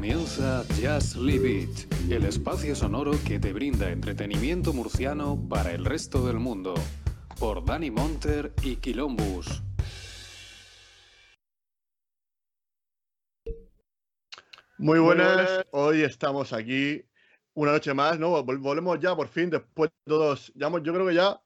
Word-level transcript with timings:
Comienza 0.00 0.64
Just 0.80 1.16
Leave 1.16 1.46
It, 1.46 2.10
el 2.10 2.24
espacio 2.24 2.74
sonoro 2.74 3.12
que 3.28 3.38
te 3.38 3.52
brinda 3.52 3.90
entretenimiento 3.90 4.72
murciano 4.72 5.38
para 5.46 5.72
el 5.72 5.84
resto 5.84 6.26
del 6.26 6.38
mundo, 6.38 6.72
por 7.38 7.62
Dani 7.66 7.90
Monter 7.90 8.50
y 8.62 8.76
Quilombus. 8.76 9.62
Muy 14.78 14.98
buenas, 15.00 15.66
hoy 15.72 16.00
estamos 16.00 16.54
aquí 16.54 17.04
una 17.52 17.72
noche 17.72 17.92
más, 17.92 18.18
¿no? 18.18 18.42
Volvemos 18.42 18.98
ya 19.00 19.14
por 19.14 19.28
fin, 19.28 19.50
después 19.50 19.90
de 19.90 20.10
todos, 20.10 20.50
yo 20.54 20.70
creo 20.94 21.06
que 21.08 21.14
ya, 21.14 21.38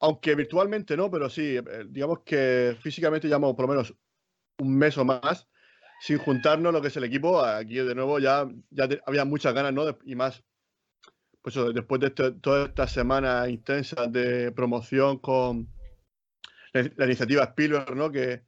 aunque 0.00 0.34
virtualmente 0.34 0.96
no, 0.96 1.08
pero 1.08 1.30
sí, 1.30 1.56
eh, 1.56 1.84
digamos 1.88 2.24
que 2.24 2.76
físicamente 2.80 3.28
llevamos 3.28 3.54
por 3.54 3.68
lo 3.68 3.74
menos 3.74 3.94
un 4.58 4.76
mes 4.76 4.98
o 4.98 5.04
más 5.04 5.46
sin 6.02 6.18
juntarnos 6.18 6.72
lo 6.72 6.82
que 6.82 6.88
es 6.88 6.96
el 6.96 7.04
equipo. 7.04 7.44
Aquí 7.44 7.76
de 7.76 7.94
nuevo 7.94 8.18
ya, 8.18 8.48
ya 8.70 8.88
había 9.06 9.24
muchas 9.24 9.54
ganas, 9.54 9.72
¿no? 9.72 9.84
y 10.04 10.16
más, 10.16 10.42
pues 11.40 11.54
después 11.72 12.00
de 12.00 12.08
este, 12.08 12.32
toda 12.32 12.66
esta 12.66 12.88
semana 12.88 13.48
intensa 13.48 14.08
de 14.08 14.50
promoción 14.50 15.18
con 15.18 15.68
la, 16.72 17.04
iniciativa 17.04 17.44
Spielberg, 17.44 17.94
¿no? 17.94 18.10
Que 18.10 18.42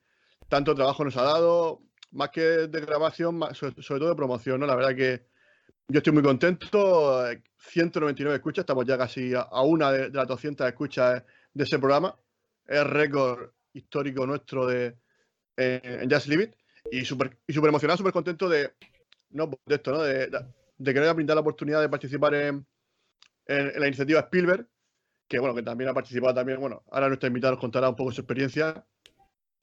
tanto 0.48 0.74
trabajo 0.74 1.04
nos 1.04 1.16
ha 1.16 1.22
dado, 1.22 1.82
más 2.10 2.30
que 2.30 2.40
de 2.40 2.80
grabación, 2.80 3.40
sobre, 3.52 3.74
todo 4.00 4.08
de 4.08 4.16
promoción, 4.16 4.58
¿no? 4.58 4.66
La 4.66 4.74
verdad 4.74 4.96
que 4.96 5.26
yo 5.86 5.98
estoy 5.98 6.12
muy 6.12 6.24
contento. 6.24 7.24
199 7.56 8.34
escuchas, 8.34 8.64
estamos 8.64 8.84
ya 8.84 8.98
casi 8.98 9.32
a, 9.32 9.62
una 9.62 9.92
de, 9.92 10.10
las 10.10 10.26
200 10.26 10.66
escuchas 10.66 11.22
de 11.52 11.62
ese 11.62 11.78
programa. 11.78 12.16
Es 12.66 12.84
récord 12.84 13.50
histórico 13.74 14.26
nuestro 14.26 14.66
de 14.66 14.96
en 15.56 16.10
Just 16.10 16.26
Leave 16.26 16.44
It 16.44 16.63
y 16.90 17.04
súper 17.04 17.38
y 17.46 17.52
super 17.52 17.68
emocionado, 17.68 17.98
súper 17.98 18.12
contento 18.12 18.48
de, 18.48 18.72
no, 19.30 19.50
de 19.66 19.74
esto, 19.74 19.92
¿no? 19.92 20.02
De, 20.02 20.28
de, 20.28 20.92
que 20.92 20.94
nos 20.94 21.04
haya 21.04 21.12
brindado 21.12 21.36
la 21.36 21.40
oportunidad 21.40 21.80
de 21.80 21.88
participar 21.88 22.34
en, 22.34 22.66
en, 23.46 23.80
la 23.80 23.86
iniciativa 23.86 24.20
Spielberg, 24.20 24.68
que 25.28 25.38
bueno, 25.38 25.54
que 25.54 25.62
también 25.62 25.90
ha 25.90 25.94
participado 25.94 26.34
también, 26.34 26.60
bueno, 26.60 26.84
ahora 26.90 27.08
nuestro 27.08 27.26
invitado 27.28 27.52
nos 27.52 27.60
contará 27.60 27.88
un 27.88 27.96
poco 27.96 28.12
su 28.12 28.20
experiencia. 28.20 28.86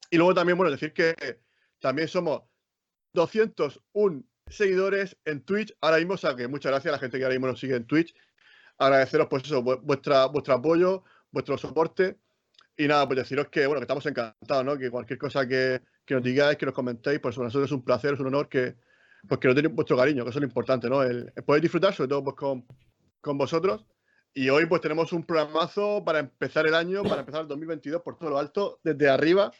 Y 0.09 0.17
luego 0.17 0.33
también, 0.33 0.57
bueno, 0.57 0.71
decir 0.71 0.93
que 0.93 1.15
también 1.79 2.07
somos 2.07 2.43
201 3.13 4.23
seguidores 4.47 5.17
en 5.25 5.41
Twitch 5.43 5.75
ahora 5.81 5.97
mismo, 5.97 6.15
o 6.15 6.49
muchas 6.49 6.71
gracias 6.71 6.87
a 6.87 6.91
la 6.91 6.99
gente 6.99 7.17
que 7.17 7.23
ahora 7.23 7.35
mismo 7.35 7.47
nos 7.47 7.59
sigue 7.59 7.75
en 7.75 7.85
Twitch. 7.85 8.13
Agradeceros 8.77 9.27
pues 9.29 9.43
eso, 9.43 9.61
vuestra, 9.61 10.25
vuestro 10.25 10.55
apoyo, 10.55 11.03
vuestro 11.31 11.57
soporte. 11.57 12.17
Y 12.75 12.87
nada, 12.87 13.07
pues 13.07 13.17
deciros 13.17 13.47
que 13.49 13.67
bueno, 13.67 13.79
que 13.79 13.83
estamos 13.83 14.05
encantados, 14.05 14.65
¿no? 14.65 14.77
Que 14.77 14.89
cualquier 14.89 15.19
cosa 15.19 15.47
que, 15.47 15.81
que 16.05 16.13
nos 16.15 16.23
digáis, 16.23 16.57
que 16.57 16.65
nos 16.65 16.75
comentéis, 16.75 17.19
pues 17.19 17.35
para 17.35 17.45
nosotros 17.45 17.69
es 17.69 17.73
un 17.73 17.83
placer, 17.83 18.13
es 18.13 18.19
un 18.19 18.27
honor 18.27 18.49
que, 18.49 18.75
pues 19.27 19.39
que 19.39 19.47
nos 19.47 19.55
tenéis 19.55 19.73
vuestro 19.73 19.97
cariño, 19.97 20.23
que 20.23 20.29
eso 20.29 20.39
es 20.39 20.41
lo 20.41 20.47
importante, 20.47 20.89
¿no? 20.89 21.03
El, 21.03 21.31
poder 21.45 21.61
disfrutar, 21.61 21.93
sobre 21.93 22.09
todo 22.09 22.23
pues 22.23 22.35
con, 22.35 22.65
con 23.21 23.37
vosotros. 23.37 23.85
Y 24.33 24.49
hoy 24.49 24.65
pues 24.65 24.81
tenemos 24.81 25.11
un 25.11 25.23
programazo 25.25 26.03
para 26.05 26.19
empezar 26.19 26.65
el 26.65 26.73
año, 26.73 27.03
para 27.03 27.19
empezar 27.19 27.41
el 27.41 27.47
2022 27.47 28.01
por 28.01 28.17
todo 28.17 28.29
lo 28.29 28.39
alto, 28.39 28.79
desde 28.83 29.09
arriba. 29.09 29.51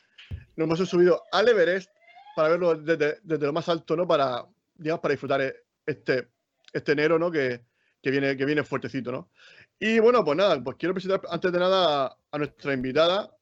Nos 0.56 0.66
hemos 0.66 0.90
subido 0.90 1.24
al 1.32 1.50
Everest 1.50 1.90
para 2.36 2.50
verlo 2.50 2.76
desde, 2.76 3.20
desde 3.24 3.46
lo 3.46 3.54
más 3.54 3.68
alto, 3.68 3.96
¿no? 3.96 4.08
Para, 4.08 4.46
digamos, 4.76 5.02
para 5.02 5.12
disfrutar 5.12 5.54
este, 5.86 6.30
este 6.72 6.92
enero, 6.94 7.20
¿no? 7.20 7.30
Que, 7.30 7.62
que, 8.02 8.12
viene, 8.12 8.38
que 8.38 8.46
viene 8.46 8.64
fuertecito, 8.64 9.12
¿no? 9.12 9.30
Y 9.78 10.00
bueno, 10.00 10.24
pues 10.24 10.38
nada, 10.38 10.62
pues 10.64 10.78
quiero 10.78 10.94
presentar 10.94 11.22
antes 11.30 11.52
de 11.52 11.60
nada 11.60 12.16
a 12.32 12.38
nuestra 12.38 12.74
invitada, 12.74 13.36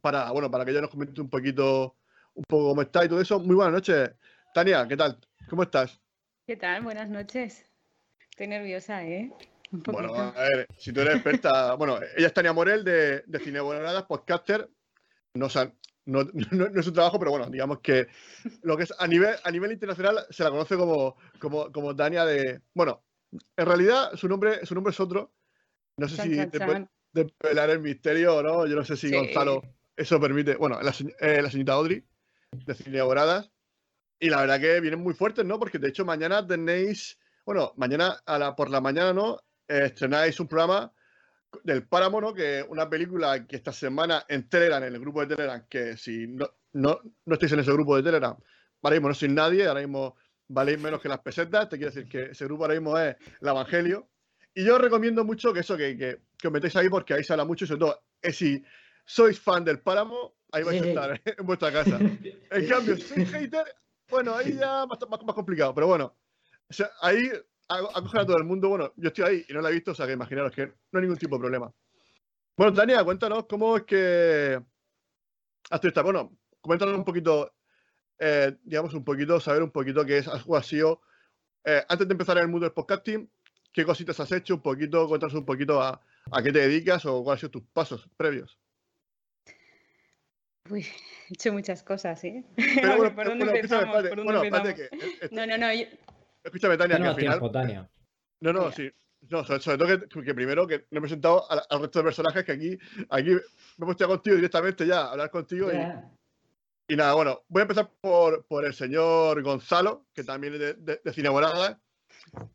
para, 0.00 0.30
bueno, 0.30 0.50
para 0.50 0.64
que 0.64 0.70
ella 0.70 0.82
nos 0.82 0.90
comente 0.90 1.20
un 1.20 1.28
poquito, 1.28 1.96
un 2.34 2.44
poco 2.44 2.68
cómo 2.68 2.82
está 2.82 3.04
y 3.04 3.08
todo 3.08 3.20
eso. 3.20 3.38
Muy 3.40 3.54
buenas 3.54 3.74
noches. 3.74 4.10
Tania, 4.54 4.86
¿qué 4.88 4.96
tal? 4.96 5.18
¿Cómo 5.48 5.62
estás? 5.62 6.00
¿Qué 6.46 6.56
tal? 6.56 6.82
Buenas 6.82 7.08
noches. 7.08 7.64
Estoy 8.30 8.48
nerviosa, 8.48 9.04
¿eh? 9.04 9.30
bueno, 9.70 10.14
a 10.14 10.32
ver, 10.32 10.66
si 10.76 10.92
tú 10.92 11.00
eres 11.00 11.14
experta, 11.14 11.74
bueno, 11.76 11.98
ella 12.16 12.26
es 12.26 12.34
Tania 12.34 12.52
Morel 12.52 12.82
de, 12.84 13.22
de 13.26 13.38
Cine 13.38 13.60
podcaster. 14.08 14.68
No, 15.34 15.48
no, 16.06 16.24
no, 16.24 16.68
no, 16.68 16.80
es 16.80 16.86
un 16.86 16.94
trabajo, 16.94 17.18
pero 17.18 17.30
bueno, 17.30 17.48
digamos 17.48 17.80
que 17.80 18.08
lo 18.62 18.76
que 18.76 18.82
es 18.84 18.94
a 18.98 19.06
nivel, 19.06 19.36
a 19.44 19.50
nivel 19.50 19.72
internacional 19.72 20.26
se 20.30 20.42
la 20.42 20.50
conoce 20.50 20.76
como, 20.76 21.16
como, 21.38 21.70
como 21.70 21.94
Tania 21.94 22.24
de. 22.24 22.62
Bueno, 22.74 23.04
en 23.56 23.66
realidad 23.66 24.16
su 24.16 24.28
nombre, 24.28 24.66
su 24.66 24.74
nombre 24.74 24.90
es 24.90 24.98
otro. 24.98 25.32
No 25.96 26.08
sé 26.08 26.22
si 26.22 26.46
te 26.46 26.58
puede 26.58 26.88
pelar 27.38 27.70
el 27.70 27.80
misterio 27.80 28.36
o 28.36 28.42
no. 28.42 28.66
Yo 28.66 28.74
no 28.74 28.84
sé 28.84 28.96
si 28.96 29.14
Gonzalo 29.14 29.62
eso 30.00 30.18
permite, 30.18 30.56
bueno, 30.56 30.80
la, 30.80 30.94
eh, 31.20 31.42
la 31.42 31.50
señorita 31.50 31.74
Audrey, 31.74 32.02
de 32.52 32.74
Cine 32.74 33.00
Y 34.18 34.30
la 34.30 34.40
verdad 34.40 34.58
que 34.58 34.80
vienen 34.80 35.00
muy 35.00 35.12
fuertes, 35.12 35.44
¿no? 35.44 35.58
Porque 35.58 35.78
de 35.78 35.88
hecho 35.88 36.06
mañana 36.06 36.46
tenéis, 36.46 37.18
bueno, 37.44 37.74
mañana 37.76 38.18
a 38.24 38.38
la, 38.38 38.56
por 38.56 38.70
la 38.70 38.80
mañana, 38.80 39.12
¿no? 39.12 39.38
estrenáis 39.68 40.40
un 40.40 40.48
programa 40.48 40.92
del 41.62 41.86
Páramo, 41.86 42.20
¿no? 42.20 42.34
Que 42.34 42.64
una 42.68 42.88
película 42.88 43.46
que 43.46 43.56
esta 43.56 43.72
semana 43.72 44.24
en 44.26 44.48
Telegram, 44.48 44.82
en 44.82 44.94
el 44.94 45.00
grupo 45.00 45.20
de 45.20 45.36
Telegram, 45.36 45.64
que 45.68 45.96
si 45.96 46.26
no, 46.26 46.48
no, 46.72 47.00
no 47.26 47.34
estáis 47.34 47.52
en 47.52 47.60
ese 47.60 47.72
grupo 47.72 47.94
de 47.96 48.02
Telegram, 48.02 48.36
ahora 48.82 48.96
mismo 48.96 49.08
no 49.08 49.14
sois 49.14 49.30
nadie, 49.30 49.66
ahora 49.66 49.80
mismo 49.80 50.16
valéis 50.48 50.80
menos 50.80 51.00
que 51.00 51.08
las 51.08 51.20
pesetas, 51.20 51.68
te 51.68 51.76
quiero 51.76 51.92
decir 51.92 52.08
que 52.08 52.32
ese 52.32 52.46
grupo 52.46 52.64
ahora 52.64 52.74
mismo 52.74 52.98
es 52.98 53.16
el 53.40 53.48
Evangelio. 53.48 54.08
Y 54.54 54.64
yo 54.64 54.76
os 54.76 54.80
recomiendo 54.80 55.24
mucho 55.24 55.52
que 55.52 55.60
eso, 55.60 55.76
que, 55.76 55.96
que, 55.96 56.20
que 56.38 56.48
os 56.48 56.52
metéis 56.52 56.74
ahí 56.74 56.88
porque 56.88 57.14
ahí 57.14 57.22
se 57.22 57.34
habla 57.34 57.44
mucho 57.44 57.66
y 57.66 57.68
sobre 57.68 57.80
todo, 57.80 58.02
es 58.22 58.36
si 58.36 58.64
sois 59.10 59.38
fan 59.40 59.64
del 59.64 59.80
páramo, 59.80 60.36
ahí 60.52 60.62
vais 60.62 60.80
a 60.80 60.86
estar 60.86 61.20
en 61.24 61.46
vuestra 61.46 61.72
casa. 61.72 61.98
En 61.98 62.68
cambio, 62.68 62.96
sois 62.96 63.28
hater, 63.32 63.64
bueno, 64.08 64.34
ahí 64.36 64.54
ya 64.54 64.86
más, 64.86 64.98
más, 65.08 65.24
más 65.24 65.34
complicado, 65.34 65.74
pero 65.74 65.88
bueno, 65.88 66.16
o 66.68 66.72
sea, 66.72 66.90
ahí 67.00 67.28
acoger 67.68 68.20
a 68.20 68.26
todo 68.26 68.38
el 68.38 68.44
mundo. 68.44 68.68
Bueno, 68.68 68.92
yo 68.96 69.08
estoy 69.08 69.24
ahí 69.24 69.44
y 69.48 69.52
no 69.52 69.60
la 69.60 69.70
he 69.70 69.72
visto, 69.72 69.90
o 69.90 69.94
sea 69.94 70.06
que 70.06 70.12
imaginaros 70.12 70.52
que 70.52 70.66
no 70.66 70.98
hay 70.98 71.00
ningún 71.02 71.18
tipo 71.18 71.36
de 71.36 71.40
problema. 71.40 71.72
Bueno, 72.56 72.72
Tania, 72.72 73.02
cuéntanos 73.02 73.46
cómo 73.46 73.76
es 73.76 73.82
que 73.82 74.60
has 75.70 75.84
estado. 75.84 76.04
Bueno, 76.04 76.38
coméntanos 76.60 76.96
un 76.96 77.04
poquito, 77.04 77.52
eh, 78.16 78.56
digamos, 78.62 78.94
un 78.94 79.04
poquito, 79.04 79.40
saber 79.40 79.64
un 79.64 79.72
poquito 79.72 80.04
qué 80.04 80.18
es, 80.18 80.28
ha 80.28 80.62
sido, 80.62 81.00
eh, 81.64 81.82
antes 81.88 82.06
de 82.06 82.12
empezar 82.12 82.36
en 82.36 82.44
el 82.44 82.48
mundo 82.48 82.66
del 82.66 82.74
podcasting, 82.74 83.28
qué 83.72 83.84
cositas 83.84 84.20
has 84.20 84.30
hecho, 84.30 84.54
un 84.54 84.62
poquito, 84.62 85.08
cuéntanos 85.08 85.34
un 85.34 85.44
poquito 85.44 85.82
a, 85.82 86.00
a 86.30 86.42
qué 86.42 86.52
te 86.52 86.60
dedicas 86.60 87.04
o 87.06 87.24
cuáles 87.24 87.42
han 87.42 87.50
sido 87.50 87.60
tus 87.60 87.70
pasos 87.72 88.08
previos. 88.16 88.59
Uy, 90.68 90.80
he 91.30 91.34
hecho 91.34 91.52
muchas 91.52 91.82
cosas, 91.82 92.22
¿eh? 92.24 92.44
Pero 92.56 92.96
bueno, 92.96 93.14
¿por 93.14 93.28
dónde 93.28 93.44
empezamos? 93.46 94.08
¿Por 94.08 94.16
dónde 94.16 94.50
bueno, 94.50 94.62
Que, 94.74 94.88
no, 95.30 95.46
no, 95.46 95.56
no. 95.56 95.68
Escúchame, 96.42 96.76
Tania, 96.76 96.98
que 96.98 97.04
al 97.04 97.14
final... 97.14 97.52
Tania. 97.52 97.90
No, 98.40 98.52
no, 98.52 98.72
sí. 98.72 98.90
No, 99.28 99.44
sobre, 99.44 99.76
todo 99.76 100.08
que, 100.24 100.34
primero 100.34 100.66
que 100.66 100.86
no 100.90 100.98
he 100.98 101.00
presentado 101.02 101.44
al, 101.50 101.80
resto 101.80 101.98
de 101.98 102.04
personajes 102.06 102.42
que 102.42 102.52
aquí, 102.52 102.78
aquí 103.10 103.28
me 103.28 103.36
he 103.36 103.84
puesto 103.84 104.08
contigo 104.08 104.36
directamente 104.36 104.86
ya, 104.86 105.02
a 105.02 105.10
hablar 105.10 105.30
contigo 105.30 105.70
y, 105.70 106.94
y, 106.94 106.96
nada, 106.96 107.12
bueno, 107.12 107.42
voy 107.48 107.60
a 107.60 107.62
empezar 107.62 107.90
por, 108.00 108.46
por 108.46 108.64
el 108.64 108.72
señor 108.72 109.42
Gonzalo, 109.42 110.06
que 110.14 110.24
también 110.24 110.54
es 110.54 110.60
de, 110.60 110.74
de, 110.74 111.00
de 111.04 111.12
Cine 111.12 111.28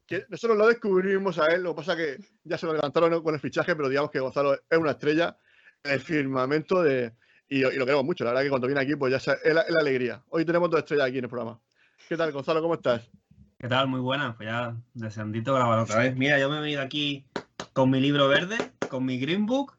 que 0.07 0.25
nosotros 0.29 0.57
lo 0.57 0.67
descubrimos 0.67 1.37
a 1.37 1.47
él, 1.53 1.61
lo 1.61 1.75
que 1.75 1.81
pasa 1.81 1.95
que 1.95 2.17
ya 2.43 2.57
se 2.57 2.65
lo 2.65 2.73
levantaron 2.73 3.21
con 3.21 3.35
el 3.35 3.39
fichaje, 3.39 3.75
pero 3.75 3.87
digamos 3.87 4.09
que 4.09 4.19
Gonzalo 4.19 4.55
es 4.55 4.77
una 4.77 4.91
estrella 4.91 5.37
en 5.83 5.91
el 5.91 5.99
firmamento 5.99 6.81
de, 6.81 7.13
y, 7.49 7.61
lo 7.61 7.69
queremos 7.85 8.05
mucho. 8.05 8.23
La 8.23 8.31
verdad 8.31 8.43
que 8.43 8.49
cuando 8.49 8.67
viene 8.67 8.81
aquí, 8.81 8.95
pues 8.95 9.11
ya 9.11 9.33
es 9.33 9.53
la, 9.53 9.61
alegría. 9.79 10.23
Hoy 10.29 10.45
tenemos 10.45 10.69
dos 10.69 10.79
estrellas 10.79 11.07
aquí 11.07 11.17
en 11.17 11.25
el 11.25 11.29
programa. 11.29 11.59
¿Qué 12.07 12.17
tal, 12.17 12.31
Gonzalo? 12.31 12.61
¿Cómo 12.61 12.75
estás? 12.75 13.09
¿Qué 13.59 13.67
tal? 13.67 13.87
Muy 13.87 13.99
buena. 13.99 14.35
Pues 14.35 14.49
ya 14.49 14.75
deseandito 14.93 15.53
grabar 15.53 15.79
otra 15.79 15.99
vez. 15.99 16.15
Mira, 16.15 16.39
yo 16.39 16.49
me 16.49 16.57
he 16.57 16.61
venido 16.61 16.81
aquí 16.81 17.25
con 17.73 17.89
mi 17.89 17.99
libro 17.99 18.27
verde, 18.27 18.57
con 18.89 19.05
mi 19.05 19.19
Green 19.19 19.45
Book, 19.45 19.77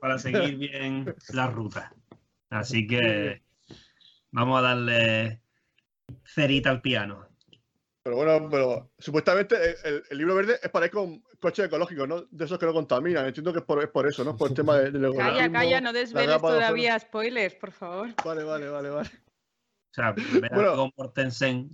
para 0.00 0.18
seguir 0.18 0.56
bien 0.58 1.14
la 1.32 1.48
ruta. 1.48 1.92
Así 2.50 2.86
que 2.86 3.42
vamos 4.30 4.58
a 4.58 4.62
darle 4.62 5.40
cerita 6.24 6.70
al 6.70 6.80
piano. 6.80 7.26
Pero 8.02 8.16
bueno, 8.16 8.48
pero 8.48 8.92
supuestamente 8.98 9.56
el, 9.84 10.18
libro 10.18 10.36
verde 10.36 10.60
es 10.62 10.70
para 10.70 10.86
ir 10.86 10.92
con 10.92 11.24
coches 11.46 11.66
ecológicos, 11.66 12.08
¿no? 12.08 12.22
De 12.28 12.44
esos 12.44 12.58
que 12.58 12.66
no 12.66 12.72
contaminan. 12.72 13.24
Entiendo 13.26 13.52
que 13.52 13.60
es 13.60 13.64
por, 13.64 13.80
es 13.80 13.88
por 13.88 14.08
eso, 14.08 14.24
¿no? 14.24 14.36
Por 14.36 14.48
el 14.50 14.56
tema 14.56 14.76
de, 14.78 14.90
de 14.90 15.16
Calla, 15.16 15.52
calla, 15.52 15.80
no 15.80 15.92
desveles 15.92 16.40
todavía 16.40 16.98
spoilers, 16.98 17.54
por 17.54 17.70
favor. 17.70 18.08
Vale, 18.24 18.42
vale, 18.42 18.68
vale, 18.68 18.90
vale. 18.90 19.08
O 19.08 19.94
sea, 19.94 20.12
ver 20.12 20.50
bueno. 20.52 20.74
con 20.76 20.90
Mortensen 20.96 21.70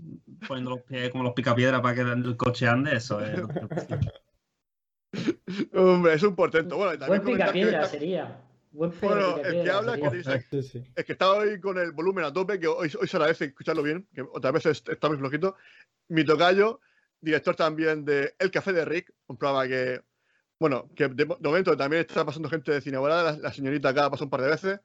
poniendo 0.47 0.73
los 0.73 0.83
pies 0.83 1.11
como 1.11 1.25
los 1.25 1.33
picapiedras 1.33 1.81
para 1.81 1.95
que 1.95 2.03
el 2.03 2.37
coche 2.37 2.69
ande, 2.69 2.97
eso 2.97 3.21
es. 3.21 3.41
Hombre, 5.75 6.15
es 6.15 6.23
un 6.23 6.37
portento. 6.37 6.77
Bueno, 6.77 6.99
también 6.99 7.23
Buen 7.23 7.37
picapiedra 7.37 7.87
sería. 7.87 8.41
bueno, 8.71 9.39
el 9.39 9.65
que 9.65 9.71
habla 9.71 9.97
que 9.97 10.11
dice, 10.17 10.47
es 10.95 11.05
que 11.05 11.13
está 11.13 11.33
hoy 11.33 11.59
con 11.61 11.79
el 11.79 11.93
volumen 11.93 12.25
a 12.25 12.33
tope, 12.33 12.61
que 12.61 12.67
hoy, 12.67 12.93
hoy 13.01 13.09
se 13.09 13.17
agradece 13.17 13.47
escucharlo 13.47 13.83
bien, 13.83 14.07
que 14.15 14.21
otras 14.21 14.53
veces 14.53 14.85
está 14.87 15.09
muy 15.09 15.17
flojito 15.17 15.57
mi 16.09 16.25
tocayo, 16.25 16.81
director 17.23 17.57
también 17.57 18.05
de 18.05 18.35
El 18.39 18.51
Café 18.51 18.73
de 18.73 18.85
Rick, 18.85 19.15
un 19.29 19.39
programa 19.39 19.67
que, 19.67 20.03
bueno, 20.59 20.91
que 20.95 21.09
de, 21.09 21.25
momento 21.25 21.77
también 21.77 22.03
está 22.03 22.27
pasando 22.27 22.51
gente 22.51 22.73
de 22.73 22.81
cine 22.81 22.99
la, 23.01 23.39
la, 23.41 23.53
señorita 23.53 23.89
acá 23.89 24.11
pasó 24.11 24.25
un 24.25 24.31
par 24.31 24.43
de 24.43 24.49
veces, 24.49 24.81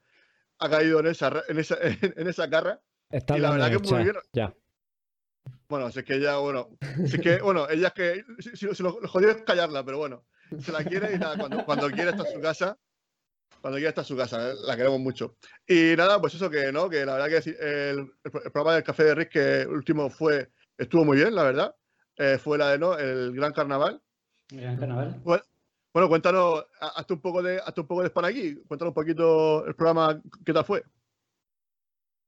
ha 0.59 0.69
caído 0.69 0.99
en 0.99 1.07
esa, 1.07 1.43
en 1.47 1.59
esa, 1.59 1.77
en, 1.81 2.27
esa 2.27 2.47
garra. 2.47 2.79
Está 3.09 3.37
y 3.37 3.41
la 3.41 3.51
verdad 3.51 3.71
que 3.71 3.79
muy 3.79 4.03
bien. 4.03 4.15
Ya. 4.33 4.53
Bueno, 5.69 5.91
si 5.91 5.99
es 5.99 6.05
que 6.05 6.15
ella, 6.15 6.37
bueno, 6.37 6.69
si 7.05 7.15
es 7.15 7.21
que, 7.21 7.37
bueno, 7.41 7.67
ella 7.69 7.87
es 7.87 7.93
que, 7.93 8.23
si, 8.53 8.83
lo, 8.83 8.93
jodido 9.07 9.31
es 9.31 9.41
callarla, 9.43 9.83
pero 9.83 9.97
bueno, 9.97 10.25
se 10.59 10.71
la 10.71 10.83
quiere 10.83 11.15
y 11.15 11.19
nada, 11.19 11.37
cuando, 11.37 11.65
cuando 11.65 11.89
quiere 11.89 12.11
estar 12.11 12.25
en 12.25 12.33
su 12.33 12.41
casa, 12.41 12.77
cuando 13.61 13.77
quiera 13.77 13.89
estar 13.89 14.03
en 14.03 14.07
su 14.07 14.17
casa, 14.17 14.51
¿eh? 14.51 14.55
la 14.63 14.77
queremos 14.77 14.99
mucho. 14.99 15.35
Y 15.67 15.95
nada, 15.97 16.21
pues 16.21 16.35
eso 16.35 16.49
que, 16.49 16.71
¿no? 16.71 16.89
Que 16.89 17.05
la 17.05 17.17
verdad 17.17 17.41
que 17.43 17.49
el, 17.59 18.11
programa 18.23 18.75
del 18.75 18.83
Café 18.83 19.03
de 19.03 19.15
Rick, 19.15 19.29
que 19.29 19.61
el 19.61 19.69
último 19.69 20.09
fue, 20.09 20.51
estuvo 20.77 21.03
muy 21.03 21.17
bien, 21.17 21.35
la 21.35 21.43
verdad. 21.43 21.75
Eh, 22.17 22.37
fue 22.39 22.57
la 22.57 22.71
de, 22.71 22.79
¿no? 22.79 22.97
El 22.97 23.33
Gran 23.33 23.53
Carnaval. 23.53 24.01
El 24.51 24.61
Gran 24.61 24.77
Carnaval. 24.77 25.21
Bueno, 25.93 26.09
cuéntanos, 26.09 26.65
hasta 26.79 27.13
un 27.13 27.21
poco 27.21 27.41
de, 27.41 27.59
hasta 27.59 27.81
un 27.81 27.87
poco 27.87 28.01
de 28.01 28.09
spam 28.09 28.25
aquí. 28.25 28.55
Cuéntanos 28.67 28.91
un 28.91 28.95
poquito 28.95 29.65
el 29.65 29.75
programa, 29.75 30.21
¿qué 30.45 30.53
tal 30.53 30.65
fue? 30.65 30.83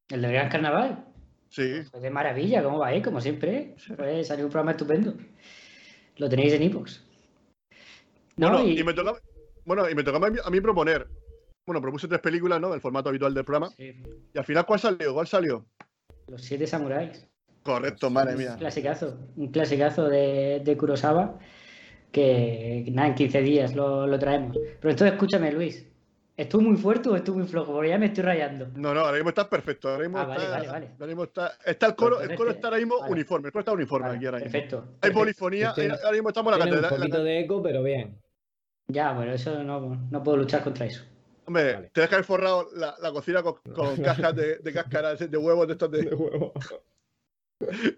¿El 0.10 0.22
del 0.22 0.32
Gran 0.32 0.50
Carnaval? 0.50 1.06
Sí. 1.50 1.84
Fue 1.84 2.00
de 2.00 2.10
maravilla, 2.10 2.64
¿cómo 2.64 2.80
va 2.80 2.88
ahí? 2.88 3.02
Como 3.02 3.22
siempre. 3.22 3.76
Fue, 3.96 4.24
salió 4.24 4.46
un 4.46 4.52
programa 4.52 4.72
estupendo. 4.72 5.16
Lo 6.18 6.30
tenéis 6.30 6.54
en 6.54 6.64
iVoox. 6.64 7.02
bueno, 8.38 8.64
y... 8.66 8.84
me 8.84 8.94
toca, 8.94 9.14
bueno, 9.66 9.90
y 9.90 9.96
me 9.96 10.04
tocaba 10.04 10.28
a 10.28 10.50
mí 10.50 10.62
proponer. 10.62 11.08
Bueno, 11.66 11.82
propuse 11.82 12.08
tres 12.08 12.22
películas, 12.22 12.60
¿no? 12.60 12.74
El 12.74 12.82
formato 12.82 13.10
habitual 13.10 13.34
del 13.34 13.46
programa. 13.46 13.70
Sí. 13.70 14.02
Y 14.34 14.38
al 14.38 14.46
final, 14.46 14.66
¿cuál 14.66 14.80
salió? 14.80 15.14
¿Cuál 15.14 15.28
salió? 15.28 15.66
Los 16.28 16.42
siete 16.42 16.66
samuráis. 16.66 17.28
Correcto, 17.64 18.10
madre 18.10 18.36
mía. 18.36 18.54
Un 18.54 18.60
clasicazo. 18.60 19.18
Un 19.36 19.52
clasicazo 19.52 20.08
de, 20.08 20.62
de 20.64 20.78
Kurosawa. 20.78 21.40
Que, 22.12 22.86
nada, 22.92 23.10
en 23.10 23.16
15 23.16 23.42
días 23.42 23.76
lo, 23.76 24.08
lo 24.08 24.18
traemos. 24.18 24.58
Pero 24.58 24.92
entonces, 24.92 25.14
escúchame, 25.14 25.52
Luis. 25.52 25.86
¿Estuvo 26.40 26.62
muy 26.62 26.78
fuerte 26.78 27.10
o 27.10 27.18
estuvo 27.18 27.38
muy 27.38 27.48
flojo? 27.48 27.74
Porque 27.74 27.90
ya 27.90 27.98
me 27.98 28.06
estoy 28.06 28.24
rayando. 28.24 28.68
No, 28.74 28.94
no, 28.94 29.02
ahora 29.02 29.18
mismo 29.18 29.28
está 29.28 29.50
perfecto. 29.50 29.90
Ahora 29.90 30.04
mismo 30.04 30.20
ah, 30.20 30.22
está, 30.22 30.36
vale, 30.36 30.48
vale, 30.48 30.68
vale. 30.70 30.92
Ahora 30.94 31.08
mismo 31.08 31.24
está, 31.26 31.52
está 31.66 31.88
el 31.88 31.96
coro, 31.96 32.22
el 32.22 32.34
coro 32.34 32.52
está 32.52 32.68
ahora 32.70 32.78
mismo 32.78 32.96
uniforme. 33.10 33.48
El 33.48 33.52
coro 33.52 33.60
está 33.60 33.72
uniforme 33.74 34.08
aquí 34.08 34.26
ahora 34.26 34.38
mismo. 34.38 34.52
Perfecto. 34.54 34.86
Hay 35.02 35.12
polifonía. 35.12 35.72
ahora 35.72 36.12
mismo 36.14 36.30
estamos 36.30 36.54
en 36.54 36.60
la 36.60 36.66
catedral. 36.66 36.94
Un 36.94 36.98
poquito 37.00 37.24
de 37.26 37.40
eco, 37.42 37.62
pero 37.62 37.84
bien. 37.84 38.22
Ya, 38.88 39.12
bueno, 39.12 39.34
eso 39.34 39.62
no, 39.66 40.08
no 40.10 40.24
puedo 40.24 40.38
luchar 40.38 40.64
contra 40.64 40.86
eso. 40.86 41.04
Hombre, 41.46 41.74
vale. 41.74 41.92
que 41.94 42.02
haber 42.02 42.24
forrado 42.24 42.70
la, 42.74 42.96
la 43.02 43.12
cocina 43.12 43.44
con, 43.44 43.56
con 43.74 43.98
cajas 44.02 44.34
de, 44.34 44.60
de 44.60 44.72
cáscara 44.72 45.16
de 45.16 45.38
huevos 45.38 45.68
de 45.68 45.74
estos 45.74 45.92
de, 45.92 46.04
de 46.04 46.16
huevos. 46.16 46.54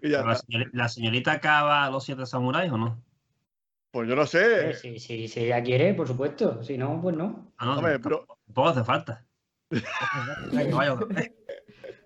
La, 0.02 0.40
¿La 0.72 0.88
señorita 0.88 1.32
acaba 1.32 1.90
los 1.90 2.04
siete 2.04 2.26
samuráis 2.26 2.72
o 2.72 2.78
no? 2.78 3.02
Pues 3.92 4.08
yo 4.08 4.16
no 4.16 4.26
sé. 4.26 4.70
Eh, 4.70 4.74
si, 4.74 4.98
si, 4.98 5.28
si, 5.28 5.40
ella 5.40 5.62
quiere, 5.62 5.92
por 5.92 6.08
supuesto. 6.08 6.64
Si 6.64 6.78
no, 6.78 6.98
pues 7.02 7.14
no. 7.14 7.52
Ah, 7.58 7.66
no 7.66 7.76
Hombre, 7.76 7.98
pero... 7.98 8.26
Tampoco 8.46 8.68
hace 8.68 8.84
falta. 8.84 9.24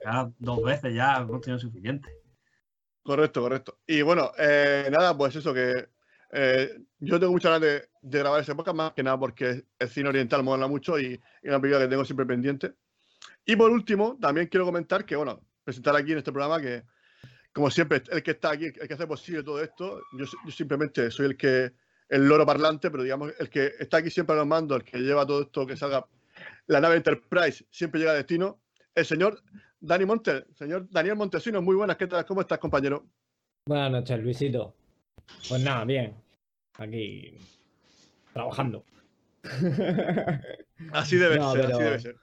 ya, 0.05 0.31
dos 0.39 0.63
veces 0.65 0.95
ya 0.95 1.19
hemos 1.19 1.41
tenido 1.41 1.61
suficiente. 1.61 2.11
Correcto, 3.03 3.41
correcto. 3.41 3.79
Y 3.87 4.03
bueno, 4.03 4.33
eh, 4.37 4.89
nada, 4.91 5.17
pues 5.17 5.37
eso 5.37 5.55
que 5.55 5.89
eh, 6.33 6.77
yo 6.99 7.21
tengo 7.21 7.33
muchas 7.33 7.53
ganas 7.53 7.61
de, 7.61 7.89
de, 8.03 8.19
grabar 8.19 8.41
ese 8.41 8.57
podcast, 8.57 8.77
más 8.77 8.93
que 8.93 9.05
nada 9.05 9.19
porque 9.19 9.65
el 9.79 9.89
cine 9.89 10.09
oriental 10.09 10.41
me 10.41 10.47
mola 10.47 10.67
mucho 10.67 10.99
y, 10.99 11.21
y 11.43 11.49
una 11.49 11.61
película 11.61 11.85
que 11.85 11.91
tengo 11.91 12.05
siempre 12.05 12.27
pendiente. 12.27 12.75
Y 13.45 13.55
por 13.55 13.71
último, 13.71 14.19
también 14.21 14.49
quiero 14.49 14.65
comentar 14.65 15.05
que, 15.05 15.15
bueno, 15.15 15.41
presentar 15.63 15.95
aquí 15.95 16.11
en 16.13 16.19
este 16.19 16.33
programa 16.33 16.61
que 16.61 16.83
como 17.57 17.71
siempre, 17.71 18.03
el 18.11 18.23
que 18.23 18.33
está 18.33 18.51
aquí, 18.51 18.67
el 18.67 18.87
que 18.87 18.93
hace 18.93 19.07
posible 19.07 19.43
todo 19.43 19.63
esto, 19.63 20.03
yo, 20.13 20.27
simplemente 20.51 21.11
soy 21.11 21.25
el 21.25 21.39
que, 21.39 21.73
el 22.07 22.29
loro 22.29 22.45
parlante, 22.45 22.91
pero 22.91 23.03
digamos, 23.03 23.33
el 23.39 23.49
que 23.49 23.73
está 23.79 23.97
aquí 23.97 24.11
siempre 24.11 24.35
a 24.35 24.41
los 24.41 24.47
mandos, 24.47 24.77
el 24.77 24.85
que 24.85 24.99
lleva 24.99 25.25
todo 25.25 25.41
esto, 25.41 25.67
que 25.67 25.75
salga 25.75 26.07
la 26.67 26.83
nave 26.83 26.97
Enterprise, 26.97 27.65
siempre 27.71 27.99
llega 27.99 28.13
a 28.13 28.17
destino, 28.17 28.61
el 28.95 29.07
señor 29.07 29.43
Dani 29.81 30.05
Montes, 30.05 30.45
señor 30.55 30.87
Daniel 30.91 31.17
Montesinos, 31.17 31.63
muy 31.63 31.75
buenas, 31.75 31.97
¿qué 31.97 32.07
tal? 32.07 32.27
¿Cómo 32.27 32.43
estás, 32.43 32.59
compañero? 32.59 33.07
Buenas 33.65 33.91
noches, 33.91 34.23
Luisito. 34.23 34.77
Pues 35.49 35.63
nada, 35.63 35.87
bien, 35.87 36.15
aquí 36.75 37.39
trabajando. 38.35 38.85
Así 40.93 41.17
debe 41.17 41.37
ser, 41.53 41.73
así 41.73 41.83
debe 41.83 42.01
ser. 42.01 42.17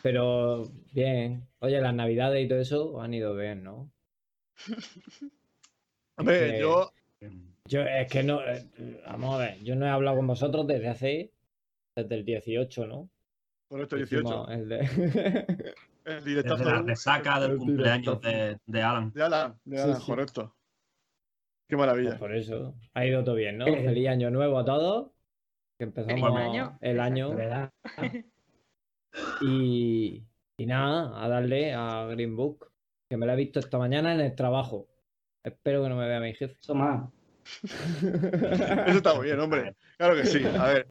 Pero 0.00 0.70
bien, 0.92 1.44
oye, 1.58 1.80
las 1.80 1.92
navidades 1.92 2.44
y 2.44 2.48
todo 2.48 2.60
eso 2.60 3.02
han 3.02 3.14
ido 3.14 3.34
bien, 3.34 3.64
¿no? 3.64 3.90
Hombre, 6.16 6.60
yo. 6.60 6.92
Yo 7.66 7.82
es 7.82 8.10
que 8.10 8.22
no. 8.22 8.40
Eh, 8.42 9.02
vamos 9.06 9.34
a 9.34 9.38
ver, 9.38 9.62
yo 9.62 9.76
no 9.76 9.86
he 9.86 9.90
hablado 9.90 10.16
con 10.16 10.26
vosotros 10.26 10.66
desde 10.66 10.88
hace. 10.88 11.32
Desde 11.94 12.14
el 12.14 12.24
18, 12.24 12.86
¿no? 12.86 13.10
Con 13.68 13.82
este 13.82 13.96
18. 13.96 14.48
El, 14.50 14.68
de... 14.68 14.78
el 16.04 16.24
directazo. 16.24 16.64
Desde 16.64 16.70
la 16.70 16.82
resaca 16.82 17.40
del 17.40 17.58
cumpleaños 17.58 18.20
de, 18.20 18.58
de, 18.64 18.82
Alan. 18.82 19.12
De 19.12 19.22
Alan, 19.22 19.58
de 19.64 19.80
Alan, 19.80 20.00
correcto. 20.00 20.54
Qué 21.68 21.76
maravilla. 21.76 22.10
Pues 22.10 22.20
por 22.20 22.34
eso. 22.34 22.74
Ha 22.94 23.04
ido 23.04 23.22
todo 23.24 23.34
bien, 23.34 23.58
¿no? 23.58 23.66
Feliz 23.66 24.08
año 24.08 24.30
nuevo 24.30 24.58
a 24.58 24.64
todos. 24.64 25.10
Que 25.78 25.84
empezamos 25.84 26.36
año. 26.36 26.78
el 26.80 26.98
año. 26.98 27.36
Y, 29.42 30.24
y 30.56 30.66
nada, 30.66 31.22
a 31.22 31.28
darle 31.28 31.74
a 31.74 32.06
Green 32.06 32.34
Book 32.36 32.67
que 33.08 33.16
me 33.16 33.26
la 33.26 33.32
he 33.32 33.36
visto 33.36 33.58
esta 33.58 33.78
mañana 33.78 34.14
en 34.14 34.20
el 34.20 34.34
trabajo. 34.34 34.86
Espero 35.42 35.82
que 35.82 35.88
no 35.88 35.96
me 35.96 36.06
vea 36.06 36.20
mi 36.20 36.34
jefe. 36.34 36.58
Eso 36.60 36.74
más. 36.74 37.10
Eso 38.02 38.98
está 38.98 39.14
muy 39.14 39.26
bien, 39.26 39.40
hombre. 39.40 39.74
Claro 39.96 40.14
que 40.14 40.26
sí. 40.26 40.44
A 40.44 40.66
ver, 40.66 40.88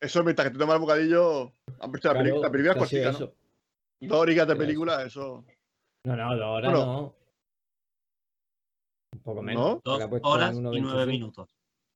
eso 0.00 0.24
mientras 0.24 0.48
que 0.48 0.54
te 0.54 0.58
tomas 0.58 0.74
el 0.74 0.80
bocadillo. 0.80 1.52
Han 1.78 1.92
visto 1.92 2.12
la, 2.12 2.22
la 2.22 2.50
película 2.50 2.74
cortita, 2.74 3.12
¿no? 3.12 3.32
Dos 4.00 4.18
horitas 4.18 4.48
de 4.48 4.56
película, 4.56 5.04
eso. 5.04 5.44
No, 6.04 6.16
no, 6.16 6.36
dos 6.36 6.46
horas 6.46 6.72
no. 6.72 7.14
Un 9.12 9.20
poco 9.20 9.42
menos. 9.42 9.80
¿No? 9.84 9.86
Dos 9.98 10.08
horas 10.22 10.56
y 10.56 10.60
nueve 10.60 11.06
minutos. 11.06 11.48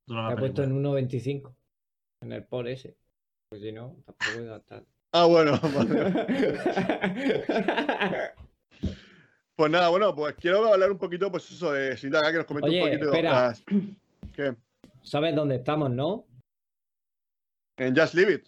La 0.06 0.35
he 0.35 0.37
puesto 0.37 0.62
en 0.62 0.82
1.25. 0.82 1.55
En 2.23 2.32
el 2.32 2.44
por 2.44 2.69
ese. 2.69 2.97
Pues 3.49 3.62
si 3.62 3.73
no, 3.73 3.97
tampoco 4.05 4.38
voy 4.38 4.47
a 4.47 4.50
gastar. 4.50 4.85
Ah, 5.12 5.25
bueno. 5.25 5.59
Pues 9.56 9.70
nada, 9.70 9.88
bueno, 9.88 10.14
pues 10.14 10.34
quiero 10.34 10.73
hablar 10.73 10.90
un 10.90 10.99
poquito, 10.99 11.30
pues 11.30 11.49
eso 11.50 11.73
de 11.73 11.96
Sindaga, 11.96 12.32
que 12.32 12.38
nos 12.38 12.46
comente 12.46 12.70
un 12.70 12.88
poquito. 12.88 13.06
Espera. 13.06 13.54
¿Qué? 14.32 14.54
¿Sabes 15.02 15.34
dónde 15.34 15.56
estamos, 15.56 15.90
no? 15.90 16.26
En 17.76 17.94
Just 17.94 18.14
Live 18.14 18.32
It. 18.32 18.46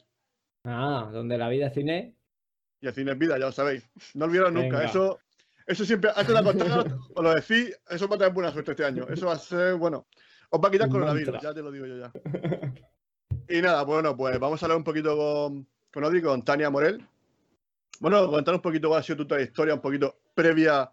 Ah, 0.64 1.08
donde 1.12 1.38
la 1.38 1.48
vida 1.48 1.68
es 1.68 1.74
cine. 1.74 2.16
Y 2.80 2.88
el 2.88 2.94
cine 2.94 3.12
es 3.12 3.18
vida, 3.18 3.38
ya 3.38 3.46
lo 3.46 3.52
sabéis. 3.52 3.88
No 4.14 4.24
olvidaros 4.24 4.52
nunca. 4.52 4.82
Eso, 4.82 5.20
eso 5.66 5.84
siempre, 5.84 6.10
antes 6.10 6.28
de 6.28 6.38
acostar, 6.38 6.96
os 7.14 7.22
lo 7.22 7.34
decís, 7.34 7.78
eso 7.88 8.08
va 8.08 8.16
a 8.16 8.18
tener 8.18 8.32
buena 8.32 8.50
suerte 8.50 8.72
este 8.72 8.84
año. 8.84 9.06
Eso 9.08 9.26
va 9.26 9.34
a 9.34 9.38
ser, 9.38 9.74
bueno, 9.76 10.06
os 10.50 10.60
va 10.60 10.68
a 10.68 10.70
quitar 10.70 10.88
coronavirus, 10.88 11.40
ya 11.40 11.54
te 11.54 11.62
lo 11.62 11.70
digo 11.70 11.86
yo 11.86 11.98
ya. 11.98 12.12
y 13.48 13.62
nada, 13.62 13.84
bueno, 13.84 14.16
pues 14.16 14.38
vamos 14.40 14.60
a 14.60 14.66
hablar 14.66 14.78
un 14.78 14.84
poquito 14.84 15.16
con, 15.16 15.66
con 15.92 16.04
Odri, 16.04 16.20
con 16.20 16.42
Tania 16.44 16.70
Morel. 16.70 17.06
Bueno, 18.00 18.28
contar 18.28 18.54
un 18.54 18.60
poquito 18.60 18.88
cuál 18.88 19.00
ha 19.00 19.02
sido 19.02 19.18
tu 19.18 19.26
trayectoria, 19.26 19.74
un 19.74 19.80
poquito 19.80 20.16
previa 20.34 20.90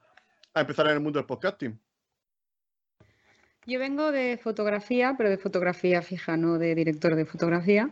a 0.53 0.61
empezar 0.61 0.87
en 0.87 0.93
el 0.93 0.99
mundo 0.99 1.19
del 1.19 1.25
podcasting? 1.25 1.79
Yo 3.65 3.79
vengo 3.79 4.11
de 4.11 4.37
fotografía, 4.37 5.15
pero 5.17 5.29
de 5.29 5.37
fotografía 5.37 6.01
fija, 6.01 6.35
no 6.35 6.57
de 6.57 6.75
director 6.75 7.15
de 7.15 7.25
fotografía. 7.25 7.89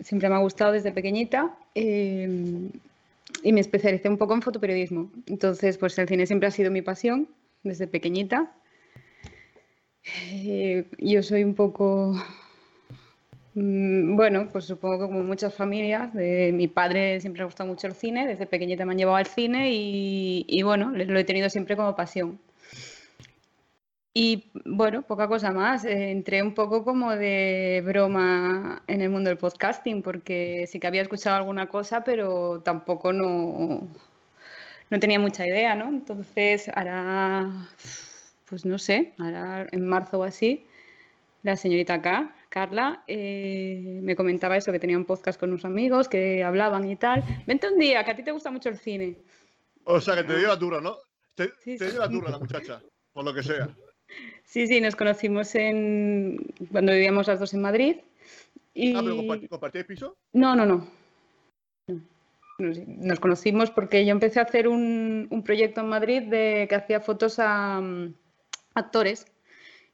Siempre 0.00 0.28
me 0.30 0.36
ha 0.36 0.38
gustado 0.38 0.72
desde 0.72 0.90
pequeñita 0.90 1.54
em, 1.74 2.70
y 3.42 3.52
me 3.52 3.60
especialicé 3.60 4.08
un 4.08 4.16
poco 4.16 4.34
en 4.34 4.40
fotoperiodismo. 4.40 5.10
Entonces, 5.26 5.76
pues 5.76 5.98
el 5.98 6.08
cine 6.08 6.26
siempre 6.26 6.48
ha 6.48 6.50
sido 6.50 6.70
mi 6.70 6.80
pasión 6.80 7.28
desde 7.62 7.86
pequeñita. 7.86 8.50
Eh, 10.32 10.86
yo 10.98 11.22
soy 11.22 11.44
un 11.44 11.54
poco 11.54 12.14
bueno, 13.54 14.48
pues 14.52 14.66
supongo 14.66 14.98
que 14.98 15.06
como 15.06 15.24
muchas 15.24 15.54
familias, 15.54 16.14
mi 16.14 16.68
padre 16.68 17.20
siempre 17.20 17.38
le 17.40 17.42
ha 17.42 17.46
gustado 17.46 17.68
mucho 17.68 17.86
el 17.86 17.94
cine, 17.94 18.26
desde 18.26 18.46
pequeñita 18.46 18.84
me 18.84 18.92
han 18.92 18.98
llevado 18.98 19.16
al 19.16 19.26
cine 19.26 19.70
y, 19.72 20.62
bueno, 20.62 20.90
lo 20.90 21.18
he 21.18 21.24
tenido 21.24 21.50
siempre 21.50 21.76
como 21.76 21.96
pasión. 21.96 22.38
Y 24.12 24.50
bueno, 24.64 25.02
poca 25.02 25.28
cosa 25.28 25.52
más. 25.52 25.84
Eh, 25.84 26.10
entré 26.10 26.42
un 26.42 26.54
poco 26.54 26.84
como 26.84 27.14
de 27.14 27.82
broma 27.84 28.82
en 28.88 29.02
el 29.02 29.10
mundo 29.10 29.30
del 29.30 29.38
podcasting, 29.38 30.02
porque 30.02 30.66
sí 30.66 30.80
que 30.80 30.86
había 30.88 31.02
escuchado 31.02 31.36
alguna 31.36 31.68
cosa, 31.68 32.02
pero 32.02 32.60
tampoco 32.60 33.12
no, 33.12 33.88
no 34.90 35.00
tenía 35.00 35.20
mucha 35.20 35.46
idea, 35.46 35.76
¿no? 35.76 35.88
Entonces, 35.88 36.68
ahora, 36.74 37.68
pues 38.48 38.64
no 38.66 38.78
sé, 38.78 39.12
ahora 39.18 39.66
en 39.70 39.86
marzo 39.86 40.18
o 40.20 40.24
así, 40.24 40.66
la 41.42 41.56
señorita 41.56 42.02
K 42.02 42.34
Carla, 42.50 43.04
eh, 43.06 44.00
me 44.02 44.16
comentaba 44.16 44.56
eso, 44.56 44.72
que 44.72 44.80
tenía 44.80 44.98
un 44.98 45.04
podcast 45.04 45.38
con 45.38 45.50
unos 45.50 45.64
amigos 45.64 46.08
que 46.08 46.42
hablaban 46.42 46.90
y 46.90 46.96
tal. 46.96 47.22
Vente 47.46 47.68
un 47.68 47.78
día, 47.78 48.04
que 48.04 48.10
a 48.10 48.16
ti 48.16 48.24
te 48.24 48.32
gusta 48.32 48.50
mucho 48.50 48.68
el 48.68 48.76
cine. 48.76 49.16
O 49.84 50.00
sea, 50.00 50.16
que 50.16 50.24
te 50.24 50.36
dio 50.36 50.48
la 50.48 50.58
turra, 50.58 50.80
¿no? 50.80 50.96
Te, 51.36 51.52
dio 51.64 51.98
la 51.98 52.10
turra 52.10 52.30
la 52.30 52.40
muchacha, 52.40 52.82
por 53.12 53.24
lo 53.24 53.32
que 53.32 53.44
sea. 53.44 53.68
Sí, 54.42 54.66
sí, 54.66 54.80
nos 54.80 54.96
conocimos 54.96 55.54
en 55.54 56.52
cuando 56.72 56.90
vivíamos 56.90 57.28
las 57.28 57.38
dos 57.38 57.54
en 57.54 57.62
Madrid. 57.62 57.96
Y... 58.74 58.96
Ah, 58.96 59.00
pero 59.04 59.48
¿compartíais 59.48 59.86
piso? 59.86 60.16
No, 60.32 60.56
no, 60.56 60.66
no. 60.66 60.88
Nos 62.58 63.20
conocimos 63.20 63.70
porque 63.70 64.04
yo 64.04 64.10
empecé 64.10 64.40
a 64.40 64.42
hacer 64.42 64.66
un, 64.66 65.42
proyecto 65.44 65.82
en 65.82 65.88
Madrid 65.88 66.22
de 66.22 66.66
que 66.68 66.74
hacía 66.74 67.00
fotos 67.00 67.38
a, 67.38 67.80
actores. 68.74 69.26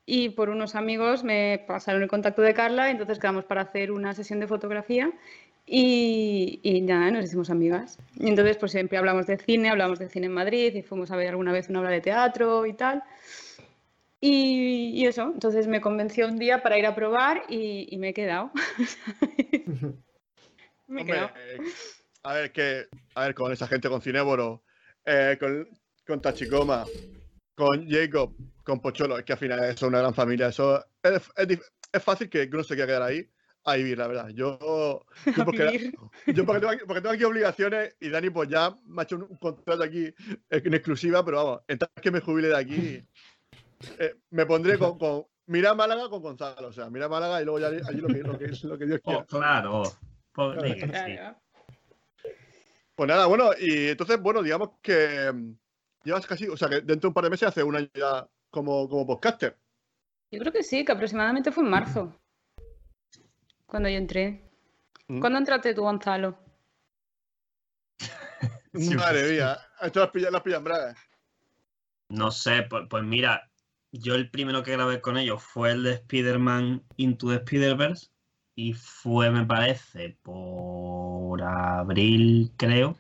Y 0.07 0.31
por 0.31 0.49
unos 0.51 0.77
amigos 0.77 1.25
me 1.25 1.65
pasaron 1.67 2.03
el 2.03 2.09
contacto 2.09 2.41
de 2.43 2.55
Carla, 2.55 2.91
entonces 2.91 3.19
quedamos 3.19 3.45
para 3.45 3.63
hacer 3.63 3.91
una 3.91 4.15
sesión 4.15 4.39
de 4.41 4.47
fotografía 4.47 5.13
y, 5.67 6.61
y 6.63 6.81
nada, 6.83 7.11
nos 7.11 7.25
hicimos 7.25 7.51
amigas. 7.51 7.99
Y 8.17 8.29
entonces 8.29 8.57
pues 8.57 8.71
siempre 8.73 8.99
hablamos 8.99 9.27
de 9.27 9.37
cine, 9.37 9.69
hablamos 9.69 9.99
de 9.99 10.09
cine 10.09 10.27
en 10.27 10.33
Madrid 10.33 10.73
y 10.77 10.83
fuimos 10.83 11.11
a 11.11 11.17
ver 11.17 11.29
alguna 11.31 11.53
vez 11.53 11.69
una 11.69 11.81
obra 11.81 11.91
de 11.91 12.01
teatro 12.01 12.67
y 12.67 12.73
tal. 12.75 13.03
Y, 14.21 14.93
y 14.95 15.07
eso, 15.07 15.31
entonces 15.35 15.67
me 15.67 15.81
convenció 15.81 16.27
un 16.27 16.39
día 16.39 16.63
para 16.63 16.79
ir 16.79 16.87
a 16.87 16.95
probar 16.95 17.43
y, 17.49 17.87
y 17.91 17.99
me 17.99 18.11
he 18.11 18.15
quedado. 18.15 18.51
me 20.87 21.03
he 21.03 21.03
Hombre, 21.03 21.05
quedado. 21.05 21.31
eh, 21.37 21.59
a 22.23 22.33
ver, 22.35 22.53
que, 22.53 22.87
a 23.15 23.25
ver, 23.25 23.35
con 23.35 23.53
esa 23.53 23.67
gente, 23.69 23.89
con 23.89 24.01
Cinéboro, 24.01 24.63
eh, 25.05 25.37
con, 25.39 25.69
con 26.07 26.21
Tachicoma, 26.21 26.85
con 27.57 27.89
Jacob, 27.89 28.37
con 28.63 28.81
Pocholo, 28.81 29.19
es 29.19 29.25
que 29.25 29.33
al 29.33 29.39
final 29.39 29.65
es 29.65 29.83
una 29.83 29.99
gran 29.99 30.15
familia. 30.15 30.49
Eso 30.49 30.85
es, 31.03 31.31
es 31.37 31.59
es 31.93 32.03
fácil 32.03 32.29
que 32.29 32.49
uno 32.53 32.63
se 32.63 32.75
quiera 32.75 32.87
quedar 32.87 33.03
ahí 33.03 33.29
a 33.65 33.75
vivir, 33.77 33.99
la 33.99 34.07
verdad. 34.07 34.29
Yo, 34.29 34.59
yo 34.61 35.45
porque, 35.45 35.65
vivir. 35.71 35.95
yo 36.27 36.45
porque, 36.45 36.61
tengo 36.61 36.73
aquí, 36.73 36.85
porque 36.87 37.01
tengo 37.01 37.15
aquí 37.15 37.25
obligaciones 37.25 37.97
y 38.01 38.11
Dani 38.11 38.31
pues 38.31 38.49
ya 38.49 38.75
me 38.85 39.03
ha 39.03 39.05
hecho 39.05 39.17
un, 39.17 39.23
un 39.23 39.37
contrato 39.39 39.83
aquí 39.83 40.13
en 40.51 40.75
exclusiva, 40.75 41.25
pero 41.25 41.39
vamos, 41.39 41.61
en 41.67 41.79
tal 41.79 41.91
que 42.01 42.11
me 42.11 42.21
jubile 42.21 42.49
de 42.49 42.57
aquí, 42.57 43.05
eh, 43.99 44.15
me 44.31 44.47
pondré 44.47 44.79
con, 44.79 44.99
con 44.99 45.25
mira 45.47 45.75
Málaga 45.75 46.09
con 46.09 46.23
Gonzalo, 46.23 46.69
o 46.69 46.73
sea, 46.73 46.91
mira 46.91 47.09
Málaga 47.09 47.43
y 47.43 47.45
luego 47.45 47.59
ya 47.59 47.69
allí 47.69 48.01
lo 48.01 48.09
que, 48.09 48.23
lo 48.23 48.39
que, 48.39 48.53
lo 48.63 48.79
que 48.79 48.87
Dios 48.87 49.01
quiera. 49.03 49.21
Oh, 49.21 49.27
claro. 49.27 49.83
Pues, 50.33 50.59
Claro. 50.59 51.37
sí. 52.23 52.33
Pues 52.95 53.09
nada, 53.09 53.27
bueno, 53.27 53.51
y 53.59 53.89
entonces, 53.89 54.21
bueno, 54.21 54.43
digamos 54.43 54.71
que 54.81 55.33
llevas 56.07 56.27
casi, 56.27 56.49
o 56.49 56.57
sea, 56.57 56.69
que 56.69 56.77
dentro 56.77 57.01
de 57.01 57.07
un 57.09 57.15
par 57.15 57.25
de 57.25 57.31
meses 57.31 57.49
hace 57.49 57.63
un 57.63 57.77
año 57.77 57.89
ya 57.93 58.27
como, 58.51 58.89
como 58.89 59.07
podcaster. 59.07 59.59
Yo 60.31 60.39
creo 60.39 60.53
que 60.53 60.63
sí, 60.63 60.85
que 60.85 60.93
aproximadamente 60.93 61.53
fue 61.53 61.65
en 61.65 61.71
marzo. 61.71 62.17
Cuando 63.67 63.89
yo 63.89 63.97
entré. 63.97 64.49
Mm. 65.09 65.21
¿Cuándo 65.21 65.39
entraste 65.39 65.75
tú, 65.75 65.83
Gonzalo? 65.83 66.39
Sí, 68.75 68.95
Madre 68.95 69.23
mía, 69.33 69.59
esto 69.81 70.01
las 70.01 70.11
pillan, 70.11 70.33
las 70.33 70.43
pillan 70.43 70.63
bragas. 70.63 70.99
No 72.11 72.31
sé, 72.31 72.63
pues, 72.69 72.85
pues 72.91 73.03
mira, 73.05 73.51
yo 73.91 74.15
el 74.15 74.31
primero 74.31 74.63
que 74.63 74.73
grabé 74.73 75.01
con 75.01 75.17
ellos 75.17 75.43
fue 75.43 75.73
el 75.73 75.83
de 75.83 75.93
Spider-Man 75.93 76.85
Into 76.97 77.29
the 77.31 77.37
Spider-Verse 77.37 78.09
y 78.55 78.75
fue, 78.75 79.31
me 79.31 79.47
parece, 79.47 80.19
por 80.23 81.43
abril, 81.43 82.53
creo. 82.57 82.97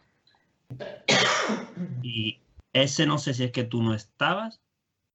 Y 2.02 2.40
ese 2.82 3.06
no 3.06 3.18
sé 3.18 3.34
si 3.34 3.44
es 3.44 3.52
que 3.52 3.64
tú 3.64 3.82
no 3.82 3.94
estabas 3.94 4.60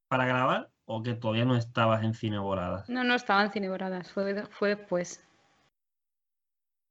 para 0.07 0.25
grabar 0.25 0.71
o 0.85 1.03
que 1.03 1.13
todavía 1.13 1.45
no 1.45 1.55
estabas 1.55 2.03
en 2.03 2.13
Cine 2.13 2.39
Boradas. 2.39 2.89
No, 2.89 3.03
no 3.03 3.15
estaba 3.15 3.43
en 3.43 3.51
Cineboradas, 3.51 4.11
fue, 4.11 4.45
fue 4.47 4.75
después. 4.75 5.23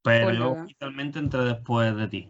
Pero 0.02 0.26
Pues 0.26 0.38
yo 0.38 0.50
oficialmente 0.52 1.18
entré 1.18 1.44
después 1.44 1.94
de 1.96 2.08
ti. 2.08 2.28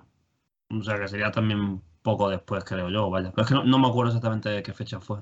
O 0.70 0.82
sea 0.82 0.98
que 0.98 1.08
sería 1.08 1.30
también 1.30 1.80
poco 2.02 2.28
después, 2.28 2.64
creo 2.64 2.88
yo, 2.88 3.08
vaya. 3.10 3.30
Pero 3.30 3.42
es 3.42 3.48
que 3.48 3.54
no, 3.54 3.64
no 3.64 3.78
me 3.78 3.88
acuerdo 3.88 4.10
exactamente 4.10 4.48
de 4.48 4.62
qué 4.62 4.72
fecha 4.72 5.00
fue. 5.00 5.18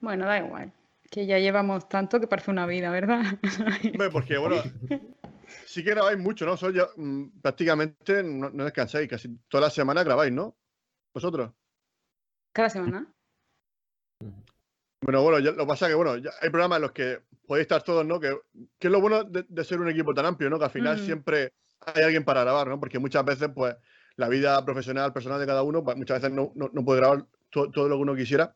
Bueno, 0.00 0.26
da 0.26 0.38
igual. 0.38 0.72
Que 1.10 1.26
ya 1.26 1.38
llevamos 1.38 1.88
tanto 1.88 2.20
que 2.20 2.26
parece 2.26 2.50
una 2.50 2.66
vida, 2.66 2.90
¿verdad? 2.90 3.22
Hombre, 3.94 4.10
porque 4.10 4.36
bueno, 4.36 4.56
sí 5.66 5.82
que 5.84 5.90
grabáis 5.90 6.18
mucho, 6.18 6.44
¿no? 6.44 6.56
Sois 6.56 6.74
ya, 6.74 6.88
mm, 6.96 7.40
prácticamente 7.40 8.22
no, 8.22 8.50
no 8.50 8.64
descansáis, 8.64 9.08
casi 9.08 9.38
toda 9.48 9.62
la 9.62 9.70
semana 9.70 10.02
grabáis, 10.02 10.32
¿no? 10.32 10.56
Vosotros. 11.14 11.52
Cada 12.52 12.68
semana. 12.70 13.06
Bueno, 15.00 15.22
bueno, 15.22 15.38
ya- 15.40 15.50
lo 15.52 15.58
que 15.58 15.66
pasa 15.66 15.88
que, 15.88 15.94
bueno, 15.94 16.16
ya 16.16 16.30
hay 16.40 16.50
programas 16.50 16.76
en 16.76 16.82
los 16.82 16.92
que 16.92 17.20
podéis 17.46 17.62
estar 17.64 17.82
todos, 17.82 18.06
¿no? 18.06 18.20
Que, 18.20 18.36
que 18.78 18.86
es 18.88 18.92
lo 18.92 19.00
bueno 19.00 19.24
de, 19.24 19.44
de 19.48 19.64
ser 19.64 19.80
un 19.80 19.88
equipo 19.88 20.14
tan 20.14 20.26
amplio, 20.26 20.48
¿no? 20.48 20.58
Que 20.58 20.66
al 20.66 20.70
final 20.70 20.96
Mm. 20.96 21.04
siempre 21.04 21.52
hay 21.80 22.04
alguien 22.04 22.24
para 22.24 22.42
grabar, 22.42 22.68
¿no? 22.68 22.78
Porque 22.78 22.98
muchas 23.00 23.24
veces, 23.24 23.48
pues, 23.54 23.74
la 24.16 24.28
vida 24.28 24.64
profesional, 24.64 25.12
personal 25.12 25.40
de 25.40 25.46
cada 25.46 25.62
uno, 25.64 25.82
pues, 25.82 25.96
muchas 25.96 26.20
veces 26.22 26.34
no, 26.36 26.52
no- 26.54 26.70
no 26.72 26.84
puede 26.84 27.00
grabar 27.00 27.26
to- 27.50 27.70
todo 27.70 27.88
lo 27.88 27.96
que 27.96 28.02
uno 28.02 28.14
quisiera. 28.14 28.54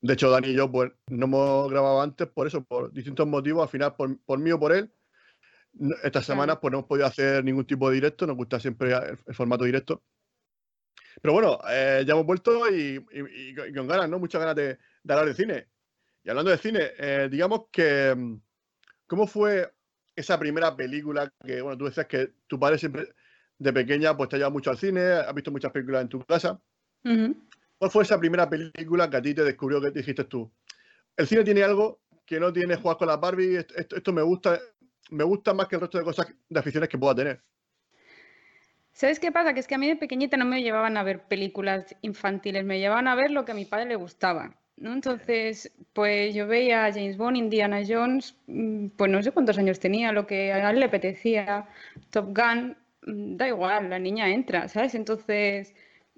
De 0.00 0.14
hecho, 0.14 0.30
Dani 0.30 0.48
y 0.48 0.54
yo, 0.54 0.70
pues, 0.70 0.90
no 1.08 1.26
hemos 1.26 1.70
grabado 1.70 2.00
antes 2.00 2.28
por 2.28 2.46
eso, 2.46 2.64
por 2.64 2.92
distintos 2.92 3.26
motivos, 3.26 3.62
al 3.64 3.68
final, 3.68 3.94
por, 3.96 4.16
por 4.24 4.38
mí 4.38 4.50
o 4.52 4.58
por 4.58 4.72
él. 4.72 4.90
Estas 6.02 6.24
semanas, 6.24 6.58
pues, 6.62 6.72
no 6.72 6.78
hemos 6.78 6.88
podido 6.88 7.06
hacer 7.06 7.44
ningún 7.44 7.66
tipo 7.66 7.88
de 7.90 7.96
directo, 7.96 8.26
nos 8.26 8.36
gusta 8.36 8.58
siempre 8.58 8.92
el, 8.92 9.18
el 9.26 9.34
formato 9.34 9.64
directo. 9.64 10.02
Pero 11.20 11.32
bueno, 11.34 11.58
eh, 11.70 12.04
ya 12.06 12.12
hemos 12.14 12.26
vuelto 12.26 12.68
y, 12.70 13.04
y- 13.12 13.50
y 13.50 13.72
con- 13.74 13.88
ganas, 13.88 14.08
¿no? 14.08 14.18
Muchas 14.18 14.40
ganas 14.40 14.56
de, 14.56 14.78
de 15.02 15.12
hablar 15.12 15.26
de 15.26 15.34
cine. 15.34 15.68
Y 16.22 16.30
hablando 16.30 16.50
de 16.50 16.58
cine, 16.58 16.80
eh, 16.98 17.28
digamos 17.30 17.66
que, 17.72 18.14
mm, 18.16 18.40
¿cómo 19.06 19.26
fue 19.26 19.72
esa 20.14 20.38
primera 20.38 20.76
película 20.76 21.32
que, 21.44 21.60
bueno, 21.60 21.78
tú 21.78 21.84
decías 21.86 22.06
que 22.06 22.32
tu 22.46 22.58
padre 22.58 22.78
siempre, 22.78 23.08
de 23.58 23.72
pequeña, 23.72 24.16
pues 24.16 24.28
te 24.28 24.36
ha 24.36 24.38
llevado 24.38 24.52
mucho 24.52 24.70
al 24.70 24.78
cine, 24.78 25.00
has 25.02 25.34
visto 25.34 25.50
muchas 25.50 25.72
películas 25.72 26.02
en 26.02 26.08
tu 26.08 26.24
casa. 26.24 26.60
Ujú. 27.04 27.36
¿Cuál 27.78 27.90
fue 27.90 28.02
esa 28.04 28.18
primera 28.18 28.48
película 28.48 29.08
que 29.10 29.16
a 29.16 29.22
ti 29.22 29.34
te 29.34 29.44
descubrió 29.44 29.80
que 29.80 29.90
dijiste 29.90 30.24
tú? 30.24 30.50
El 31.16 31.26
cine 31.26 31.44
tiene 31.44 31.62
algo 31.62 32.00
que 32.24 32.38
no 32.38 32.52
tiene 32.52 32.76
jugar 32.76 32.96
con 32.98 33.08
la 33.08 33.16
Barbie, 33.16 33.56
esto, 33.56 33.74
esto- 33.76 33.96
esto 33.96 34.12
me 34.12 34.22
gusta, 34.22 34.58
me 35.10 35.24
gusta 35.24 35.54
más 35.54 35.66
que 35.68 35.76
el 35.76 35.80
resto 35.80 35.98
de 35.98 36.04
cosas, 36.04 36.26
de 36.48 36.60
aficiones 36.60 36.88
que 36.88 36.98
pueda 36.98 37.14
tener. 37.14 37.42
¿Sabes 38.98 39.20
qué 39.20 39.30
pasa? 39.30 39.54
Que 39.54 39.60
es 39.60 39.68
que 39.68 39.76
a 39.76 39.78
mí 39.78 39.86
de 39.86 39.94
pequeñita 39.94 40.36
no 40.36 40.44
me 40.44 40.60
llevaban 40.60 40.96
a 40.96 41.04
ver 41.04 41.20
películas 41.22 41.94
infantiles, 42.02 42.64
me 42.64 42.80
llevaban 42.80 43.06
a 43.06 43.14
ver 43.14 43.30
lo 43.30 43.44
que 43.44 43.52
a 43.52 43.54
mi 43.54 43.64
padre 43.64 43.86
le 43.86 43.94
gustaba. 43.94 44.56
¿no? 44.76 44.92
Entonces, 44.92 45.72
pues 45.92 46.34
yo 46.34 46.48
veía 46.48 46.84
a 46.86 46.92
James 46.92 47.16
Bond, 47.16 47.36
Indiana 47.36 47.80
Jones, 47.86 48.34
mm, 48.48 48.88
pues 48.96 49.08
no 49.08 49.22
sé 49.22 49.30
cuántos 49.30 49.56
años 49.56 49.78
tenía, 49.78 50.10
lo 50.10 50.26
que 50.26 50.52
a 50.52 50.68
él 50.70 50.80
le 50.80 50.86
apetecía, 50.86 51.68
Top 52.10 52.36
Gun, 52.36 52.76
mm, 53.06 53.36
da 53.36 53.46
igual, 53.46 53.88
la 53.88 54.00
niña 54.00 54.30
entra, 54.30 54.66
¿sabes? 54.66 54.96
Entonces, 54.96 55.74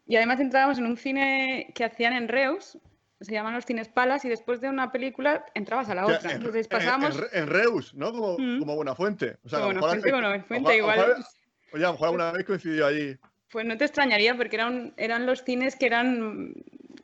y 0.07 0.17
además 0.17 0.41
entrábamos 0.41 0.79
en 0.79 0.87
un 0.87 0.97
cine 0.97 1.73
que 1.75 1.85
hacían 1.85 2.15
en 2.15 2.29
Reus, 2.29 2.79
se 3.21 3.33
llaman 3.33 3.53
los 3.55 3.67
cines 3.67 3.89
Palas, 3.89 4.25
y 4.25 4.31
después 4.31 4.63
de 4.63 4.71
una 4.71 4.91
película 4.91 5.45
entrabas 5.53 5.91
a 5.91 5.95
la 5.95 6.07
O 6.07 6.09
sea, 6.09 6.17
otra. 6.17 6.31
en, 6.31 6.37
Entonces 6.39 6.65
en- 6.67 6.71
pasábamos... 6.71 7.15
en 7.17 7.21
Re- 7.21 7.39
en 7.41 7.47
Reus, 7.47 7.95
¿no? 7.95 8.11
Como, 8.13 8.39
Mm. 8.39 8.59
como 8.61 8.75
Buenafuente. 8.77 9.37
O 9.45 9.49
sea, 9.51 9.59
a 9.59 9.61
lo 9.61 9.67
Bueno, 9.67 9.81
mejor 9.81 9.91
fuente, 9.91 10.09
habéis- 10.11 10.23
bueno, 10.31 10.45
fuente 10.47 10.65
ojalá- 10.65 10.77
igual. 10.79 10.99
ojalá- 11.13 11.27
Oye, 11.73 11.85
a 11.85 11.93
lo 11.93 12.05
alguna 12.05 12.33
vez 12.33 12.45
coincidió 12.45 12.87
allí. 12.87 13.17
Pues 13.51 13.67
no 13.67 13.77
te 13.77 13.85
extrañaría 13.85 14.37
porque 14.37 14.57
eran, 14.57 14.95
eran 14.97 15.27
los 15.27 15.43
cines 15.45 15.77
que 15.77 15.87
eran 15.87 16.55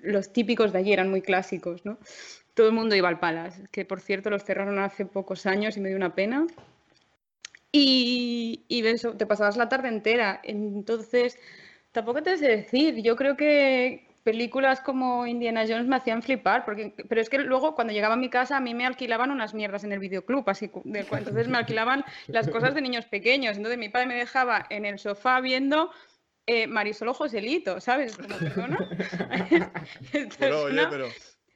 los 0.00 0.32
típicos 0.32 0.73
de 0.73 0.78
allí, 0.78 0.92
eran 0.92 1.11
muy 1.11 1.23
clásicos, 1.23 1.85
¿no? 1.85 1.99
Todo 2.54 2.68
el 2.68 2.73
mundo 2.73 2.94
iba 2.94 3.08
al 3.08 3.18
Palace, 3.18 3.64
que 3.70 3.85
por 3.85 4.00
cierto 4.00 4.30
los 4.30 4.44
cerraron 4.44 4.78
hace 4.78 5.04
pocos 5.04 5.46
años 5.46 5.76
y 5.76 5.80
me 5.80 5.88
dio 5.88 5.96
una 5.96 6.14
pena. 6.14 6.46
Y, 7.73 8.64
y 8.68 8.87
eso, 8.87 9.16
te 9.16 9.26
pasabas 9.26 9.56
la 9.56 9.68
tarde 9.68 9.88
entera. 9.88 10.40
Entonces, 10.42 11.38
tampoco 11.92 12.23
te 12.23 12.38
sé 12.38 12.49
decir, 12.49 13.02
yo 13.02 13.16
creo 13.16 13.37
que 13.37 14.05
películas 14.26 14.80
como 14.80 15.25
Indiana 15.25 15.62
Jones 15.68 15.87
me 15.87 15.95
hacían 15.95 16.21
flipar, 16.21 16.64
porque, 16.64 16.92
pero 17.09 17.21
es 17.21 17.30
que 17.30 17.38
luego 17.38 17.76
cuando 17.76 17.92
llegaba 17.92 18.14
a 18.14 18.16
mi 18.16 18.28
casa 18.28 18.56
a 18.56 18.61
mí 18.61 18.75
me 18.75 18.85
alquilaban 18.85 19.30
unas 19.30 19.54
mierdas 19.54 19.85
en 19.85 19.92
el 19.92 20.00
videoclub, 20.00 20.42
así, 20.50 20.68
de- 20.85 21.06
entonces 21.12 21.47
me 21.47 21.56
alquilaban 21.59 22.04
las 22.26 22.49
cosas 22.49 22.75
de 22.75 22.80
niños 22.80 23.06
pequeños, 23.06 23.56
entonces 23.56 23.78
mi 23.78 23.88
padre 23.88 24.06
me 24.09 24.16
dejaba 24.16 24.66
en 24.68 24.85
el 24.85 24.99
sofá 24.99 25.40
viendo 25.40 25.92
eh, 26.45 26.66
Marisol 26.66 27.06
o 27.09 27.14
Joselito, 27.14 27.80
¿sabes? 27.80 28.16
Como, 28.18 28.37
perdona. 28.38 28.78
Pero, 30.40 30.62
oye, 30.64 30.73
una- 30.73 30.90
pero. 30.90 31.09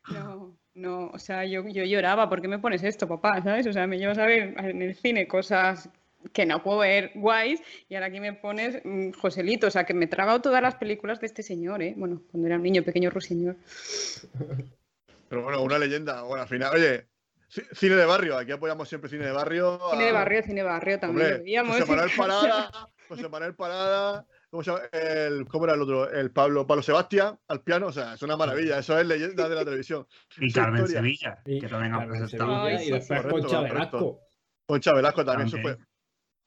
no, 0.06 0.56
no, 0.74 1.06
o 1.12 1.18
sea, 1.18 1.44
yo, 1.44 1.66
yo 1.68 1.82
lloraba, 1.84 2.28
¿por 2.28 2.40
qué 2.40 2.46
me 2.48 2.60
pones 2.60 2.84
esto, 2.84 3.08
papá? 3.08 3.42
¿Sabes? 3.42 3.66
O 3.66 3.72
sea, 3.72 3.86
me 3.88 3.98
llevas 3.98 4.18
a 4.18 4.26
ver 4.26 4.54
en 4.58 4.82
el 4.82 4.94
cine 4.94 5.26
cosas 5.26 5.88
que 6.32 6.44
no 6.46 6.62
puedo 6.62 6.78
ver 6.80 7.12
guays 7.14 7.60
y 7.88 7.94
ahora 7.94 8.06
aquí 8.06 8.20
me 8.20 8.32
pones 8.34 8.80
mm, 8.84 9.12
Joselito, 9.12 9.66
o 9.68 9.70
sea, 9.70 9.84
que 9.84 9.94
me 9.94 10.04
he 10.04 10.08
tragado 10.08 10.40
todas 10.40 10.62
las 10.62 10.74
películas 10.76 11.18
de 11.20 11.26
este 11.26 11.42
señor, 11.42 11.82
¿eh? 11.82 11.94
Bueno, 11.96 12.22
cuando 12.30 12.46
era 12.46 12.56
un 12.56 12.62
niño 12.62 12.82
pequeño 12.82 13.10
ruiseñor. 13.10 13.56
Pero 15.28 15.42
bueno, 15.42 15.62
una 15.62 15.78
leyenda. 15.78 16.22
Bueno, 16.22 16.42
al 16.42 16.48
final, 16.48 16.72
oye, 16.74 17.06
ci- 17.52 17.66
cine 17.74 17.94
de 17.96 18.04
barrio, 18.04 18.36
aquí 18.36 18.52
apoyamos 18.52 18.88
siempre 18.88 19.08
cine 19.10 19.26
de 19.26 19.32
barrio. 19.32 19.78
Cine 19.92 20.04
de 20.04 20.10
a- 20.10 20.14
barrio, 20.14 20.42
cine 20.42 20.54
de 20.56 20.62
barrio 20.62 20.98
también 20.98 21.18
lo 21.28 21.34
Hombre, 21.36 21.44
veíamos. 21.44 21.76
José 21.78 21.90
Manuel. 21.90 22.10
Parada, 22.16 22.70
José 23.08 23.28
Manuel 23.28 23.54
Parada, 23.54 24.26
¿cómo 24.50 24.62
se 24.62 24.70
llama? 24.72 24.84
El, 24.92 25.46
¿Cómo 25.46 25.64
era 25.64 25.74
el 25.74 25.82
otro? 25.82 26.10
El 26.10 26.30
Pablo, 26.32 26.66
Pablo 26.66 26.82
Sebastián 26.82 27.38
al 27.48 27.62
piano, 27.62 27.86
o 27.88 27.92
sea, 27.92 28.14
es 28.14 28.22
una 28.22 28.36
maravilla, 28.36 28.78
eso 28.78 28.98
es 28.98 29.06
leyenda 29.06 29.48
de 29.48 29.54
la 29.54 29.64
televisión. 29.64 30.06
Y 30.38 30.52
Carmen. 30.52 30.86
Sevilla, 30.86 31.40
que 31.44 31.66
también 31.68 31.94
ha 31.94 32.06
presentado. 32.06 32.68
Y 32.70 32.90
después. 32.90 33.22
Concha 33.22 33.56
Correcto, 33.58 33.62
Velasco. 33.74 34.20
Concha 34.66 34.92
Velasco 34.94 35.24
también, 35.24 35.48
eso 35.48 35.56
También. 35.56 35.78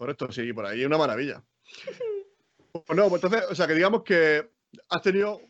Fue. 0.06 0.16
Correcto, 0.16 0.32
sí, 0.32 0.54
por 0.54 0.66
ahí, 0.66 0.86
una 0.86 0.98
maravilla. 0.98 1.44
Pues 2.72 2.98
no, 2.98 3.10
pues 3.10 3.24
entonces, 3.24 3.50
o 3.50 3.56
sea, 3.56 3.68
que 3.68 3.74
digamos 3.74 4.04
que 4.04 4.50
has 4.90 5.02
tenido 5.02 5.42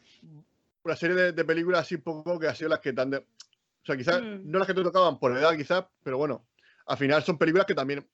una 0.83 0.95
serie 0.95 1.15
de, 1.15 1.31
de 1.31 1.45
películas 1.45 1.81
así 1.81 1.95
un 1.95 2.01
poco 2.01 2.38
que 2.38 2.48
han 2.48 2.55
sido 2.55 2.69
las 2.69 2.79
que 2.79 2.91
te 2.93 3.01
han 3.01 3.10
de- 3.12 3.17
O 3.17 3.86
sea, 3.86 3.98
quizás 3.98 4.22
Mm. 4.22 4.50
no 4.51 4.60
las 4.60 4.67
que 4.67 4.74
te 4.74 4.83
tocaban 4.83 5.19
por 5.19 5.36
edad, 5.38 5.55
quizás, 5.57 5.86
pero 6.03 6.17
bueno, 6.17 6.45
al 6.86 6.98
final 6.98 7.24
son 7.24 7.38
películas 7.38 7.65
que 7.65 7.75
también 7.75 8.07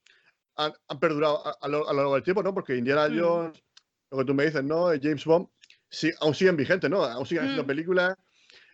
han, 0.56 0.74
han 0.88 1.00
perdurado 1.00 1.46
a, 1.46 1.58
a 1.62 1.68
lo, 1.68 1.88
a 1.88 1.94
lo 1.94 1.98
largo 1.98 2.14
del 2.16 2.24
tiempo, 2.24 2.42
¿no? 2.44 2.54
Porque 2.54 2.76
Indiana 2.76 3.08
Mm. 3.10 3.20
Jones, 3.20 3.64
lo 4.12 4.18
que 4.20 4.26
tú 4.26 4.34
me 4.34 4.46
dices, 4.46 4.64
¿no? 4.64 4.88
James 5.02 5.26
Bond, 5.26 5.48
sí, 5.90 6.12
aún 6.22 6.34
siguen 6.36 6.56
vigentes, 6.58 6.90
¿no? 6.90 7.04
Aún 7.04 7.26
siguen 7.26 7.44
haciendo 7.46 7.64
Mm. 7.64 7.68
películas. 7.68 8.16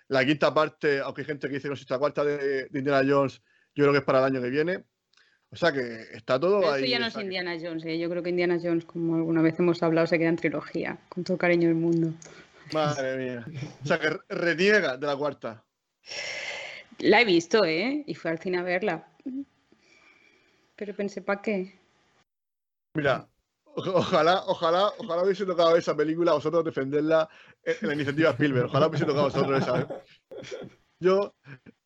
La 0.07 0.25
quinta 0.25 0.53
parte, 0.53 0.99
aunque 0.99 1.21
hay 1.21 1.25
gente 1.27 1.47
que 1.47 1.53
dice 1.55 1.63
que 1.63 1.69
no 1.69 1.73
existe 1.73 1.93
la 1.93 1.99
cuarta 1.99 2.23
de, 2.23 2.67
de 2.69 2.79
Indiana 2.79 3.03
Jones, 3.07 3.41
yo 3.73 3.83
creo 3.83 3.91
que 3.91 3.99
es 3.99 4.03
para 4.05 4.19
el 4.19 4.25
año 4.25 4.41
que 4.41 4.49
viene. 4.49 4.83
O 5.55 5.57
sea 5.57 5.71
que 5.71 6.01
está 6.11 6.37
todo 6.37 6.59
Pero 6.59 6.73
ahí. 6.73 6.83
eso 6.83 6.91
ya 6.91 6.99
no 6.99 7.05
es 7.05 7.13
que- 7.15 7.21
Indiana 7.21 7.55
Jones, 7.61 7.85
¿eh? 7.85 7.97
yo 7.97 8.09
creo 8.09 8.21
que 8.21 8.29
Indiana 8.29 8.59
Jones, 8.61 8.83
como 8.83 9.15
alguna 9.15 9.41
vez 9.41 9.57
hemos 9.57 9.81
hablado, 9.81 10.05
se 10.05 10.19
queda 10.19 10.27
en 10.27 10.35
trilogía, 10.35 10.97
con 11.07 11.23
todo 11.23 11.37
cariño 11.37 11.69
del 11.69 11.77
mundo. 11.77 12.13
Madre 12.73 13.15
mía. 13.17 13.45
O 13.81 13.87
sea 13.87 13.97
que 13.97 14.09
re- 14.09 14.19
reniega 14.27 14.97
de 14.97 15.07
la 15.07 15.15
cuarta. 15.15 15.63
La 16.99 17.21
he 17.21 17.25
visto, 17.25 17.63
¿eh? 17.63 18.03
Y 18.05 18.15
fui 18.15 18.31
al 18.31 18.39
cine 18.39 18.57
a 18.57 18.63
verla. 18.63 19.07
Pero 20.75 20.93
pensé, 20.93 21.21
¿para 21.21 21.41
qué? 21.41 21.79
Mira, 22.95 23.25
ojalá, 23.65 24.43
ojalá, 24.47 24.89
ojalá 24.97 25.23
hubiese 25.23 25.45
tocado 25.45 25.77
esa 25.77 25.95
película 25.95 26.31
a 26.31 26.35
vosotros 26.35 26.65
defenderla 26.65 27.29
en, 27.63 27.75
en 27.81 27.87
la 27.87 27.93
iniciativa 27.93 28.31
Spielberg. 28.31 28.65
Ojalá 28.65 28.87
hubiese 28.87 29.05
tocado 29.05 29.27
a 29.27 29.29
vosotros 29.29 29.61
esa. 29.61 29.79
¿eh? 29.81 29.87
Yo, 30.99 31.33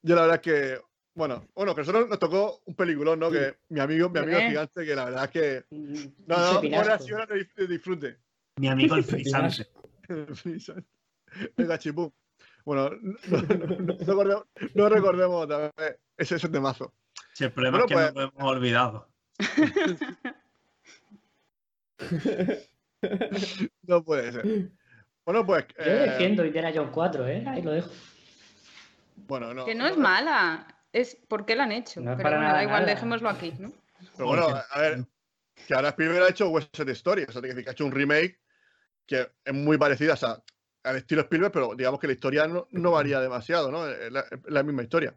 yo 0.02 0.16
la 0.16 0.22
verdad 0.22 0.36
es 0.38 0.42
que, 0.42 0.82
bueno, 1.14 1.46
bueno, 1.56 1.74
que 1.76 1.82
a 1.82 1.84
nosotros 1.84 2.10
nos 2.10 2.20
tocó 2.20 2.62
un 2.66 2.76
peliculón, 2.76 3.20
¿no? 3.20 3.30
Que 3.32 3.58
mi 3.70 3.80
amigo, 3.80 4.10
mi 4.10 4.20
amigo 4.20 4.38
Hombre. 4.38 4.50
gigante, 4.50 4.86
que 4.86 4.96
la 4.96 5.06
verdad 5.06 5.24
es 5.26 5.32
que. 5.32 5.66
Un- 5.76 6.16
No, 6.28 6.62
no, 6.62 6.78
horas 6.80 7.08
y 7.08 7.12
horas 7.14 7.28
de, 7.30 7.68
disfrute. 7.68 8.18
Mi 8.58 8.68
amigo 8.68 8.96
el 8.96 9.04
frisante. 9.24 9.68
Venga, 11.58 11.78
chipú. 11.78 12.12
Bueno, 12.66 12.90
no, 13.02 13.42
no- 13.42 13.78
no- 13.80 13.98
recordemos, 13.98 14.44
no 14.76 14.90
recordemos 14.90 15.44
otra 15.46 15.72
vez 15.78 15.98
ese, 16.18 16.36
ese 16.36 16.50
temazo. 16.50 16.94
Si 17.34 17.44
el 17.44 17.52
problema 17.52 17.80
Bueno, 17.80 17.86
es 17.86 17.90
que 17.90 17.96
pues- 17.96 18.14
no 18.16 18.22
lo 18.22 18.28
hemos 18.28 18.52
olvidado. 18.56 19.10
No 23.84 24.04
puede 24.04 24.32
ser. 24.32 24.72
Bueno, 25.26 25.46
pues. 25.46 25.66
Yo 25.78 25.84
eh, 25.86 26.10
defiendo 26.10 26.46
Indiana 26.46 26.72
Jones 26.74 26.92
4, 26.94 27.28
¿eh? 27.28 27.44
Ahí 27.48 27.62
lo 27.62 27.72
dejo. 27.72 27.90
Bueno, 29.16 29.54
no. 29.54 29.66
Que 29.66 29.76
no 29.76 29.88
es 29.88 29.98
mala, 29.98 30.66
es 30.94 31.16
por 31.28 31.46
qué 31.46 31.56
la 31.56 31.64
han 31.64 31.72
hecho. 31.72 32.02
No 32.02 32.16
Pero 32.16 32.24
para 32.24 32.38
bueno, 32.38 32.42
nada 32.42 32.58
da 32.58 32.64
igual, 32.64 32.82
mala. 32.82 32.86
dejémoslo 32.86 33.30
aquí, 33.30 33.54
¿no? 33.60 33.74
Pero 34.16 34.28
bueno, 34.28 34.48
a 34.70 34.80
ver, 34.82 35.06
que 35.68 35.74
ahora 35.74 35.90
Spielberg 35.90 36.24
ha 36.24 36.30
hecho 36.30 36.50
West 36.50 36.76
Side 36.76 36.92
Story, 36.94 37.24
o 37.28 37.32
sea, 37.32 37.42
que 37.42 37.52
ha 37.68 37.72
hecho 37.72 37.86
un 37.86 37.92
remake 37.92 38.40
que 39.06 39.30
es 39.44 39.54
muy 39.54 39.78
parecida 39.78 40.14
o 40.14 40.18
sea, 40.18 40.44
al 40.84 40.98
estilo 40.98 41.22
Spielberg, 41.22 41.52
pero 41.52 41.76
digamos 41.76 42.00
que 42.00 42.08
la 42.08 42.14
historia 42.14 42.48
no, 42.48 42.68
no 42.72 42.92
varía 42.92 43.20
demasiado, 43.20 43.72
¿no? 43.72 43.88
Es 43.88 44.12
la, 44.12 44.26
la 44.46 44.64
misma 44.64 44.84
historia. 44.84 45.16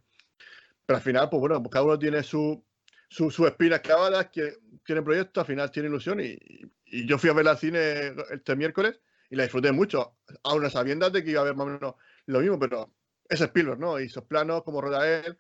Pero 0.87 0.97
al 0.97 1.02
final, 1.02 1.29
pues 1.31 1.41
bueno, 1.41 1.62
pues 1.62 1.73
cada 1.73 1.85
uno 1.85 1.99
tiene 1.99 2.23
su, 2.23 2.64
su, 3.09 3.31
sus 3.31 3.47
espinas 3.49 3.81
clavadas, 3.81 4.31
que 4.33 4.59
tiene 4.85 5.02
proyectos, 5.02 5.43
al 5.43 5.47
final 5.47 5.71
tiene 5.71 5.88
ilusión 5.88 6.21
y, 6.21 6.38
y 6.87 7.07
yo 7.07 7.19
fui 7.19 7.31
a 7.31 7.35
verla 7.35 7.52
al 7.52 7.59
cine 7.59 8.14
este 8.31 8.57
miércoles 8.57 8.99
y 9.31 9.37
la 9.37 9.45
disfruté 9.45 9.73
mucho, 9.73 10.19
aún 10.43 10.64
a 10.64 10.71
sabiendas 10.71 11.12
de 11.12 11.23
que 11.23 11.31
iba 11.31 11.41
a 11.41 11.43
haber 11.43 11.55
más 11.55 11.67
o 11.67 11.71
menos 11.71 11.95
lo 12.26 12.41
mismo, 12.41 12.59
pero 12.59 12.95
es 13.29 13.41
Spielberg, 13.41 13.79
¿no? 13.79 14.00
Y 14.00 14.05
esos 14.07 14.25
planos, 14.25 14.62
como 14.64 14.81
rueda 14.81 15.09
él, 15.09 15.38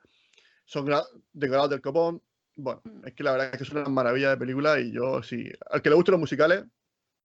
son 0.64 0.88
decorados 1.32 1.70
del 1.70 1.80
copón. 1.80 2.22
Bueno, 2.56 2.82
es 3.04 3.14
que 3.14 3.22
la 3.22 3.32
verdad 3.32 3.50
es 3.52 3.58
que 3.58 3.64
es 3.64 3.70
una 3.70 3.84
maravilla 3.88 4.30
de 4.30 4.36
película 4.36 4.78
y 4.78 4.92
yo, 4.92 5.22
sí, 5.22 5.50
al 5.70 5.80
que 5.80 5.88
le 5.88 5.96
gusten 5.96 6.12
los 6.12 6.20
musicales, 6.20 6.64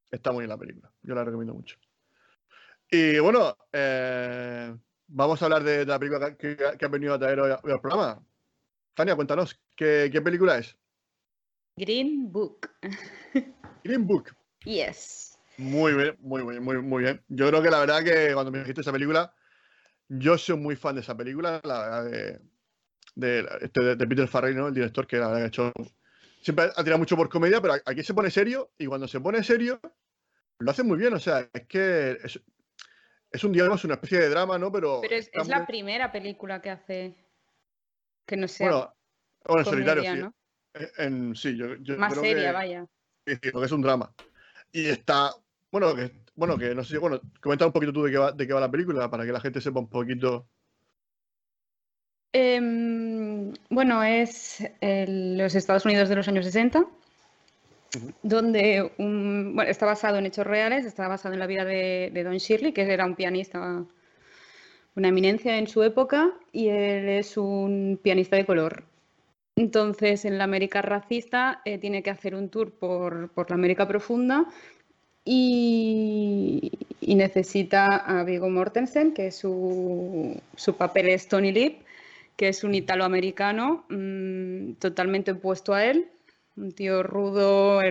está 0.09 0.31
muy 0.31 0.41
bien 0.41 0.49
la 0.49 0.57
película. 0.57 0.91
Yo 1.01 1.15
la 1.15 1.23
recomiendo 1.23 1.53
mucho. 1.53 1.77
Y 2.89 3.19
bueno, 3.19 3.57
eh, 3.73 4.73
vamos 5.07 5.41
a 5.41 5.45
hablar 5.45 5.63
de, 5.63 5.79
de 5.79 5.85
la 5.85 5.99
película 5.99 6.37
que, 6.37 6.55
que, 6.55 6.77
que 6.77 6.85
has 6.85 6.91
venido 6.91 7.13
a 7.13 7.19
traer 7.19 7.39
hoy, 7.39 7.51
hoy 7.63 7.71
al 7.71 7.81
programa. 7.81 8.23
Tania, 8.93 9.15
cuéntanos, 9.15 9.59
¿qué, 9.75 10.09
qué 10.11 10.21
película 10.21 10.57
es? 10.57 10.77
Green 11.75 12.31
Book. 12.31 12.69
Green 13.83 14.07
Book. 14.07 14.35
Yes. 14.63 15.37
Muy 15.57 15.93
bien, 15.93 16.15
muy 16.19 16.43
bien, 16.43 16.63
muy, 16.63 16.81
muy 16.81 17.03
bien. 17.03 17.23
Yo 17.27 17.47
creo 17.49 17.61
que 17.61 17.69
la 17.69 17.79
verdad 17.79 18.03
que 18.03 18.33
cuando 18.33 18.51
me 18.51 18.59
dijiste 18.59 18.81
esa 18.81 18.91
película, 18.91 19.33
yo 20.07 20.37
soy 20.37 20.57
muy 20.57 20.75
fan 20.75 20.95
de 20.95 21.01
esa 21.01 21.15
película, 21.15 21.61
la 21.63 21.79
verdad 21.79 22.05
de, 22.05 22.41
de, 23.17 23.47
este, 23.61 23.81
de- 23.81 23.95
de 23.95 24.07
Peter 24.07 24.27
Farrell, 24.27 24.55
¿no? 24.55 24.67
El 24.67 24.73
director 24.73 25.07
que 25.07 25.17
la 25.17 25.27
verdad 25.27 25.39
que 25.39 25.43
ha 25.43 25.47
hecho. 25.47 25.73
Siempre 26.41 26.65
ha 26.75 26.83
tirado 26.83 26.99
mucho 26.99 27.15
por 27.17 27.29
comedia, 27.29 27.59
pero 27.59 27.73
aquí 27.85 28.03
se 28.03 28.13
pone 28.13 28.29
serio 28.29 28.69
y 28.77 28.85
cuando 28.85 29.07
se 29.07 29.19
pone 29.19 29.43
serio, 29.43 29.79
lo 30.59 30.71
hace 30.71 30.83
muy 30.83 30.97
bien. 30.97 31.13
O 31.13 31.19
sea, 31.19 31.49
es 31.51 31.65
que 31.67 32.11
es, 32.23 32.39
es 33.31 33.43
un, 33.43 33.51
digamos, 33.51 33.83
una 33.83 33.95
especie 33.95 34.19
de 34.19 34.29
drama, 34.29 34.57
¿no? 34.57 34.71
Pero. 34.71 34.99
Pero 35.01 35.15
es, 35.15 35.29
es 35.33 35.47
la 35.47 35.65
primera 35.65 36.11
película 36.11 36.61
que 36.61 36.69
hace 36.69 37.15
que 38.25 38.37
no 38.37 38.47
sea 38.47 38.67
Bueno, 38.69 38.93
bueno, 39.45 39.59
en 39.61 39.65
solitario, 39.65 40.03
sí. 40.03 40.17
¿no? 40.19 40.33
En, 40.73 40.89
en- 41.29 41.35
sí, 41.35 41.57
yo, 41.57 41.75
yo 41.77 41.97
Más 41.97 42.11
creo 42.13 42.23
seria, 42.23 42.47
que- 42.49 42.53
vaya. 42.53 42.85
Sí, 43.25 43.33
sí, 43.41 43.51
porque 43.51 43.65
es 43.65 43.71
un 43.71 43.81
drama. 43.81 44.13
Y 44.71 44.85
está, 44.85 45.31
bueno, 45.71 45.95
que, 45.95 46.11
bueno, 46.35 46.57
que 46.57 46.73
no 46.75 46.83
sé 46.83 46.93
si, 46.93 46.97
bueno, 46.97 47.19
comenta 47.41 47.65
un 47.65 47.71
poquito 47.73 47.91
tú 47.91 48.03
de 48.03 48.11
qué 48.11 48.17
va, 48.17 48.31
de 48.31 48.45
qué 48.47 48.53
va 48.53 48.59
la 48.61 48.71
película 48.71 49.09
para 49.09 49.25
que 49.25 49.31
la 49.31 49.39
gente 49.41 49.59
sepa 49.59 49.79
un 49.79 49.89
poquito. 49.89 50.47
Em, 52.39 53.51
bueno, 53.71 54.03
es 54.03 54.63
el- 54.79 55.39
los 55.39 55.55
Estados 55.55 55.85
Unidos 55.85 56.07
de 56.07 56.15
los 56.17 56.27
años 56.27 56.45
60, 56.45 56.85
donde 58.21 58.91
un- 58.99 59.53
bueno, 59.55 59.71
está 59.71 59.87
basado 59.87 60.17
en 60.17 60.27
hechos 60.27 60.45
reales, 60.45 60.85
está 60.85 61.07
basado 61.07 61.33
en 61.33 61.39
la 61.39 61.47
vida 61.47 61.65
de, 61.65 62.11
de 62.13 62.23
Don 62.23 62.37
Shirley, 62.37 62.73
que 62.73 62.83
era 62.83 63.05
un 63.05 63.15
pianista, 63.15 63.83
una 64.95 65.07
eminencia 65.07 65.57
en 65.57 65.65
su 65.67 65.81
época, 65.81 66.31
y 66.51 66.67
él 66.67 67.09
es 67.09 67.37
un 67.37 67.99
pianista 68.03 68.35
de 68.35 68.45
color. 68.45 68.83
Entonces, 69.55 70.23
en 70.25 70.37
la 70.37 70.43
América 70.43 70.83
racista, 70.83 71.61
eh, 71.65 71.79
tiene 71.79 72.03
que 72.03 72.11
hacer 72.11 72.35
un 72.35 72.49
tour 72.49 72.71
por, 72.71 73.29
por 73.31 73.49
la 73.49 73.55
América 73.55 73.87
profunda 73.87 74.45
y, 75.25 76.71
y 77.01 77.15
necesita 77.15 77.97
a 77.97 78.23
Viggo 78.23 78.47
Mortensen, 78.51 79.15
que 79.15 79.31
su, 79.31 80.39
su 80.55 80.75
papel 80.77 81.09
es 81.09 81.27
Tony 81.27 81.51
Lip, 81.51 81.81
que 82.37 82.47
es 82.49 82.63
un 82.63 82.75
italoamericano 82.75 83.85
mm, 83.89 84.73
totalmente 84.73 85.31
opuesto 85.31 85.73
a 85.73 85.83
él, 85.85 86.07
un 86.55 86.71
tío 86.71 87.03
rudo, 87.03 87.81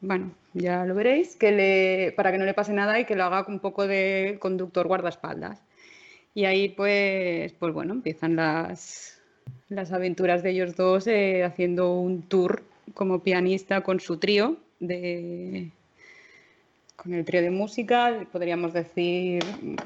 bueno, 0.00 0.32
ya 0.54 0.84
lo 0.84 0.94
veréis, 0.94 1.36
que 1.36 1.52
le, 1.52 2.12
para 2.12 2.32
que 2.32 2.38
no 2.38 2.44
le 2.44 2.54
pase 2.54 2.72
nada 2.72 3.00
y 3.00 3.04
que 3.04 3.16
lo 3.16 3.24
haga 3.24 3.44
un 3.48 3.60
poco 3.60 3.86
de 3.86 4.38
conductor 4.40 4.86
guardaespaldas. 4.86 5.62
Y 6.34 6.44
ahí 6.44 6.68
pues, 6.68 7.52
pues 7.54 7.74
bueno, 7.74 7.94
empiezan 7.94 8.36
las, 8.36 9.20
las 9.68 9.92
aventuras 9.92 10.42
de 10.42 10.50
ellos 10.50 10.76
dos 10.76 11.06
eh, 11.06 11.42
haciendo 11.44 11.94
un 11.94 12.22
tour 12.22 12.62
como 12.94 13.22
pianista 13.22 13.82
con 13.82 14.00
su 14.00 14.18
trío 14.18 14.56
de 14.80 15.70
con 16.96 17.14
el 17.14 17.24
trío 17.24 17.40
de 17.40 17.50
música, 17.50 18.26
podríamos 18.30 18.74
decir, 18.74 19.42
mm, 19.62 19.76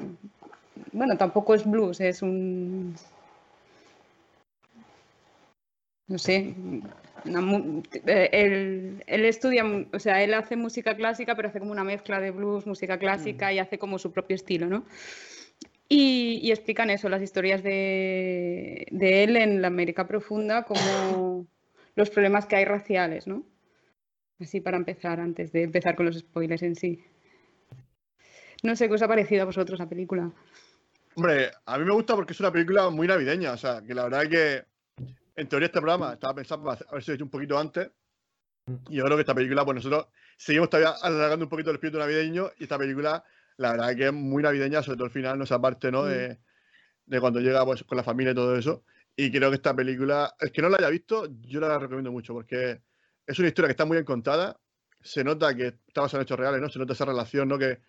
bueno, 0.91 1.17
tampoco 1.17 1.55
es 1.55 1.65
blues, 1.69 2.01
es 2.01 2.21
un 2.21 2.95
no 6.07 6.17
sé, 6.17 6.55
una 7.25 7.63
eh, 8.05 8.29
él, 8.31 9.03
él 9.07 9.25
estudia, 9.25 9.63
o 9.91 9.99
sea, 9.99 10.23
él 10.23 10.33
hace 10.33 10.55
música 10.55 10.95
clásica, 10.95 11.35
pero 11.35 11.49
hace 11.49 11.59
como 11.59 11.71
una 11.71 11.83
mezcla 11.83 12.19
de 12.19 12.31
blues, 12.31 12.67
música 12.67 12.99
clásica 12.99 13.51
y 13.51 13.59
hace 13.59 13.79
como 13.79 13.97
su 13.97 14.11
propio 14.11 14.35
estilo, 14.35 14.67
¿no? 14.67 14.85
Y, 15.87 16.39
y 16.43 16.51
explican 16.51 16.89
eso, 16.89 17.09
las 17.09 17.21
historias 17.21 17.63
de, 17.63 18.87
de 18.91 19.23
él 19.23 19.37
en 19.37 19.61
la 19.61 19.67
América 19.67 20.07
profunda, 20.07 20.63
como 20.63 21.47
los 21.95 22.09
problemas 22.09 22.45
que 22.45 22.55
hay 22.55 22.65
raciales, 22.65 23.27
¿no? 23.27 23.43
Así 24.39 24.61
para 24.61 24.77
empezar, 24.77 25.19
antes 25.19 25.51
de 25.51 25.63
empezar 25.63 25.95
con 25.95 26.05
los 26.05 26.19
spoilers 26.19 26.63
en 26.63 26.75
sí. 26.75 27.03
No 28.63 28.75
sé 28.75 28.87
qué 28.87 28.95
os 28.95 29.01
ha 29.01 29.07
parecido 29.07 29.43
a 29.43 29.45
vosotros 29.45 29.79
la 29.79 29.87
película. 29.87 30.31
Hombre, 31.15 31.51
a 31.65 31.77
mí 31.77 31.85
me 31.85 31.93
gusta 31.93 32.15
porque 32.15 32.33
es 32.33 32.39
una 32.39 32.51
película 32.51 32.89
muy 32.89 33.07
navideña, 33.07 33.53
o 33.53 33.57
sea, 33.57 33.81
que 33.81 33.93
la 33.93 34.03
verdad 34.03 34.23
es 34.23 34.29
que 34.29 34.74
en 35.35 35.49
teoría 35.49 35.67
este 35.67 35.81
programa 35.81 36.13
estaba 36.13 36.35
pensado 36.35 36.63
para 36.63 36.85
haberse 36.89 37.13
hecho 37.13 37.23
un 37.23 37.29
poquito 37.29 37.57
antes. 37.57 37.89
Y 38.89 38.95
yo 38.95 39.03
creo 39.03 39.17
que 39.17 39.21
esta 39.21 39.35
película, 39.35 39.63
pues 39.63 39.75
nosotros 39.75 40.07
seguimos 40.37 40.69
todavía 40.69 40.95
alargando 41.01 41.45
un 41.45 41.49
poquito 41.49 41.69
el 41.69 41.75
espíritu 41.75 41.99
navideño 41.99 42.51
y 42.57 42.63
esta 42.63 42.77
película, 42.77 43.23
la 43.57 43.71
verdad 43.71 43.91
es 43.91 43.97
que 43.97 44.05
es 44.07 44.13
muy 44.13 44.41
navideña, 44.41 44.81
sobre 44.81 44.97
todo 44.97 45.05
el 45.05 45.11
final, 45.11 45.37
no 45.37 45.43
esa 45.43 45.61
parte, 45.61 45.91
¿no? 45.91 46.05
De, 46.05 46.39
de 47.05 47.19
cuando 47.19 47.39
llega 47.39 47.63
pues, 47.65 47.83
con 47.83 47.97
la 47.97 48.03
familia 48.03 48.31
y 48.31 48.35
todo 48.35 48.55
eso. 48.55 48.83
Y 49.15 49.31
creo 49.31 49.49
que 49.49 49.55
esta 49.55 49.75
película, 49.75 50.33
el 50.39 50.51
que 50.51 50.61
no 50.61 50.69
la 50.69 50.77
haya 50.77 50.89
visto, 50.89 51.27
yo 51.41 51.59
la 51.59 51.77
recomiendo 51.77 52.11
mucho 52.11 52.33
porque 52.33 52.81
es 53.25 53.39
una 53.39 53.47
historia 53.47 53.67
que 53.67 53.71
está 53.73 53.85
muy 53.85 53.95
bien 53.95 54.05
contada. 54.05 54.59
Se 55.01 55.23
nota 55.23 55.55
que 55.55 55.67
está 55.87 56.01
basada 56.01 56.21
en 56.21 56.25
hechos 56.25 56.39
reales, 56.39 56.61
¿no? 56.61 56.69
Se 56.69 56.79
nota 56.79 56.93
esa 56.93 57.05
relación, 57.05 57.47
¿no? 57.47 57.57
Que 57.59 57.81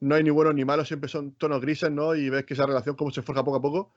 no 0.00 0.14
hay 0.14 0.24
ni 0.24 0.30
buenos 0.30 0.54
ni 0.54 0.64
malos, 0.64 0.88
siempre 0.88 1.08
son 1.08 1.34
tonos 1.36 1.60
grises, 1.60 1.90
¿no? 1.90 2.14
Y 2.14 2.28
ves 2.30 2.44
que 2.44 2.54
esa 2.54 2.66
relación 2.66 2.96
cómo 2.96 3.10
se 3.10 3.22
forja 3.22 3.44
poco 3.44 3.58
a 3.58 3.62
poco. 3.62 3.94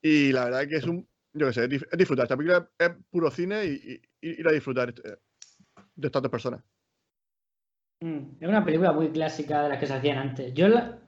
Y 0.00 0.32
la 0.32 0.44
verdad 0.44 0.62
es 0.62 0.68
que 0.68 0.76
es 0.76 0.84
un, 0.84 1.08
yo 1.32 1.46
qué 1.46 1.52
sé, 1.52 1.64
es, 1.64 1.98
disfrutar. 1.98 2.24
Esta 2.24 2.36
película 2.36 2.68
es 2.78 2.90
puro 3.10 3.30
cine 3.30 3.64
y, 3.64 4.00
ir 4.22 4.48
a 4.48 4.52
disfrutar 4.52 4.90
eh, 4.90 5.16
de 5.94 6.06
estas 6.06 6.22
dos 6.22 6.30
personas. 6.30 6.62
Mm, 8.00 8.36
Es 8.40 8.48
una 8.48 8.64
película 8.64 8.92
muy 8.92 9.10
clásica 9.10 9.62
de 9.62 9.68
las 9.70 9.78
que 9.78 9.86
se 9.86 9.94
hacían 9.94 10.18
antes. 10.18 10.54
Yo 10.54 10.68
la- 10.68 10.98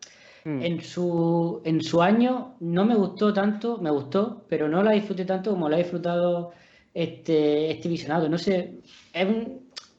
en 0.44 0.80
su, 0.82 1.62
en 1.64 1.80
su 1.82 2.02
año 2.02 2.56
no 2.58 2.84
me 2.84 2.96
gustó 2.96 3.32
tanto, 3.32 3.78
me 3.78 3.90
gustó, 3.90 4.44
pero 4.48 4.68
no 4.68 4.82
la 4.82 4.90
disfruté 4.90 5.24
tanto 5.24 5.52
como 5.52 5.68
la 5.68 5.76
ha 5.76 5.78
disfrutado 5.78 6.52
este, 6.92 7.70
este 7.70 7.88
visionado. 7.88 8.28
No 8.28 8.38
sé, 8.38 8.80
es, 9.12 9.28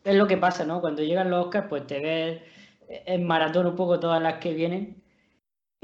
es 0.03 0.15
lo 0.15 0.27
que 0.27 0.37
pasa, 0.37 0.65
¿no? 0.65 0.81
Cuando 0.81 1.01
llegan 1.01 1.29
los 1.29 1.45
Oscars, 1.45 1.67
pues 1.69 1.87
te 1.87 1.99
ves 2.01 2.41
en 2.89 3.25
maratón 3.25 3.67
un 3.67 3.75
poco 3.75 3.99
todas 3.99 4.21
las 4.21 4.39
que 4.39 4.53
vienen. 4.53 5.02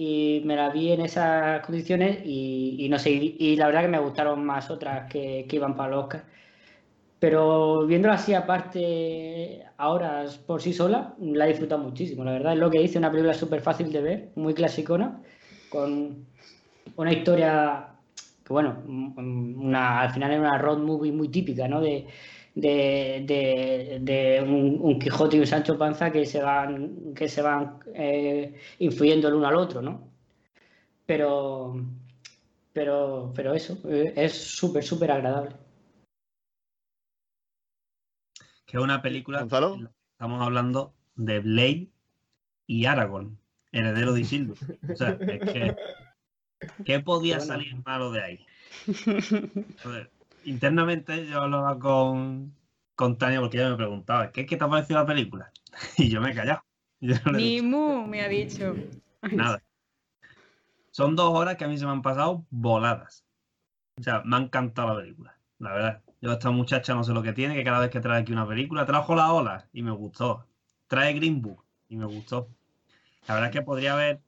Y 0.02 0.42
me 0.46 0.56
la 0.56 0.70
vi 0.70 0.94
en 0.94 1.02
esas 1.02 1.60
condiciones 1.66 2.20
y, 2.24 2.88
no 2.90 2.98
sé, 2.98 3.12
y, 3.12 3.58
la 3.58 3.66
verdad 3.66 3.82
que 3.82 3.90
me 3.90 4.00
gustaron 4.00 4.46
más 4.46 4.72
otras 4.72 5.12
que, 5.12 5.46
iban 5.52 5.76
para 5.76 5.90
los 5.90 6.06
Oscar. 6.06 6.24
Pero 7.20 7.86
viéndola 7.86 8.14
así 8.14 8.34
aparte, 8.34 9.62
ahora 9.76 10.24
por 10.48 10.62
sí 10.62 10.72
sola, 10.72 11.16
la 11.20 11.46
he 11.46 11.50
disfrutado 11.50 11.84
muchísimo. 11.84 12.24
La 12.24 12.32
verdad 12.32 12.54
es 12.54 12.60
lo 12.60 12.72
que 12.72 12.80
dice, 12.80 12.98
una 12.98 13.12
película 13.12 13.34
súper 13.34 13.60
fácil 13.60 13.92
de 13.92 14.02
ver, 14.02 14.30
muy 14.36 14.54
clasicona, 14.54 15.22
con 15.70 16.26
una 16.96 17.12
historia 17.12 17.88
que, 18.46 18.54
bueno, 18.54 18.82
una, 18.88 20.00
al 20.00 20.12
final 20.12 20.32
es 20.32 20.40
una 20.40 20.58
road 20.58 20.78
movie 20.78 21.12
muy 21.12 21.28
típica, 21.28 21.68
¿no? 21.68 21.82
De, 21.82 22.08
de, 22.56 24.46
un, 24.46 25.00
Quijote 25.00 25.38
y 25.38 25.40
un 25.40 25.48
Sancho 25.48 25.78
Panza 25.78 26.12
que 26.12 26.26
se 26.26 26.42
van, 26.42 27.14
que 27.14 27.28
se 27.28 27.42
van 27.42 27.80
eh, 27.94 28.60
influyendo 28.80 29.28
el 29.28 29.36
uno 29.36 29.48
al 29.48 29.56
otro, 29.56 29.82
¿no? 29.82 30.10
Pero, 31.06 31.76
pero, 32.74 33.32
pero 33.36 33.54
eso, 33.54 33.80
eh, 33.90 34.14
es 34.16 34.34
súper, 34.34 34.84
súper 34.84 35.12
agradable. 35.12 35.56
Que 38.66 38.78
es 38.78 38.84
una 38.84 39.02
película, 39.02 39.42
estamos 39.42 40.42
hablando 40.42 40.94
de 41.16 41.40
Blade 41.40 41.90
y 42.68 42.86
Aragorn, 42.86 43.40
heredero 43.72 44.14
de 44.14 44.22
Isildur. 44.22 44.58
O 44.92 44.96
sea, 44.96 45.18
es 45.20 45.52
que, 45.52 45.76
¿qué 46.86 47.00
podía 47.00 47.40
salir 47.40 47.76
malo 47.84 48.12
de 48.12 48.22
ahí? 48.22 48.46
internamente 50.46 51.26
yo 51.28 51.42
hablaba 51.42 51.78
con, 51.80 52.56
con 52.96 53.18
Tania 53.18 53.40
porque 53.40 53.58
ella 53.58 53.70
me 53.70 53.78
preguntaba, 53.78 54.32
¿qué, 54.32 54.46
qué 54.46 54.58
te 54.58 54.64
ha 54.64 54.70
parecido 54.70 55.00
la 55.00 55.06
película? 55.06 55.52
Y 55.98 56.10
yo 56.10 56.22
me 56.22 56.32
he 56.32 56.36
callado. 56.36 56.64
Ni 57.34 57.62
mu, 57.62 58.08
me 58.08 58.22
ha 58.22 58.28
dicho. 58.28 58.76
Nada. 59.32 59.62
Son 60.92 61.16
dos 61.16 61.34
horas 61.38 61.56
que 61.56 61.66
a 61.66 61.68
mí 61.68 61.78
se 61.78 61.86
me 61.86 61.92
han 61.92 62.02
pasado 62.02 62.46
voladas. 62.50 63.24
O 63.98 64.04
sea, 64.04 64.22
me 64.26 64.36
ha 64.38 64.40
encantado 64.40 64.90
la 64.90 65.02
película, 65.02 65.38
la 65.60 65.74
verdad. 65.74 66.02
Yo 66.22 66.32
esta 66.32 66.52
muchacha 66.52 66.94
no 66.94 67.04
sé 67.04 67.14
lo 67.14 67.24
que 67.24 67.34
tiene, 67.34 67.56
que 67.56 67.64
cada 67.64 67.80
vez 67.80 67.90
que 67.90 68.02
trae 68.02 68.22
aquí 68.22 68.34
una 68.34 68.48
película, 68.48 68.86
trajo 68.86 69.16
la 69.16 69.32
ola 69.32 69.68
y 69.72 69.82
me 69.84 69.92
gustó. 69.92 70.46
Trae 70.88 71.14
Green 71.14 71.42
Book 71.42 71.64
y 71.88 71.96
me 71.96 72.06
gustó. 72.06 72.50
La 73.28 73.36
verdad 73.36 73.50
es 73.50 73.56
que 73.56 73.62
podría 73.62 73.94
haber 73.94 74.22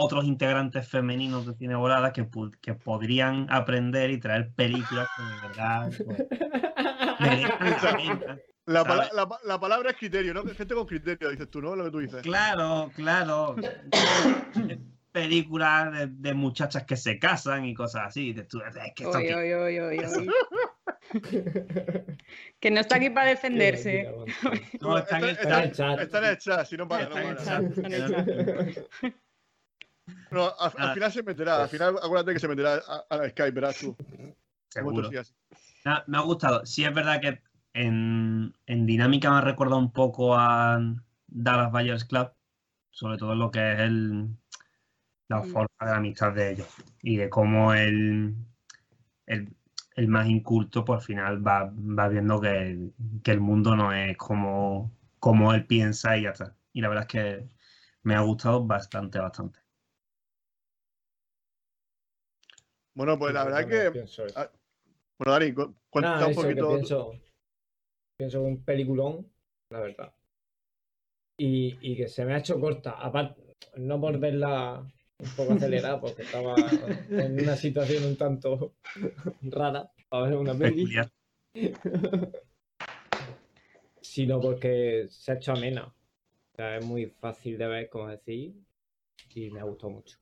otros 0.00 0.24
integrantes 0.24 0.88
femeninos 0.88 1.44
de 1.44 1.54
cine 1.54 1.74
volada 1.74 2.12
que, 2.12 2.28
que 2.60 2.74
podrían 2.74 3.48
aprender 3.50 4.10
y 4.10 4.18
traer 4.18 4.52
películas 4.54 5.08
que 5.16 5.22
de 5.24 5.48
verdad 5.48 5.90
pues, 6.06 6.24
la, 8.66 9.08
la, 9.44 9.60
palabra 9.60 9.90
es 9.90 9.96
criterio, 9.96 10.34
¿no? 10.34 10.44
Gente 10.44 10.74
con 10.74 10.86
criterio, 10.86 11.30
dices 11.30 11.50
tú, 11.50 11.60
¿no? 11.60 11.74
Lo 11.74 11.86
que 11.86 11.90
tú 11.90 11.98
dices. 11.98 12.22
Claro, 12.22 12.92
claro. 12.94 13.56
películas 15.12 16.08
de, 16.12 16.34
muchachas 16.34 16.84
que 16.84 16.96
se 16.96 17.18
casan 17.18 17.64
y 17.64 17.74
cosas 17.74 18.02
así. 18.06 18.30
es 18.30 18.46
que, 18.94 19.04
que 22.60 22.70
no 22.70 22.80
está 22.80 22.96
aquí 22.96 23.10
para 23.10 23.30
defenderse. 23.30 24.08
no, 24.80 24.98
está, 24.98 25.18
en 25.18 25.24
el 25.24 25.36
chat. 25.72 26.00
Está 26.00 26.18
en 26.18 26.24
el 26.24 26.38
chat, 26.38 26.66
si 26.66 26.76
no 26.76 26.86
para. 26.86 27.08
No 27.08 27.32
Está 27.32 27.56
en 27.56 27.92
el 27.92 28.14
chat. 28.14 28.28
No, 30.30 30.52
al, 30.58 30.94
final 30.94 31.12
se 31.12 31.22
meterá, 31.22 31.62
al 31.62 31.68
final 31.68 31.96
acuérdate 32.02 32.32
que 32.32 32.40
se 32.40 32.48
meterá 32.48 32.80
a, 33.08 33.28
Skype, 33.30 33.50
verás 33.50 33.78
tú. 33.78 33.96
Seguro. 34.68 35.10
me 36.06 36.18
ha 36.18 36.20
gustado. 36.20 36.66
Sí 36.66 36.84
es 36.84 36.94
verdad 36.94 37.20
que 37.20 37.42
en, 37.72 38.52
dinámica 38.66 39.30
me 39.30 39.38
ha 39.38 39.40
recordado 39.40 39.78
un 39.78 39.92
poco 39.92 40.36
a 40.36 40.80
Dallas 41.26 41.72
Buyers 41.72 42.04
Club, 42.04 42.32
sobre 42.90 43.18
todo 43.18 43.34
lo 43.34 43.50
que 43.50 43.72
es 43.72 43.80
el, 43.80 44.28
la 45.28 45.40
mm. 45.40 45.52
forma 45.52 45.68
de 45.80 45.86
la 45.86 45.96
amistad 45.96 46.32
de 46.32 46.52
ellos 46.52 46.68
y 47.02 47.16
de 47.16 47.28
cómo 47.28 47.72
el, 47.72 48.34
el, 49.26 50.08
más 50.08 50.28
inculto, 50.28 50.84
pues 50.84 51.00
al 51.00 51.06
final 51.06 51.46
va, 51.46 52.08
viendo 52.08 52.40
que, 52.40 52.90
el 53.24 53.40
mundo 53.40 53.76
no 53.76 53.92
es 53.92 54.16
como, 54.16 54.92
como 55.18 55.52
él 55.54 55.66
piensa 55.66 56.16
y 56.16 56.22
ya 56.22 56.30
está. 56.30 56.56
Y 56.72 56.80
la 56.80 56.88
verdad 56.88 57.06
es 57.08 57.12
que 57.12 57.48
me 58.02 58.14
ha 58.14 58.20
gustado 58.20 58.64
bastante, 58.64 59.18
bastante. 59.18 59.60
Bueno, 62.98 63.16
pues 63.16 63.32
la 63.32 63.44
verdad 63.44 63.68
que. 63.68 64.04
Ah, 64.34 64.50
bueno, 65.20 65.32
Dani, 65.32 65.54
cuéntame 65.88 66.26
un 66.26 66.34
poquito. 66.34 66.68
Pienso, 66.68 67.14
pienso 68.16 68.42
un 68.42 68.64
peliculón, 68.64 69.24
la 69.70 69.78
verdad. 69.78 70.12
Y, 71.36 71.78
y, 71.80 71.96
que 71.96 72.08
se 72.08 72.24
me 72.24 72.34
ha 72.34 72.38
hecho 72.38 72.58
corta. 72.58 72.94
Aparte, 73.00 73.54
no 73.76 74.00
por 74.00 74.18
verla 74.18 74.84
un 75.16 75.30
poco 75.36 75.52
acelerada, 75.52 76.00
porque 76.00 76.22
estaba 76.22 76.56
en 77.08 77.40
una 77.40 77.54
situación 77.54 78.04
un 78.04 78.16
tanto 78.16 78.74
rara 79.42 79.92
para 80.08 80.24
ver 80.24 80.36
una 80.36 80.54
peli. 80.58 80.92
sino 84.00 84.40
porque 84.40 85.06
se 85.08 85.30
ha 85.30 85.34
hecho 85.36 85.52
amena. 85.52 85.84
O 85.84 86.56
sea, 86.56 86.78
es 86.78 86.84
muy 86.84 87.06
fácil 87.06 87.58
de 87.58 87.66
ver, 87.68 87.88
como 87.90 88.08
decís, 88.08 88.56
y 89.36 89.50
me 89.52 89.60
ha 89.60 89.64
gustado 89.64 89.92
mucho. 89.92 90.18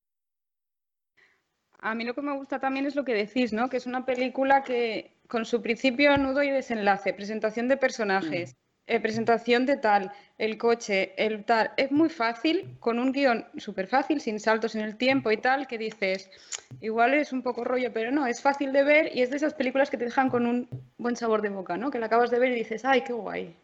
A 1.86 1.94
mí 1.94 2.02
lo 2.02 2.14
que 2.14 2.22
me 2.22 2.32
gusta 2.32 2.58
también 2.58 2.84
es 2.84 2.96
lo 2.96 3.04
que 3.04 3.14
decís, 3.14 3.52
¿no? 3.52 3.70
Que 3.70 3.76
es 3.76 3.86
una 3.86 4.04
película 4.04 4.64
que 4.64 5.12
con 5.28 5.44
su 5.44 5.62
principio, 5.62 6.16
nudo 6.18 6.42
y 6.42 6.50
desenlace, 6.50 7.14
presentación 7.14 7.68
de 7.68 7.76
personajes, 7.76 8.54
mm. 8.54 8.56
eh, 8.88 8.98
presentación 8.98 9.66
de 9.66 9.76
tal, 9.76 10.10
el 10.36 10.58
coche, 10.58 11.14
el 11.16 11.44
tal, 11.44 11.70
es 11.76 11.92
muy 11.92 12.08
fácil, 12.08 12.76
con 12.80 12.98
un 12.98 13.12
guion 13.12 13.46
súper 13.56 13.86
fácil, 13.86 14.20
sin 14.20 14.40
saltos 14.40 14.74
en 14.74 14.80
el 14.80 14.96
tiempo 14.96 15.30
y 15.30 15.36
tal, 15.36 15.68
que 15.68 15.78
dices, 15.78 16.28
igual 16.80 17.14
es 17.14 17.32
un 17.32 17.42
poco 17.42 17.62
rollo, 17.62 17.92
pero 17.92 18.10
no, 18.10 18.26
es 18.26 18.42
fácil 18.42 18.72
de 18.72 18.82
ver 18.82 19.16
y 19.16 19.22
es 19.22 19.30
de 19.30 19.36
esas 19.36 19.54
películas 19.54 19.88
que 19.88 19.96
te 19.96 20.06
dejan 20.06 20.28
con 20.28 20.44
un 20.44 20.68
buen 20.98 21.14
sabor 21.14 21.40
de 21.40 21.50
boca, 21.50 21.76
¿no? 21.76 21.92
Que 21.92 22.00
la 22.00 22.06
acabas 22.06 22.32
de 22.32 22.40
ver 22.40 22.50
y 22.50 22.56
dices, 22.56 22.84
ay, 22.84 23.02
qué 23.02 23.12
guay. 23.12 23.54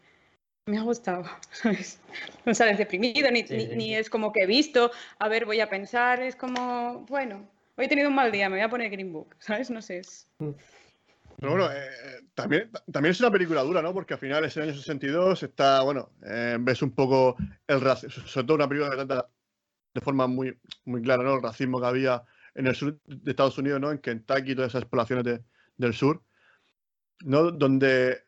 Me 0.67 0.79
ha 0.79 0.83
gustado, 0.83 1.25
¿sabes? 1.51 1.99
No 2.45 2.55
sales 2.55 2.79
deprimido, 2.79 3.29
ni, 3.33 3.43
ni 3.43 3.97
es 3.97 4.09
como 4.09 4.31
que 4.31 4.45
he 4.45 4.47
visto, 4.47 4.93
a 5.19 5.29
ver, 5.29 5.45
voy 5.45 5.59
a 5.59 5.69
pensar, 5.69 6.23
es 6.23 6.37
como, 6.37 7.05
bueno, 7.09 7.49
hoy 7.77 7.85
he 7.87 7.89
tenido 7.89 8.09
un 8.09 8.15
mal 8.15 8.33
día, 8.33 8.49
me 8.49 8.57
voy 8.57 8.65
a 8.65 8.71
poner 8.71 8.91
Green 8.91 9.13
Book, 9.13 9.37
¿sabes? 9.41 9.71
No 9.71 9.83
sé. 9.83 9.99
Es... 9.99 10.29
Pero 10.39 11.53
bueno, 11.53 11.73
eh, 11.73 12.21
también, 12.35 12.71
también 12.93 13.11
es 13.11 13.21
una 13.21 13.31
película 13.31 13.63
dura, 13.63 13.83
¿no? 13.83 13.93
Porque 13.93 14.15
al 14.15 14.21
final, 14.21 14.45
ese 14.45 14.63
año 14.63 14.75
62, 14.75 15.43
está, 15.43 15.83
bueno, 15.83 16.11
eh, 16.25 16.57
ves 16.61 16.83
un 16.83 16.95
poco 16.95 17.37
el 17.67 17.81
racismo, 17.81 18.27
sobre 18.27 18.47
todo 18.47 18.55
una 18.57 18.69
película 18.69 18.91
que 18.91 19.05
trata 19.05 19.29
de 19.95 20.01
forma 20.01 20.27
muy, 20.27 20.57
muy 20.85 21.03
clara, 21.03 21.23
¿no? 21.23 21.35
El 21.35 21.43
racismo 21.43 21.81
que 21.81 21.87
había 21.87 22.23
en 22.55 22.67
el 22.67 22.75
sur 22.75 22.99
de 23.07 23.31
Estados 23.31 23.59
Unidos, 23.59 23.81
¿no? 23.81 23.91
En 23.91 23.99
Kentucky, 23.99 24.55
todas 24.55 24.71
esas 24.71 24.85
poblaciones 24.85 25.41
del 25.77 25.95
sur, 25.95 26.23
¿no? 27.25 27.51
Donde 27.51 28.23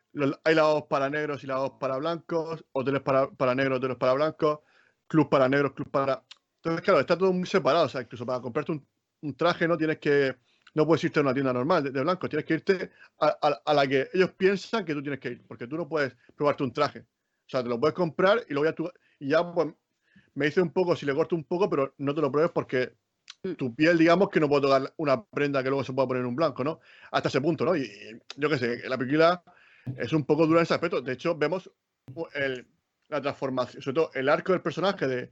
hay 0.44 0.54
lavabos 0.54 0.84
para 0.84 1.10
negros 1.10 1.44
y 1.44 1.46
lavabos 1.46 1.78
para 1.78 1.96
blancos, 1.98 2.64
hoteles 2.72 3.02
para, 3.02 3.30
para 3.30 3.54
negros, 3.54 3.78
hoteles 3.78 3.96
para 3.96 4.14
blancos, 4.14 4.60
club 5.06 5.28
para 5.28 5.48
negros, 5.48 5.72
club 5.72 5.90
para... 5.90 6.24
Entonces, 6.56 6.82
claro, 6.82 7.00
está 7.00 7.18
todo 7.18 7.32
muy 7.32 7.46
separado, 7.46 7.86
o 7.86 7.88
sea, 7.88 8.02
incluso 8.02 8.24
para 8.24 8.40
comprarte 8.40 8.72
un 8.72 8.86
un 9.24 9.34
traje 9.34 9.66
no 9.66 9.76
tienes 9.76 9.98
que, 9.98 10.36
no 10.74 10.86
puedes 10.86 11.04
irte 11.04 11.18
a 11.18 11.22
una 11.22 11.34
tienda 11.34 11.52
normal 11.52 11.82
de, 11.82 12.00
blanco, 12.00 12.28
tienes 12.28 12.44
que 12.44 12.54
irte 12.54 12.90
a, 13.18 13.74
la 13.74 13.86
que 13.86 14.08
ellos 14.12 14.30
piensan 14.32 14.84
que 14.84 14.94
tú 14.94 15.02
tienes 15.02 15.20
que 15.20 15.30
ir, 15.30 15.42
porque 15.46 15.66
tú 15.66 15.76
no 15.76 15.88
puedes 15.88 16.14
probarte 16.36 16.62
un 16.62 16.72
traje. 16.72 17.00
O 17.00 17.48
sea, 17.48 17.62
te 17.62 17.68
lo 17.68 17.78
puedes 17.78 17.94
comprar 17.94 18.44
y 18.48 18.54
lo 18.54 18.60
voy 18.60 18.68
a 18.68 18.74
tu, 18.74 18.90
y 19.18 19.28
ya 19.28 19.52
pues, 19.52 19.68
me 20.34 20.46
dice 20.46 20.60
un 20.60 20.70
poco 20.70 20.94
si 20.94 21.06
le 21.06 21.14
corto 21.14 21.36
un 21.36 21.44
poco, 21.44 21.68
pero 21.70 21.94
no 21.98 22.14
te 22.14 22.20
lo 22.20 22.30
pruebes 22.30 22.52
porque 22.52 22.92
tu 23.56 23.74
piel, 23.74 23.98
digamos, 23.98 24.30
que 24.30 24.40
no 24.40 24.48
puede 24.48 24.62
tocar 24.62 24.92
una 24.96 25.22
prenda 25.22 25.62
que 25.62 25.68
luego 25.68 25.84
se 25.84 25.92
pueda 25.92 26.08
poner 26.08 26.22
en 26.22 26.28
un 26.28 26.36
blanco, 26.36 26.64
¿no? 26.64 26.80
Hasta 27.10 27.28
ese 27.28 27.40
punto, 27.40 27.64
¿no? 27.64 27.76
Y, 27.76 27.90
yo 28.36 28.48
qué 28.48 28.58
sé, 28.58 28.88
la 28.88 28.96
película 28.96 29.42
es 29.98 30.12
un 30.12 30.24
poco 30.24 30.46
dura 30.46 30.60
en 30.60 30.64
ese 30.64 30.74
aspecto. 30.74 31.02
De 31.02 31.12
hecho, 31.12 31.36
vemos 31.36 31.70
la 33.08 33.20
transformación, 33.20 33.82
sobre 33.82 33.94
todo 33.94 34.10
el 34.14 34.28
arco 34.28 34.52
del 34.52 34.62
personaje 34.62 35.06
de, 35.06 35.30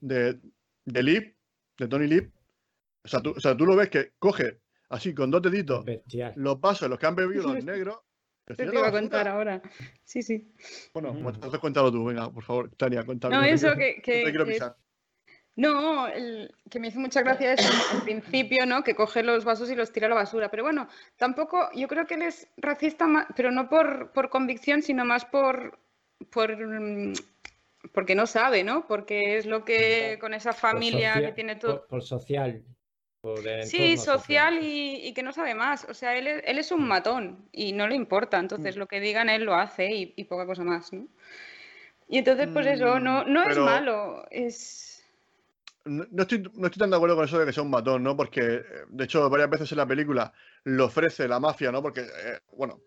de, 0.00 0.40
de 0.84 1.02
Lip, 1.02 1.36
de 1.78 1.88
Tony 1.88 2.06
Lip, 2.08 2.32
o 3.04 3.08
sea, 3.08 3.20
tú, 3.20 3.34
o 3.36 3.40
sea, 3.40 3.56
tú 3.56 3.66
lo 3.66 3.76
ves 3.76 3.90
que 3.90 4.12
coge 4.18 4.60
así 4.88 5.14
con 5.14 5.30
dos 5.30 5.42
deditos 5.42 5.84
los 6.36 6.60
vasos, 6.60 6.88
los 6.88 6.98
que 6.98 7.06
han 7.06 7.16
bebido 7.16 7.42
los 7.54 7.64
negros. 7.64 7.98
Te, 8.44 8.54
te 8.54 8.64
iba 8.64 8.88
a 8.88 8.92
contar 8.92 9.28
ahora. 9.28 9.62
Sí, 10.02 10.20
sí. 10.22 10.52
Bueno, 10.92 11.16
pues 11.22 11.36
entonces 11.36 11.60
cuéntalo 11.60 11.92
tú, 11.92 12.04
venga, 12.04 12.30
por 12.30 12.42
favor, 12.42 12.70
Tania, 12.76 13.04
cuéntalo. 13.04 13.36
No, 13.36 13.42
eso 13.44 13.74
que. 13.76 14.02
que, 14.02 14.32
no, 14.32 14.44
que, 14.44 14.60
no 15.54 16.08
el, 16.08 16.52
que 16.68 16.80
me 16.80 16.88
hizo 16.88 16.98
mucha 16.98 17.22
gracia 17.22 17.52
es 17.52 17.92
al 17.92 18.02
principio, 18.02 18.66
¿no? 18.66 18.82
Que 18.82 18.96
coge 18.96 19.22
los 19.22 19.44
vasos 19.44 19.70
y 19.70 19.76
los 19.76 19.92
tira 19.92 20.06
a 20.06 20.10
la 20.10 20.16
basura. 20.16 20.50
Pero 20.50 20.64
bueno, 20.64 20.88
tampoco, 21.16 21.70
yo 21.74 21.86
creo 21.86 22.06
que 22.06 22.14
él 22.14 22.22
es 22.22 22.48
racista, 22.56 23.06
pero 23.36 23.52
no 23.52 23.68
por, 23.68 24.12
por 24.12 24.28
convicción, 24.28 24.82
sino 24.82 25.04
más 25.04 25.24
por, 25.24 25.78
por 26.30 26.56
mm, 26.56 27.12
porque 27.92 28.14
no 28.14 28.26
sabe, 28.26 28.64
¿no? 28.64 28.86
Porque 28.86 29.36
es 29.36 29.46
lo 29.46 29.64
que 29.64 30.18
con 30.20 30.34
esa 30.34 30.52
familia 30.52 31.20
que 31.20 31.32
tiene 31.32 31.56
todo. 31.56 31.86
por 31.86 32.02
social. 32.02 32.64
Sí, 33.64 33.96
social, 33.98 34.58
Y, 34.62 35.12
que 35.14 35.22
no 35.22 35.32
sabe 35.32 35.54
más. 35.54 35.86
O 35.88 35.94
sea, 35.94 36.16
él, 36.16 36.26
él, 36.26 36.58
es 36.58 36.72
un 36.72 36.86
matón 36.88 37.48
y 37.52 37.72
no 37.72 37.86
le 37.86 37.94
importa. 37.94 38.38
Entonces, 38.38 38.74
mm. 38.74 38.78
lo 38.80 38.88
que 38.88 39.00
digan 39.00 39.28
él 39.28 39.44
lo 39.44 39.54
hace 39.54 39.92
y, 39.92 40.24
poca 40.24 40.44
cosa 40.44 40.64
más, 40.64 40.92
¿no? 40.92 41.06
Y 42.08 42.18
entonces, 42.18 42.48
pues 42.52 42.66
eso, 42.66 42.98
no, 42.98 43.24
no 43.24 43.48
es 43.48 43.56
malo. 43.56 44.26
Es. 44.30 45.04
no, 45.84 46.04
estoy, 46.22 46.42
no 46.54 46.66
estoy 46.66 46.80
tan 46.80 46.90
de 46.90 46.96
acuerdo 46.96 47.14
con 47.14 47.24
eso 47.24 47.38
de 47.38 47.46
que 47.46 47.52
sea 47.52 47.62
un 47.62 47.70
matón, 47.70 48.02
¿no? 48.02 48.16
Porque, 48.16 48.40
eh, 48.40 48.64
de 48.88 49.04
hecho, 49.04 49.30
varias 49.30 49.50
veces 49.50 49.70
en 49.70 49.78
la 49.78 49.86
película 49.86 50.32
lo 50.64 50.86
ofrece 50.86 51.28
la 51.28 51.38
mafia, 51.38 51.70
¿no? 51.70 51.80
Porque, 51.80 52.00
eh, 52.00 52.40
bueno, 52.56 52.80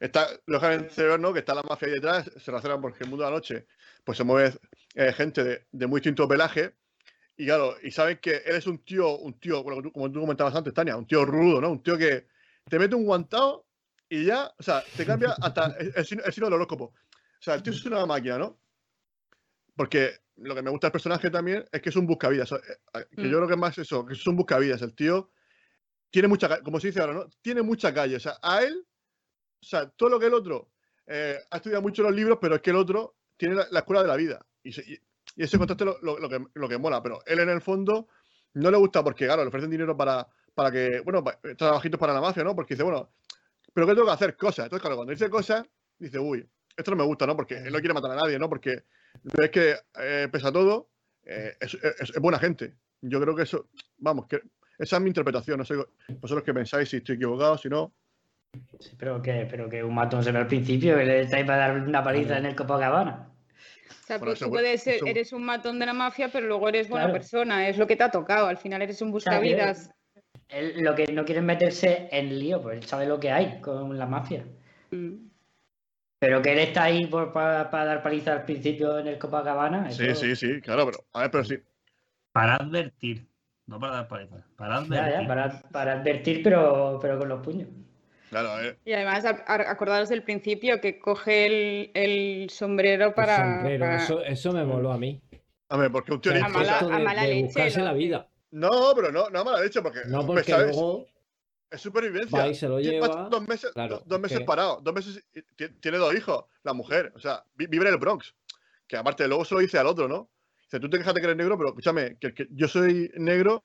está 0.00 0.28
lógicamente 0.46 1.18
¿no? 1.18 1.32
Que 1.32 1.40
está 1.40 1.54
la 1.54 1.62
mafia 1.62 1.88
ahí 1.88 1.94
detrás, 1.94 2.30
se 2.36 2.50
relaciona 2.50 2.78
porque 2.78 3.04
el 3.04 3.10
mundo 3.10 3.24
de 3.24 3.30
la 3.30 3.36
noche, 3.36 3.66
pues 4.04 4.18
se 4.18 4.24
mueve 4.24 4.52
eh, 4.94 5.12
gente 5.14 5.42
de, 5.42 5.66
de, 5.72 5.86
muy 5.86 6.00
distinto 6.00 6.28
pelaje. 6.28 6.74
Y 7.40 7.46
claro, 7.46 7.76
y 7.80 7.92
saben 7.92 8.18
que 8.18 8.42
él 8.44 8.56
es 8.56 8.66
un 8.66 8.78
tío, 8.78 9.16
un 9.16 9.38
tío, 9.38 9.62
como 9.62 9.80
tú, 9.80 9.92
como 9.92 10.10
tú 10.10 10.20
comentabas 10.20 10.56
antes, 10.56 10.74
Tania, 10.74 10.96
un 10.96 11.06
tío 11.06 11.24
rudo, 11.24 11.60
¿no? 11.60 11.70
Un 11.70 11.82
tío 11.84 11.96
que 11.96 12.26
te 12.68 12.80
mete 12.80 12.96
un 12.96 13.04
guantado 13.04 13.64
y 14.08 14.24
ya, 14.24 14.52
o 14.58 14.62
sea, 14.62 14.82
te 14.96 15.06
cambia 15.06 15.36
hasta 15.40 15.66
el, 15.78 15.92
el, 15.94 16.04
signo 16.04 16.46
del 16.46 16.54
horóscopo. 16.54 16.86
O 16.86 17.40
sea, 17.40 17.54
el 17.54 17.62
tío 17.62 17.72
es 17.72 17.84
una 17.84 18.04
máquina, 18.06 18.38
¿no? 18.38 18.60
Porque 19.76 20.16
lo 20.34 20.56
que 20.56 20.62
me 20.62 20.70
gusta 20.70 20.88
del 20.88 20.92
personaje 20.92 21.30
también 21.30 21.64
es 21.70 21.80
que 21.80 21.90
es 21.90 21.96
un 21.96 22.08
buscavidas. 22.08 22.50
Eh, 22.50 22.58
que 23.14 23.22
yo 23.22 23.28
mm. 23.28 23.34
creo 23.34 23.46
que 23.46 23.54
es 23.54 23.60
más 23.60 23.78
eso, 23.78 24.04
que 24.04 24.14
es 24.14 24.26
un 24.26 24.34
buscavidas. 24.34 24.82
El 24.82 24.96
tío 24.96 25.30
tiene 26.10 26.26
mucha, 26.26 26.60
como 26.62 26.80
se 26.80 26.88
dice 26.88 27.00
ahora, 27.00 27.14
¿no? 27.14 27.28
Tiene 27.40 27.62
mucha 27.62 27.94
calle. 27.94 28.16
O 28.16 28.20
sea, 28.20 28.36
a 28.42 28.64
él, 28.64 28.84
o 29.62 29.64
sea, 29.64 29.88
todo 29.90 30.08
lo 30.08 30.18
que 30.18 30.26
el 30.26 30.34
otro 30.34 30.72
eh, 31.06 31.38
ha 31.50 31.56
estudiado 31.56 31.82
mucho 31.82 32.02
los 32.02 32.12
libros, 32.12 32.38
pero 32.40 32.56
es 32.56 32.62
que 32.62 32.70
el 32.70 32.76
otro 32.76 33.16
tiene 33.36 33.54
la, 33.70 33.78
escuela 33.78 34.02
de 34.02 34.08
la 34.08 34.16
vida. 34.16 34.44
Y, 34.64 34.70
y, 34.80 34.98
ese 35.42 35.58
contraste 35.58 35.84
lo, 35.84 35.98
lo, 36.00 36.28
que, 36.28 36.44
lo 36.54 36.68
que 36.68 36.78
mola. 36.78 37.02
Pero 37.02 37.20
él 37.26 37.38
en 37.40 37.48
el 37.48 37.60
fondo 37.60 38.08
no 38.54 38.70
le 38.70 38.76
gusta 38.76 39.02
porque, 39.04 39.26
claro, 39.26 39.42
le 39.42 39.48
ofrecen 39.48 39.70
dinero 39.70 39.96
para, 39.96 40.26
para 40.54 40.70
que, 40.70 41.00
bueno, 41.00 41.22
trabajitos 41.56 41.98
para 41.98 42.12
la 42.12 42.20
mafia, 42.20 42.44
¿no? 42.44 42.54
Porque 42.54 42.74
dice, 42.74 42.82
bueno, 42.82 43.10
pero 43.72 43.86
que 43.86 43.94
tengo 43.94 44.06
que 44.06 44.12
hacer 44.12 44.36
cosas. 44.36 44.64
Entonces, 44.64 44.82
claro, 44.82 44.96
cuando 44.96 45.12
dice 45.12 45.30
cosas, 45.30 45.64
dice, 45.98 46.18
uy, 46.18 46.44
esto 46.76 46.90
no 46.90 46.96
me 46.96 47.04
gusta, 47.04 47.26
¿no? 47.26 47.36
Porque 47.36 47.56
él 47.58 47.72
no 47.72 47.78
quiere 47.78 47.94
matar 47.94 48.12
a 48.12 48.16
nadie, 48.16 48.38
¿no? 48.38 48.48
Porque 48.48 48.84
es 49.40 49.50
que, 49.50 49.76
eh, 50.00 50.28
pese 50.30 50.48
a 50.48 50.52
todo, 50.52 50.90
eh, 51.24 51.56
es, 51.60 51.74
es, 51.74 52.10
es, 52.10 52.20
buena 52.20 52.38
gente. 52.38 52.74
Yo 53.00 53.20
creo 53.20 53.34
que 53.36 53.42
eso, 53.42 53.68
vamos, 53.98 54.26
que 54.26 54.40
esa 54.78 54.96
es 54.96 55.02
mi 55.02 55.08
interpretación. 55.08 55.58
No 55.58 55.64
sé 55.64 55.74
vosotros 56.20 56.44
qué 56.44 56.54
pensáis, 56.54 56.88
si 56.88 56.96
estoy 56.98 57.16
equivocado, 57.16 57.58
si 57.58 57.68
no. 57.68 57.92
Sí, 58.80 58.96
pero 58.98 59.20
que, 59.20 59.46
pero 59.50 59.68
que 59.68 59.84
un 59.84 59.94
matón 59.94 60.24
se 60.24 60.32
ve 60.32 60.38
al 60.38 60.46
principio, 60.46 60.98
él 60.98 61.10
está 61.10 61.36
ahí 61.36 61.44
para 61.44 61.68
dar 61.68 61.80
una 61.80 62.02
paliza 62.02 62.38
en 62.38 62.46
el 62.46 62.56
Copacabana. 62.56 63.30
O 64.08 64.10
sea, 64.10 64.16
bueno, 64.16 64.34
tú 64.36 64.48
puedes 64.48 64.82
ser, 64.82 65.06
eres 65.06 65.34
un 65.34 65.44
matón 65.44 65.78
de 65.78 65.84
la 65.84 65.92
mafia, 65.92 66.30
pero 66.32 66.46
luego 66.46 66.70
eres 66.70 66.88
buena 66.88 67.04
claro. 67.04 67.18
persona, 67.18 67.68
es 67.68 67.76
lo 67.76 67.86
que 67.86 67.94
te 67.94 68.04
ha 68.04 68.10
tocado. 68.10 68.46
Al 68.46 68.56
final 68.56 68.80
eres 68.80 69.02
un 69.02 69.12
buscavidas. 69.12 69.90
Él, 70.48 70.82
lo 70.82 70.94
que 70.94 71.12
no 71.12 71.26
quiere 71.26 71.40
es 71.40 71.44
meterse 71.44 72.08
en 72.10 72.38
lío, 72.38 72.62
pues 72.62 72.78
él 72.78 72.84
sabe 72.84 73.04
lo 73.04 73.20
que 73.20 73.30
hay 73.30 73.60
con 73.60 73.98
la 73.98 74.06
mafia. 74.06 74.46
Mm. 74.92 75.28
Pero 76.18 76.40
que 76.40 76.52
él 76.52 76.58
está 76.60 76.84
ahí 76.84 77.06
por, 77.06 77.34
para, 77.34 77.70
para, 77.70 77.84
dar 77.84 78.02
paliza 78.02 78.32
al 78.32 78.44
principio 78.46 78.98
en 78.98 79.08
el 79.08 79.18
Copacabana. 79.18 79.90
Sí, 79.90 80.14
sí, 80.14 80.34
sí, 80.34 80.58
claro, 80.62 80.86
pero 80.86 81.04
a 81.12 81.20
ver, 81.20 81.30
pero 81.30 81.44
sí. 81.44 81.58
Para 82.32 82.56
advertir, 82.56 83.26
no 83.66 83.78
para 83.78 83.96
dar 83.96 84.08
paliza, 84.08 84.36
para 84.56 84.76
advertir. 84.76 85.12
Ya, 85.12 85.20
ya, 85.20 85.28
para, 85.28 85.62
para, 85.70 85.92
advertir, 86.00 86.42
pero, 86.42 86.98
pero 87.02 87.18
con 87.18 87.28
los 87.28 87.44
puños. 87.44 87.68
Claro, 88.30 88.56
ver. 88.56 88.78
Y 88.84 88.92
además, 88.92 89.24
acordaros 89.24 90.08
del 90.08 90.22
principio 90.22 90.80
que 90.80 90.98
coge 90.98 91.46
el, 91.46 91.90
el 91.94 92.50
sombrero 92.50 93.14
para. 93.14 93.36
El 93.36 93.54
sombrero, 93.54 93.80
para... 93.84 93.96
Eso, 93.96 94.22
eso 94.24 94.52
me 94.52 94.64
moló 94.64 94.92
a 94.92 94.98
mí. 94.98 95.20
A 95.70 95.76
ver, 95.76 95.90
porque 95.90 96.12
un 96.12 96.20
tío 96.20 96.32
a 96.32 96.48
mala, 96.48 96.80
de, 96.80 96.94
a 96.94 96.98
mala 96.98 97.22
de 97.22 97.28
leche, 97.28 97.44
buscarse 97.44 97.78
¿no? 97.78 97.84
la 97.86 97.92
vida. 97.92 98.28
No, 98.50 98.92
pero 98.94 99.12
no, 99.12 99.28
no 99.30 99.40
a 99.40 99.44
mala 99.44 99.60
leche, 99.60 99.80
porque. 99.82 100.00
No, 100.06 100.26
porque 100.26 100.44
¿sabes? 100.44 100.74
luego 100.76 101.06
Es 101.70 101.80
supervivencia. 101.80 102.38
va 102.40 102.48
y 102.48 102.54
se 102.54 102.68
lo 102.68 102.80
lleva. 102.80 103.28
Dos 103.30 103.46
meses, 103.46 103.70
Claro, 103.72 104.02
dos 104.06 104.20
meses 104.20 104.40
parados, 104.40 104.82
dos 104.82 104.94
meses. 104.94 105.22
Tiene 105.80 105.98
dos 105.98 106.14
hijos, 106.14 106.44
la 106.62 106.72
mujer. 106.72 107.12
O 107.14 107.20
sea, 107.20 107.44
vi- 107.54 107.66
vive 107.66 107.86
en 107.86 107.94
el 107.94 107.98
Bronx. 108.00 108.34
Que 108.86 108.96
aparte, 108.96 109.28
luego 109.28 109.44
se 109.44 109.54
lo 109.54 109.60
dice 109.60 109.78
al 109.78 109.86
otro, 109.86 110.08
¿no? 110.08 110.30
Dice, 110.62 110.80
tú 110.80 110.88
te 110.88 110.96
quejas 110.98 111.14
de 111.14 111.20
que 111.20 111.26
eres 111.26 111.36
negro, 111.36 111.56
pero 111.58 111.68
escúchame, 111.70 112.16
que, 112.18 112.32
que 112.32 112.46
yo 112.50 112.68
soy 112.68 113.10
negro, 113.16 113.62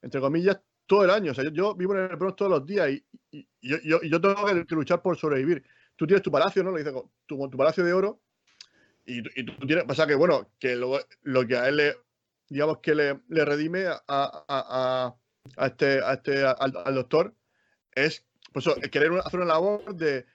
entre 0.00 0.20
comillas, 0.22 0.60
todo 0.86 1.04
el 1.04 1.10
año. 1.10 1.32
O 1.32 1.34
sea, 1.34 1.44
yo, 1.44 1.50
yo 1.50 1.74
vivo 1.74 1.94
en 1.96 2.10
el 2.10 2.16
Bronx 2.16 2.36
todos 2.36 2.50
los 2.50 2.66
días 2.66 2.90
y, 2.90 3.04
y- 3.30 3.48
y 3.60 3.68
yo, 3.88 4.00
yo- 4.02 4.20
tengo 4.20 4.44
que, 4.46 4.66
que 4.66 4.74
luchar 4.74 5.02
por 5.02 5.16
sobrevivir. 5.16 5.64
Tú 5.96 6.06
tienes 6.06 6.22
tu 6.22 6.30
palacio, 6.30 6.62
¿no? 6.64 6.72
Le 6.72 6.82
dice, 6.84 6.92
tu, 7.26 7.48
tu 7.48 7.56
palacio 7.56 7.84
de 7.84 7.92
oro. 7.92 8.20
Y, 9.06 9.18
y 9.40 9.44
tú 9.44 9.66
tienes. 9.66 9.84
Pasa 9.84 10.06
que, 10.06 10.14
bueno, 10.14 10.50
que 10.58 10.76
lo, 10.76 10.98
lo 11.22 11.46
que 11.46 11.56
a 11.56 11.68
él 11.68 11.76
le. 11.76 11.96
Digamos 12.48 12.78
que 12.78 12.94
le, 12.94 13.20
le 13.28 13.44
redime 13.44 13.86
a, 13.86 14.02
a, 14.06 14.44
a, 14.48 15.16
a 15.56 15.66
este, 15.66 15.98
este 16.12 16.44
al, 16.44 16.72
al 16.84 16.94
doctor 16.94 17.34
es 17.92 18.24
pues, 18.52 18.66
querer 18.90 19.12
hacer 19.24 19.40
una 19.40 19.48
labor 19.54 19.94
de, 19.96 20.26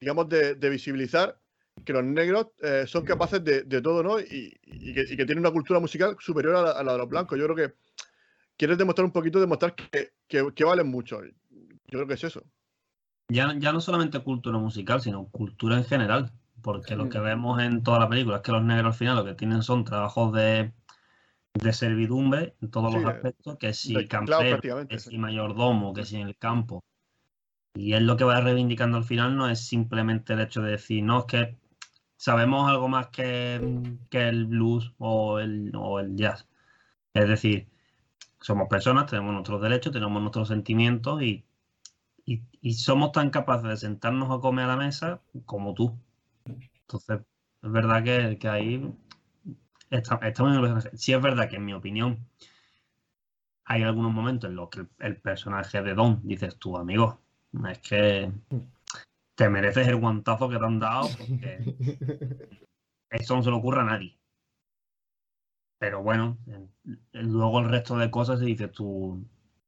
digamos, 0.00 0.28
de, 0.28 0.54
de 0.54 0.68
visibilizar 0.70 1.40
que 1.84 1.92
los 1.94 2.04
negros 2.04 2.48
eh, 2.62 2.84
son 2.86 3.04
capaces 3.04 3.42
de, 3.42 3.62
de 3.62 3.80
todo, 3.82 4.02
¿no? 4.02 4.20
Y, 4.20 4.54
y 4.64 4.94
que, 4.94 5.00
y 5.02 5.16
que 5.16 5.24
tienen 5.26 5.38
una 5.38 5.50
cultura 5.50 5.80
musical 5.80 6.16
superior 6.20 6.56
a 6.56 6.62
la, 6.62 6.70
a 6.72 6.82
la 6.84 6.92
de 6.92 6.98
los 6.98 7.08
blancos. 7.08 7.38
Yo 7.38 7.44
creo 7.46 7.56
que 7.56 7.74
quieres 8.56 8.78
demostrar 8.78 9.04
un 9.04 9.12
poquito, 9.12 9.40
demostrar 9.40 9.74
que, 9.74 10.12
que, 10.28 10.52
que 10.54 10.64
valen 10.64 10.88
mucho. 10.88 11.22
Yo 11.24 11.30
creo 11.88 12.06
que 12.06 12.14
es 12.14 12.24
eso. 12.24 12.42
Ya, 13.28 13.54
ya 13.58 13.72
no 13.72 13.80
solamente 13.80 14.20
cultura 14.20 14.58
musical, 14.58 15.00
sino 15.00 15.28
cultura 15.28 15.76
en 15.76 15.84
general. 15.84 16.32
Porque 16.62 16.96
lo 16.96 17.08
que 17.08 17.20
vemos 17.20 17.60
en 17.62 17.82
toda 17.84 18.00
la 18.00 18.08
película 18.08 18.36
es 18.36 18.42
que 18.42 18.50
los 18.50 18.62
negros 18.64 18.94
al 18.94 18.98
final 18.98 19.16
lo 19.16 19.24
que 19.24 19.34
tienen 19.34 19.62
son 19.62 19.84
trabajos 19.84 20.32
de, 20.32 20.72
de 21.54 21.72
servidumbre 21.72 22.56
en 22.60 22.70
todos 22.70 22.92
Sí, 22.92 22.98
los 22.98 23.04
de- 23.04 23.12
aspectos, 23.14 23.56
que 23.58 23.72
si 23.74 23.94
de 23.94 24.08
campero, 24.08 24.38
prácticamente, 24.48 24.94
que 24.96 25.00
sí. 25.00 25.10
si 25.10 25.18
mayordomo, 25.18 25.94
que 25.94 26.04
si 26.04 26.16
en 26.16 26.28
el 26.28 26.36
campo. 26.36 26.82
Y 27.74 27.92
él 27.92 28.06
lo 28.06 28.16
que 28.16 28.24
va 28.24 28.40
reivindicando 28.40 28.96
al 28.98 29.04
final 29.04 29.36
no 29.36 29.48
es 29.48 29.60
simplemente 29.66 30.32
el 30.32 30.40
hecho 30.40 30.62
de 30.62 30.72
decir, 30.72 31.02
no, 31.04 31.20
es 31.20 31.24
que 31.26 31.56
sabemos 32.16 32.70
algo 32.70 32.88
más 32.88 33.08
que, 33.08 33.60
que 34.10 34.28
el 34.28 34.46
blues 34.46 34.94
o 34.98 35.38
el, 35.40 35.72
o 35.76 36.00
el 36.00 36.16
jazz. 36.16 36.48
Es 37.14 37.28
decir, 37.28 37.68
somos 38.46 38.68
personas, 38.68 39.06
tenemos 39.06 39.32
nuestros 39.32 39.60
derechos, 39.60 39.92
tenemos 39.92 40.22
nuestros 40.22 40.46
sentimientos 40.46 41.20
y, 41.20 41.44
y, 42.24 42.42
y 42.60 42.74
somos 42.74 43.10
tan 43.10 43.30
capaces 43.30 43.68
de 43.68 43.76
sentarnos 43.76 44.30
a 44.30 44.40
comer 44.40 44.66
a 44.66 44.68
la 44.68 44.76
mesa 44.76 45.20
como 45.46 45.74
tú. 45.74 45.98
Entonces, 46.44 47.22
es 47.60 47.72
verdad 47.72 48.04
que, 48.04 48.38
que 48.38 48.48
ahí 48.48 48.94
está, 49.90 50.20
está. 50.22 50.44
Sí 50.94 51.12
es 51.12 51.20
verdad 51.20 51.50
que 51.50 51.56
en 51.56 51.64
mi 51.64 51.72
opinión 51.72 52.24
hay 53.64 53.82
algunos 53.82 54.12
momentos 54.12 54.48
en 54.48 54.54
los 54.54 54.70
que 54.70 54.82
el, 54.82 54.88
el 55.00 55.16
personaje 55.16 55.82
de 55.82 55.94
Don 55.94 56.20
dices 56.22 56.56
tú, 56.56 56.76
amigo, 56.76 57.18
es 57.68 57.78
que 57.80 58.30
te 59.34 59.48
mereces 59.48 59.88
el 59.88 59.96
guantazo 59.96 60.48
que 60.48 60.58
te 60.58 60.64
han 60.64 60.78
dado 60.78 61.08
porque 61.18 61.74
eso 63.10 63.34
no 63.34 63.42
se 63.42 63.50
le 63.50 63.56
ocurre 63.56 63.80
a 63.80 63.86
nadie. 63.86 64.15
Pero 65.78 66.02
bueno, 66.02 66.38
en- 66.46 66.70
en- 67.12 67.32
luego 67.32 67.60
el 67.60 67.68
resto 67.68 67.96
de 67.98 68.10
cosas 68.10 68.40
y 68.42 68.46
dices 68.46 68.72
tú, 68.72 69.26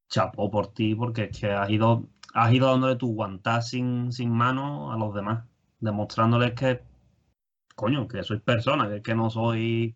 chapó 0.09 0.49
por 0.51 0.73
ti, 0.73 0.95
porque 0.95 1.25
es 1.25 1.39
que 1.39 1.51
has 1.51 1.69
ido, 1.69 2.09
has 2.33 2.53
ido 2.53 2.69
dándole 2.71 2.95
tu 2.95 3.13
guantaz 3.13 3.69
sin, 3.69 4.11
sin 4.11 4.31
mano 4.31 4.91
a 4.91 4.97
los 4.97 5.13
demás, 5.13 5.45
demostrándoles 5.79 6.53
que, 6.53 6.81
coño, 7.75 8.07
que 8.07 8.23
sois 8.23 8.41
personas, 8.41 8.89
que, 8.89 9.01
que 9.01 9.15
no 9.15 9.29
soy 9.29 9.95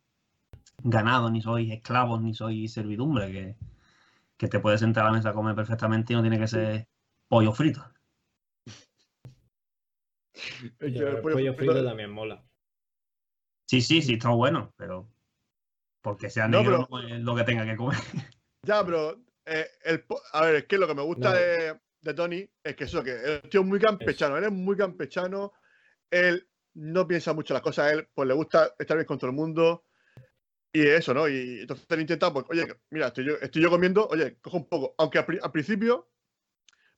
ganado, 0.83 1.29
ni 1.31 1.41
sois 1.41 1.71
esclavos, 1.71 2.21
ni 2.21 2.33
soy 2.33 2.67
servidumbre, 2.67 3.31
que, 3.31 3.57
que 4.37 4.47
te 4.49 4.59
puedes 4.59 4.81
sentar 4.81 5.03
a 5.05 5.07
la 5.07 5.13
mesa 5.17 5.29
a 5.31 5.33
comer 5.33 5.55
perfectamente 5.55 6.13
y 6.13 6.15
no 6.15 6.21
tiene 6.23 6.39
que 6.39 6.47
ser 6.47 6.87
pollo 7.29 7.53
frito. 7.53 7.83
El 10.79 10.97
el 10.97 11.21
pollo, 11.21 11.33
pollo 11.33 11.53
frito 11.53 11.73
frito- 11.73 11.87
también 11.89 12.11
mola. 12.11 12.43
Sí, 13.65 13.81
sí, 13.81 14.01
sí, 14.01 14.13
está 14.13 14.29
bueno, 14.29 14.73
pero 14.77 15.09
porque 16.03 16.29
sea 16.29 16.47
No, 16.47 16.59
negro 16.61 16.87
pero- 16.87 17.01
no 17.01 17.15
es 17.15 17.21
lo 17.21 17.35
que 17.35 17.43
tenga 17.43 17.65
que 17.65 17.75
comer. 17.75 17.97
Ya, 18.65 18.85
pero 18.85 19.19
eh, 19.45 19.67
el, 19.83 20.05
a 20.31 20.45
ver, 20.45 20.55
es 20.55 20.65
que 20.67 20.77
lo 20.77 20.87
que 20.87 20.95
me 20.95 21.01
gusta 21.01 21.31
No. 21.31 21.35
de, 21.35 21.79
de 21.99 22.13
Tony 22.13 22.49
es 22.63 22.75
que 22.77 22.83
eso, 22.85 23.03
que 23.03 23.11
el 23.11 23.41
tío 23.49 23.59
es 23.59 23.67
muy 23.67 23.77
campechano, 23.79 24.37
él 24.37 24.45
es 24.45 24.51
muy 24.53 24.77
campechano, 24.77 25.51
él 26.09 26.47
no 26.75 27.05
piensa 27.05 27.33
mucho 27.33 27.53
las 27.53 27.61
cosas, 27.61 27.87
a 27.87 27.91
él 27.91 28.07
pues 28.13 28.25
le 28.25 28.33
gusta 28.33 28.73
estar 28.79 28.95
bien 28.95 29.05
con 29.05 29.17
todo 29.17 29.29
el 29.31 29.35
mundo 29.35 29.85
y 30.71 30.81
eso, 30.87 31.13
¿no? 31.13 31.27
Y 31.27 31.59
entonces 31.61 31.85
él 31.89 31.99
intenta, 32.01 32.31
pues, 32.31 32.45
oye, 32.49 32.65
mira, 32.89 33.07
estoy 33.07 33.25
yo, 33.25 33.33
estoy 33.41 33.61
yo 33.61 33.69
comiendo, 33.69 34.07
oye, 34.07 34.37
cojo 34.39 34.57
un 34.57 34.69
poco, 34.69 34.95
aunque 34.97 35.19
al, 35.19 35.25
al 35.43 35.51
principio 35.51 36.09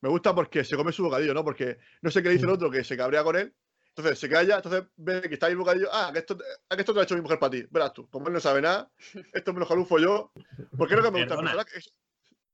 me 0.01 0.09
gusta 0.09 0.35
porque 0.35 0.63
se 0.63 0.75
come 0.75 0.91
su 0.91 1.03
bocadillo, 1.03 1.33
¿no? 1.33 1.43
Porque 1.43 1.79
no 2.03 2.11
sé 2.11 2.21
qué 2.21 2.27
le 2.29 2.35
dice 2.35 2.45
el 2.45 2.51
otro 2.51 2.69
que 2.69 2.83
se 2.83 2.95
cabrea 2.95 3.23
con 3.23 3.35
él, 3.37 3.55
entonces 3.97 4.19
se 4.19 4.27
calla, 4.29 4.57
entonces 4.57 4.83
ve 4.97 5.21
que 5.21 5.35
está 5.35 5.45
ahí 5.45 5.53
el 5.53 5.57
bocadillo, 5.57 5.87
ah, 5.91 6.09
que 6.11 6.19
esto, 6.19 6.37
ah, 6.69 6.75
que 6.75 6.81
esto 6.81 6.91
te 6.91 6.95
lo 6.95 7.01
ha 7.01 7.03
hecho 7.05 7.15
mi 7.15 7.21
mujer 7.21 7.39
para 7.39 7.51
ti, 7.51 7.65
verás 7.71 7.93
tú, 7.93 8.07
como 8.09 8.27
él 8.27 8.33
no 8.33 8.39
sabe 8.41 8.61
nada, 8.61 8.89
esto 9.33 9.53
me 9.53 9.59
lo 9.61 9.65
jalufo 9.65 9.99
yo, 9.99 10.31
porque 10.77 10.95
es 10.95 10.99
lo 10.99 11.05
que 11.05 11.11
me 11.11 11.19
gusta 11.19 11.35
Perdona. 11.37 11.65
es- 11.75 11.91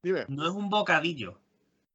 Dime. 0.03 0.25
No 0.29 0.45
es 0.47 0.51
un 0.51 0.69
bocadillo, 0.69 1.39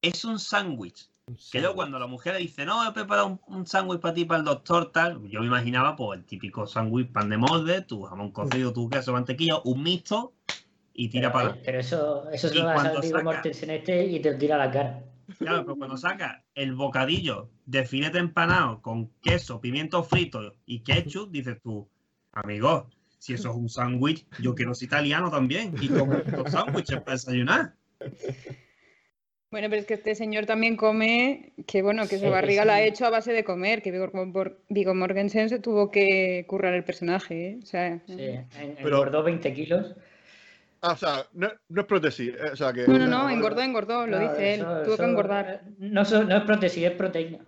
es 0.03 0.25
un 0.25 0.39
sándwich. 0.39 1.11
Que 1.51 1.61
yo 1.61 1.75
cuando 1.75 1.99
la 1.99 2.07
mujer 2.07 2.37
dice, 2.37 2.65
no, 2.65 2.89
he 2.89 2.93
preparado 2.93 3.27
un, 3.27 3.41
un 3.49 3.67
sándwich 3.67 4.01
para 4.01 4.15
ti, 4.15 4.25
para 4.25 4.39
el 4.39 4.45
doctor, 4.45 4.93
tal, 4.93 5.21
yo 5.29 5.41
me 5.41 5.47
imaginaba 5.47 5.97
pues 5.97 6.21
el 6.21 6.25
típico 6.25 6.67
sándwich 6.69 7.11
pan 7.11 7.29
de 7.29 7.37
molde, 7.37 7.83
tu 7.83 8.03
jamón 8.05 8.31
cocido, 8.31 8.73
tu 8.73 8.89
queso, 8.89 9.13
mantequilla, 9.13 9.59
un 9.65 9.83
mixto 9.83 10.35
y 10.95 11.09
tira 11.09 11.33
Pero, 11.33 11.49
para 11.51 11.63
pero 11.63 11.81
eso, 11.81 12.31
eso 12.31 12.49
se 12.49 12.55
lo 12.55 12.65
vas 12.65 12.83
Viggo 12.93 13.03
saca- 13.03 13.23
Mortensen 13.25 13.71
este 13.71 14.07
y 14.07 14.21
te 14.21 14.33
lo 14.33 14.39
tira 14.39 14.55
a 14.55 14.59
la 14.67 14.71
cara. 14.71 15.03
Claro, 15.39 15.65
pero 15.65 15.77
cuando 15.77 15.97
saca 15.97 16.45
el 16.55 16.75
bocadillo 16.75 17.51
de 17.67 17.85
filete 17.85 18.19
empanado 18.19 18.81
con 18.83 19.11
queso, 19.23 19.61
pimiento 19.61 20.03
frito 20.05 20.55
y 20.67 20.81
ketchup, 20.81 21.31
dices 21.31 21.59
tú, 21.63 21.89
amigo, 22.33 22.89
si 23.19 23.35
eso 23.35 23.51
es 23.51 23.57
un 23.57 23.69
sándwich, 23.69 24.25
yo 24.41 24.55
quiero 24.55 24.75
ser 24.75 24.87
italiano 24.87 25.31
también 25.31 25.75
y 25.81 25.89
comer 25.89 26.25
los 26.33 26.51
sándwiches 26.53 27.01
para 27.01 27.13
desayunar. 27.15 27.75
Bueno, 29.51 29.69
pero 29.71 29.81
es 29.81 29.87
que 29.87 29.95
este 29.95 30.15
señor 30.15 30.45
también 30.45 30.77
come, 30.77 31.53
que 31.67 31.81
bueno, 31.81 32.03
que 32.09 32.19
su 32.19 32.25
Sí, 32.25 32.31
barriga 32.31 32.65
la 32.65 32.75
ha 32.77 32.83
hecho 32.83 33.07
a 33.07 33.11
base 33.11 33.33
de 33.33 33.45
comer, 33.45 33.81
que 33.81 33.93
Viggo, 33.93 34.11
Mor- 34.13 34.61
Viggo 34.69 34.95
Mortensen 34.95 35.49
se 35.49 35.61
tuvo 35.61 35.91
que 35.91 36.45
currar 36.49 36.75
el 36.75 36.85
personaje, 36.85 37.47
¿eh? 37.51 37.59
O 37.63 37.67
sea, 37.67 38.03
Sí, 38.07 38.17
Pero- 38.17 38.77
engordó 38.79 39.23
20 39.23 39.55
kilos. 39.55 39.95
Ah, 40.83 40.93
o 40.93 40.97
sea, 40.97 41.27
no, 41.33 41.51
no 41.69 41.81
es 41.81 41.87
prótesis. 41.87 42.35
eh, 42.35 42.51
O 42.53 42.57
sea, 42.57 42.73
que, 42.73 42.87
no, 42.87 42.99
no, 42.99 43.07
no, 43.07 43.31
engordó, 43.31 43.61
engordó, 43.63 44.07
lo 44.07 44.19
No, 44.21 44.31
dice 44.31 44.55
él, 44.55 44.61
tuvo 44.61 44.81
eso- 44.83 44.97
que 44.97 45.05
engordar. 45.05 45.63
No, 45.79 46.03
es 46.03 46.43
prótesis, 46.45 46.85
es 46.85 46.93
proteína. 46.93 47.39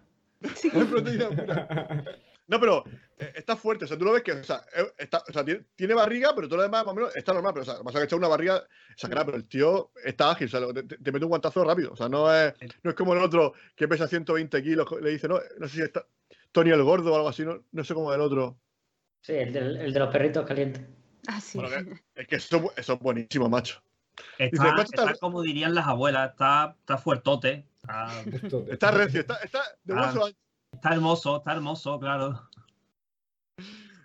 No 0.40 0.48
es 0.82 0.86
proteína 0.86 1.28
pura. 1.30 2.04
No, 2.46 2.58
pero 2.58 2.84
eh, 3.18 3.32
está 3.36 3.56
fuerte. 3.56 3.84
O 3.84 3.88
sea, 3.88 3.98
tú 3.98 4.06
lo 4.06 4.12
ves 4.12 4.22
que 4.22 4.32
o 4.32 4.42
sea, 4.42 4.62
eh, 4.74 4.86
está, 4.96 5.22
o 5.28 5.32
sea, 5.32 5.44
tiene, 5.44 5.64
tiene 5.76 5.92
barriga, 5.94 6.32
pero 6.34 6.48
todo 6.48 6.56
lo 6.56 6.62
demás 6.62 6.84
más 6.86 6.92
o 6.92 6.94
menos 6.94 7.14
está 7.16 7.34
normal. 7.34 7.52
Pero, 7.52 7.62
o 7.62 7.66
sea, 7.66 7.82
pasa 7.84 7.98
que 7.98 8.04
echar 8.06 8.18
una 8.18 8.28
barriga 8.28 8.64
exagerada, 8.90 9.26
pero 9.26 9.36
el 9.36 9.46
tío 9.46 9.90
está 10.02 10.30
ágil. 10.30 10.46
O 10.46 10.50
sea, 10.50 10.60
te, 10.72 10.82
te 10.96 11.12
mete 11.12 11.24
un 11.26 11.28
guantazo 11.28 11.62
rápido. 11.64 11.92
O 11.92 11.96
sea, 11.96 12.08
no 12.08 12.32
es, 12.34 12.54
no 12.82 12.90
es 12.90 12.96
como 12.96 13.12
el 13.12 13.20
otro 13.20 13.52
que 13.76 13.86
pesa 13.86 14.08
120 14.08 14.62
kilos. 14.62 14.86
Le 15.02 15.10
dice, 15.10 15.28
no, 15.28 15.38
no 15.58 15.68
sé 15.68 15.76
si 15.76 15.82
está 15.82 16.06
Tony 16.50 16.70
el 16.70 16.82
Gordo 16.82 17.12
o 17.12 17.16
algo 17.16 17.28
así. 17.28 17.44
No, 17.44 17.62
no 17.70 17.84
sé 17.84 17.92
cómo 17.92 18.10
es 18.12 18.16
el 18.16 18.22
otro. 18.22 18.56
Sí, 19.20 19.34
el, 19.34 19.52
del- 19.52 19.76
el 19.76 19.92
de 19.92 19.98
los 19.98 20.08
perritos 20.10 20.46
calientes. 20.46 20.82
Ah, 21.30 21.40
sí. 21.42 21.58
Bueno, 21.58 21.94
Es 22.14 22.26
que 22.26 22.36
eso, 22.36 22.72
eso 22.74 22.92
es 22.94 22.98
buenísimo, 23.00 23.48
macho. 23.50 23.82
Está, 24.38 24.62
¿cuánto 24.74 24.82
está- 24.82 25.04
está 25.04 25.14
como 25.20 25.42
dirían 25.42 25.74
las 25.74 25.86
abuelas, 25.86 26.30
está, 26.30 26.74
está 26.80 26.96
fuertote, 26.96 27.66
está, 27.82 28.22
Está 28.70 28.90
recio, 28.90 29.20
está, 29.20 29.36
está 29.36 29.60
de 29.84 29.94
Ah. 29.94 30.06
hueso 30.06 30.24
ancho. 30.26 30.38
está 30.72 30.94
hermoso, 30.94 31.36
está 31.36 31.52
hermoso, 31.52 32.00
claro. 32.00 32.48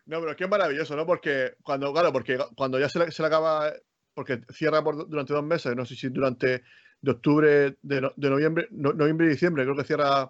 No, 0.05 0.19
pero 0.19 0.31
es 0.31 0.37
que 0.37 0.43
es 0.43 0.49
maravilloso, 0.49 0.95
¿no? 0.97 1.05
Porque 1.05 1.55
cuando, 1.63 1.93
claro, 1.93 2.11
porque 2.11 2.37
cuando 2.55 2.77
ya 2.77 2.89
se 2.89 2.99
le, 2.99 3.11
se 3.11 3.21
le 3.23 3.27
acaba, 3.27 3.71
porque 4.13 4.41
cierra 4.51 4.83
por, 4.83 5.07
durante 5.07 5.33
dos 5.33 5.43
meses, 5.43 5.75
no 5.77 5.85
sé 5.85 5.95
si 5.95 6.09
durante 6.09 6.63
de 7.01 7.11
octubre, 7.11 7.77
de, 7.81 8.01
no- 8.01 8.13
de 8.15 8.29
noviembre, 8.29 8.67
no- 8.71 8.91
noviembre 8.93 9.27
y 9.27 9.29
diciembre, 9.29 9.63
creo 9.63 9.75
que 9.77 9.85
cierra 9.85 10.29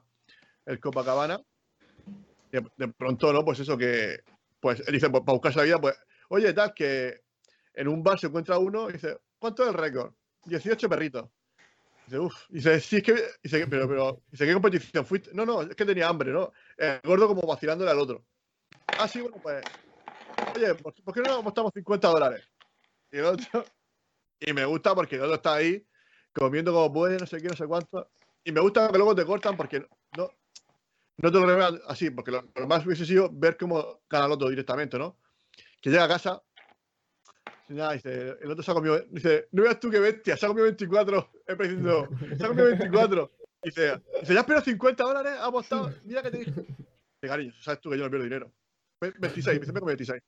el 0.67 0.79
Copacabana. 0.79 1.41
De, 2.51 2.63
de 2.77 2.87
pronto, 2.89 3.33
¿no? 3.33 3.43
Pues 3.43 3.59
eso 3.59 3.75
que, 3.77 4.19
pues 4.59 4.79
él 4.87 4.93
dice, 4.93 5.09
pues, 5.09 5.23
para 5.23 5.33
buscarse 5.33 5.57
la 5.57 5.65
vida, 5.65 5.81
pues, 5.81 5.95
oye, 6.29 6.53
tal, 6.53 6.73
que 6.73 7.21
en 7.73 7.87
un 7.87 8.03
bar 8.03 8.19
se 8.19 8.27
encuentra 8.27 8.57
uno 8.57 8.89
y 8.89 8.93
dice, 8.93 9.17
¿cuánto 9.39 9.63
es 9.63 9.69
el 9.69 9.75
récord? 9.75 10.13
18 10.45 10.89
perritos. 10.89 11.29
Dice, 12.05 12.19
uff, 12.19 12.35
dice, 12.49 12.79
sí, 12.81 12.97
es 12.97 13.03
que, 13.03 13.13
dice, 13.41 13.65
pero, 13.67 13.87
pero, 13.87 14.23
dice, 14.29 14.45
¿qué 14.45 14.53
competición 14.53 15.05
fuiste? 15.05 15.31
No, 15.33 15.45
no, 15.45 15.61
es 15.61 15.75
que 15.75 15.85
tenía 15.85 16.07
hambre, 16.07 16.31
¿no? 16.31 16.51
El 16.77 16.99
gordo 17.03 17.27
como 17.27 17.41
vacilándole 17.47 17.91
al 17.91 17.99
otro. 17.99 18.25
Ah, 18.97 19.07
sí, 19.07 19.21
bueno, 19.21 19.37
pues, 19.41 19.63
oye, 20.55 20.75
¿por, 20.75 20.93
qué 21.13 21.21
no 21.21 21.33
apostamos 21.35 21.71
50 21.73 22.07
dólares? 22.09 22.47
Y 23.11 23.17
el 23.17 23.25
otro, 23.25 23.65
y 24.39 24.53
me 24.53 24.65
gusta 24.65 24.93
porque 24.93 25.15
el 25.15 25.21
otro 25.21 25.35
está 25.35 25.55
ahí 25.55 25.85
comiendo 26.33 26.73
como 26.73 26.91
puede, 26.91 27.17
no 27.17 27.25
sé 27.25 27.41
qué, 27.41 27.47
no 27.47 27.55
sé 27.55 27.65
cuánto. 27.67 28.11
Y 28.43 28.51
me 28.51 28.59
gusta 28.59 28.89
que 28.89 28.97
luego 28.97 29.15
te 29.15 29.25
cortan 29.25 29.55
porque 29.55 29.87
no, 30.11 30.29
no 31.17 31.31
te 31.31 31.39
lo 31.39 31.45
revelan 31.45 31.79
así, 31.87 32.09
porque 32.09 32.31
lo, 32.31 32.43
lo 32.53 32.67
más 32.67 32.85
hubiese 32.85 33.05
sido 33.05 33.29
ver 33.31 33.55
cómo 33.57 34.01
gana 34.09 34.25
el 34.25 34.31
otro 34.33 34.49
directamente, 34.49 34.97
¿no? 34.97 35.17
Que 35.83 35.89
llega 35.89 36.05
a 36.05 36.07
casa, 36.07 36.41
y 37.67 37.73
nada, 37.73 37.91
dice, 37.91 38.37
el 38.41 38.49
otro 38.49 38.63
se 38.63 38.71
ha 38.71 38.73
comido, 38.73 39.01
dice, 39.09 39.49
no 39.51 39.63
veas 39.63 39.79
tú 39.81 39.89
qué 39.91 39.99
bestia, 39.99 40.37
se 40.37 40.45
ha 40.45 40.47
comido 40.47 40.63
24, 40.65 41.31
es 41.45 41.57
diciendo, 41.57 42.07
se 42.37 42.43
ha 42.45 42.47
comido 42.47 42.67
24. 42.67 43.31
Dice, 43.61 44.01
dice, 44.21 44.33
ya 44.33 44.39
espero 44.39 44.61
50 44.61 45.03
dólares, 45.03 45.33
ha 45.37 45.45
apostado, 45.47 45.93
mira 46.05 46.21
que 46.23 46.31
te 46.31 46.37
dije. 46.37 46.51
Dice, 46.51 47.27
cariño, 47.27 47.53
sabes 47.59 47.81
tú 47.81 47.89
que 47.89 47.97
yo 47.97 48.05
no 48.05 48.09
pierdo 48.09 48.23
dinero. 48.23 48.53
Ve- 49.01 49.13
26, 49.19 49.59
dice, 49.59 49.73
me 49.73 49.79
come 49.81 49.95
26. 49.97 50.21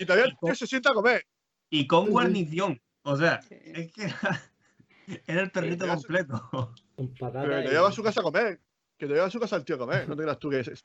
Y 0.00 0.06
todavía 0.06 0.24
el 0.24 0.36
tío 0.42 0.54
se 0.54 0.66
sienta 0.66 0.90
a 0.90 0.94
comer. 0.94 1.22
Y 1.68 1.86
con 1.86 2.10
guarnición, 2.10 2.80
o 3.02 3.16
sea, 3.18 3.40
es 3.50 3.92
que 3.92 4.08
era 5.26 5.42
el 5.42 5.50
perrito 5.50 5.84
Sí, 5.84 5.90
completo. 5.90 6.72
Pero 6.96 7.42
que 7.42 7.62
te 7.62 7.68
lleva 7.70 7.88
a 7.88 7.92
su 7.92 8.02
casa 8.02 8.20
a 8.20 8.22
comer. 8.22 8.58
Que 8.98 9.06
te 9.06 9.12
lleva 9.12 9.26
a 9.26 9.30
su 9.30 9.38
casa 9.38 9.56
al 9.56 9.64
tío 9.66 9.76
a 9.76 9.80
comer. 9.80 10.08
No 10.08 10.16
te 10.16 10.22
creas 10.22 10.38
tú 10.38 10.48
que 10.48 10.60
es. 10.60 10.84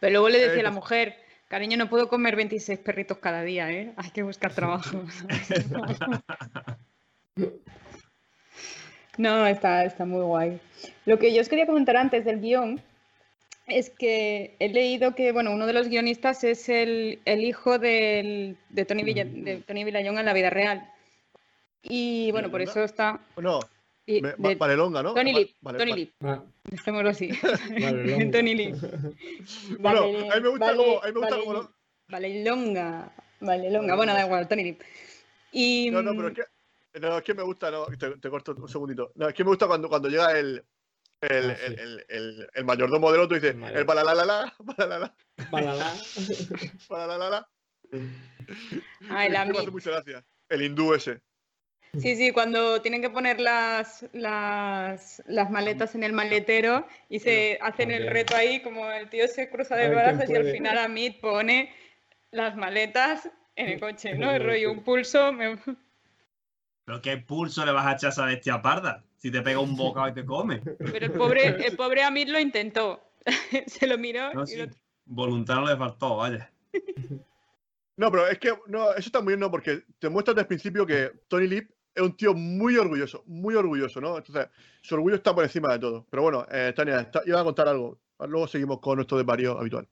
Pero 0.00 0.12
luego 0.12 0.28
le 0.28 0.38
decía 0.40 0.60
a 0.60 0.64
la 0.64 0.68
Eh, 0.70 0.72
mujer, 0.72 1.16
cariño, 1.52 1.76
no 1.76 1.88
puedo 1.90 2.08
comer 2.08 2.34
26 2.34 2.78
perritos 2.80 3.18
cada 3.18 3.42
día, 3.42 3.70
¿eh? 3.70 3.92
Hay 3.96 4.10
que 4.10 4.22
buscar 4.22 4.52
trabajo. 4.54 5.02
No, 9.18 9.46
está, 9.46 9.84
está 9.84 10.06
muy 10.06 10.22
guay. 10.22 10.58
Lo 11.04 11.18
que 11.18 11.34
yo 11.34 11.42
os 11.42 11.48
quería 11.50 11.66
comentar 11.66 11.98
antes 11.98 12.24
del 12.24 12.40
guion 12.40 12.80
es 13.66 13.90
que 13.90 14.56
he 14.58 14.70
leído 14.70 15.14
que, 15.14 15.32
bueno, 15.32 15.50
uno 15.52 15.66
de 15.66 15.74
los 15.74 15.88
guionistas 15.88 16.44
es 16.44 16.70
el, 16.70 17.20
el 17.26 17.44
hijo 17.44 17.78
del- 17.78 18.56
de, 18.70 18.84
Tony 18.86 19.02
Villa, 19.04 19.26
de 19.26 19.56
Tony 19.66 19.84
Villayón 19.84 20.18
en 20.18 20.24
la 20.24 20.32
vida 20.32 20.48
real. 20.48 20.90
Y 21.82 22.30
bueno, 22.32 22.50
por 22.50 22.62
eso 22.62 22.82
está... 22.84 23.20
No, 23.36 23.60
y- 24.06 24.20
me- 24.22 24.34
de- 24.36 24.54
Valelonga, 24.56 25.02
¿no? 25.02 25.14
Tony 25.14 25.32
Lip, 25.32 25.56
vale, 25.60 25.78
Tony 25.78 25.90
vale. 25.92 26.00
Lip, 26.02 26.14
Ah, 26.22 26.44
dejémoslo 26.64 27.10
así. 27.10 27.30
vale, 27.80 28.26
Tony 28.32 28.54
Lip. 28.54 28.74
Bueno, 29.78 30.00
Vale, 30.12 30.30
a 30.30 30.34
mí 30.36 30.40
me 30.42 30.48
gusta 30.48 30.66
vale, 30.66 30.76
como. 30.76 31.02
A 31.02 31.06
mí 31.06 31.12
me 31.12 31.18
gusta 31.20 31.30
vale, 31.36 31.44
como. 31.44 31.52
lo- 31.54 31.74
Vale, 32.08 32.44
longa. 32.44 33.12
Vale, 33.40 33.70
longa. 33.70 33.94
Bueno, 33.96 34.12
da 34.14 34.24
igual, 34.26 34.48
Tony 34.48 34.64
Lip. 34.64 34.82
Y, 35.52 35.90
No, 35.90 36.02
no, 36.02 36.12
pero 36.14 36.28
es 36.28 36.34
que. 36.34 37.00
No, 37.00 37.16
es 37.18 37.24
que 37.24 37.32
me 37.34 37.42
gusta, 37.42 37.70
no, 37.70 37.86
te, 37.86 38.16
te 38.18 38.28
corto 38.30 38.54
un 38.54 38.68
segundito. 38.68 39.12
No, 39.14 39.28
es 39.28 39.34
que 39.34 39.44
me 39.44 39.50
gusta 39.50 39.66
cuando, 39.66 39.88
cuando 39.88 40.08
llega 40.10 40.38
el, 40.38 40.62
el, 41.22 41.50
Ah, 41.50 41.56
sí. 41.56 41.64
el, 41.66 41.78
el, 41.80 42.06
el, 42.08 42.48
el 42.52 42.64
mayordomo 42.64 43.10
del 43.12 43.20
otro 43.22 43.36
y 43.36 43.40
dice, 43.40 43.56
El 43.72 43.84
balalalala, 43.84 44.52
balalalala, 44.58 45.14
balala. 45.50 45.94
balalalala. 46.90 47.48
Ah, 49.10 49.26
el 49.26 49.34
Es 49.34 49.40
que 49.46 49.52
me 49.52 49.58
hace 49.58 49.70
mucha 49.70 49.90
gracia. 49.90 50.24
El 50.48 50.62
hindú 50.62 50.92
ese. 50.94 51.20
Sí, 51.98 52.16
sí, 52.16 52.30
cuando 52.32 52.80
tienen 52.80 53.02
que 53.02 53.10
poner 53.10 53.38
las, 53.38 54.06
las, 54.14 55.22
las 55.26 55.50
maletas 55.50 55.94
en 55.94 56.04
el 56.04 56.14
maletero 56.14 56.86
y 57.10 57.18
se 57.20 57.58
hacen 57.60 57.90
el 57.90 58.06
reto 58.06 58.34
ahí, 58.34 58.62
como 58.62 58.90
el 58.90 59.10
tío 59.10 59.28
se 59.28 59.50
cruza 59.50 59.74
A 59.74 59.78
de 59.78 59.88
brazos 59.90 60.30
y 60.30 60.34
al 60.34 60.46
final 60.46 60.78
Amit 60.78 61.20
pone 61.20 61.70
las 62.30 62.56
maletas 62.56 63.28
en 63.56 63.68
el 63.68 63.80
coche, 63.80 64.14
¿no? 64.14 64.30
El 64.30 64.42
rollo, 64.42 64.72
un 64.72 64.82
pulso. 64.82 65.34
me- 65.34 65.58
Pero 66.86 67.02
qué 67.02 67.18
pulso 67.18 67.64
le 67.66 67.72
vas 67.72 67.86
a 67.86 67.92
echar 67.92 68.08
a 68.08 68.12
esa 68.12 68.24
bestia 68.24 68.62
parda 68.62 69.04
si 69.18 69.30
te 69.30 69.42
pega 69.42 69.60
un 69.60 69.76
bocado 69.76 70.08
y 70.08 70.14
te 70.14 70.24
come. 70.24 70.62
Pero 70.78 71.06
el 71.06 71.12
pobre, 71.12 71.66
el 71.66 71.76
pobre 71.76 72.02
Amit 72.04 72.28
lo 72.28 72.40
intentó. 72.40 73.06
se 73.66 73.86
lo 73.86 73.98
miró 73.98 74.32
No, 74.32 74.44
y 74.44 74.46
sí, 74.46 74.56
lo- 74.56 74.66
voluntad 75.04 75.56
no 75.56 75.66
le 75.66 75.76
faltó, 75.76 76.16
vaya. 76.16 76.50
No, 77.98 78.10
pero 78.10 78.26
es 78.28 78.38
que 78.38 78.54
no, 78.66 78.90
eso 78.92 79.00
está 79.00 79.20
muy 79.20 79.32
bien, 79.32 79.40
¿no? 79.40 79.50
Porque 79.50 79.82
te 79.98 80.08
muestra 80.08 80.32
desde 80.32 80.42
el 80.42 80.48
principio 80.48 80.86
que 80.86 81.12
Tony 81.28 81.46
Lip 81.46 81.70
es 81.94 82.02
un 82.02 82.16
tío 82.16 82.34
muy 82.34 82.76
orgulloso, 82.76 83.22
muy 83.26 83.54
orgulloso, 83.54 84.00
¿no? 84.00 84.16
Entonces, 84.16 84.48
su 84.80 84.94
orgullo 84.94 85.16
está 85.16 85.34
por 85.34 85.44
encima 85.44 85.72
de 85.72 85.78
todo. 85.78 86.06
Pero 86.10 86.22
bueno, 86.22 86.46
eh, 86.50 86.72
Tania, 86.74 87.00
está- 87.00 87.22
iba 87.26 87.40
a 87.40 87.44
contar 87.44 87.68
algo. 87.68 87.98
Luego 88.20 88.46
seguimos 88.46 88.80
con 88.80 88.96
nuestro 88.96 89.18
desvarío 89.18 89.58
habitual. 89.58 89.86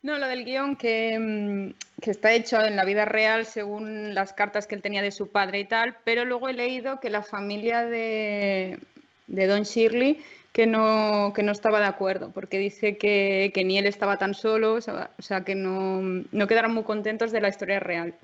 No, 0.00 0.16
lo 0.16 0.28
del 0.28 0.44
guion 0.44 0.76
que, 0.76 1.18
mm, 1.18 2.00
que 2.00 2.10
está 2.12 2.32
hecho 2.32 2.60
en 2.60 2.76
la 2.76 2.84
vida 2.84 3.04
real 3.04 3.46
según 3.46 4.14
las 4.14 4.32
cartas 4.32 4.66
que 4.66 4.76
él 4.76 4.82
tenía 4.82 5.02
de 5.02 5.10
su 5.10 5.28
padre 5.28 5.58
y 5.60 5.64
tal, 5.64 5.96
pero 6.04 6.24
luego 6.24 6.48
he 6.48 6.52
leído 6.52 7.00
que 7.00 7.10
la 7.10 7.22
familia 7.22 7.84
de, 7.84 8.78
de 9.26 9.46
Don 9.46 9.64
Shirley 9.64 10.22
que 10.52 10.66
no, 10.66 11.32
que 11.34 11.42
no 11.42 11.52
estaba 11.52 11.78
de 11.80 11.86
acuerdo, 11.86 12.30
porque 12.32 12.58
dice 12.58 12.96
que, 12.96 13.50
que 13.54 13.64
ni 13.64 13.78
él 13.78 13.86
estaba 13.86 14.18
tan 14.18 14.34
solo, 14.34 14.74
o 14.74 14.80
sea, 14.80 15.10
o 15.18 15.22
sea, 15.22 15.44
que 15.44 15.54
no, 15.54 16.00
no 16.00 16.46
quedaron 16.46 16.74
muy 16.74 16.84
contentos 16.84 17.30
de 17.32 17.40
la 17.40 17.48
historia 17.48 17.80
real, 17.80 18.14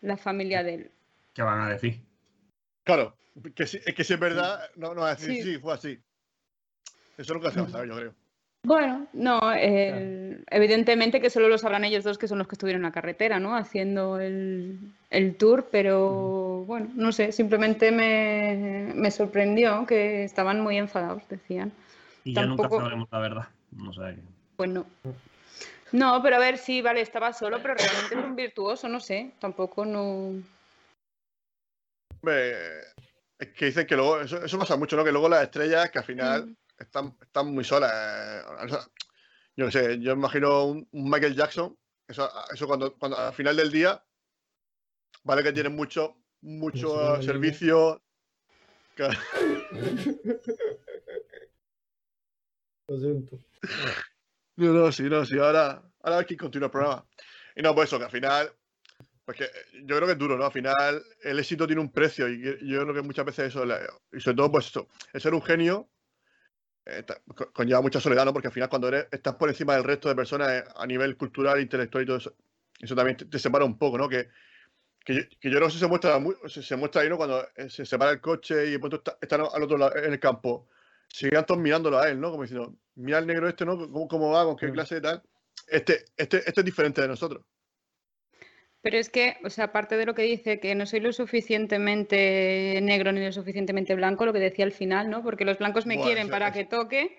la 0.00 0.16
familia 0.16 0.62
de 0.62 0.74
él. 0.74 0.90
¿Qué 1.32 1.42
van 1.42 1.60
a 1.60 1.70
decir? 1.70 2.00
Claro, 2.84 3.16
que 3.54 3.66
si, 3.66 3.78
es 3.78 3.94
que 3.94 4.04
si 4.04 4.12
es 4.14 4.20
verdad, 4.20 4.60
no, 4.76 4.94
no 4.94 5.00
va 5.02 5.08
a 5.10 5.14
decir, 5.16 5.42
Sí. 5.42 5.54
sí. 5.54 5.58
fue 5.58 5.74
así. 5.74 5.98
Eso 7.18 7.34
nunca 7.34 7.50
se 7.50 7.60
va 7.60 7.66
a 7.66 7.70
saber, 7.70 7.88
yo 7.88 7.96
creo. 7.96 8.14
Bueno, 8.66 9.06
no, 9.12 9.40
evidentemente 10.50 11.20
que 11.20 11.28
solo 11.30 11.48
lo 11.48 11.58
sabrán 11.58 11.84
ellos 11.84 12.02
dos 12.02 12.16
que 12.16 12.28
son 12.28 12.38
los 12.38 12.48
que 12.48 12.54
estuvieron 12.54 12.80
en 12.80 12.86
la 12.88 12.92
carretera, 12.92 13.38
¿no? 13.38 13.54
Haciendo 13.56 14.18
el, 14.18 14.78
el 15.10 15.36
tour, 15.36 15.68
pero 15.70 16.64
bueno, 16.66 16.88
no 16.94 17.12
sé, 17.12 17.30
simplemente 17.32 17.90
me, 17.92 18.90
me 18.94 19.10
sorprendió 19.10 19.84
que 19.86 20.24
estaban 20.24 20.60
muy 20.60 20.78
enfadados, 20.78 21.22
decían. 21.28 21.72
Y 22.24 22.34
ya 22.34 22.46
nunca 22.46 22.62
Tampoco- 22.62 22.80
sabremos 22.82 23.08
la 23.12 23.18
verdad. 23.18 23.48
No 23.72 23.92
sé. 23.92 24.16
Pues 24.56 24.70
no. 24.70 24.86
No, 25.92 26.22
pero 26.22 26.36
a 26.36 26.38
ver, 26.38 26.56
sí, 26.58 26.80
vale, 26.80 27.02
estaba 27.02 27.32
solo, 27.34 27.60
pero 27.62 27.74
realmente 27.74 28.14
es 28.18 28.24
un 28.24 28.34
virtuoso, 28.34 28.88
no 28.88 28.98
sé, 28.98 29.32
tampoco 29.40 29.84
no... 29.84 30.32
Hombre, 32.24 32.80
es 33.38 33.52
que 33.52 33.66
dicen 33.66 33.86
que 33.86 33.94
luego, 33.96 34.18
eso, 34.22 34.42
eso 34.42 34.58
pasa 34.58 34.76
mucho, 34.78 34.96
¿no? 34.96 35.04
Que 35.04 35.12
luego 35.12 35.28
las 35.28 35.42
estrellas, 35.42 35.90
que 35.90 35.98
al 35.98 36.04
final 36.06 36.46
Mm. 36.46 36.56
están, 36.78 37.18
están 37.20 37.52
muy 37.52 37.64
solas. 37.64 37.92
eh, 37.92 38.42
o 38.64 38.68
sea, 38.68 38.78
yo 39.56 39.64
no 39.66 39.70
sé, 39.70 40.00
yo 40.00 40.12
imagino 40.12 40.64
un, 40.64 40.88
un 40.90 41.10
Michael 41.10 41.34
Jackson, 41.36 41.78
eso, 42.08 42.30
eso 42.50 42.66
cuando, 42.66 42.96
cuando 42.96 43.18
al 43.18 43.34
final 43.34 43.54
del 43.56 43.70
día, 43.70 44.02
vale 45.24 45.42
que 45.42 45.52
tienen 45.52 45.76
mucho, 45.76 46.16
mucho 46.40 47.20
servicio. 47.20 48.02
que- 48.94 49.06
Lo 52.88 52.98
siento. 52.98 53.38
No, 54.56 54.72
no, 54.72 54.90
sí, 54.92 55.02
no, 55.04 55.26
sí, 55.26 55.38
ahora, 55.38 55.82
ahora 56.00 56.18
hay 56.20 56.24
que 56.24 56.38
continuar 56.38 56.68
el 56.68 56.72
programa. 56.72 57.06
Y 57.54 57.60
no, 57.60 57.74
pues 57.74 57.88
eso, 57.90 57.98
que 57.98 58.04
al 58.06 58.10
final 58.10 58.50
Porque 59.24 59.48
yo 59.84 59.96
creo 59.96 60.06
que 60.06 60.12
es 60.12 60.18
duro, 60.18 60.36
¿no? 60.36 60.44
Al 60.44 60.52
final 60.52 61.02
el 61.22 61.38
éxito 61.38 61.66
tiene 61.66 61.80
un 61.80 61.90
precio 61.90 62.28
y 62.28 62.42
yo 62.42 62.82
creo 62.82 62.94
que 62.94 63.02
muchas 63.02 63.24
veces 63.24 63.48
eso, 63.48 63.64
y 64.12 64.20
sobre 64.20 64.36
todo 64.36 64.52
pues 64.52 64.66
esto, 64.66 64.88
el 65.12 65.20
ser 65.20 65.34
un 65.34 65.42
genio 65.42 65.88
eh, 66.86 67.04
conlleva 67.54 67.80
mucha 67.80 68.00
soledad, 68.00 68.26
¿no? 68.26 68.32
Porque 68.34 68.48
al 68.48 68.52
final 68.52 68.68
cuando 68.68 68.88
eres, 68.88 69.06
estás 69.10 69.36
por 69.36 69.48
encima 69.48 69.74
del 69.74 69.84
resto 69.84 70.08
de 70.08 70.14
personas 70.14 70.50
eh, 70.50 70.64
a 70.76 70.86
nivel 70.86 71.16
cultural, 71.16 71.58
intelectual 71.60 72.04
y 72.04 72.06
todo 72.06 72.16
eso, 72.18 72.36
eso 72.78 72.94
también 72.94 73.16
te, 73.16 73.38
separa 73.38 73.64
un 73.64 73.78
poco, 73.78 73.96
¿no? 73.96 74.08
Que, 74.08 74.28
que, 75.02 75.14
yo, 75.14 75.22
que 75.40 75.50
yo 75.50 75.56
creo 75.56 75.68
que 75.68 75.78
se 75.78 75.86
muestra, 75.86 76.20
se, 76.46 76.76
muestra 76.76 77.00
ahí, 77.00 77.08
¿no? 77.08 77.16
Cuando 77.16 77.48
eh, 77.56 77.70
se 77.70 77.86
separa 77.86 78.10
el 78.10 78.20
coche 78.20 78.66
y 78.66 78.72
de 78.72 78.78
pronto 78.78 79.02
están 79.20 79.40
al 79.40 79.62
otro 79.62 79.78
lado 79.78 79.96
en 79.96 80.12
el 80.12 80.20
campo, 80.20 80.68
siguen 81.08 81.44
todos 81.46 81.60
mirándolo 81.60 81.98
a 81.98 82.10
él, 82.10 82.20
¿no? 82.20 82.30
Como 82.30 82.42
diciendo, 82.42 82.76
mira 82.96 83.18
el 83.18 83.26
negro 83.26 83.48
este, 83.48 83.64
¿no? 83.64 83.78
¿Cómo, 83.78 84.06
cómo 84.06 84.30
va? 84.32 84.44
¿Con 84.44 84.56
qué 84.56 84.70
clase 84.70 84.96
de 84.96 85.00
tal? 85.00 85.22
Este, 85.66 86.04
este, 86.18 86.38
este 86.46 86.60
es 86.60 86.64
diferente 86.64 87.00
de 87.00 87.08
nosotros. 87.08 87.42
Pero 88.84 88.98
es 88.98 89.08
que, 89.08 89.38
o 89.42 89.48
sea, 89.48 89.64
aparte 89.64 89.96
de 89.96 90.04
lo 90.04 90.14
que 90.14 90.24
dice, 90.24 90.60
que 90.60 90.74
no 90.74 90.84
soy 90.84 91.00
lo 91.00 91.10
suficientemente 91.14 92.78
negro 92.82 93.12
ni 93.12 93.24
lo 93.24 93.32
suficientemente 93.32 93.94
blanco, 93.94 94.26
lo 94.26 94.34
que 94.34 94.40
decía 94.40 94.66
al 94.66 94.72
final, 94.72 95.08
¿no? 95.08 95.22
Porque 95.22 95.46
los 95.46 95.56
blancos 95.56 95.86
me 95.86 95.98
quieren 95.98 96.28
para 96.28 96.52
que 96.52 96.66
toque, 96.66 97.16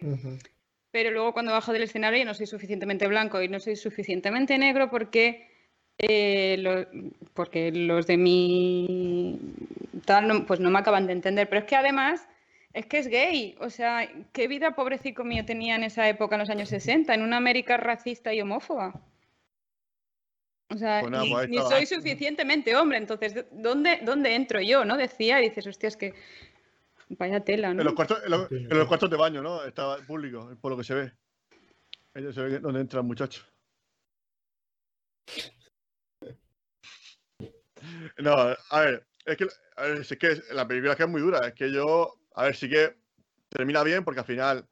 pero 0.92 1.10
luego 1.10 1.34
cuando 1.34 1.54
bajo 1.54 1.74
del 1.74 1.82
escenario 1.82 2.24
no 2.24 2.36
soy 2.36 2.46
suficientemente 2.46 3.08
blanco 3.08 3.42
y 3.42 3.48
no 3.48 3.60
soy 3.60 3.78
suficientemente 3.78 4.60
negro 4.60 4.92
porque, 4.92 5.50
eh, 5.98 6.86
porque 7.34 7.72
los 7.72 8.06
de 8.06 8.18
mi 8.18 9.40
tal, 10.06 10.46
pues 10.46 10.60
no 10.60 10.70
me 10.70 10.78
acaban 10.78 11.08
de 11.08 11.14
entender. 11.14 11.50
Pero 11.50 11.62
es 11.62 11.66
que 11.66 11.78
además 11.78 12.28
es 12.74 12.86
que 12.86 13.00
es 13.00 13.08
gay. 13.08 13.56
O 13.60 13.72
sea, 13.72 14.08
¿qué 14.34 14.48
vida 14.48 14.76
pobrecito 14.76 15.24
mío 15.24 15.44
tenía 15.46 15.76
en 15.76 15.84
esa 15.84 16.08
época, 16.08 16.36
en 16.36 16.42
los 16.42 16.50
años 16.52 16.70
60, 16.70 17.12
en 17.12 17.24
una 17.24 17.38
América 17.38 17.78
racista 17.78 18.36
y 18.36 18.42
homófoba? 18.42 19.02
O 20.70 20.78
sea, 20.78 21.02
pues 21.02 21.30
pues 21.30 21.50
ni, 21.50 21.58
soy 21.60 21.86
suficientemente 21.86 22.76
hombre, 22.76 22.98
entonces, 22.98 23.46
¿dónde, 23.52 24.00
¿dónde 24.04 24.34
entro 24.34 24.60
yo? 24.62 24.84
¿No? 24.84 24.98
Decía, 24.98 25.40
y 25.40 25.50
dices, 25.50 25.68
hostia, 25.68 25.88
es 25.88 25.98
que 25.98 26.16
vaya 27.10 27.40
tela, 27.40 27.74
¿no? 27.74 27.82
En 27.82 27.86
los 27.86 27.94
cuartos, 27.94 28.20
en 28.24 28.32
los, 28.70 28.88
cuartos 28.88 29.10
de 29.10 29.16
baño, 29.18 29.44
¿no? 29.44 29.64
Estaba 29.64 29.98
público, 29.98 30.58
por 30.60 30.72
lo 30.72 30.78
que 30.78 30.84
se 30.84 30.96
ve. 30.96 31.12
Ahí 32.16 32.34
se 32.34 32.42
ve 32.42 32.60
dónde 32.60 32.82
entra 32.82 33.02
el 33.02 33.06
muchacho. 33.06 33.44
No, 38.18 38.34
a 38.70 38.82
ver, 38.82 39.06
es 39.26 39.38
que, 39.38 39.48
a 39.76 39.84
ver, 39.84 39.98
es 40.00 40.18
que 40.18 40.42
la 40.52 40.68
película 40.68 40.94
es 40.94 40.98
que 40.98 41.04
es 41.04 41.10
muy 41.10 41.22
dura, 41.22 41.48
es 41.48 41.54
que 41.54 41.72
yo, 41.72 42.16
a 42.34 42.46
ver, 42.46 42.56
sí 42.56 42.68
que 42.68 42.96
termina 43.50 43.84
bien 43.84 44.04
porque 44.04 44.22
al 44.22 44.26
final 44.26 44.68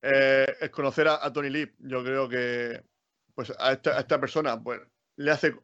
eh, 0.00 0.46
es 0.58 0.70
conocer 0.70 1.08
a, 1.08 1.30
Tony 1.32 1.50
Lee, 1.50 1.70
yo 1.80 2.02
creo 2.02 2.28
que 2.28 2.82
pues 3.34 3.52
a 3.58 3.72
esta, 3.72 3.98
a 3.98 4.00
esta 4.00 4.18
persona, 4.18 4.62
pues 4.62 4.80
le 5.16 5.30
hace 5.30 5.54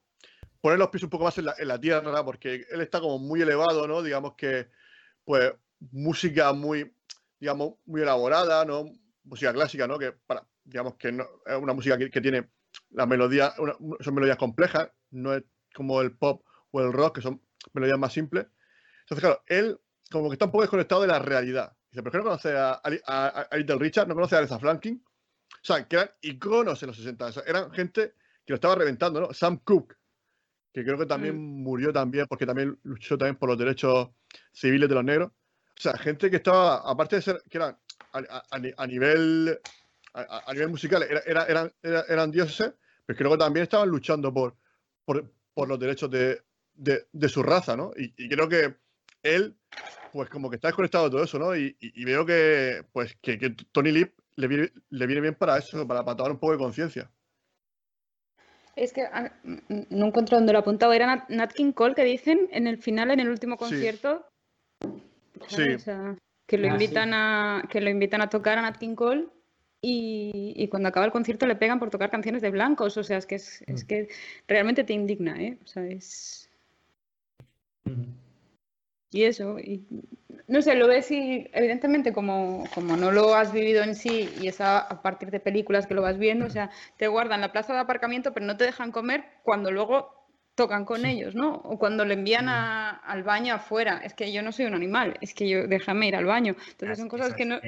poner 0.61 0.79
los 0.79 0.89
pies 0.89 1.03
un 1.03 1.11
poco 1.11 1.25
más 1.25 1.39
en 1.39 1.47
la, 1.47 1.81
tierra, 1.81 2.25
porque 2.25 2.67
él 2.71 2.81
está 2.81 3.01
como 3.01 3.19
muy 3.19 3.41
elevado, 3.41 3.87
¿no? 3.89 4.03
Digamos 4.03 4.35
que, 4.35 4.69
pues, 5.25 5.53
música 5.93 6.53
muy, 6.53 6.95
digamos, 7.39 7.75
muy 7.87 8.03
elaborada, 8.03 8.65
¿no? 8.65 8.85
Música 9.25 9.53
clásica, 9.53 9.87
¿no? 9.87 9.99
Que 9.99 10.13
para, 10.13 10.47
digamos 10.65 10.97
que 10.97 11.13
no, 11.13 11.27
es 11.47 11.57
una 11.57 11.73
música 11.73 11.97
que, 11.97 12.21
tiene 12.21 12.51
las 12.91 13.09
melodías, 13.09 13.55
son 13.57 14.15
melodías 14.15 14.37
complejas, 14.37 14.91
no 15.11 15.35
es 15.35 15.45
como 15.75 16.01
el 16.03 16.17
pop 16.17 16.45
o 16.71 16.81
el 16.81 16.93
rock, 16.93 17.17
que 17.17 17.23
son 17.23 17.41
melodías 17.73 17.99
más 17.99 18.13
simples. 18.13 18.47
Entonces, 19.01 19.23
claro, 19.23 19.43
él 19.47 19.81
como 20.11 20.29
que 20.29 20.35
está 20.35 20.47
un 20.47 20.51
poco 20.51 20.63
desconectado 20.63 21.03
de 21.03 21.09
la 21.09 21.19
realidad. 21.19 21.77
Dice, 21.91 22.03
¿por 22.03 22.13
qué 22.13 22.19
no 22.19 22.25
conoce 22.25 22.57
a, 22.57 22.73
a, 22.75 23.57
Little 23.57 23.79
Richard? 23.79 24.09
¿No 24.09 24.15
conoce 24.15 24.35
a 24.35 24.39
Aretha 24.39 24.59
Franklin? 24.59 25.03
O 25.53 25.65
sea, 25.65 25.87
que 25.87 25.97
eran 25.97 26.11
iconos 26.21 26.83
en 26.83 26.89
los 26.89 26.97
60. 26.97 27.31
eran 27.47 27.73
gente 27.73 28.15
que 28.51 28.55
lo 28.55 28.57
estaba 28.57 28.75
reventando, 28.75 29.21
¿no? 29.21 29.33
Sam 29.33 29.61
Cooke, 29.63 29.95
que 30.73 30.83
creo 30.83 30.99
que 30.99 31.07
también 31.07 31.37
mm. 31.37 31.63
murió 31.63 31.93
también, 31.93 32.27
porque 32.29 32.47
también 32.47 32.77
luchó 32.83 33.17
también 33.17 33.37
por 33.37 33.49
los 33.49 33.57
derechos 33.57 34.09
civiles 34.53 34.89
de 34.89 34.95
los 34.97 35.05
negros. 35.05 35.31
O 35.31 35.81
sea, 35.81 35.97
gente 35.97 36.29
que 36.31 36.37
estaba, 36.37 36.79
aparte 36.79 37.17
de 37.17 37.23
ser, 37.23 37.43
que 37.49 37.59
eran 37.59 37.79
a, 38.13 38.87
nivel 38.89 39.57
a, 40.15 40.53
nivel 40.53 40.69
musical, 40.69 41.05
era, 41.25 41.45
eran, 41.45 41.73
eran 41.83 42.31
dioses, 42.33 42.73
pero 43.07 43.17
creo 43.17 43.31
que 43.31 43.39
también 43.39 43.63
estaban 43.63 43.89
luchando 43.89 44.35
por, 44.35 44.57
por, 45.05 45.69
los 45.69 45.79
derechos 45.79 46.11
de, 46.11 47.29
su 47.29 47.43
raza, 47.45 47.77
¿no? 47.77 47.93
Y, 47.97 48.29
creo 48.29 48.49
que 48.49 48.75
él, 49.23 49.57
pues 50.13 50.29
como 50.29 50.51
que 50.51 50.57
está 50.57 50.69
desconectado 50.69 51.05
de 51.05 51.11
todo 51.11 51.23
eso, 51.23 51.39
¿no? 51.39 51.55
Y, 51.55 51.77
veo 52.05 52.27
que, 52.27 52.85
pues, 52.93 53.17
que, 53.23 53.39
Tony 53.71 53.93
Lip 53.93 54.13
le 54.35 54.49
viene, 54.49 54.73
le 54.89 55.07
viene 55.07 55.21
bien 55.21 55.35
para 55.37 55.57
eso, 55.57 55.87
para, 55.87 56.05
para 56.05 56.17
tomar 56.17 56.33
un 56.33 56.39
poco 56.41 56.53
de 56.53 56.59
conciencia. 56.59 57.09
Es 58.77 58.93
que 58.93 59.03
ah, 59.03 59.33
no 59.91 60.07
encuentro 60.07 60.37
dónde 60.37 60.53
lo 60.53 60.59
he 60.59 60.63
apuntado. 60.63 60.93
Era 60.93 61.27
Nat 61.29 61.53
King 61.53 61.73
Cole 61.73 61.95
que 61.95 62.05
dicen 62.05 62.49
en 62.53 62.67
el 62.67 62.79
final, 62.79 63.11
en 63.11 63.21
el 63.21 63.29
último 63.29 63.57
concierto. 63.57 64.27
Sí. 65.49 65.63
que 66.47 66.59
lo 66.59 66.69
ah, 66.69 66.73
invitan 66.73 67.15
a 67.15 67.63
que 67.71 67.81
lo 67.81 67.91
invitan 67.91 68.21
a 68.21 68.29
tocar 68.29 68.59
a 68.59 68.63
Nat 68.63 68.79
King 68.79 68.95
Cole 68.95 69.27
y, 69.83 70.69
cuando 70.69 70.91
acaba 70.91 71.07
el 71.07 71.13
concierto 71.13 71.47
le 71.47 71.57
pegan 71.57 71.79
por 71.79 71.91
tocar 71.91 72.11
canciones 72.11 72.43
de 72.43 72.51
blancos. 72.51 72.97
O 72.97 73.05
sea, 73.05 73.19
es 73.19 73.27
que 73.27 73.37
es, 73.37 73.63
es 73.67 73.85
mm. 73.85 73.87
que 73.87 74.09
realmente 74.47 74.85
te 74.85 74.93
indigna, 74.93 75.41
¿eh? 75.41 75.59
O 75.65 75.67
sea, 75.67 75.87
es. 75.87 76.51
Y 79.11 79.25
eso, 79.25 79.59
y 79.59 79.85
no 80.51 80.63
sé, 80.63 80.75
lo 80.75 80.89
ves 80.89 81.13
y 81.13 81.49
evidentemente 81.53 82.13
como, 82.13 82.65
como 82.75 82.97
no 82.97 83.13
lo 83.13 83.37
has 83.37 83.53
vivido 83.53 83.85
en 83.85 83.95
sí 83.95 84.29
y 84.41 84.49
es 84.49 84.61
a, 84.61 85.01
partir 85.01 85.31
de 85.31 85.39
películas 85.39 85.87
que 85.87 85.95
lo 85.95 86.03
vas 86.03 86.19
viendo, 86.19 86.45
o 86.45 86.51
sea, 86.51 86.71
te 86.97 87.07
guardan 87.07 87.41
la 87.41 87.53
plaza 87.53 87.73
de 87.73 87.79
aparcamiento 87.79 88.35
pero 88.35 88.47
no 88.47 88.57
te 88.57 88.65
dejan 88.65 88.91
comer 88.91 89.25
cuando 89.45 89.71
luego 89.71 90.27
tocan 90.57 90.85
con 90.85 91.07
ellos, 91.07 91.37
¿no? 91.37 91.55
O 91.55 91.79
cuando 91.79 92.05
le 92.05 92.15
envían 92.15 92.49
al 92.49 93.23
baño 93.23 93.55
afuera. 93.55 94.03
Es 94.05 94.13
que 94.13 94.33
yo 94.33 94.43
no 94.43 94.51
soy 94.51 94.67
un 94.67 94.75
animal, 94.75 95.17
es 95.21 95.33
que 95.35 95.49
yo 95.49 95.69
déjame 95.69 96.09
ir 96.09 96.17
al 96.17 96.27
baño. 96.27 96.57
Entonces 96.73 96.99
son 96.99 97.09
cosas 97.09 97.33
que 97.33 97.45
no... 97.45 97.61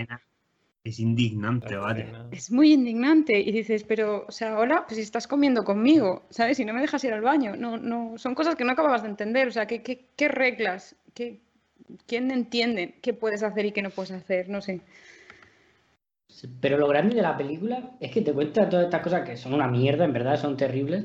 Es 0.84 0.98
indignante, 0.98 1.76
vale. 1.76 2.12
Es 2.32 2.50
muy 2.50 2.72
indignante. 2.72 3.38
Y 3.38 3.52
dices, 3.52 3.84
pero, 3.84 4.26
o 4.26 4.32
sea, 4.32 4.58
hola, 4.58 4.84
pues 4.84 4.96
si 4.96 5.02
estás 5.02 5.28
comiendo 5.28 5.62
conmigo, 5.62 6.24
¿sabes? 6.28 6.58
Y 6.58 6.64
no 6.64 6.74
me 6.74 6.80
dejas 6.80 7.04
ir 7.04 7.12
al 7.12 7.20
baño. 7.20 7.54
No, 7.56 7.78
no, 7.78 8.18
son 8.18 8.34
cosas 8.34 8.56
que 8.56 8.64
no 8.64 8.72
acababas 8.72 9.02
de 9.02 9.08
entender. 9.08 9.46
O 9.46 9.52
sea, 9.52 9.66
¿qué, 9.66 9.80
qué, 9.82 10.06
qué 10.16 10.26
reglas? 10.26 10.96
¿Qué, 11.14 11.40
¿quién 12.06 12.30
entiende 12.30 12.94
qué 13.02 13.14
puedes 13.14 13.42
hacer 13.42 13.66
y 13.66 13.72
qué 13.72 13.82
no 13.82 13.90
puedes 13.90 14.12
hacer? 14.12 14.48
No 14.48 14.60
sé. 14.60 14.80
Pero 16.60 16.78
lo 16.78 16.88
grande 16.88 17.14
de 17.14 17.22
la 17.22 17.36
película 17.36 17.90
es 18.00 18.10
que 18.10 18.22
te 18.22 18.32
cuenta 18.32 18.68
todas 18.68 18.86
estas 18.86 19.02
cosas 19.02 19.28
que 19.28 19.36
son 19.36 19.54
una 19.54 19.68
mierda, 19.68 20.04
en 20.04 20.12
verdad, 20.12 20.40
son 20.40 20.56
terribles, 20.56 21.04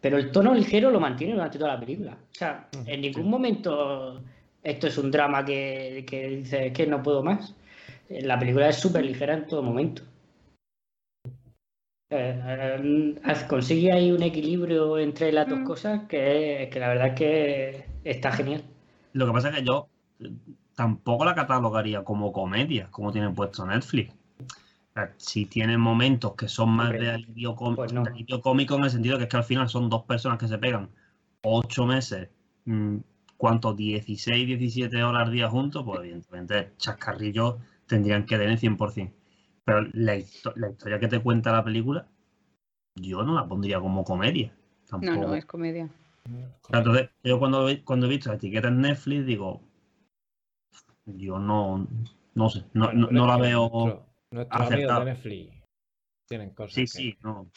pero 0.00 0.16
el 0.16 0.30
tono 0.32 0.54
ligero 0.54 0.90
lo 0.90 1.00
mantiene 1.00 1.34
durante 1.34 1.58
toda 1.58 1.74
la 1.74 1.80
película. 1.80 2.12
O 2.12 2.34
sea, 2.34 2.68
en 2.86 3.00
ningún 3.00 3.28
momento 3.28 4.22
esto 4.62 4.86
es 4.86 4.98
un 4.98 5.10
drama 5.10 5.44
que, 5.44 6.04
que 6.08 6.28
dices 6.28 6.72
que 6.72 6.86
no 6.86 7.02
puedo 7.02 7.22
más. 7.22 7.54
La 8.08 8.38
película 8.38 8.68
es 8.68 8.76
súper 8.76 9.04
ligera 9.04 9.34
en 9.34 9.46
todo 9.46 9.62
momento. 9.62 10.02
Eh, 12.10 13.16
eh, 13.26 13.46
consigue 13.48 13.92
ahí 13.92 14.12
un 14.12 14.22
equilibrio 14.22 14.98
entre 14.98 15.32
las 15.32 15.48
dos 15.48 15.60
mm. 15.60 15.64
cosas 15.64 16.00
que, 16.08 16.68
que 16.72 16.80
la 16.80 16.88
verdad 16.88 17.08
es 17.08 17.14
que 17.14 17.84
está 18.04 18.30
genial. 18.32 18.62
Lo 19.12 19.26
que 19.26 19.32
pasa 19.32 19.48
es 19.50 19.56
que 19.56 19.64
yo 19.64 19.88
tampoco 20.74 21.24
la 21.24 21.34
catalogaría 21.34 22.04
como 22.04 22.32
comedia, 22.32 22.88
como 22.90 23.12
tiene 23.12 23.30
puesto 23.30 23.66
Netflix. 23.66 24.12
Si 25.16 25.46
tiene 25.46 25.76
momentos 25.76 26.34
que 26.34 26.48
son 26.48 26.70
más 26.70 26.92
de 26.92 27.10
alivio, 27.10 27.56
pues 27.56 27.92
cómico 28.42 28.76
en 28.76 28.84
el 28.84 28.90
sentido 28.90 29.18
que 29.18 29.24
es 29.24 29.30
que 29.30 29.36
al 29.36 29.44
final 29.44 29.68
son 29.68 29.90
dos 29.90 30.04
personas 30.04 30.38
que 30.38 30.46
se 30.46 30.58
pegan 30.58 30.88
ocho 31.42 31.84
meses, 31.84 32.28
¿cuántos? 33.36 33.76
16, 33.76 34.46
17 34.46 35.02
horas 35.02 35.26
al 35.26 35.32
día 35.32 35.48
juntos, 35.48 35.82
pues 35.84 36.00
evidentemente 36.00 36.72
chascarrillos 36.78 37.56
tendrían 37.86 38.24
que 38.24 38.38
tener 38.38 38.58
100%. 38.58 39.12
Pero 39.64 39.82
la, 39.92 40.16
historia 40.16 41.00
que 41.00 41.08
te 41.08 41.20
cuenta 41.20 41.50
la 41.50 41.64
película, 41.64 42.06
yo 42.94 43.22
no 43.24 43.34
la 43.34 43.48
pondría 43.48 43.80
como 43.80 44.04
comedia. 44.04 44.54
No, 44.92 45.16
no 45.16 45.34
es 45.34 45.44
comedia. 45.44 45.88
entonces, 46.70 47.10
yo 47.24 47.38
cuando, 47.38 47.66
cuando 47.84 48.06
he 48.06 48.10
visto 48.10 48.28
la 48.28 48.36
etiqueta 48.36 48.68
en 48.68 48.80
Netflix, 48.82 49.26
digo, 49.26 49.60
yo 51.06 51.38
no, 51.38 51.86
no 52.34 52.50
sé, 52.50 52.64
no, 52.72 52.92
no, 52.92 53.26
la 53.26 53.36
veo. 53.36 54.06
Amigos 54.50 54.98
de 54.98 55.04
Netflix 55.04 55.64
tienen 56.26 56.50
cosas. 56.50 56.74
Sí, 56.74 56.86
sí, 56.86 57.18
no. 57.22 57.50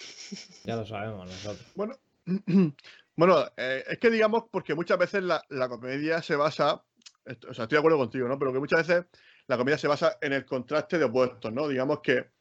Ya 0.66 0.76
lo 0.76 0.86
sabemos 0.86 1.26
nosotros. 1.28 1.66
Bueno, 1.76 1.96
bueno 3.16 3.46
eh, 3.56 3.84
es 3.88 3.98
que 4.00 4.10
digamos, 4.10 4.46
porque 4.52 4.76
muchas 4.76 4.98
veces 4.98 5.24
la, 5.24 5.44
la, 5.50 5.70
comedia 5.70 6.22
se 6.22 6.36
basa, 6.36 6.74
o 6.76 7.54
sea, 7.54 7.64
estoy 7.64 7.76
de 7.76 7.80
acuerdo 7.80 7.98
contigo, 7.98 8.28
¿no? 8.28 8.38
Pero 8.38 8.54
que 8.54 8.60
muchas 8.60 8.88
veces 8.88 9.06
la 9.48 9.58
comedia 9.58 9.78
se 9.78 9.88
basa 9.88 10.18
en 10.22 10.34
el 10.34 10.46
contraste 10.46 10.98
de 10.98 11.06
opuestos, 11.06 11.52
¿no? 11.52 11.68
Digamos 11.68 12.02
que, 12.02 12.32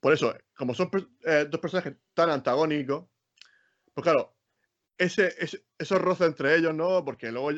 por 0.00 0.12
eso, 0.12 0.34
como 0.56 0.74
son 0.74 0.90
eh, 1.24 1.46
dos 1.48 1.60
personajes 1.60 1.96
tan 2.14 2.30
antagónicos, 2.30 3.06
pues 3.92 4.02
claro, 4.02 4.34
ese, 4.96 5.34
ese, 5.38 5.64
esos 5.78 6.00
roces 6.00 6.28
entre 6.28 6.56
ellos, 6.56 6.74
¿no? 6.74 7.04
Porque 7.04 7.30
luego 7.30 7.50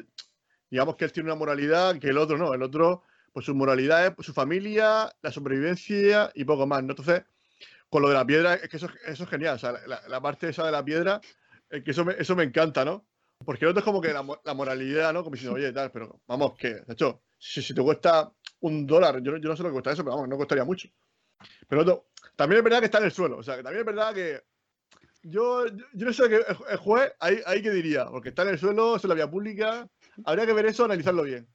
digamos 0.72 0.96
que 0.96 1.04
él 1.04 1.12
tiene 1.12 1.28
una 1.28 1.38
moralidad 1.38 1.98
que 1.98 2.08
el 2.08 2.16
otro 2.16 2.38
no. 2.38 2.54
El 2.54 2.62
otro, 2.62 3.02
pues 3.34 3.44
su 3.44 3.54
moralidad 3.54 4.06
es 4.06 4.24
su 4.24 4.32
familia, 4.32 5.12
la 5.20 5.30
sobrevivencia 5.30 6.32
y 6.34 6.44
poco 6.44 6.66
más. 6.66 6.82
¿no? 6.82 6.92
Entonces, 6.92 7.24
con 7.90 8.00
lo 8.00 8.08
de 8.08 8.14
la 8.14 8.24
piedra, 8.24 8.54
es 8.54 8.70
que 8.70 8.78
eso, 8.78 8.88
es 9.06 9.28
genial. 9.28 9.60
La, 10.08 10.20
parte 10.22 10.48
esa 10.48 10.64
de 10.64 10.72
la 10.72 10.82
piedra, 10.82 11.20
es 11.68 11.84
que 11.84 11.90
eso 11.90 12.06
me, 12.06 12.14
eso 12.18 12.34
me 12.34 12.44
encanta, 12.44 12.86
¿no? 12.86 13.04
Porque 13.44 13.66
el 13.66 13.72
otro 13.72 13.80
es 13.80 13.84
como 13.84 14.00
que 14.00 14.14
la, 14.14 14.24
la 14.44 14.54
moralidad, 14.54 15.12
¿no? 15.12 15.22
Como 15.22 15.34
diciendo, 15.34 15.56
oye, 15.56 15.74
tal, 15.74 15.92
pero 15.92 16.22
vamos, 16.26 16.54
que, 16.56 16.68
de 16.68 16.92
hecho, 16.94 17.20
si, 17.36 17.74
te 17.74 17.82
cuesta 17.82 18.32
un 18.60 18.86
dólar, 18.86 19.20
yo, 19.22 19.36
yo 19.36 19.50
no 19.50 19.56
sé 19.56 19.62
lo 19.62 19.68
que 19.68 19.74
cuesta 19.74 19.92
eso, 19.92 20.02
pero 20.04 20.16
vamos, 20.16 20.30
no 20.30 20.38
costaría 20.38 20.64
mucho. 20.64 20.88
Pero 21.68 22.06
también 22.34 22.60
es 22.60 22.64
verdad 22.64 22.78
que 22.78 22.86
está 22.86 22.96
en 22.96 23.04
el 23.04 23.12
suelo, 23.12 23.36
o 23.36 23.42
sea, 23.42 23.58
que 23.58 23.62
también 23.62 23.80
es 23.80 23.86
verdad 23.86 24.14
que 24.14 24.40
yo, 25.22 25.66
yo, 25.66 26.06
no 26.06 26.12
sé 26.14 26.30
que 26.30 26.36
el, 26.36 26.76
juez, 26.78 27.12
ahí, 27.20 27.40
ahí 27.44 27.60
que 27.60 27.72
diría, 27.72 28.06
porque 28.06 28.30
está 28.30 28.40
en 28.42 28.48
el 28.48 28.58
suelo, 28.58 28.96
es 28.96 29.04
la 29.04 29.14
vía 29.14 29.30
pública, 29.30 29.86
habría 30.24 30.46
que 30.46 30.52
ver 30.52 30.66
eso, 30.66 30.84
analizarlo 30.84 31.22
bien. 31.24 31.46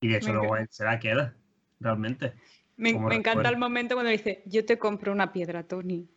Y 0.00 0.08
de 0.08 0.16
hecho 0.18 0.32
luego 0.32 0.56
él 0.56 0.66
se 0.70 0.84
la 0.84 0.98
queda, 0.98 1.34
realmente. 1.80 2.34
Me, 2.76 2.92
me 2.92 3.14
encanta 3.14 3.48
el 3.48 3.56
momento 3.56 3.94
cuando 3.94 4.10
dice, 4.10 4.42
yo 4.46 4.64
te 4.64 4.78
compro 4.78 5.12
una 5.12 5.32
piedra, 5.32 5.62
Tony. 5.62 6.08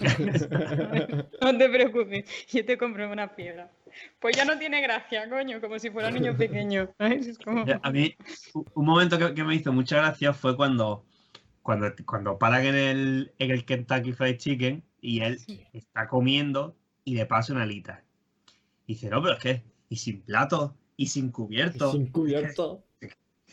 no 1.42 1.58
te 1.58 1.68
preocupes, 1.68 2.24
yo 2.50 2.64
te 2.64 2.78
compro 2.78 3.10
una 3.10 3.34
piedra. 3.34 3.70
Pues 4.18 4.36
ya 4.36 4.44
no 4.44 4.58
tiene 4.58 4.80
gracia, 4.80 5.28
coño, 5.28 5.60
como 5.60 5.78
si 5.78 5.90
fuera 5.90 6.08
un 6.08 6.14
niño 6.14 6.36
pequeño. 6.36 6.90
Es 6.98 7.38
como... 7.38 7.64
A 7.82 7.90
mí, 7.90 8.14
un 8.74 8.86
momento 8.86 9.18
que, 9.18 9.34
que 9.34 9.44
me 9.44 9.54
hizo 9.54 9.72
mucha 9.72 9.98
gracia 9.98 10.32
fue 10.32 10.56
cuando, 10.56 11.04
cuando, 11.62 11.92
cuando 12.06 12.38
paran 12.38 12.64
en 12.64 12.74
el, 12.74 13.32
en 13.38 13.50
el 13.50 13.64
Kentucky 13.64 14.12
Fried 14.12 14.36
Chicken 14.38 14.82
y 15.00 15.20
él 15.20 15.38
Sí. 15.38 15.66
está 15.72 16.08
comiendo 16.08 16.76
y 17.04 17.14
le 17.14 17.26
pasa 17.26 17.52
una 17.52 17.62
alita. 17.62 18.02
Y 18.86 18.94
dice, 18.94 19.10
no, 19.10 19.22
pero 19.22 19.34
es 19.34 19.40
que, 19.40 19.62
y 19.88 19.96
sin 19.96 20.22
plato, 20.22 20.76
y 20.96 21.06
sin 21.06 21.30
cubierto. 21.30 21.92
Sin 21.92 22.06
cubierto. 22.10 22.84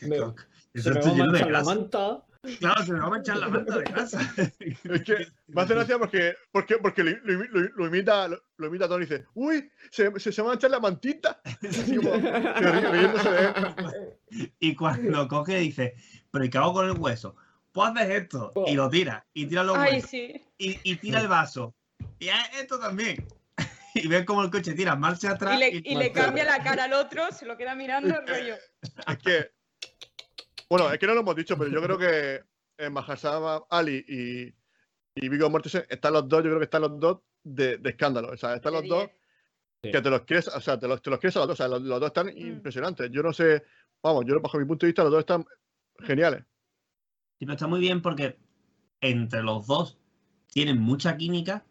me- 0.02 0.16
Eso 0.16 0.34
Se 0.74 0.90
me 0.90 1.00
está 1.00 1.08
va 1.10 1.14
a 1.14 1.18
lleno 1.18 1.32
de 1.32 1.38
manchar 1.40 1.50
la 1.50 1.58
grasa. 1.58 1.74
manta. 1.74 2.22
Claro, 2.60 2.84
se 2.84 2.92
me 2.92 2.98
va 3.00 3.06
a 3.06 3.10
manchar 3.10 3.36
la 3.38 3.48
manta 3.48 3.78
de 3.78 3.84
grasa. 3.84 4.20
Es 4.60 5.02
que 5.02 5.26
me 5.48 5.62
hace 5.62 5.74
gracia 5.74 5.98
porque, 5.98 6.34
porque, 6.52 6.76
porque 6.78 7.02
lo, 7.02 7.10
lo- 7.24 7.44
lo- 7.44 7.70
lo 7.74 7.86
imita, 7.88 8.28
lo, 8.28 8.40
lo 8.58 8.66
imita 8.68 8.86
Tony 8.88 9.04
y 9.04 9.06
dice, 9.08 9.24
uy, 9.34 9.68
se, 9.90 10.12
se, 10.20 10.30
se 10.30 10.42
va 10.42 10.52
a 10.52 10.54
echar 10.54 10.70
la 10.70 10.78
mantita. 10.80 11.40
Así 11.68 11.96
como, 11.96 12.10
ri- 12.10 12.90
riéndose 12.92 13.30
de 13.30 13.44
él. 13.46 14.50
Y 14.60 14.74
cuando 14.76 15.26
coge 15.28 15.58
dice, 15.58 15.94
pero 16.30 16.44
¿y 16.44 16.50
qué 16.50 16.58
hago 16.58 16.74
con 16.74 16.86
el 16.86 16.92
hueso? 16.98 17.34
Pues 17.72 17.90
haces 17.90 18.10
esto. 18.22 18.52
Y 18.66 18.74
lo 18.74 18.88
tira. 18.88 19.26
Y 19.34 19.46
tira 19.46 19.64
los 19.64 19.76
Ay, 19.78 19.94
huesos. 19.94 20.10
sí. 20.10 20.40
Y, 20.58 20.78
y 20.84 20.96
tira 20.96 21.20
el 21.20 21.28
vaso. 21.28 21.74
Y 22.18 22.28
esto 22.60 22.78
también. 22.78 23.26
Y 24.04 24.08
ves 24.08 24.24
como 24.24 24.42
el 24.42 24.50
coche 24.50 24.74
tira 24.74 24.94
marcha 24.96 25.32
atrás. 25.32 25.56
Y 25.56 25.58
le, 25.60 25.68
y- 25.70 25.82
y 25.84 25.94
le 25.94 26.12
cambia 26.12 26.44
la 26.44 26.62
cara 26.62 26.84
al 26.84 26.92
otro, 26.92 27.30
se 27.32 27.46
lo 27.46 27.56
queda 27.56 27.74
mirando 27.74 28.14
el 28.18 28.26
rollo. 28.26 28.54
Es 29.08 29.18
que, 29.18 29.50
bueno, 30.68 30.90
es 30.92 30.98
que 30.98 31.06
no 31.06 31.14
lo 31.14 31.20
hemos 31.20 31.36
dicho, 31.36 31.56
pero 31.56 31.70
yo 31.70 31.82
creo 31.82 31.98
que 31.98 32.42
en 32.78 32.92
Mahershala 32.92 33.62
Ali 33.70 34.04
y, 34.06 34.54
y 35.24 35.28
Viggo 35.28 35.48
Mortensen 35.48 35.84
están 35.88 36.12
los 36.12 36.28
dos, 36.28 36.38
yo 36.42 36.50
creo 36.50 36.58
que 36.58 36.64
están 36.64 36.82
los 36.82 36.98
dos 37.00 37.20
de, 37.42 37.78
de 37.78 37.90
escándalo. 37.90 38.30
O 38.32 38.36
sea, 38.36 38.54
están 38.54 38.72
los 38.74 38.86
dos 38.88 39.08
Sí. 39.82 39.92
que 39.92 40.00
te 40.00 40.08
los 40.10 40.22
crees, 40.22 40.48
o 40.48 40.60
sea, 40.60 40.78
te 40.80 40.88
los, 40.88 41.00
te 41.02 41.10
los 41.10 41.20
crees 41.20 41.36
a 41.36 41.40
los 41.40 41.48
dos. 41.48 41.54
O 41.54 41.56
sea, 41.58 41.68
los, 41.68 41.82
los 41.82 42.00
dos 42.00 42.08
están 42.08 42.26
Mm. 42.26 42.38
impresionantes. 42.38 43.10
Yo 43.12 43.22
no 43.22 43.32
sé, 43.32 43.62
vamos, 44.02 44.24
yo 44.26 44.40
bajo 44.40 44.58
mi 44.58 44.64
punto 44.64 44.84
de 44.86 44.88
vista, 44.88 45.02
los 45.04 45.12
dos 45.12 45.20
están 45.20 45.44
geniales. 46.00 46.40
Sí, 47.38 47.44
pero 47.44 47.52
está 47.52 47.66
muy 47.68 47.78
bien 47.78 48.00
porque 48.02 48.38
entre 49.00 49.42
los 49.42 49.66
dos 49.66 49.98
tienen 50.48 50.80
mucha 50.80 51.16
química 51.16 51.64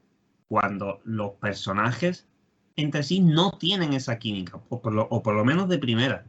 cuando 0.47 1.01
los 1.03 1.33
personajes 1.33 2.27
entre 2.75 3.03
sí 3.03 3.19
no 3.21 3.51
tienen 3.51 3.93
esa 3.93 4.19
química, 4.19 4.59
o 4.69 4.81
por 4.81 4.93
lo, 4.93 5.07
o 5.09 5.23
por 5.23 5.35
lo 5.35 5.45
menos 5.45 5.69
de 5.69 5.79
primera. 5.79 6.25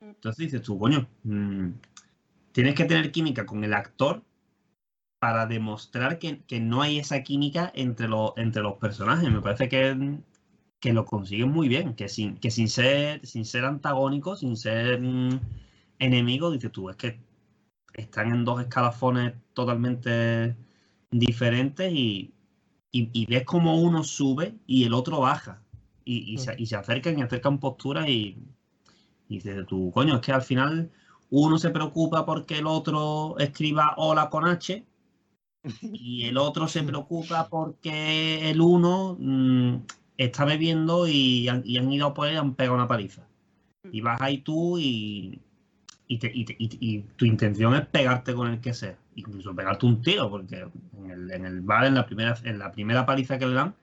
Entonces 0.00 0.46
dices 0.46 0.62
tú, 0.62 0.78
coño, 0.78 1.08
mm, 1.24 1.70
tienes 2.52 2.74
que 2.74 2.84
tener 2.84 3.10
química 3.12 3.46
con 3.46 3.64
el 3.64 3.74
actor 3.74 4.22
para 5.18 5.46
demostrar 5.46 6.18
que, 6.18 6.42
que 6.44 6.60
no 6.60 6.82
hay 6.82 6.98
esa 6.98 7.22
química 7.22 7.72
entre, 7.74 8.08
los 8.08 8.32
entre 8.36 8.62
los 8.62 8.74
personajes. 8.74 9.30
Me 9.30 9.40
parece 9.40 9.68
que, 9.68 10.18
que 10.80 10.92
lo 10.92 11.04
consiguen 11.04 11.50
muy 11.50 11.68
bien, 11.68 11.94
que 11.94 12.08
sin, 12.08 12.36
que 12.36 12.50
sin 12.50 12.68
ser, 12.68 13.26
sin 13.26 13.44
ser 13.44 13.64
antagónico, 13.64 14.36
sin 14.36 14.56
ser 14.56 15.00
mm, 15.00 15.40
enemigo, 15.98 16.50
dices 16.52 16.70
tú, 16.70 16.90
es 16.90 16.96
que 16.96 17.20
están 17.94 18.32
en 18.32 18.44
dos 18.44 18.60
escalafones 18.60 19.34
totalmente 19.54 20.56
diferentes 21.10 21.92
y, 21.92 22.32
y- 22.92 23.10
y 23.12 23.26
ves 23.26 23.44
como 23.44 23.76
uno 23.80 24.02
sube 24.04 24.54
y 24.66 24.84
el 24.84 24.94
otro 24.94 25.20
baja. 25.20 25.62
Y, 26.04 26.34
y 26.34 26.38
se, 26.38 26.54
y 26.58 26.66
se 26.66 26.76
acercan 26.76 27.18
y 27.18 27.22
acercan 27.22 27.58
posturas 27.58 28.08
y, 28.08 28.38
y 29.28 29.34
dices 29.36 29.66
tú, 29.66 29.90
coño, 29.92 30.16
es 30.16 30.20
que 30.22 30.32
al 30.32 30.42
final 30.42 30.90
uno 31.30 31.58
se 31.58 31.70
preocupa 31.70 32.24
porque 32.24 32.58
el 32.58 32.66
otro 32.66 33.36
escriba 33.38 33.94
hola 33.98 34.30
con 34.30 34.46
H 34.46 34.84
y 35.82 36.24
el 36.24 36.38
otro 36.38 36.66
se 36.68 36.82
preocupa 36.82 37.48
porque 37.48 38.50
el 38.50 38.60
uno 38.60 39.16
mm, 39.18 39.74
está 40.16 40.44
bebiendo 40.44 41.06
y 41.06 41.48
han, 41.48 41.62
y 41.64 41.76
han 41.78 41.92
ido 41.92 42.06
a 42.06 42.14
por 42.14 42.28
él 42.28 42.34
y 42.34 42.36
han 42.38 42.54
pegado 42.54 42.76
una 42.76 42.88
paliza. 42.88 43.26
Y 43.90 44.00
vas 44.00 44.20
ahí 44.20 44.38
tú 44.38 44.78
y, 44.78 45.40
y, 46.08 46.18
te- 46.18 46.32
y 46.34 46.44
te- 46.44 46.56
y- 46.58 46.78
y 46.80 47.02
tu 47.16 47.24
intención 47.26 47.74
es 47.74 47.86
pegarte 47.86 48.34
con 48.34 48.48
el 48.50 48.60
que 48.60 48.72
sea, 48.74 48.96
incluso 49.14 49.54
pegarte 49.54 49.86
un 49.86 50.02
tiro, 50.02 50.28
porque 50.30 50.66
en 50.96 51.10
el, 51.10 51.30
en 51.30 51.44
el 51.46 51.60
bar, 51.60 51.84
en 51.86 51.94
la 51.94 52.06
primera, 52.06 52.34
en 52.44 52.58
la 52.58 52.72
primera 52.72 53.06
paliza 53.06 53.38
que 53.38 53.46
le 53.46 53.54
dan, 53.54 53.74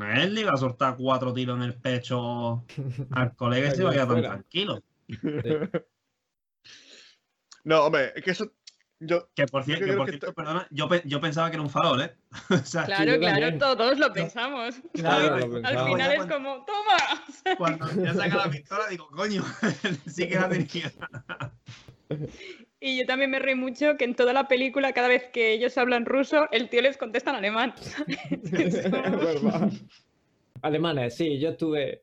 a 0.00 0.22
él 0.22 0.34
le 0.34 0.42
iba 0.42 0.52
a 0.52 0.56
soltar 0.56 0.96
cuatro 0.96 1.32
tiros 1.34 1.56
en 1.56 1.64
el 1.64 1.74
pecho 1.74 2.64
al 3.10 3.34
colega 3.36 3.68
y 3.68 3.70
se 3.72 3.82
iba 3.82 3.90
a 3.90 3.92
quedar 3.92 4.08
tan 4.08 4.22
tranquilo. 4.22 4.82
No, 7.62 7.84
hombre, 7.84 8.12
es 8.16 8.24
que 8.24 8.30
eso. 8.30 8.50
Yo, 9.02 9.30
Que 9.34 9.46
por, 9.46 9.64
que 9.64 9.76
cierto, 9.76 10.34
perdona, 10.34 10.66
yo, 10.70 10.86
pe- 10.86 11.02
yo 11.06 11.20
pensaba 11.22 11.48
que 11.48 11.56
era 11.56 11.62
un 11.62 11.70
farol, 11.70 12.02
¿eh? 12.02 12.14
O 12.50 12.56
sea, 12.58 12.84
Claro, 12.84 13.18
claro, 13.18 13.56
todos 13.58 13.98
lo 13.98 14.12
pensamos. 14.12 14.74
Claro, 14.92 15.28
¿sabes? 15.28 15.46
lo 15.48 15.56
Al 15.56 15.62
pensaba. 15.62 15.88
final 15.88 16.12
es 16.12 16.26
como, 16.26 16.64
¡toma! 16.66 17.56
cuando 17.58 18.04
ya 18.04 18.12
saca 18.14 18.36
la 18.36 18.50
pistola 18.50 18.88
digo, 18.88 19.08
coño, 19.08 19.42
sí 20.06 20.28
que 20.28 20.34
la 20.34 20.48
tenía. 20.50 20.92
Y 22.78 22.98
yo 22.98 23.06
también 23.06 23.30
me 23.30 23.38
reí 23.38 23.54
mucho 23.54 23.96
que 23.96 24.04
en 24.04 24.14
toda 24.14 24.32
la 24.34 24.48
película, 24.48 24.92
cada 24.92 25.08
vez 25.08 25.24
que 25.32 25.52
ellos 25.52 25.78
hablan 25.78 26.04
ruso, 26.04 26.48
el 26.50 26.68
tío 26.68 26.82
les 26.82 26.96
contesta 26.98 27.30
en 27.30 27.36
alemán. 27.36 27.74
Alemanes, 30.62 31.16
sí, 31.16 31.38
yo 31.38 31.50
estuve. 31.50 32.02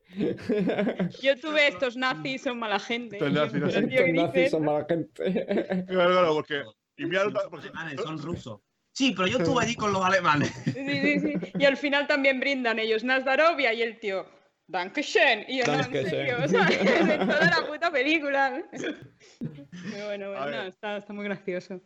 yo 1.22 1.36
tuve 1.38 1.68
estos 1.68 1.96
nazis, 1.96 2.42
son 2.42 2.58
mala 2.58 2.80
gente. 2.80 3.16
Estos 3.16 3.32
nazis, 3.32 3.60
no 3.60 3.70
sé. 3.70 3.78
Estos 3.88 4.08
nazis 4.14 4.50
son 4.50 4.64
mala 4.64 4.84
gente. 4.88 5.46
claro, 5.86 6.10
claro, 6.10 6.34
porque. 6.34 6.62
Y 6.98 7.06
mira, 7.06 7.24
porque- 7.50 7.68
alemanes, 7.68 8.00
son 8.02 8.20
rusos. 8.20 8.60
Sí, 8.92 9.14
pero 9.16 9.28
yo 9.28 9.38
estuve 9.38 9.62
allí 9.62 9.76
con 9.76 9.92
los 9.92 10.04
alemanes. 10.04 10.50
Sí, 10.64 10.72
sí, 10.72 11.20
sí. 11.20 11.34
Y 11.58 11.64
al 11.64 11.76
final 11.76 12.06
también 12.08 12.40
brindan 12.40 12.80
ellos 12.80 13.04
Nazdarovia 13.04 13.72
y 13.72 13.82
el 13.82 14.00
tío, 14.00 14.26
Dankeschön. 14.66 15.44
Y 15.46 15.58
yo, 15.58 15.66
no, 15.66 15.74
en 15.80 16.10
serio, 16.10 16.36
o 16.44 16.48
sea, 16.48 16.66
en 16.68 17.18
toda 17.28 17.44
la 17.44 17.66
puta 17.66 17.92
película. 17.92 18.60
Pero 18.72 20.06
bueno, 20.06 20.30
bueno, 20.30 20.62
está, 20.62 20.96
está 20.96 21.12
muy 21.12 21.24
gracioso. 21.24 21.80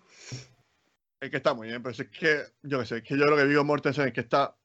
Es 1.20 1.30
que 1.30 1.36
está 1.36 1.52
muy 1.54 1.68
bien, 1.68 1.82
pero 1.82 1.94
es 1.94 2.08
que, 2.08 2.44
yo 2.62 2.80
qué 2.80 2.86
sé, 2.86 2.96
es 2.96 3.02
que 3.02 3.16
yo 3.16 3.26
creo 3.26 3.36
que 3.36 3.44
Viggo 3.44 3.62
Mortensen 3.64 4.08
es 4.08 4.14
que 4.14 4.22
está, 4.22 4.56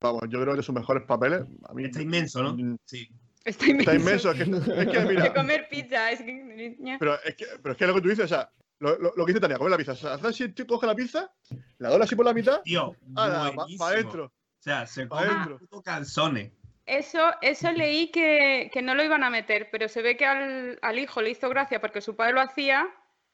vamos, 0.00 0.22
yo 0.28 0.40
creo 0.40 0.52
que 0.54 0.58
de 0.58 0.62
sus 0.62 0.74
mejores 0.74 1.02
papeles. 1.02 1.42
A 1.68 1.74
mí, 1.74 1.84
Está 1.84 2.00
inmenso, 2.02 2.42
¿no? 2.42 2.54
Mm, 2.54 2.76
Sí. 2.84 3.08
Está 3.44 3.66
inmenso. 3.66 3.90
Está 3.90 4.02
inmenso, 4.02 4.30
es 4.32 4.36
que, 4.36 4.80
es 4.82 4.88
que 4.88 4.98
De 5.00 5.06
mira, 5.06 5.34
comer 5.34 5.68
pizza, 5.68 6.10
es 6.10 6.20
que... 6.20 6.76
pero 6.98 7.20
es, 7.22 7.34
que, 7.34 7.46
pero 7.62 7.72
es 7.72 7.78
que 7.78 7.86
lo 7.86 7.94
que 7.94 8.00
tú 8.00 8.08
dices, 8.08 8.24
o 8.24 8.28
sea, 8.28 8.50
lo, 8.78 8.98
lo, 8.98 9.12
lo 9.16 9.24
que 9.26 9.32
dice 9.32 9.40
Tania, 9.40 9.58
comer 9.58 9.70
la 9.72 9.76
pizza. 9.78 9.92
O 9.92 9.96
sea, 9.96 10.14
hace 10.14 10.26
así, 10.28 10.42
el 10.44 10.54
tío 10.54 10.66
coge 10.66 10.86
la 10.86 10.94
pizza, 10.94 11.30
la 11.78 11.90
dobla 11.90 12.04
así 12.04 12.14
por 12.16 12.24
la 12.26 12.32
mitad, 12.34 12.60
Tío, 12.62 12.94
para 13.14 13.50
buenísimo. 13.50 13.84
adentro. 13.86 14.24
O 14.26 14.62
sea, 14.62 14.86
se 14.86 15.06
come 15.08 15.56
puto 15.58 15.82
calzones. 15.82 16.50
Eso, 16.86 17.20
eso 17.42 17.72
leí 17.72 18.10
que, 18.12 18.70
que 18.72 18.80
no 18.82 18.94
lo 18.94 19.02
iban 19.04 19.24
a 19.24 19.30
meter, 19.30 19.68
pero 19.72 19.88
se 19.88 20.02
ve 20.02 20.16
que 20.16 20.24
al, 20.24 20.78
al 20.82 20.98
hijo 20.98 21.20
le 21.20 21.30
hizo 21.30 21.48
gracia 21.48 21.80
porque 21.80 22.00
su 22.00 22.14
padre 22.14 22.34
lo 22.34 22.40
hacía. 22.40 22.88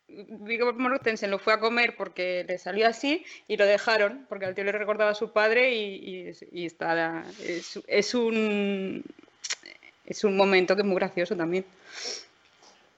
Viggo 0.08 0.72
Mortensen 0.74 1.30
lo 1.30 1.38
fue 1.38 1.54
a 1.54 1.60
comer 1.60 1.94
porque 1.96 2.44
le 2.46 2.58
salió 2.58 2.86
así 2.86 3.24
y 3.48 3.56
lo 3.56 3.64
dejaron 3.66 4.26
porque 4.28 4.44
al 4.46 4.54
tío 4.54 4.64
le 4.64 4.72
recordaba 4.72 5.10
a 5.12 5.14
su 5.14 5.32
padre 5.32 5.74
y, 5.74 5.94
y, 5.96 6.28
es- 6.28 6.44
y 6.52 6.66
está, 6.66 7.24
es, 7.40 7.80
es 7.86 8.14
un 8.14 9.02
es 10.04 10.24
un 10.24 10.36
momento 10.36 10.74
que 10.74 10.82
es 10.82 10.86
muy 10.86 10.96
gracioso 10.96 11.34
también. 11.36 11.64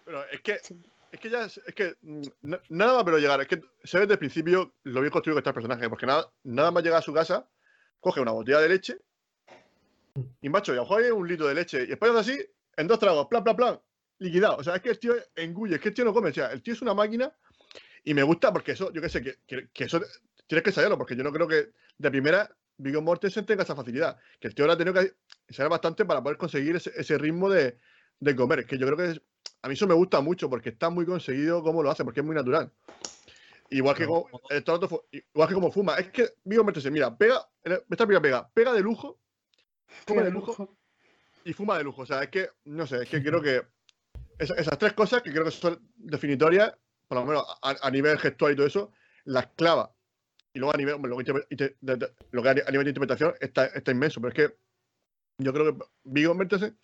Pero 0.05 0.25
es 0.31 0.41
que, 0.41 0.59
Sí. 0.61 0.77
Es 1.15 1.21
que 1.21 1.31
ya, 1.31 1.45
es, 1.45 1.61
que 1.77 1.95
mm, 2.03 2.23
na- 2.43 2.61
nada 2.71 2.95
más 2.95 3.05
pero 3.05 3.19
llegar, 3.19 3.41
es 3.41 3.47
que 3.47 3.63
se 3.85 3.99
ve 3.99 4.03
desde 4.03 4.15
el 4.15 4.19
principio 4.19 4.75
lo 4.83 5.01
bien 5.01 5.13
construido 5.13 5.37
que 5.37 5.41
está 5.41 5.51
el 5.51 5.55
personaje, 5.55 5.89
porque 5.89 6.07
nada, 6.07 6.29
nada 6.43 6.73
más 6.73 6.83
llegar 6.83 6.99
a 6.99 7.03
su 7.03 7.15
casa, 7.15 7.49
coge 8.01 8.21
una 8.21 8.33
botella 8.33 8.59
de 8.59 8.69
leche 8.69 8.99
y 10.41 10.49
macho, 10.49 10.75
y 10.75 10.79
a 10.79 10.83
lo 10.83 11.17
un 11.17 11.29
litro 11.29 11.47
de 11.47 11.55
leche 11.55 11.85
y 11.85 11.87
después 11.87 12.11
así, 12.17 12.37
en 12.77 12.89
dos 12.89 12.99
tragos, 12.99 13.29
plan, 13.29 13.45
plan, 13.45 13.55
plan, 13.57 13.81
liquidado. 14.19 14.57
O 14.57 14.65
sea, 14.65 14.75
es 14.75 14.83
que 14.83 14.91
el 14.91 14.99
tío 14.99 15.15
engulle, 15.37 15.77
es 15.77 15.81
que 15.81 15.89
el 15.91 15.95
tío 15.95 16.05
no 16.05 16.13
come, 16.13 16.31
o 16.31 16.35
sea, 16.35 16.51
el 16.51 16.63
tío 16.63 16.75
es 16.75 16.83
una 16.83 16.95
máquina 16.95 17.33
y 18.03 18.13
me 18.13 18.25
gusta 18.25 18.53
porque 18.53 18.73
eso, 18.73 18.93
yo 18.93 19.01
qué 19.01 19.09
sé, 19.09 19.23
que, 19.23 19.39
eso 19.85 20.01
tienes 20.49 20.65
que 20.65 20.71
ensayarlo, 20.71 20.99
porque 20.99 21.15
yo 21.15 21.23
no 21.23 21.33
creo 21.33 21.47
que 21.47 21.71
de 21.97 22.11
primera 22.11 22.51
Viggo 22.77 23.01
Mortensen 23.01 23.47
tenga 23.47 23.63
esa 23.63 23.77
facilidad, 23.77 24.19
que 24.41 24.49
el 24.49 24.55
tío 24.55 24.65
ahora 24.65 24.75
ha 24.75 24.79
tenido 24.79 25.01
que 25.01 25.15
ensayar 25.47 25.71
bastante 25.71 26.05
para 26.05 26.21
poder 26.21 26.39
conseguir 26.39 26.75
ese 26.75 27.19
ritmo 27.19 27.49
de, 27.49 27.79
de 28.21 28.37
comer. 28.37 28.67
Que 28.67 28.79
yo 28.79 28.87
creo 28.87 28.97
que 28.97 29.11
es- 29.13 29.23
a 29.63 29.69
mí 29.69 29.75
eso 29.75 29.87
me 29.87 29.95
gusta 29.95 30.21
mucho 30.21 30.51
porque 30.51 30.71
está 30.71 30.91
muy 30.91 31.07
conseguido 31.07 31.63
cómo 31.63 31.83
lo 31.83 31.91
hace, 31.91 32.05
porque 32.05 32.21
es 32.21 32.27
muy 32.27 32.35
natural. 32.35 32.71
Igual 33.71 33.97
que, 33.97 34.07
como, 34.07 34.29
el 34.51 34.65
otro 34.69 35.07
igual 35.11 35.49
que 35.49 35.55
como 35.55 35.73
fuma. 35.73 35.97
Es 35.97 36.09
que 36.11 36.35
Viggo 36.45 36.65
Mortensen, 36.65 36.93
mira, 36.93 37.17
pega, 37.17 37.49
esta 37.65 38.07
primera 38.07 38.21
pega, 38.21 38.49
pega 38.53 38.73
de 38.73 38.81
lujo, 38.81 39.19
come 40.07 40.23
de 40.23 40.31
lujo, 40.31 40.77
y 41.45 41.53
fuma 41.53 41.79
de 41.79 41.85
lujo. 41.85 42.03
O 42.03 42.07
sea, 42.07 42.23
es 42.23 42.29
que, 42.29 42.51
no 42.65 42.87
sé, 42.87 43.03
es 43.03 43.09
que 43.09 43.23
creo 43.23 43.41
que 43.41 43.63
esas 44.39 44.79
tres 44.79 44.93
cosas 44.93 45.23
que 45.23 45.31
creo 45.31 45.45
que 45.45 45.51
son 45.51 45.81
definitorias, 45.97 46.75
por 47.09 47.19
lo 47.19 47.25
menos 47.25 47.45
a, 47.63 47.91
nivel 47.91 48.19
gestual 48.19 48.53
y 48.53 48.57
todo 48.57 48.67
eso, 48.67 48.93
las 49.25 49.47
clava. 49.57 49.95
Y 50.53 50.59
luego 50.59 50.75
a 50.75 50.77
nivel, 50.77 51.01
lo 51.01 51.17
que, 51.17 51.31
a 51.33 52.71
nivel 52.71 52.85
de 52.85 52.91
interpretación 52.91 53.35
está, 53.41 53.67
está 53.67 53.91
inmenso. 53.91 54.21
Pero 54.21 54.29
es 54.29 54.35
que 54.35 54.57
yo 55.39 55.53
creo 55.53 55.77
que 55.77 55.85
Vigo 56.05 56.35
Mertese, 56.35 56.75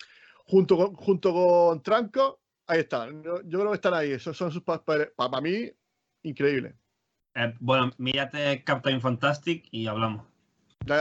junto 0.47 0.77
con, 0.77 0.95
junto 0.95 1.33
con 1.33 1.83
Tranco, 1.83 2.41
ahí 2.67 2.81
están. 2.81 3.23
Yo, 3.23 3.41
creo 3.43 3.69
que 3.69 3.75
están 3.75 3.95
ahí. 3.95 4.13
Esos 4.13 4.37
son 4.37 4.51
sus 4.51 4.63
papeles, 4.63 5.11
para, 5.17 5.41
mí, 5.41 5.71
increíbles. 6.23 6.75
Eh, 7.35 7.55
bueno, 7.61 7.91
mírate 7.99 8.63
Captain 8.65 9.01
Fantastic 9.01 9.69
y 9.71 9.87
hablamos. 9.87 10.27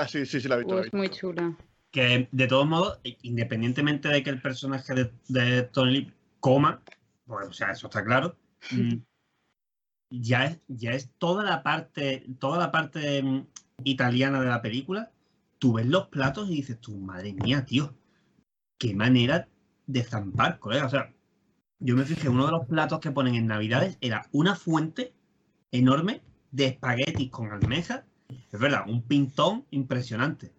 sí, 0.08 0.26
sí, 0.26 0.42
sí, 0.42 0.48
la 0.48 0.56
he 0.56 0.60
visto. 0.60 0.80
Es 0.80 0.94
muy 0.94 1.10
chula. 1.10 1.56
Que 1.92 2.28
de 2.32 2.48
todos 2.48 2.68
modos, 2.68 3.00
independientemente 3.24 4.10
de 4.10 4.22
que 4.22 4.30
el 4.30 4.42
personaje 4.42 4.94
de, 4.94 5.12
de 5.28 5.64
Tony 5.64 5.92
Lee 5.92 6.14
coma, 6.40 6.82
o 7.28 7.54
sea, 7.54 7.72
eso 7.72 7.88
está 7.88 8.04
claro, 8.04 8.36
mm, 8.72 8.98
ya 10.12 10.46
es, 10.46 10.60
ya 10.68 10.92
es 10.92 11.12
toda 11.18 11.44
la 11.44 11.64
parte, 11.64 12.26
toda 12.40 12.60
la 12.60 12.72
parte 12.72 13.22
mm, 13.24 13.48
italiana 13.84 14.42
de 14.42 14.48
la 14.48 14.62
película. 14.62 15.12
Tú 15.58 15.74
ves 15.74 15.88
los 15.88 16.08
platos 16.08 16.50
y 16.50 16.56
dices, 16.56 16.80
tu 16.80 16.96
madre 16.96 17.34
mía, 17.34 17.66
tío, 17.66 17.94
qué 18.80 18.96
manera 18.96 19.48
de 19.86 20.04
zampar, 20.04 20.58
colega. 20.58 20.88
O 20.88 20.90
sea, 20.90 21.14
yo 21.80 21.96
me 21.96 22.06
fijé, 22.06 22.30
uno 22.30 22.48
de 22.48 22.52
los 22.52 22.66
platos 22.66 23.00
que 23.00 23.12
ponen 23.12 23.36
en 23.36 23.48
Navidades 23.48 23.98
era 24.02 24.28
una 24.32 24.56
fuente 24.56 25.14
enorme 25.72 26.24
de 26.52 26.66
espaguetis 26.66 27.30
con 27.30 27.52
almejas. 27.52 28.04
Es 28.52 28.60
verdad, 28.60 28.86
un 28.88 29.04
pintón 29.04 29.66
impresionante. 29.70 30.52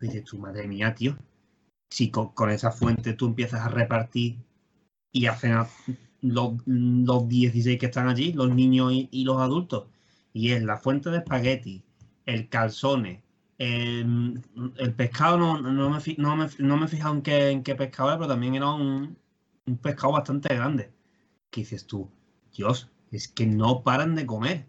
Y 0.00 0.06
dices, 0.06 0.32
madre 0.34 0.68
mía, 0.68 0.94
tío. 0.94 1.16
Si 1.90 2.10
con, 2.10 2.50
esa 2.50 2.70
fuente 2.70 3.14
tú 3.14 3.26
empiezas 3.26 3.60
a 3.60 3.68
repartir 3.68 4.38
y 5.12 5.26
hacen 5.26 5.56
los, 6.20 6.54
los 6.66 7.28
16 7.28 7.78
que 7.78 7.86
están 7.86 8.08
allí, 8.08 8.32
los 8.32 8.54
niños 8.54 8.92
y, 8.92 9.24
los 9.24 9.40
adultos, 9.40 9.88
y 10.32 10.50
es 10.50 10.62
la 10.62 10.76
fuente 10.76 11.10
de 11.10 11.18
espagueti, 11.18 11.84
el 12.26 12.48
calzone, 12.48 13.22
el, 13.58 14.42
pescado, 14.96 15.38
no, 15.38 15.60
no, 15.60 15.90
me, 15.90 15.98
no, 16.18 16.36
me, 16.36 16.46
no 16.58 16.76
me 16.76 16.86
he 16.86 16.88
fijado 16.88 17.14
en 17.14 17.22
qué, 17.22 17.50
en 17.50 17.62
qué 17.62 17.74
pescado 17.74 18.10
era, 18.10 18.18
pero 18.18 18.28
también 18.28 18.54
era 18.54 18.70
un, 18.70 19.16
un 19.66 19.78
pescado 19.78 20.12
bastante 20.12 20.54
grande. 20.54 20.90
¿Qué 21.50 21.62
dices 21.62 21.86
tú? 21.86 22.10
Dios, 22.54 22.90
es 23.10 23.28
que 23.28 23.46
no 23.46 23.82
paran 23.82 24.14
de 24.14 24.26
comer. 24.26 24.66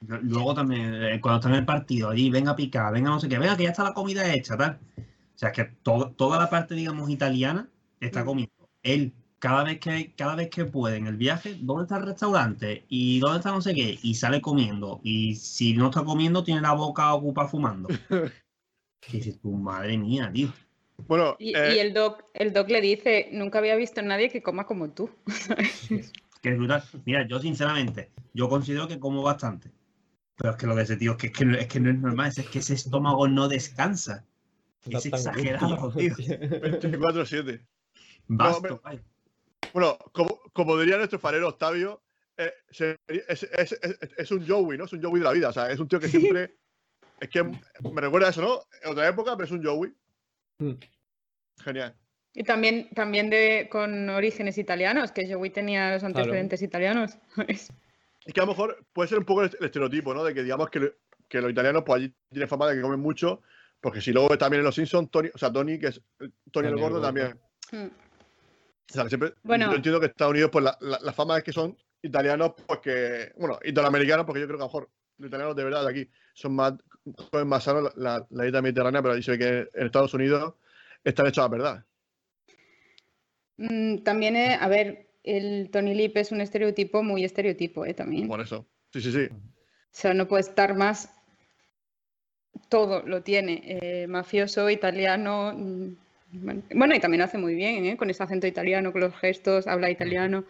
Luego 0.00 0.54
también, 0.54 0.94
eh, 0.94 1.20
cuando 1.20 1.38
están 1.38 1.52
en 1.52 1.60
el 1.60 1.64
partido, 1.64 2.10
allí, 2.10 2.30
venga 2.30 2.52
a 2.52 2.56
picar, 2.56 2.92
venga 2.92 3.10
no 3.10 3.20
sé 3.20 3.28
qué, 3.28 3.38
venga 3.38 3.56
que 3.56 3.64
ya 3.64 3.70
está 3.70 3.84
la 3.84 3.94
comida 3.94 4.32
hecha, 4.32 4.56
tal. 4.56 4.78
O 4.98 5.38
sea, 5.38 5.50
es 5.50 5.54
que 5.54 5.64
toda 5.82 6.38
la 6.38 6.50
parte, 6.50 6.74
digamos, 6.74 7.08
italiana 7.10 7.68
está 8.00 8.24
comiendo. 8.24 8.52
Él, 8.82 9.12
cada 9.38 9.64
vez 9.64 9.78
que 9.78 10.12
cada 10.16 10.34
vez 10.34 10.50
que 10.50 10.64
puede 10.64 10.96
en 10.96 11.06
el 11.06 11.16
viaje, 11.16 11.56
¿dónde 11.60 11.84
está 11.84 11.98
el 11.98 12.06
restaurante? 12.06 12.84
¿Y 12.88 13.20
dónde 13.20 13.38
está 13.38 13.52
no 13.52 13.60
sé 13.60 13.74
qué? 13.74 13.98
Y 14.02 14.14
sale 14.14 14.40
comiendo. 14.40 15.00
Y 15.02 15.34
si 15.36 15.74
no 15.74 15.86
está 15.86 16.04
comiendo, 16.04 16.42
tiene 16.42 16.60
la 16.60 16.72
boca 16.72 17.14
ocupada 17.14 17.48
fumando. 17.48 17.88
¿Qué 19.00 19.16
dices 19.18 19.40
tú, 19.40 19.52
madre 19.52 19.96
mía, 19.96 20.30
tío? 20.32 20.52
Bueno, 21.06 21.36
y, 21.38 21.56
eh, 21.56 21.80
el 21.80 21.94
doc, 21.94 22.24
el 22.34 22.52
doc 22.52 22.68
le 22.68 22.80
dice, 22.80 23.28
nunca 23.32 23.58
había 23.58 23.76
visto 23.76 24.00
a 24.00 24.02
nadie 24.04 24.30
que 24.30 24.42
coma 24.42 24.66
como 24.66 24.90
tú. 24.90 25.08
que 26.42 26.50
es 26.50 26.58
brutal. 26.58 26.82
Mira, 27.04 27.26
yo 27.26 27.38
sinceramente, 27.38 28.10
yo 28.34 28.48
considero 28.48 28.88
que 28.88 28.98
como 28.98 29.22
bastante. 29.22 29.70
Pero 30.36 30.50
es 30.50 30.56
que 30.56 30.66
lo 30.66 30.74
de 30.74 30.82
ese 30.82 30.96
tío 30.96 31.12
es 31.12 31.16
que, 31.18 31.26
es 31.28 31.66
que, 31.66 31.80
no 31.80 31.90
es 31.90 31.98
normal, 31.98 32.32
es 32.36 32.48
que 32.48 32.58
ese 32.58 32.74
estómago 32.74 33.28
no 33.28 33.48
descansa. 33.48 34.24
es 34.86 35.06
exagerado, 35.06 35.92
tío. 35.92 36.14
24-7. 36.16 37.60
Bueno, 39.72 39.98
como, 40.12 40.40
como, 40.52 40.78
diría 40.78 40.96
nuestro 40.96 41.18
farero 41.18 41.48
Octavio, 41.48 42.02
eh, 42.36 42.52
es, 42.68 43.42
es, 43.42 43.78
es, 44.16 44.30
un 44.30 44.46
Joey, 44.46 44.78
¿no? 44.78 44.84
Es 44.84 44.92
un 44.92 45.02
Joey 45.02 45.20
de 45.20 45.24
la 45.24 45.32
vida. 45.32 45.48
O 45.48 45.52
sea, 45.52 45.70
es 45.70 45.80
un 45.80 45.88
tío 45.88 45.98
que 45.98 46.08
siempre. 46.08 46.54
es 47.20 47.28
que 47.28 47.42
me 47.42 48.00
recuerda 48.00 48.28
a 48.28 48.30
eso, 48.30 48.42
¿no? 48.42 48.60
En 48.82 48.92
otra 48.92 49.08
época, 49.08 49.36
pero 49.36 49.46
es 49.46 49.50
un 49.50 49.64
Joey. 49.64 49.92
Mm. 50.58 50.74
Genial. 51.62 51.94
Y 52.34 52.44
también, 52.44 52.88
también 52.94 53.30
de, 53.30 53.68
con 53.70 54.08
orígenes 54.10 54.58
italianos, 54.58 55.10
que 55.10 55.32
Joey 55.32 55.50
tenía 55.50 55.92
los 55.92 56.04
antecedentes 56.04 56.62
italianos. 56.62 57.18
y 58.26 58.32
que 58.32 58.40
a 58.40 58.44
lo 58.44 58.52
mejor 58.52 58.86
puede 58.92 59.08
ser 59.08 59.18
un 59.18 59.24
poco 59.24 59.42
el 59.42 59.50
estereotipo, 59.60 60.14
¿no? 60.14 60.22
De 60.22 60.34
que 60.34 60.44
digamos 60.44 60.70
que, 60.70 60.94
que 61.28 61.40
los 61.40 61.50
italianos 61.50 61.82
pues 61.84 61.96
allí 61.96 62.14
tienen 62.30 62.48
fama 62.48 62.68
de 62.68 62.76
que 62.76 62.82
comen 62.82 63.00
mucho, 63.00 63.42
porque 63.80 64.00
si 64.00 64.12
luego 64.12 64.36
también 64.38 64.60
en 64.60 64.66
los 64.66 64.74
Simpsons, 64.74 65.10
Tony, 65.10 65.30
o 65.34 65.38
sea, 65.38 65.52
Tony, 65.52 65.78
que 65.78 65.88
es 65.88 66.00
Tony, 66.52 66.68
el 66.68 66.76
Gordo, 66.76 67.00
también. 67.00 67.38
Hmm. 67.72 67.88
O 68.90 68.92
sea, 68.92 69.08
siempre 69.08 69.34
bueno. 69.42 69.70
yo 69.70 69.76
entiendo 69.76 70.00
que 70.00 70.06
Estados 70.06 70.32
Unidos, 70.32 70.50
pues 70.50 70.64
la, 70.64 70.78
la, 70.80 71.12
fama 71.12 71.38
es 71.38 71.44
que 71.44 71.52
son 71.52 71.76
italianos, 72.02 72.52
pues 72.66 72.80
que, 72.80 73.32
bueno, 73.36 73.58
italoamericanos, 73.62 74.24
porque 74.24 74.40
yo 74.40 74.46
creo 74.46 74.58
que 74.58 74.64
a 74.64 74.66
lo 74.66 74.70
mejor 74.70 74.90
los 75.18 75.28
italianos 75.28 75.56
de 75.56 75.64
verdad 75.64 75.84
de 75.84 75.90
aquí 75.90 76.10
son 76.32 76.54
más, 76.54 76.74
más 77.44 77.64
sanos 77.64 77.94
la, 77.96 78.26
la, 78.30 78.42
dieta 78.44 78.62
mediterránea, 78.62 79.02
pero 79.02 79.14
dice 79.14 79.38
que 79.38 79.68
en 79.74 79.86
Estados 79.86 80.14
Unidos 80.14 80.54
están 81.04 81.26
hechos 81.26 81.44
a 81.44 81.48
verdad. 81.48 81.84
Mm, 83.58 83.98
también, 83.98 84.36
a 84.36 84.68
ver, 84.68 85.08
el 85.24 85.68
Tony 85.70 85.94
Lip 85.94 86.16
es 86.16 86.32
un 86.32 86.40
estereotipo 86.40 87.02
muy 87.02 87.24
estereotipo, 87.24 87.84
¿eh? 87.84 87.94
También. 87.94 88.28
Por 88.28 88.40
eso. 88.40 88.66
Sí, 88.92 89.02
sí, 89.02 89.12
sí. 89.12 89.28
O 89.30 89.36
sea, 89.90 90.14
no 90.14 90.28
puede 90.28 90.42
estar 90.42 90.74
más. 90.74 91.12
Todo 92.68 93.02
lo 93.02 93.22
tiene. 93.22 93.62
Eh, 93.64 94.06
mafioso, 94.06 94.70
italiano. 94.70 95.54
Mm, 96.32 96.60
bueno, 96.74 96.94
y 96.94 97.00
también 97.00 97.22
hace 97.22 97.38
muy 97.38 97.54
bien, 97.54 97.84
¿eh? 97.84 97.96
Con 97.96 98.10
ese 98.10 98.22
acento 98.22 98.46
italiano, 98.46 98.92
con 98.92 99.00
los 99.00 99.14
gestos, 99.16 99.66
habla 99.66 99.90
italiano. 99.90 100.44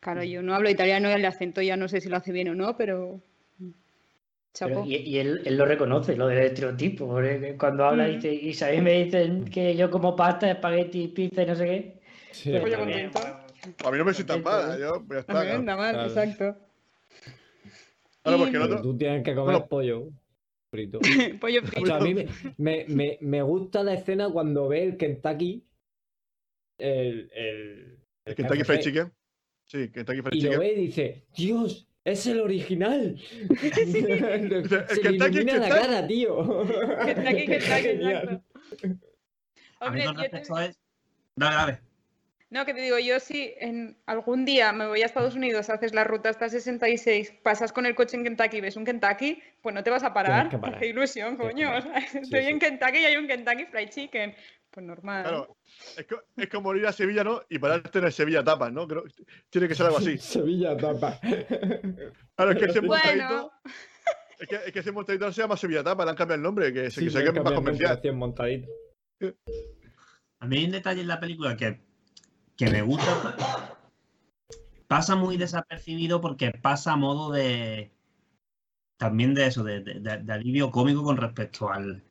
Claro, 0.00 0.22
yo 0.22 0.42
no 0.42 0.54
hablo 0.54 0.70
italiano 0.70 1.10
y 1.10 1.12
el 1.12 1.24
acento 1.24 1.62
ya 1.62 1.76
no 1.76 1.88
sé 1.88 2.00
si 2.00 2.08
lo 2.08 2.16
hace 2.16 2.32
bien 2.32 2.48
o 2.48 2.54
no, 2.54 2.76
pero. 2.76 3.20
y, 4.84 5.18
él, 5.18 5.42
lo 5.44 5.66
reconoce, 5.66 6.16
lo 6.16 6.28
del 6.28 6.38
estereotipo. 6.38 7.18
Cuando 7.58 7.84
habla, 7.84 8.06
dice, 8.06 8.32
y 8.32 8.56
a 8.62 8.70
mí 8.70 8.80
me 8.80 9.04
dicen 9.04 9.44
que 9.46 9.74
yo 9.74 9.90
como 9.90 10.14
pasta, 10.14 10.50
espagueti, 10.50 11.08
pizza 11.08 11.42
y 11.42 11.46
no 11.46 11.54
sé 11.56 11.64
qué, 11.64 12.00
a 13.84 13.90
mí 13.90 13.98
no 13.98 14.04
me 14.04 14.14
sientan 14.14 14.42
mal, 14.42 14.78
yo 14.78 15.00
voy 15.00 15.16
a 15.16 15.20
estar. 15.20 15.62
mal, 15.62 16.06
exacto. 16.06 16.56
Claro, 18.22 18.38
porque 18.38 18.58
no 18.58 18.82
Tú 18.82 18.96
tienes 18.96 19.24
que 19.24 19.34
comer 19.34 19.66
pollo 19.68 20.08
frito. 20.76 21.00
pollo 21.40 21.62
frito. 21.62 21.94
a 21.94 22.00
mí 22.00 22.14
me, 22.14 22.84
me, 22.88 23.18
me, 23.20 23.42
gusta 23.42 23.82
la 23.82 23.94
escena 23.94 24.30
cuando 24.30 24.68
ve 24.68 24.82
el 24.84 24.96
Kentucky. 24.96 25.66
El, 26.78 27.30
el, 27.34 27.98
el 28.24 28.34
Kentucky 28.34 28.64
Fried 28.64 28.80
Chicken. 28.80 29.12
Sí, 29.64 29.90
Kentucky 29.90 30.22
Fried 30.22 30.32
Chicken. 30.32 30.52
Y 30.52 30.54
lo 30.54 30.60
ve 30.60 30.72
y 30.72 30.86
dice: 30.86 31.26
Dios, 31.36 31.88
es 32.04 32.26
el 32.26 32.40
original. 32.40 33.18
el 33.48 34.68
Se 34.68 35.00
Kentucky, 35.00 35.36
ilumina 35.36 35.58
la 35.58 35.68
cara, 35.68 36.06
tío. 36.06 36.66
Kentucky, 37.04 37.46
Kentucky, 37.46 37.54
exacto. 37.54 38.42
Hombre, 39.80 39.80
a 39.80 39.90
mí 39.90 40.04
con 40.04 40.16
respecto 40.16 40.56
a 40.56 40.70
Dale, 41.38 41.54
dale. 41.54 41.85
No, 42.48 42.64
que 42.64 42.74
te 42.74 42.80
digo, 42.80 42.98
yo 43.00 43.18
si 43.18 43.54
en 43.58 43.98
algún 44.06 44.44
día 44.44 44.72
me 44.72 44.86
voy 44.86 45.02
a 45.02 45.06
Estados 45.06 45.34
Unidos, 45.34 45.68
haces 45.68 45.92
la 45.92 46.04
ruta 46.04 46.28
hasta 46.28 46.48
66, 46.48 47.34
pasas 47.42 47.72
con 47.72 47.86
el 47.86 47.96
coche 47.96 48.16
en 48.16 48.22
Kentucky, 48.22 48.60
ves 48.60 48.76
un 48.76 48.84
Kentucky, 48.84 49.42
pues 49.62 49.74
no 49.74 49.82
te 49.82 49.90
vas 49.90 50.04
a 50.04 50.14
parar. 50.14 50.48
Qué 50.78 50.86
ilusión, 50.86 51.36
coño. 51.36 51.72
estoy 52.14 52.46
en 52.46 52.60
Kentucky 52.60 52.98
y 52.98 53.04
hay 53.04 53.16
un 53.16 53.26
Kentucky 53.26 53.64
Fried 53.66 53.88
Chicken. 53.88 54.34
Pues 54.70 54.86
normal. 54.86 55.22
Claro, 55.22 55.56
es, 56.36 56.48
como 56.48 56.74
ir 56.76 56.86
a 56.86 56.92
Sevilla, 56.92 57.24
¿no? 57.24 57.42
Y 57.48 57.58
pararte 57.58 57.98
en 57.98 58.04
el 58.04 58.12
Sevilla 58.12 58.44
Tapas, 58.44 58.72
¿no? 58.72 58.86
tiene 59.50 59.68
que 59.68 59.74
ser 59.74 59.86
algo 59.86 59.98
así. 59.98 60.18
Sevilla 60.18 60.76
Tapas. 60.76 61.18
Claro, 62.36 62.52
es 62.52 62.58
que 62.58 62.64
ese 62.66 62.80
montadito. 62.80 63.52
Es 64.38 64.48
que, 64.48 64.56
es 64.56 64.70
que 64.70 64.80
ese 64.80 64.92
montadito 64.92 65.24
no 65.24 65.32
se 65.32 65.40
llama 65.40 65.56
Sevilla 65.56 65.82
Tapas, 65.82 66.04
le 66.04 66.10
han 66.10 66.16
cambiado 66.16 66.36
el 66.36 66.42
nombre, 66.42 66.70
que, 66.70 66.90
se, 66.90 67.00
que 67.00 67.08
se 67.08 67.32
más 67.32 67.52
comercial. 67.54 67.98
A 70.40 70.46
mí 70.46 70.58
hay 70.58 70.64
un 70.66 70.72
detalle 70.72 71.00
en 71.00 71.08
la 71.08 71.18
película 71.18 71.56
que 71.56 71.85
que 72.56 72.70
me 72.70 72.82
gusta, 72.82 73.76
pasa 74.86 75.14
muy 75.14 75.36
desapercibido 75.36 76.20
porque 76.20 76.50
pasa 76.50 76.92
a 76.92 76.96
modo 76.96 77.30
de 77.30 77.92
también 78.96 79.34
de 79.34 79.46
eso, 79.46 79.62
de, 79.62 80.24
alivio 80.28 80.70
cómico 80.70 81.04
con 81.04 81.18
respecto 81.18 81.70
al, 81.70 82.02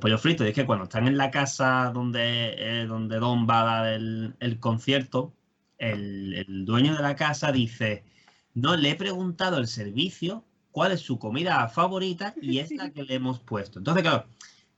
pollo 0.00 0.18
frito. 0.18 0.44
Y 0.44 0.48
es 0.48 0.54
que 0.54 0.66
cuando 0.66 0.84
están 0.84 1.06
en 1.06 1.16
la 1.16 1.30
casa 1.30 1.90
donde, 1.94 2.54
eh, 2.58 2.86
donde 2.86 3.18
Don 3.18 3.48
va 3.48 3.62
a 3.62 3.64
dar 3.64 3.86
el, 3.94 4.58
concierto, 4.60 5.32
el, 5.78 6.34
el, 6.34 6.66
dueño 6.66 6.94
de 6.96 7.02
la 7.02 7.16
casa 7.16 7.50
dice, 7.50 8.04
no, 8.52 8.76
le 8.76 8.90
he 8.90 8.94
preguntado 8.94 9.56
el 9.56 9.66
servicio 9.66 10.44
cuál 10.70 10.92
es 10.92 11.00
su 11.00 11.18
comida 11.18 11.66
favorita 11.68 12.34
y 12.42 12.58
es 12.58 12.70
la 12.72 12.90
que 12.90 13.04
le 13.04 13.14
hemos 13.14 13.40
puesto. 13.40 13.78
Entonces, 13.78 14.02
claro, 14.02 14.26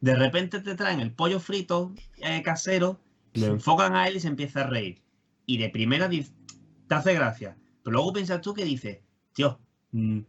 de 0.00 0.14
repente 0.14 0.60
te 0.60 0.76
traen 0.76 1.00
el 1.00 1.10
pollo 1.10 1.40
frito 1.40 1.92
eh, 2.18 2.42
casero, 2.42 3.00
lo 3.34 3.46
enfocan 3.46 3.96
a 3.96 4.06
él 4.06 4.16
y 4.16 4.20
se 4.20 4.28
empieza 4.28 4.60
a 4.60 4.66
reír 4.68 5.02
y 5.46 5.58
de 5.58 5.70
primera 5.70 6.10
te 6.10 6.94
hace 6.94 7.14
gracia. 7.14 7.56
Pero 7.82 7.94
luego 7.94 8.12
piensas 8.12 8.40
tú 8.40 8.52
que 8.52 8.64
dices, 8.64 8.98
tío, 9.32 9.58
mm, 9.92 10.20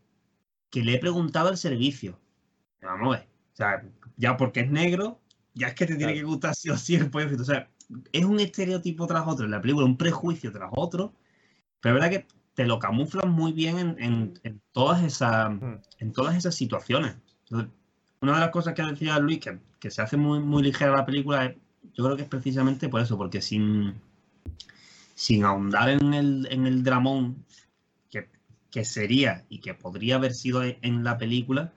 que 0.69 0.83
le 0.83 0.93
he 0.93 0.99
preguntado 0.99 1.49
al 1.49 1.57
servicio. 1.57 2.19
Vamos 2.81 3.07
a 3.07 3.19
ver. 3.19 3.27
O 3.53 3.55
sea, 3.55 3.83
ya 4.15 4.37
porque 4.37 4.61
es 4.61 4.69
negro, 4.69 5.19
ya 5.55 5.67
es 5.69 5.73
que 5.73 5.87
te 5.87 5.95
tiene 5.95 6.13
que 6.13 6.23
gustar 6.23 6.53
sí 6.55 6.69
o 6.69 6.77
sí 6.77 6.95
el 6.95 7.09
pollo 7.09 7.27
frito. 7.27 7.41
O 7.41 7.45
sea, 7.45 7.69
es 8.11 8.25
un 8.25 8.39
estereotipo 8.39 9.07
tras 9.07 9.27
otro 9.27 9.45
en 9.45 9.51
la 9.51 9.61
película, 9.61 9.85
un 9.85 9.97
prejuicio 9.97 10.51
tras 10.51 10.69
otro, 10.75 11.13
pero 11.81 11.95
es 11.95 12.01
verdad 12.01 12.17
que 12.17 12.27
te 12.53 12.65
lo 12.65 12.79
camuflan 12.79 13.29
muy 13.29 13.53
bien 13.53 13.95
en, 13.99 14.61
todas, 14.71 15.03
esas, 15.03 15.51
en 15.99 16.11
todas 16.11 16.35
esas 16.35 16.55
situaciones. 16.55 17.15
una 17.49 18.33
de 18.33 18.39
las 18.39 18.49
cosas 18.49 18.73
que 18.73 18.83
decía 18.83 19.19
Luis, 19.19 19.39
que, 19.39 19.59
que 19.79 19.91
se 19.91 20.01
hace 20.01 20.17
muy, 20.17 20.39
muy 20.39 20.63
ligera 20.63 20.91
la 20.91 21.05
película, 21.05 21.53
yo 21.93 22.03
creo 22.03 22.15
que 22.15 22.23
es 22.23 22.29
precisamente 22.29 22.89
por 22.89 23.01
eso, 23.01 23.15
porque 23.15 23.41
sin, 23.41 23.95
sin 25.17 25.43
ahondar 25.43 25.89
en 25.89 26.13
el, 26.13 26.47
en 26.51 26.67
el 26.67 26.83
dramón 26.83 27.43
que, 28.11 28.29
que 28.69 28.85
sería 28.85 29.47
y 29.49 29.61
que 29.61 29.73
podría 29.73 30.17
haber 30.17 30.35
sido 30.35 30.61
en 30.63 31.03
la 31.03 31.17
película, 31.17 31.73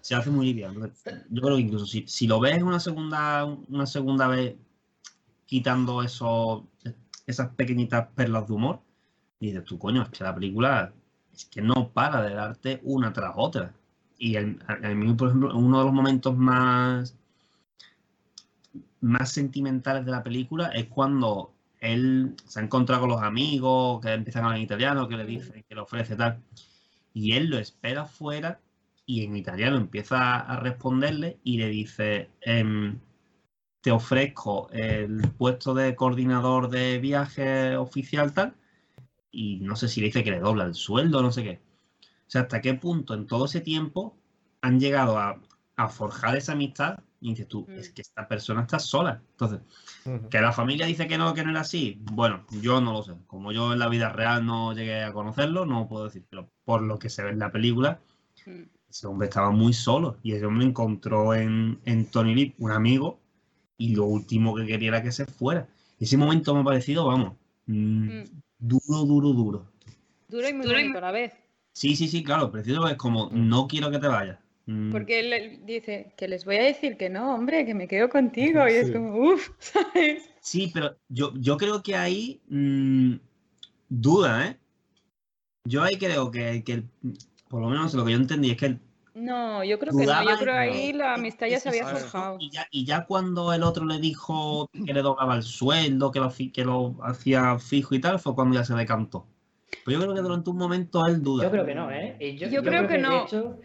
se 0.00 0.16
hace 0.16 0.28
muy 0.28 0.46
liviano. 0.46 0.90
Yo 1.30 1.40
creo 1.40 1.54
que 1.54 1.62
incluso 1.62 1.86
si, 1.86 2.04
si 2.08 2.26
lo 2.26 2.40
ves 2.40 2.60
una 2.60 2.80
segunda, 2.80 3.44
una 3.44 3.86
segunda 3.86 4.26
vez 4.26 4.56
quitando 5.46 6.02
eso, 6.02 6.68
esas 7.28 7.50
pequeñitas 7.50 8.08
perlas 8.08 8.48
de 8.48 8.54
humor, 8.54 8.80
dices 9.38 9.64
tú, 9.64 9.78
coño, 9.78 10.02
es 10.02 10.08
que 10.08 10.24
la 10.24 10.34
película 10.34 10.92
es 11.32 11.44
que 11.44 11.62
no 11.62 11.90
para 11.90 12.22
de 12.22 12.34
darte 12.34 12.80
una 12.82 13.12
tras 13.12 13.34
otra. 13.36 13.72
Y 14.18 14.36
a, 14.36 14.42
mí, 14.42 15.14
por 15.14 15.28
ejemplo, 15.28 15.56
uno 15.56 15.78
de 15.78 15.84
los 15.84 15.94
momentos 15.94 16.36
más, 16.36 17.16
más 19.00 19.30
sentimentales 19.30 20.04
de 20.04 20.10
la 20.10 20.24
película 20.24 20.70
es 20.70 20.86
cuando 20.86 21.51
él 21.82 22.36
se 22.46 22.60
ha 22.60 22.62
encontrado 22.62 23.02
con 23.02 23.10
los 23.10 23.22
amigos 23.22 24.00
que 24.00 24.12
empiezan 24.12 24.44
a 24.44 24.46
hablar 24.46 24.58
en 24.58 24.64
italiano, 24.64 25.08
que 25.08 25.16
le 25.16 25.26
dicen, 25.26 25.64
que 25.68 25.74
le 25.74 25.80
ofrece 25.80 26.16
tal, 26.16 26.40
y 27.12 27.32
él 27.32 27.48
lo 27.48 27.58
espera 27.58 28.06
fuera 28.06 28.60
y 29.04 29.24
en 29.24 29.36
italiano 29.36 29.76
empieza 29.76 30.36
a 30.38 30.56
responderle 30.60 31.38
y 31.42 31.58
le 31.58 31.68
dice, 31.68 32.30
em, 32.40 33.00
te 33.80 33.90
ofrezco 33.90 34.70
el 34.70 35.22
puesto 35.36 35.74
de 35.74 35.96
coordinador 35.96 36.70
de 36.70 36.98
viaje 37.00 37.76
oficial 37.76 38.32
tal, 38.32 38.54
y 39.32 39.56
no 39.60 39.74
sé 39.76 39.88
si 39.88 40.00
le 40.00 40.06
dice 40.06 40.22
que 40.22 40.30
le 40.30 40.40
dobla 40.40 40.64
el 40.64 40.74
sueldo, 40.74 41.20
no 41.20 41.32
sé 41.32 41.42
qué. 41.42 41.60
O 42.00 42.30
sea, 42.32 42.42
hasta 42.42 42.60
qué 42.60 42.74
punto 42.74 43.14
en 43.14 43.26
todo 43.26 43.46
ese 43.46 43.60
tiempo 43.60 44.16
han 44.60 44.78
llegado 44.78 45.18
a, 45.18 45.40
forjar 45.88 46.36
esa 46.36 46.52
amistad 46.52 47.00
y 47.22 47.30
dices 47.30 47.48
tú, 47.48 47.66
es 47.70 47.90
mm. 47.90 47.94
que 47.94 48.02
esta 48.02 48.28
persona 48.28 48.62
está 48.62 48.78
sola. 48.78 49.22
Entonces, 49.30 49.60
que 50.28 50.40
la 50.40 50.52
familia 50.52 50.86
dice 50.86 51.06
que 51.06 51.16
no, 51.16 51.32
que 51.32 51.44
no 51.44 51.50
era 51.50 51.60
así, 51.60 51.98
bueno, 52.12 52.44
yo 52.50 52.80
no 52.80 52.92
lo 52.92 53.02
sé. 53.02 53.12
Como 53.26 53.52
yo 53.52 53.72
en 53.72 53.78
la 53.78 53.88
vida 53.88 54.10
real 54.10 54.44
no 54.44 54.74
llegué 54.74 55.02
a 55.02 55.12
conocerlo, 55.12 55.64
no 55.64 55.88
puedo 55.88 56.04
decir, 56.04 56.24
pero 56.28 56.50
por 56.64 56.82
lo 56.82 56.98
que 56.98 57.08
se 57.08 57.22
ve 57.22 57.30
en 57.30 57.38
la 57.38 57.50
película, 57.50 58.00
mm 58.44 58.62
ese 58.92 59.06
hombre 59.06 59.28
estaba 59.28 59.50
muy 59.50 59.72
solo 59.72 60.18
y 60.22 60.32
ese 60.32 60.44
hombre 60.44 60.66
encontró 60.66 61.34
en, 61.34 61.80
en 61.86 62.04
Tony 62.06 62.34
Lee 62.34 62.54
un 62.58 62.72
amigo 62.72 63.18
y 63.78 63.94
lo 63.94 64.04
último 64.04 64.54
que 64.54 64.66
quería 64.66 64.88
era 64.88 65.02
que 65.02 65.12
se 65.12 65.24
fuera. 65.24 65.66
Ese 65.98 66.18
momento 66.18 66.54
me 66.54 66.60
ha 66.60 66.64
parecido, 66.64 67.06
vamos, 67.06 67.34
mm, 67.66 68.22
duro, 68.58 69.04
duro, 69.06 69.28
duro. 69.30 69.72
Duro 70.28 70.48
y 70.48 70.52
muy 70.52 70.66
bonito 70.66 70.98
a 70.98 71.00
la 71.00 71.10
vez. 71.10 71.32
Sí, 71.72 71.96
sí, 71.96 72.06
sí, 72.06 72.22
claro, 72.22 72.52
preciso 72.52 72.86
es 72.86 72.96
como, 72.96 73.30
no 73.32 73.66
quiero 73.66 73.90
que 73.90 73.98
te 73.98 74.08
vayas. 74.08 74.38
Mm. 74.66 74.92
Porque 74.92 75.20
él 75.20 75.60
dice 75.64 76.12
que 76.16 76.28
les 76.28 76.44
voy 76.44 76.56
a 76.56 76.62
decir 76.62 76.96
que 76.96 77.10
no, 77.10 77.34
hombre, 77.34 77.66
que 77.66 77.74
me 77.74 77.88
quedo 77.88 78.08
contigo. 78.08 78.68
Y 78.68 78.72
es 78.72 78.90
como, 78.90 79.16
uff, 79.16 79.50
¿sabes? 79.58 80.30
Sí, 80.40 80.70
pero 80.72 80.96
yo, 81.08 81.32
yo 81.36 81.56
creo 81.56 81.82
que 81.82 81.96
ahí 81.96 82.40
duda, 83.88 84.48
¿eh? 84.48 84.56
Yo 85.64 85.82
ahí 85.82 85.96
creo 85.96 86.30
que, 86.30 86.64
que 86.64 86.84
por 87.48 87.60
lo 87.60 87.68
menos 87.68 87.94
lo 87.94 88.04
que 88.04 88.12
yo 88.12 88.18
entendí 88.18 88.50
es 88.50 88.56
que 88.56 88.78
no, 89.14 89.62
yo 89.62 89.78
creo 89.78 89.92
que 89.96 90.06
no. 90.06 90.22
Yo 90.24 90.38
creo 90.38 90.54
que 90.54 90.58
ahí 90.58 90.92
la 90.92 91.14
amistad 91.14 91.46
ya 91.46 91.60
se 91.60 91.68
había 91.68 91.86
forjado. 91.86 92.38
Y 92.40 92.50
ya, 92.50 92.66
y 92.70 92.84
ya, 92.84 93.04
cuando 93.04 93.52
el 93.52 93.62
otro 93.62 93.84
le 93.84 93.98
dijo 93.98 94.70
que 94.72 94.92
le 94.92 95.02
doblaba 95.02 95.36
el 95.36 95.42
sueldo, 95.42 96.10
que 96.10 96.20
lo, 96.20 96.32
que 96.52 96.64
lo 96.64 96.96
hacía 97.02 97.58
fijo 97.58 97.94
y 97.94 98.00
tal, 98.00 98.18
fue 98.18 98.34
cuando 98.34 98.56
ya 98.56 98.64
se 98.64 98.74
decantó. 98.74 99.26
Pero 99.84 99.98
yo 99.98 100.02
creo 100.04 100.14
que 100.14 100.22
durante 100.22 100.50
un 100.50 100.56
momento 100.56 101.06
él 101.06 101.22
duda. 101.22 101.44
Yo 101.44 101.50
creo 101.50 101.66
que 101.66 101.74
no, 101.74 101.90
¿eh? 101.90 102.36
Yo, 102.38 102.62
creo, 102.62 102.88
que, 102.88 102.98
no. 102.98 103.24
Hecho, 103.24 103.60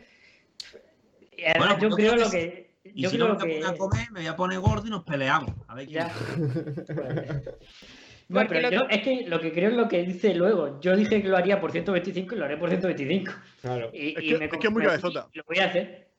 bueno, 1.58 1.80
yo 1.80 1.90
creo 1.90 2.16
lo 2.16 2.30
que. 2.30 2.68
Y 2.84 3.04
yo 3.04 3.10
si 3.10 3.18
creo 3.18 3.30
no 3.30 3.36
me 3.40 3.60
que... 3.60 3.66
a 3.66 3.76
comer, 3.76 4.12
me 4.12 4.22
voy 4.22 4.28
a 4.28 4.36
poner 4.36 4.60
gordo 4.60 4.88
y 4.88 4.90
nos 4.90 5.04
peleamos. 5.04 5.52
A 5.68 5.76
ver 5.76 5.88
quién. 5.88 6.08
No, 8.30 8.46
pero 8.46 8.70
yo, 8.70 8.82
es 8.90 9.04
que 9.04 9.26
lo 9.26 9.40
que 9.40 9.54
creo 9.54 9.70
es 9.70 9.78
lo 9.78 9.88
que 9.88 10.04
dice 10.04 10.34
luego. 10.34 10.82
Yo 10.82 10.98
dije 10.98 11.22
que 11.22 11.30
lo 11.30 11.38
haría 11.38 11.62
por 11.62 11.72
125 11.72 12.36
y 12.36 12.38
lo 12.38 12.44
haré 12.44 12.58
por 12.58 12.68
125. 12.68 13.32
Claro. 13.62 13.90
Y, 13.94 14.10
es, 14.10 14.16
que, 14.38 14.46
es 14.46 14.52
que 14.52 14.68
es 14.68 14.74
muy 14.74 14.84
cabezota. 14.84 15.30
Lo 15.32 15.44
voy 15.48 15.60
a 15.60 15.66
hacer. 15.68 16.10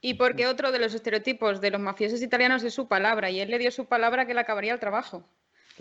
Y 0.00 0.14
porque 0.14 0.46
otro 0.46 0.72
de 0.72 0.78
los 0.78 0.94
estereotipos 0.94 1.60
de 1.60 1.70
los 1.70 1.80
mafiosos 1.80 2.22
italianos 2.22 2.62
es 2.62 2.74
su 2.74 2.88
palabra, 2.88 3.30
y 3.30 3.40
él 3.40 3.50
le 3.50 3.58
dio 3.58 3.70
su 3.70 3.86
palabra 3.86 4.26
que 4.26 4.34
le 4.34 4.40
acabaría 4.40 4.72
el 4.72 4.80
trabajo. 4.80 5.28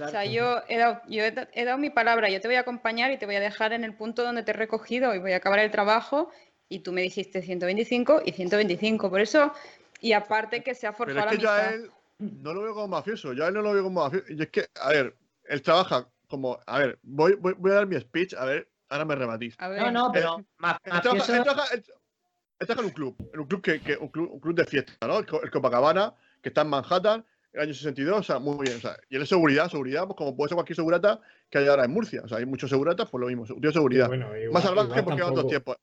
O 0.01 0.07
sea, 0.07 0.26
yo, 0.26 0.61
he 0.69 0.78
dado, 0.78 1.01
yo 1.07 1.24
he, 1.24 1.65
dado 1.65 1.78
mi 1.78 1.91
palabra, 1.91 2.30
yo 2.30 2.41
te 2.41 2.47
voy 2.47 2.55
a 2.55 2.61
acompañar 2.61 3.11
y 3.11 3.17
te 3.17 3.28
voy 3.28 3.36
a 3.36 3.39
dejar 3.39 3.74
en 3.74 3.84
el 3.84 3.93
punto 3.93 4.24
donde 4.24 4.41
te 4.41 4.51
he 4.51 4.55
recogido 4.55 5.13
y 5.13 5.19
voy 5.19 5.34
a 5.34 5.38
acabar 5.38 5.59
el 5.59 5.69
trabajo, 5.69 6.32
y 6.70 6.80
tú 6.80 6.91
me 6.91 7.01
dijiste 7.01 7.41
125 7.41 8.24
y 8.26 8.32
125. 8.32 9.09
Por 9.09 9.22
eso, 9.22 9.53
y 10.01 10.14
aparte 10.14 10.64
que 10.64 10.76
se 10.76 10.88
ha 10.88 10.93
forjado 10.93 11.30
Pero 11.30 11.32
es 11.32 11.38
que 11.38 11.43
ya 11.43 11.70
él 11.72 11.91
no 12.20 12.53
lo 12.53 12.61
veo 12.64 12.74
como 12.74 12.88
mafioso, 12.89 13.34
ya 13.34 13.47
él 13.47 13.53
no 13.53 13.61
lo 13.61 13.74
veo 13.74 13.84
como 13.84 14.03
mafioso. 14.03 14.26
Y 14.30 14.41
es 14.41 14.49
que, 14.49 14.68
a 14.82 14.89
ver, 14.89 15.16
él 15.45 15.61
trabaja 15.61 16.07
como. 16.28 16.59
A 16.66 16.80
ver, 16.80 16.99
voy, 17.03 17.36
voy, 17.36 17.53
voy 17.57 17.72
a 17.72 17.76
dar 17.76 17.88
mi 17.88 17.99
speech, 17.99 18.34
a 18.34 18.45
ver, 18.45 18.70
ahora 18.89 19.05
me 19.05 19.16
rebatís. 19.16 19.55
No, 19.59 19.91
no, 19.91 20.11
pero. 20.11 20.38
Él, 20.38 21.01
trabaja, 21.01 21.66
en 21.74 22.86
un 22.86 22.91
club, 22.91 23.30
en 23.34 23.39
un 23.39 23.47
club 23.47 23.61
que, 23.61 23.82
que 23.82 23.97
un, 23.97 24.07
club, 24.07 24.32
un 24.32 24.39
club 24.39 24.55
de 24.55 24.66
fiesta, 24.66 24.93
¿no? 25.05 25.20
El, 25.20 25.26
Copacabana, 25.51 26.14
que 26.41 26.49
está 26.49 26.61
en 26.61 26.70
Manhattan, 26.70 27.26
el 27.51 27.61
año 27.61 27.74
62, 27.74 28.20
o 28.20 28.24
sea, 28.24 28.39
muy 28.39 28.66
bien. 28.66 28.78
O 28.78 28.82
sea, 28.82 28.97
y 29.09 29.16
él 29.16 29.22
es 29.22 29.30
seguridad, 29.30 29.70
seguridad, 29.70 30.05
pues 30.05 30.18
como 30.18 30.36
puede 30.36 30.49
ser 30.49 30.55
cualquier 30.55 30.76
segurata 30.76 31.22
que 31.49 31.59
haya 31.59 31.72
ahora 31.72 31.86
en 31.86 31.91
Murcia. 31.91 32.22
O 32.24 32.28
sea, 32.28 32.39
hay 32.39 32.45
muchos 32.45 32.70
seguratas, 32.70 33.09
pues 33.09 33.22
lo 33.22 33.28
mismo, 33.28 33.45
tío 33.45 33.72
seguridad. 33.72 34.09
más 34.51 34.64
salvaje 34.64 35.03
porque 35.03 35.22
eran 35.22 35.36
dos 35.36 35.47
tiempos. 35.47 35.78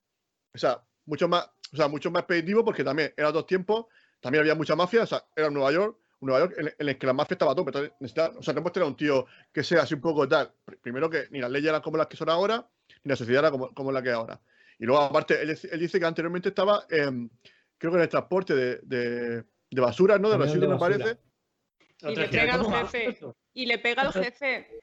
O 0.53 0.57
sea, 0.57 0.81
mucho 1.05 1.27
más, 1.27 1.49
o 1.73 1.77
sea, 1.77 1.87
mucho 1.87 2.11
más 2.11 2.21
expeditivo 2.21 2.63
porque 2.63 2.83
también 2.83 3.13
eran 3.15 3.33
dos 3.33 3.45
tiempos, 3.45 3.85
también 4.19 4.41
había 4.41 4.55
mucha 4.55 4.75
mafia, 4.75 5.03
o 5.03 5.07
sea, 5.07 5.23
era 5.35 5.47
en 5.47 5.53
Nueva 5.53 5.71
York, 5.71 5.97
Nueva 6.21 6.39
York 6.41 6.55
en, 6.57 6.87
el 6.87 6.97
que 6.97 7.07
la 7.07 7.13
mafia 7.13 7.35
estaba 7.35 7.53
a 7.53 7.55
tope. 7.55 7.71
o 7.71 8.07
sea, 8.07 8.53
no 8.53 8.61
puedes 8.61 8.73
tener 8.73 8.87
un 8.87 8.95
tío 8.95 9.25
que 9.51 9.63
sea 9.63 9.81
así 9.83 9.95
un 9.95 10.01
poco 10.01 10.27
tal. 10.27 10.53
Primero 10.81 11.09
que 11.09 11.27
ni 11.31 11.39
las 11.39 11.49
leyes 11.49 11.69
eran 11.69 11.81
como 11.81 11.97
las 11.97 12.07
que 12.07 12.17
son 12.17 12.29
ahora, 12.29 12.67
ni 13.03 13.09
la 13.09 13.15
sociedad 13.15 13.41
era 13.41 13.51
como, 13.51 13.73
como 13.73 13.91
la 13.91 14.01
que 14.01 14.09
es 14.09 14.15
ahora. 14.15 14.39
Y 14.77 14.85
luego, 14.85 15.01
aparte, 15.01 15.41
él, 15.41 15.57
dice 15.79 15.99
que 15.99 16.05
anteriormente 16.05 16.49
estaba, 16.49 16.85
creo 16.87 17.29
que 17.79 17.87
en 17.87 18.01
el 18.01 18.09
transporte 18.09 18.55
de, 18.55 18.79
de, 18.83 19.43
de 19.69 19.81
basura, 19.81 20.17
¿no? 20.17 20.29
De 20.29 20.37
residuos, 20.37 20.69
me 20.69 20.77
parece. 20.77 21.17
Y 22.01 22.15
le 22.15 22.27
pega 22.27 22.53
al 22.55 22.87
jefe. 22.87 23.19
Y 23.53 23.65
le 23.65 23.77
pega 23.79 24.01
al 24.03 24.13
jefe. 24.13 24.79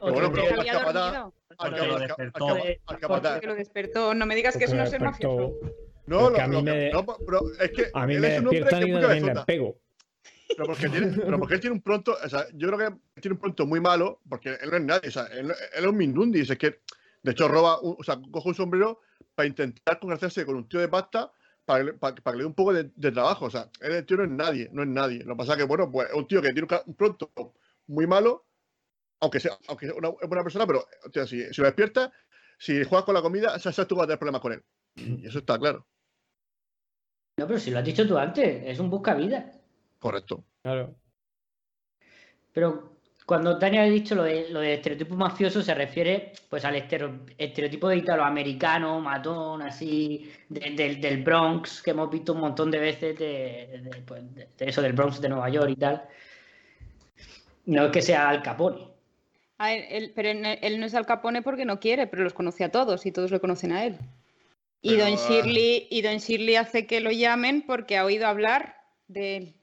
bueno, 0.00 0.30
pero 0.32 0.60
había 0.60 1.30
dormido. 1.58 3.40
Que 3.40 3.46
lo 3.46 3.54
despertó. 3.54 4.14
No 4.14 4.26
me 4.26 4.34
digas 4.34 4.56
que 4.56 4.64
eso 4.64 4.76
no 4.76 4.84
es 4.84 5.00
mafioso. 5.00 5.54
No, 6.06 6.30
no, 6.30 6.62
no, 6.62 7.06
pero 7.26 7.42
es 7.60 7.70
que 7.70 7.90
a 7.92 8.06
mí 8.06 8.18
me 8.18 8.28
despiertan 8.30 8.88
y 8.88 8.92
también 8.92 9.26
le 9.26 9.44
pego. 9.44 9.78
Pero 10.48 10.66
porque, 10.66 10.88
tiene, 10.88 11.08
pero 11.08 11.38
porque 11.38 11.54
él 11.54 11.60
tiene 11.60 11.76
un 11.76 11.82
pronto, 11.82 12.16
o 12.24 12.28
sea, 12.28 12.46
yo 12.54 12.68
creo 12.68 12.78
que 12.78 13.20
tiene 13.20 13.34
un 13.34 13.40
pronto 13.40 13.66
muy 13.66 13.80
malo, 13.80 14.20
porque 14.28 14.56
él 14.60 14.70
no 14.70 14.76
es 14.78 14.82
nadie, 14.82 15.08
o 15.08 15.12
sea, 15.12 15.26
él, 15.26 15.50
es 15.50 15.84
un 15.84 15.96
Mindundi, 15.96 16.40
es 16.40 16.56
que, 16.56 16.80
de 17.22 17.32
hecho, 17.32 17.48
roba, 17.48 17.78
o 17.82 18.02
sea, 18.02 18.18
coge 18.30 18.48
un 18.48 18.54
sombrero 18.54 19.00
para 19.34 19.46
intentar 19.46 20.00
congraciarse 20.00 20.46
con 20.46 20.56
un 20.56 20.68
tío 20.68 20.80
de 20.80 20.88
pasta 20.88 21.30
para, 21.66 21.92
para, 21.92 22.14
que 22.14 22.32
le 22.32 22.38
dé 22.38 22.44
un 22.46 22.54
poco 22.54 22.72
de, 22.72 22.84
trabajo, 23.12 23.44
o 23.44 23.50
sea, 23.50 23.70
él 23.82 23.92
el 23.92 24.06
tío 24.06 24.16
no 24.16 24.24
es 24.24 24.30
nadie, 24.30 24.70
no 24.72 24.82
es 24.82 24.88
nadie. 24.88 25.18
Lo 25.18 25.34
que 25.34 25.38
pasa 25.38 25.52
es 25.52 25.58
que, 25.58 25.64
bueno, 25.64 25.92
pues 25.92 26.08
es 26.08 26.14
un 26.14 26.26
tío 26.26 26.40
que 26.40 26.52
tiene 26.52 26.66
un, 26.86 26.94
pronto 26.94 27.30
muy 27.86 28.06
malo, 28.06 28.46
aunque 29.20 29.40
sea, 29.40 29.58
aunque 29.68 29.86
sea 29.86 29.94
una, 29.94 30.10
buena 30.10 30.42
persona, 30.42 30.66
pero 30.66 30.80
o 30.80 31.12
sea, 31.12 31.26
si, 31.26 31.42
si, 31.52 31.60
lo 31.60 31.66
despierta, 31.66 32.12
si 32.58 32.84
juegas 32.84 33.04
con 33.04 33.14
la 33.14 33.22
comida, 33.22 33.58
sabes 33.58 33.86
tú 33.86 33.96
vas 33.96 34.04
a 34.04 34.06
tener 34.08 34.18
problemas 34.18 34.40
con 34.40 34.52
él. 34.52 34.62
Y 34.96 35.26
eso 35.26 35.38
está 35.38 35.58
claro. 35.58 35.86
No, 37.38 37.46
pero 37.46 37.58
si 37.58 37.70
lo 37.70 37.78
has 37.78 37.84
dicho 37.84 38.06
tú 38.06 38.18
antes, 38.18 38.62
es 38.64 38.78
un 38.80 38.90
busca 38.90 39.14
vida. 39.14 39.52
Correcto. 39.98 40.44
Claro. 40.62 40.96
Pero 42.52 42.98
cuando 43.28 43.58
Daniel 43.58 43.84
ha 43.84 43.92
dicho 43.92 44.14
lo 44.14 44.24
de, 44.24 44.48
lo 44.48 44.60
de 44.60 44.74
estereotipo 44.74 45.14
mafioso, 45.14 45.62
se 45.62 45.74
refiere 45.74 46.32
pues 46.48 46.64
al 46.64 46.76
estereotipo 46.76 47.88
de 47.88 47.98
italoamericano, 47.98 49.00
matón, 49.00 49.62
así, 49.62 50.32
del 50.48 51.22
Bronx, 51.22 51.82
que 51.82 51.90
hemos 51.90 52.10
visto 52.10 52.32
un 52.32 52.40
montón 52.40 52.70
de 52.70 52.78
veces 52.78 53.14
pues, 54.06 54.34
de, 54.34 54.48
eso 54.58 54.82
del 54.82 54.94
Bronx 54.94 55.20
de 55.20 55.28
Nueva 55.28 55.48
York 55.50 55.70
y 55.70 55.76
tal. 55.76 56.08
No 57.66 57.84
es 57.84 57.92
que 57.92 58.02
sea 58.02 58.30
Al 58.30 58.42
Capone. 58.42 58.97
Pero 59.58 60.28
él 60.30 60.80
no 60.80 60.86
es 60.86 60.94
Al 60.94 61.06
Capone 61.06 61.42
porque 61.42 61.64
no 61.64 61.80
quiere, 61.80 62.06
pero 62.06 62.24
los 62.24 62.34
conoce 62.34 62.64
a 62.64 62.70
todos 62.70 63.04
y 63.06 63.12
todos 63.12 63.30
lo 63.30 63.40
conocen 63.40 63.72
a 63.72 63.84
él. 63.84 63.98
Y 64.80 64.96
Don 64.96 65.16
Shirley, 65.16 65.88
y 65.90 66.02
Don 66.02 66.18
Shirley 66.18 66.54
hace 66.54 66.86
que 66.86 67.00
lo 67.00 67.10
llamen 67.10 67.62
porque 67.62 67.96
ha 67.96 68.04
oído 68.04 68.26
hablar 68.28 68.76
de 69.08 69.36
él 69.36 69.54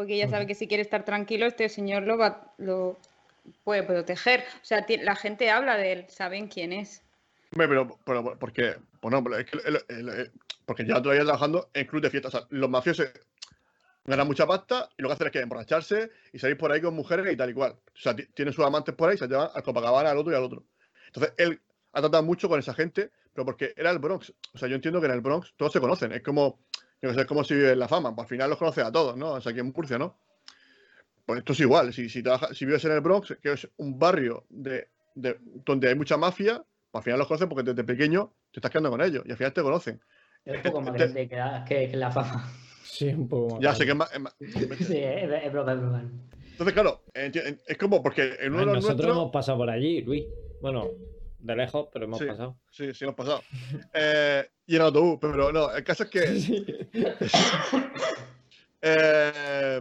porque 0.00 0.14
ella 0.14 0.28
sabe 0.28 0.46
que 0.46 0.54
si 0.54 0.66
quiere 0.66 0.82
estar 0.82 1.04
tranquilo, 1.04 1.44
este 1.44 1.68
señor 1.68 2.04
lo, 2.04 2.16
va, 2.16 2.54
lo 2.56 2.98
puede 3.64 3.82
proteger. 3.82 4.44
O 4.62 4.64
sea, 4.64 4.86
la 5.02 5.14
gente 5.14 5.50
habla 5.50 5.76
de 5.76 5.92
él, 5.92 6.06
saben 6.08 6.48
quién 6.48 6.72
es. 6.72 7.02
Pero, 7.50 7.98
pero 8.04 8.38
porque, 8.38 8.76
bueno, 9.02 9.22
es 9.36 9.44
que 9.44 10.30
porque 10.64 10.86
ya 10.86 11.02
todavía 11.02 11.24
trabajando 11.24 11.68
en 11.74 11.86
club 11.86 12.00
de 12.00 12.08
fiestas. 12.08 12.34
O 12.34 12.38
sea, 12.38 12.46
los 12.48 12.70
mafiosos, 12.70 13.10
ganan 14.04 14.26
mucha 14.26 14.46
pasta 14.46 14.88
y 14.96 15.02
lo 15.02 15.08
que 15.08 15.14
hacen 15.14 15.26
es 15.26 15.32
que 15.32 15.40
emborracharse 15.40 16.10
y 16.32 16.38
salir 16.38 16.56
por 16.56 16.72
ahí 16.72 16.80
con 16.80 16.94
mujeres 16.94 17.32
y 17.32 17.36
tal 17.36 17.50
y 17.50 17.54
cual. 17.54 17.72
O 17.72 17.98
sea, 17.98 18.14
tiene 18.14 18.52
sus 18.52 18.64
amantes 18.64 18.94
por 18.94 19.10
ahí 19.10 19.18
se 19.18 19.28
llevan 19.28 19.48
al 19.54 19.62
Copacabana, 19.62 20.10
al 20.10 20.18
otro 20.18 20.32
y 20.32 20.36
al 20.36 20.44
otro. 20.44 20.64
Entonces, 21.06 21.34
él 21.36 21.60
ha 21.92 22.00
tratado 22.00 22.22
mucho 22.22 22.48
con 22.48 22.58
esa 22.58 22.74
gente, 22.74 23.10
pero 23.32 23.44
porque 23.44 23.74
era 23.76 23.90
el 23.90 23.98
Bronx. 23.98 24.32
O 24.54 24.58
sea, 24.58 24.68
yo 24.68 24.76
entiendo 24.76 25.00
que 25.00 25.06
en 25.06 25.12
el 25.12 25.20
Bronx 25.20 25.54
todos 25.56 25.72
se 25.72 25.80
conocen. 25.80 26.12
Es 26.12 26.22
como, 26.22 26.60
yo 27.02 27.12
sé, 27.12 27.20
es 27.20 27.26
como 27.26 27.44
si 27.44 27.54
vive 27.54 27.72
en 27.72 27.78
la 27.78 27.88
fama. 27.88 28.14
Pues 28.14 28.26
al 28.26 28.28
final 28.28 28.50
los 28.50 28.58
conoce 28.58 28.82
a 28.82 28.92
todos, 28.92 29.16
¿no? 29.16 29.32
O 29.32 29.40
sea, 29.40 29.50
aquí 29.50 29.60
en 29.60 29.72
Murcia, 29.74 29.98
¿no? 29.98 30.16
Pues 31.26 31.40
esto 31.40 31.52
es 31.52 31.60
igual. 31.60 31.92
Si, 31.92 32.08
si, 32.08 32.22
si 32.52 32.66
vives 32.66 32.84
en 32.84 32.92
el 32.92 33.00
Bronx, 33.00 33.36
que 33.42 33.52
es 33.52 33.68
un 33.76 33.98
barrio 33.98 34.46
de, 34.48 34.88
donde 35.14 35.88
hay 35.88 35.94
mucha 35.94 36.16
mafia, 36.16 36.64
pues 36.90 37.00
al 37.00 37.04
final 37.04 37.18
los 37.18 37.28
conoces 37.28 37.48
porque 37.48 37.62
desde 37.62 37.84
pequeño 37.84 38.32
te 38.50 38.58
estás 38.58 38.70
quedando 38.70 38.90
con 38.90 39.00
ellos 39.00 39.22
y 39.26 39.30
al 39.30 39.36
final 39.36 39.52
te 39.52 39.62
conocen. 39.62 40.00
Es 40.44 40.56
un 40.56 40.62
poco 40.62 40.80
más 40.80 40.94
grande 40.94 41.28
que, 41.28 41.88
que, 41.90 41.96
la 41.96 42.10
fama. 42.10 42.48
Sí, 42.90 43.08
un 43.08 43.28
poco 43.28 43.54
más. 43.54 43.62
Ya 43.62 43.74
sé 43.74 43.84
que 43.84 43.92
es 43.92 43.96
más. 43.96 44.10
sí, 44.38 44.98
es, 44.98 45.52
broma, 45.52 45.72
es 45.72 45.80
broma. 45.80 46.10
Entonces, 46.50 46.74
claro, 46.74 47.02
es 47.14 47.78
como 47.78 48.02
porque 48.02 48.36
en 48.40 48.52
uno 48.52 48.60
de 48.60 48.66
los 48.66 48.84
Nosotros 48.84 49.10
hemos 49.10 49.30
pasado 49.30 49.58
por 49.58 49.70
allí, 49.70 50.02
Luis. 50.02 50.26
Bueno, 50.60 50.88
de 51.38 51.56
lejos, 51.56 51.88
pero 51.92 52.04
hemos 52.04 52.22
pasado. 52.22 52.58
Sí, 52.70 52.92
sí, 52.92 53.04
hemos 53.04 53.16
pasado. 53.16 53.42
eh, 53.94 54.46
y 54.66 54.76
en 54.76 54.82
autobús, 54.82 55.18
pero 55.20 55.52
no, 55.52 55.74
el 55.74 55.84
caso 55.84 56.04
es 56.04 56.10
que. 56.10 56.20
eh, 58.82 59.80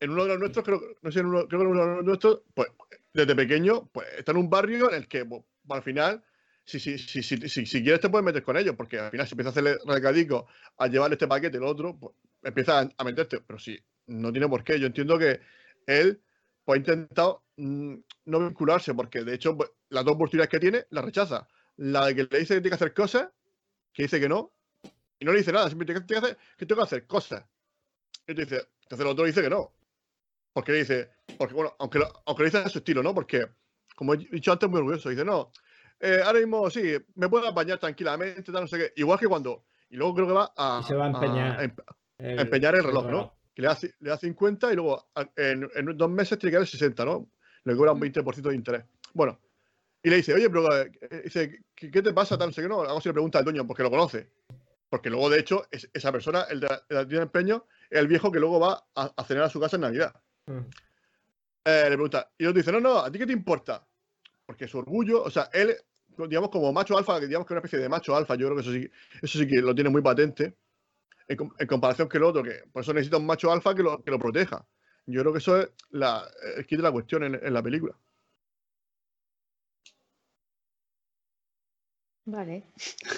en 0.00 0.10
uno 0.10 0.24
de 0.24 0.28
los 0.30 0.38
nuestros, 0.38 0.64
creo, 0.64 0.80
no 1.00 1.12
sé, 1.12 1.20
en 1.20 1.26
uno, 1.26 1.46
creo 1.46 1.60
que 1.60 1.64
en 1.64 1.70
uno 1.70 1.80
de 1.80 1.96
los 1.96 2.04
nuestros, 2.04 2.40
pues 2.54 2.68
desde 3.14 3.34
pequeño, 3.34 3.88
pues 3.92 4.06
está 4.18 4.32
en 4.32 4.38
un 4.38 4.50
barrio 4.50 4.90
en 4.90 4.96
el 4.96 5.08
que 5.08 5.24
pues, 5.24 5.42
al 5.68 5.82
final, 5.82 6.22
si, 6.64 6.80
si, 6.80 6.98
si, 6.98 7.22
si, 7.22 7.48
si, 7.48 7.82
quieres 7.82 8.00
te 8.00 8.08
puedes 8.08 8.24
meter 8.24 8.42
con 8.42 8.56
ellos, 8.56 8.74
porque 8.76 8.98
al 8.98 9.10
final 9.10 9.26
si 9.26 9.34
empiezas 9.34 9.56
a 9.56 9.60
hacerle 9.60 9.78
recadico 9.86 10.46
a 10.76 10.88
llevar 10.88 11.12
este 11.12 11.28
paquete 11.28 11.56
el 11.56 11.64
otro, 11.64 11.96
pues 11.98 12.14
empiezas 12.42 12.88
a, 12.96 13.04
meterte. 13.04 13.40
Pero 13.40 13.58
sí, 13.58 13.78
no 14.06 14.32
tiene 14.32 14.48
por 14.48 14.64
qué. 14.64 14.78
Yo 14.78 14.86
entiendo 14.86 15.18
que 15.18 15.40
él 15.86 16.20
pues, 16.64 16.76
ha 16.76 16.78
intentado 16.78 17.44
mm, 17.56 17.94
no 18.26 18.40
vincularse, 18.40 18.94
porque 18.94 19.22
de 19.22 19.34
hecho 19.34 19.56
pues, 19.56 19.70
las 19.88 20.04
dos 20.04 20.14
oportunidades 20.14 20.50
que 20.50 20.60
tiene 20.60 20.86
las 20.90 21.04
rechaza. 21.04 21.46
La 21.76 22.06
de 22.06 22.14
que 22.14 22.28
le 22.30 22.38
dice 22.40 22.54
que 22.54 22.60
tiene 22.60 22.70
que 22.70 22.74
hacer 22.74 22.94
cosas, 22.94 23.28
que 23.92 24.02
dice 24.02 24.20
que 24.20 24.28
no, 24.28 24.52
y 25.18 25.24
no 25.24 25.32
le 25.32 25.38
dice 25.38 25.52
nada, 25.52 25.68
simplemente 25.68 26.04
que, 26.06 26.16
hacer, 26.16 26.36
que 26.56 26.66
tengo 26.66 26.80
que 26.80 26.86
hacer 26.86 27.06
cosas. 27.06 27.44
Y 28.26 28.34
te 28.34 28.42
dice, 28.42 28.68
entonces 28.82 29.06
el 29.06 29.12
otro 29.12 29.24
dice 29.24 29.42
que 29.42 29.50
no. 29.50 29.72
Porque 30.52 30.72
dice, 30.72 31.12
porque 31.38 31.54
bueno, 31.54 31.74
aunque 31.78 31.98
lo, 31.98 32.12
aunque 32.26 32.42
lo 32.42 32.46
dice 32.46 32.58
a 32.58 32.68
su 32.68 32.78
estilo, 32.78 33.02
¿no? 33.02 33.14
Porque, 33.14 33.46
como 33.96 34.14
he 34.14 34.18
dicho 34.18 34.52
antes, 34.52 34.68
muy 34.68 34.80
orgulloso, 34.80 35.08
dice, 35.08 35.24
no, 35.24 35.50
eh, 36.00 36.20
ahora 36.24 36.40
mismo 36.40 36.68
sí, 36.68 36.96
me 37.14 37.28
puedo 37.28 37.46
apañar 37.46 37.78
tranquilamente, 37.78 38.50
tal, 38.50 38.62
no 38.62 38.66
sé 38.66 38.78
qué. 38.78 38.92
Igual 38.96 39.20
que 39.20 39.28
cuando, 39.28 39.64
y 39.88 39.96
luego 39.96 40.14
creo 40.14 40.26
que 40.26 40.32
va 40.32 40.52
a, 40.56 40.80
y 40.82 40.88
se 40.88 40.94
va 40.96 41.06
a 41.06 41.10
empeñar, 41.10 41.60
a, 41.60 41.96
empeñar 42.22 42.74
el 42.74 42.84
reloj, 42.84 43.06
¿no? 43.06 43.34
Que 43.54 43.62
le 43.62 43.68
da, 43.68 43.78
le 44.00 44.10
da 44.10 44.16
50 44.16 44.72
y 44.72 44.76
luego 44.76 45.06
en, 45.36 45.68
en, 45.74 45.96
dos 45.96 46.10
meses 46.10 46.38
tiene 46.38 46.52
que 46.52 46.58
dar 46.58 46.66
60, 46.66 47.04
¿no? 47.04 47.28
Le 47.64 47.76
cobra 47.76 47.92
un 47.92 48.00
20% 48.00 48.48
de 48.48 48.54
interés. 48.54 48.84
Bueno, 49.12 49.38
y 50.02 50.10
le 50.10 50.16
dice, 50.16 50.34
oye, 50.34 50.48
pero 50.48 50.76
eh, 50.76 50.90
dice, 51.24 51.62
¿qué, 51.74 52.02
te 52.02 52.12
pasa? 52.12 52.36
Tal, 52.36 52.48
no 52.48 52.52
sé 52.52 52.62
qué, 52.62 52.68
no. 52.68 52.80
Algo 52.80 52.98
así 52.98 53.08
le 53.08 53.12
pregunta 53.12 53.38
al 53.38 53.44
dueño, 53.44 53.66
porque 53.66 53.82
lo 53.82 53.90
conoce. 53.90 54.30
Porque 54.88 55.10
luego, 55.10 55.30
de 55.30 55.38
hecho, 55.38 55.66
es, 55.70 55.88
esa 55.92 56.10
persona, 56.10 56.42
el 56.50 56.60
de 56.60 56.68
la, 56.88 57.04
de 57.04 57.16
empeño, 57.18 57.66
es 57.88 57.98
el 57.98 58.08
viejo 58.08 58.32
que 58.32 58.40
luego 58.40 58.58
va 58.58 58.84
a, 58.94 59.12
a 59.16 59.24
cenar 59.24 59.44
a 59.44 59.50
su 59.50 59.60
casa 59.60 59.76
en 59.76 59.82
Navidad. 59.82 60.14
Mm. 60.46 60.58
Eh, 61.64 61.84
le 61.84 61.90
pregunta, 61.90 62.30
y 62.36 62.46
otro 62.46 62.58
dice, 62.58 62.72
no, 62.72 62.80
no, 62.80 62.98
¿a 62.98 63.10
ti 63.10 63.18
qué 63.18 63.26
te 63.26 63.32
importa? 63.32 63.86
Porque 64.44 64.66
su 64.66 64.78
orgullo, 64.78 65.22
o 65.22 65.30
sea, 65.30 65.48
él, 65.52 65.76
digamos, 66.28 66.50
como 66.50 66.72
macho 66.72 66.98
alfa, 66.98 67.20
digamos 67.20 67.46
que 67.46 67.54
es 67.54 67.56
una 67.56 67.60
especie 67.60 67.78
de 67.78 67.88
macho 67.88 68.16
alfa, 68.16 68.34
yo 68.34 68.48
creo 68.48 68.56
que 68.56 68.62
eso 68.62 68.72
sí, 68.72 68.90
eso 69.22 69.38
sí 69.38 69.46
que 69.46 69.60
lo 69.60 69.74
tiene 69.74 69.88
muy 69.88 70.02
patente, 70.02 70.56
en, 71.28 71.66
comparación 71.66 72.08
que 72.08 72.18
el 72.18 72.24
otro, 72.24 72.42
que 72.42 72.64
por 72.72 72.82
eso 72.82 72.92
necesita 72.92 73.18
un 73.18 73.26
macho 73.26 73.52
alfa 73.52 73.74
que 73.74 73.82
lo, 73.82 74.02
que 74.02 74.10
lo 74.10 74.18
proteja. 74.18 74.66
Yo 75.06 75.20
creo 75.20 75.32
que 75.32 75.38
eso 75.38 75.60
es 75.60 75.70
la, 75.90 76.24
el 76.56 76.66
kit 76.66 76.78
de 76.78 76.82
la 76.84 76.92
cuestión 76.92 77.24
en 77.24 77.54
la 77.54 77.62
película. 77.62 77.96
Vale. 82.24 82.64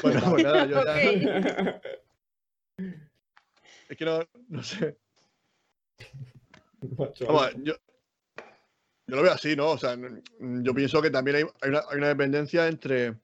Bueno, 0.03 0.21
pues 0.31 0.45
nada, 0.45 0.67
yo 0.67 0.85
ya... 0.85 1.81
Es 3.89 3.99
que 3.99 4.05
no, 4.07 4.27
no 4.49 4.63
sé. 4.63 4.97
Vamos, 6.81 7.51
yo, 7.63 7.75
yo 9.07 9.17
lo 9.17 9.23
veo 9.23 9.33
así, 9.33 9.55
¿no? 9.55 9.73
O 9.73 9.79
sea, 9.79 9.97
yo 10.41 10.75
pienso 10.75 11.03
que 11.03 11.11
también 11.11 11.37
hay, 11.37 11.43
hay, 11.61 11.69
una, 11.69 11.83
hay 11.91 11.99
una, 11.99 12.09
dependencia 12.09 12.67
entre, 12.67 13.15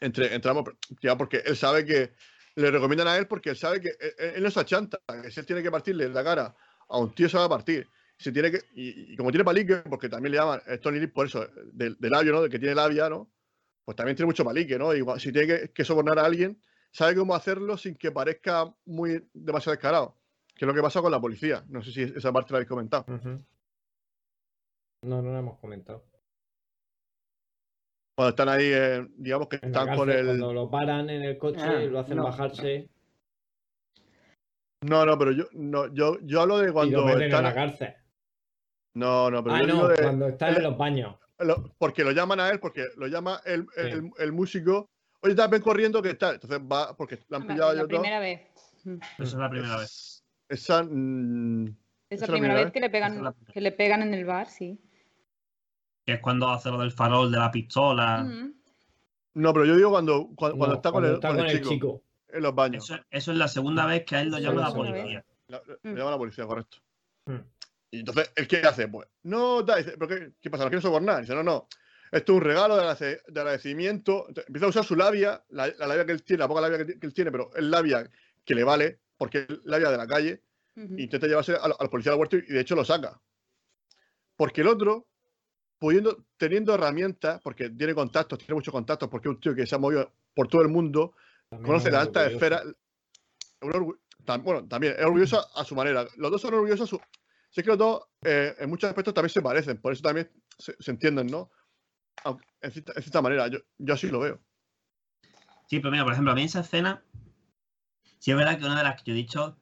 entre, 0.00 0.32
entre 0.32 0.50
ambos, 0.50 0.76
ya 1.02 1.16
porque 1.16 1.42
él 1.44 1.56
sabe 1.56 1.84
que 1.84 2.12
le 2.56 2.70
recomiendan 2.70 3.08
a 3.08 3.16
él 3.16 3.26
porque 3.26 3.50
él 3.50 3.56
sabe 3.56 3.80
que 3.80 3.92
él, 4.18 4.42
no 4.42 4.50
se 4.50 4.60
achanta, 4.60 5.00
que 5.22 5.30
si 5.30 5.40
él 5.40 5.46
tiene 5.46 5.62
que 5.62 5.70
partirle 5.70 6.08
la 6.08 6.22
cara 6.22 6.54
a 6.88 6.98
un 6.98 7.14
tío 7.14 7.28
se 7.28 7.36
va 7.36 7.44
a 7.44 7.48
partir. 7.48 7.88
Si 8.16 8.30
tiene 8.32 8.50
que, 8.50 8.60
y, 8.74 9.16
como 9.16 9.30
tiene 9.30 9.44
palique, 9.44 9.76
porque 9.90 10.08
también 10.08 10.32
le 10.32 10.38
llaman 10.38 10.60
Tony 10.80 11.00
Lee 11.00 11.08
por 11.08 11.26
eso, 11.26 11.46
del 11.72 11.96
de 11.98 12.10
labio, 12.10 12.32
¿no? 12.32 12.42
De 12.42 12.48
que 12.48 12.58
tiene 12.58 12.74
labia, 12.74 13.08
¿no? 13.08 13.28
pues 13.84 13.96
también 13.96 14.16
tiene 14.16 14.26
mucho 14.26 14.44
palique, 14.44 14.78
¿no? 14.78 14.94
Igual, 14.94 15.20
si 15.20 15.30
tiene 15.32 15.68
que, 15.68 15.84
sobornar 15.84 16.18
a 16.18 16.24
alguien, 16.24 16.60
sabe 16.90 17.14
cómo 17.14 17.34
hacerlo 17.34 17.76
sin 17.76 17.96
que 17.96 18.10
parezca 18.10 18.74
muy 18.86 19.28
demasiado 19.34 19.72
descarado. 19.72 20.16
Que 20.54 20.64
es 20.64 20.66
lo 20.66 20.74
que 20.74 20.82
pasa 20.82 21.02
con 21.02 21.10
la 21.10 21.20
policía. 21.20 21.64
No 21.68 21.82
sé 21.82 21.92
si 21.92 22.02
esa 22.02 22.32
parte 22.32 22.52
la 22.52 22.58
habéis 22.58 22.68
comentado. 22.68 23.04
No, 25.02 25.20
no 25.20 25.32
la 25.32 25.40
hemos 25.40 25.58
comentado. 25.58 26.04
Cuando 28.16 28.30
están 28.30 28.48
ahí, 28.48 28.70
eh, 28.72 29.06
digamos 29.16 29.48
que 29.48 29.56
están 29.56 29.96
con 29.96 30.10
el. 30.10 30.26
Cuando 30.26 30.52
lo 30.52 30.70
paran 30.70 31.10
en 31.10 31.22
el 31.22 31.38
coche 31.38 31.62
ah, 31.62 31.82
y 31.82 31.88
lo 31.88 31.98
hacen 31.98 32.22
bajarse. 32.22 32.88
No, 34.82 35.04
no, 35.04 35.18
pero 35.18 35.32
yo, 35.32 35.44
no, 35.52 35.92
yo, 35.92 36.18
yo 36.22 36.42
hablo 36.42 36.58
de 36.58 36.72
cuando. 36.72 37.08
están... 37.08 37.22
en 37.22 37.42
la 37.42 37.54
cárcel. 37.54 37.94
No, 38.94 39.30
no, 39.30 39.42
pero 39.42 39.56
ah, 39.56 39.60
yo 39.62 39.66
no, 39.66 39.88
de... 39.88 40.02
cuando 40.02 40.28
están 40.28 40.54
en 40.54 40.62
los 40.62 40.78
baños 40.78 41.16
porque 41.78 42.04
lo 42.04 42.12
llaman 42.12 42.40
a 42.40 42.50
él, 42.50 42.60
porque 42.60 42.86
lo 42.96 43.06
llama 43.06 43.40
el, 43.44 43.66
el, 44.18 44.32
músico. 44.32 44.90
Oye, 45.20 45.32
está 45.32 45.46
ven 45.46 45.62
corriendo 45.62 46.02
que 46.02 46.10
está. 46.10 46.34
Entonces 46.34 46.60
va, 46.60 46.96
porque 46.96 47.18
lo 47.28 47.38
han 47.38 47.46
pillado 47.46 47.74
La 47.74 47.86
primera 47.86 48.20
vez. 48.20 48.42
Esa 48.84 49.22
es 49.22 49.34
la 49.34 49.50
primera 49.50 49.76
vez. 49.78 50.24
Esa. 50.48 50.82
Mm, 50.82 51.76
es 52.10 52.20
la 52.20 52.26
primera 52.26 52.54
vez, 52.54 52.72
que 52.72 52.80
le 52.80 52.90
pegan, 52.90 53.34
que 53.52 53.60
le 53.60 53.72
pegan 53.72 54.02
en 54.02 54.14
el 54.14 54.24
bar, 54.24 54.48
sí. 54.48 54.78
Que 56.04 56.14
es 56.14 56.20
cuando 56.20 56.48
hace 56.48 56.70
lo 56.70 56.78
del 56.78 56.92
farol 56.92 57.30
de 57.30 57.38
la 57.38 57.50
pistola. 57.50 58.26
No, 59.34 59.52
pero 59.52 59.64
yo 59.64 59.76
digo 59.76 59.90
cuando, 59.90 60.28
cuando, 60.36 60.74
está, 60.74 60.92
con, 60.92 61.04
el, 61.04 61.18
con 61.18 61.40
el, 61.40 61.62
chico, 61.62 62.02
En 62.28 62.42
los 62.42 62.54
baños. 62.54 62.90
Eso, 63.10 63.32
es 63.32 63.38
la 63.38 63.48
segunda 63.48 63.86
vez 63.86 64.04
que 64.04 64.16
a 64.16 64.20
él 64.20 64.30
lo 64.30 64.38
llama 64.38 64.60
la 64.60 64.74
policía. 64.74 65.24
Le 65.48 65.94
llama 65.94 66.10
la 66.12 66.18
policía, 66.18 66.46
correcto. 66.46 66.78
Mm. 67.26 67.38
Y 67.90 67.98
entonces, 68.00 68.32
¿el 68.36 68.46
qué 68.46 68.58
hace? 68.58 68.86
Pues, 68.88 69.08
no, 69.22 69.62
da, 69.62 69.76
dice, 69.76 69.96
¿pero 69.98 70.08
qué, 70.08 70.32
qué 70.40 70.50
pasa? 70.50 70.64
¿No 70.64 70.70
quiero 70.70 70.82
sobornar? 70.82 71.20
Dice, 71.20 71.34
no, 71.34 71.42
no, 71.42 71.68
esto 72.14 72.32
es 72.32 72.36
un 72.36 72.44
regalo 72.44 72.76
de, 72.76 73.20
agradecimiento. 73.28 74.28
empieza 74.46 74.66
a 74.66 74.68
usar 74.68 74.84
su 74.84 74.94
labia, 74.94 75.42
la, 75.48 75.66
labia 75.78 76.06
que 76.06 76.12
él 76.12 76.22
tiene, 76.22 76.42
la 76.42 76.48
poca 76.48 76.60
labia 76.60 76.86
que, 76.86 76.96
él 77.00 77.12
tiene, 77.12 77.32
pero 77.32 77.50
es 77.56 77.64
labia 77.64 78.08
que 78.44 78.54
le 78.54 78.62
vale, 78.62 79.00
porque 79.16 79.38
es 79.38 79.64
labia 79.64 79.90
de 79.90 79.96
la 79.96 80.06
calle, 80.06 80.40
intenta 80.76 81.26
llevarse 81.26 81.56
al, 81.56 81.90
policía 81.90 82.12
del 82.12 82.20
huerto 82.20 82.36
y 82.36 82.42
de 82.42 82.60
hecho 82.60 82.76
lo 82.76 82.84
saca. 82.84 83.20
Porque 84.36 84.60
el 84.60 84.68
otro, 84.68 85.08
pudiendo, 85.78 86.24
teniendo 86.36 86.74
herramientas, 86.74 87.40
porque 87.42 87.70
tiene 87.70 87.94
contactos, 87.94 88.38
tiene 88.38 88.54
muchos 88.54 88.72
contactos, 88.72 89.08
porque 89.08 89.28
es 89.28 89.34
un 89.34 89.40
tío 89.40 89.54
que 89.54 89.66
se 89.66 89.74
ha 89.74 89.78
movido 89.78 90.12
por 90.34 90.48
todo 90.48 90.62
el 90.62 90.68
mundo, 90.68 91.14
conoce 91.48 91.90
la 91.90 92.02
alta 92.02 92.26
esfera. 92.26 92.62
Bueno, 93.60 94.66
también 94.66 94.94
es 94.98 95.04
orgulloso 95.04 95.44
a 95.54 95.64
su 95.64 95.74
manera. 95.74 96.06
Los 96.16 96.30
dos 96.30 96.40
son 96.40 96.54
orgullosos 96.54 96.88
a 96.88 96.90
su, 96.90 97.00
Sí 97.54 97.62
que 97.62 97.68
los 97.68 97.78
dos, 97.78 98.02
eh, 98.24 98.52
en 98.58 98.68
muchos 98.68 98.88
aspectos, 98.88 99.14
también 99.14 99.30
se 99.30 99.40
parecen, 99.40 99.80
por 99.80 99.92
eso 99.92 100.02
también 100.02 100.28
se, 100.58 100.74
entienden, 100.90 101.28
¿no? 101.28 101.52
en, 102.60 102.72
cierta, 102.72 103.22
manera, 103.22 103.46
yo, 103.46 103.60
yo 103.78 103.94
así 103.94 104.08
lo 104.08 104.18
veo. 104.18 104.40
Sí, 105.68 105.78
pero 105.78 105.92
mira, 105.92 106.02
por 106.02 106.14
ejemplo, 106.14 106.32
a 106.32 106.34
mí 106.34 106.42
esa 106.42 106.60
escena, 106.60 107.04
sí 108.18 108.32
es 108.32 108.36
verdad 108.36 108.58
que 108.58 108.64
una 108.64 108.78
de 108.78 108.82
las 108.82 108.96
que 109.00 109.08
yo 109.08 109.12
he 109.12 109.16
dicho, 109.16 109.56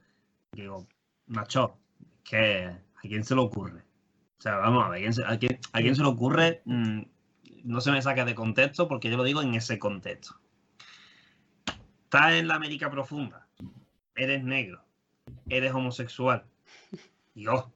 digo, 0.53 0.89
macho, 1.27 1.77
que 2.25 2.65
a 2.65 3.01
quién 3.03 3.25
se 3.25 3.35
le 3.35 3.43
ocurre. 3.43 3.83
O 4.43 4.45
sea, 4.45 4.57
vamos 4.57 4.85
a 4.85 4.89
ver, 4.89 5.09
a 5.25 5.39
quién, 5.39 5.95
se 5.95 6.03
le 6.03 6.09
ocurre, 6.09 6.63
mm, 6.65 7.03
no 7.63 7.81
se 7.81 7.93
me 7.93 8.03
saca 8.03 8.25
de 8.25 8.35
contexto 8.35 8.89
porque 8.89 9.09
yo 9.09 9.17
lo 9.17 9.23
digo 9.23 9.41
en 9.41 9.55
ese 9.55 9.79
contexto. 9.79 10.35
Estás 12.03 12.33
en 12.33 12.49
la 12.49 12.57
América 12.57 12.91
profunda, 12.91 13.47
eres 14.17 14.43
negro, 14.43 14.83
eres 15.49 15.73
homosexual. 15.73 16.45
Dios, 17.35 17.67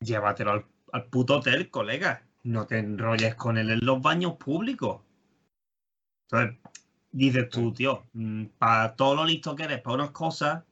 llévatelo 0.00 0.64
al, 0.92 1.04
puto 1.10 1.36
hotel, 1.36 1.68
colega. 1.68 2.24
No 2.42 2.66
te 2.66 2.78
enrolles 2.78 3.34
con 3.34 3.58
él 3.58 3.70
en 3.70 3.84
los 3.84 4.00
baños 4.00 4.36
públicos. 4.36 5.02
Entonces, 6.30 6.58
dices 7.10 7.50
tú, 7.50 7.70
tío, 7.74 8.06
mm, 8.14 8.46
para 8.56 8.96
todo 8.96 9.14
lo 9.14 9.26
listo 9.26 9.54
que 9.54 9.64
eres, 9.64 9.82
para 9.82 9.96
unas 9.96 10.12
cosas, 10.12 10.64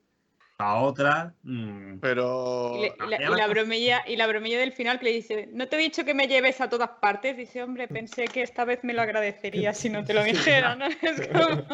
para 0.60 0.80
otras. 0.80 1.32
Mm, 1.42 1.98
pero. 2.00 2.74
Y, 2.76 2.92
la, 3.08 3.46
bromilla, 3.46 4.04
y 4.06 4.16
la 4.16 4.26
bromilla 4.26 4.58
del 4.58 4.72
final 4.72 4.98
que 4.98 5.06
le 5.06 5.12
dice: 5.12 5.48
No 5.52 5.68
te 5.68 5.76
he 5.76 5.78
dicho 5.78 6.04
que 6.04 6.12
me 6.12 6.28
lleves 6.28 6.60
a 6.60 6.68
todas 6.68 6.90
partes. 7.00 7.34
Dice, 7.36 7.62
hombre, 7.62 7.88
pensé 7.88 8.26
que 8.26 8.42
esta 8.42 8.66
vez 8.66 8.84
me 8.84 8.92
lo 8.92 9.00
agradecería 9.00 9.72
si 9.72 9.88
no 9.88 10.04
te 10.04 10.12
lo 10.12 10.22
dijera, 10.22 10.76
¿no? 10.76 10.86
Es 11.02 11.28
como, 11.28 11.64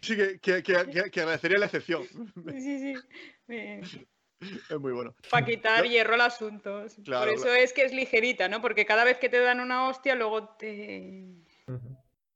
Sí, 0.00 0.16
que, 0.16 0.40
que, 0.40 0.62
que, 0.62 1.20
agradecería 1.20 1.58
la 1.58 1.66
excepción. 1.66 2.02
Sí, 2.58 2.94
sí. 3.48 4.06
es 4.70 4.80
muy 4.80 4.92
bueno. 4.92 5.14
Para 5.30 5.44
quitar 5.44 5.84
hierro 5.84 6.14
al 6.14 6.22
asunto. 6.22 6.86
Por 7.04 7.28
eso 7.28 7.54
es 7.54 7.74
que 7.74 7.84
es 7.84 7.92
ligerita, 7.92 8.48
¿no? 8.48 8.62
Porque 8.62 8.86
cada 8.86 9.04
vez 9.04 9.18
que 9.18 9.28
te 9.28 9.38
dan 9.38 9.60
una 9.60 9.86
hostia, 9.88 10.14
luego 10.14 10.48
te. 10.56 11.26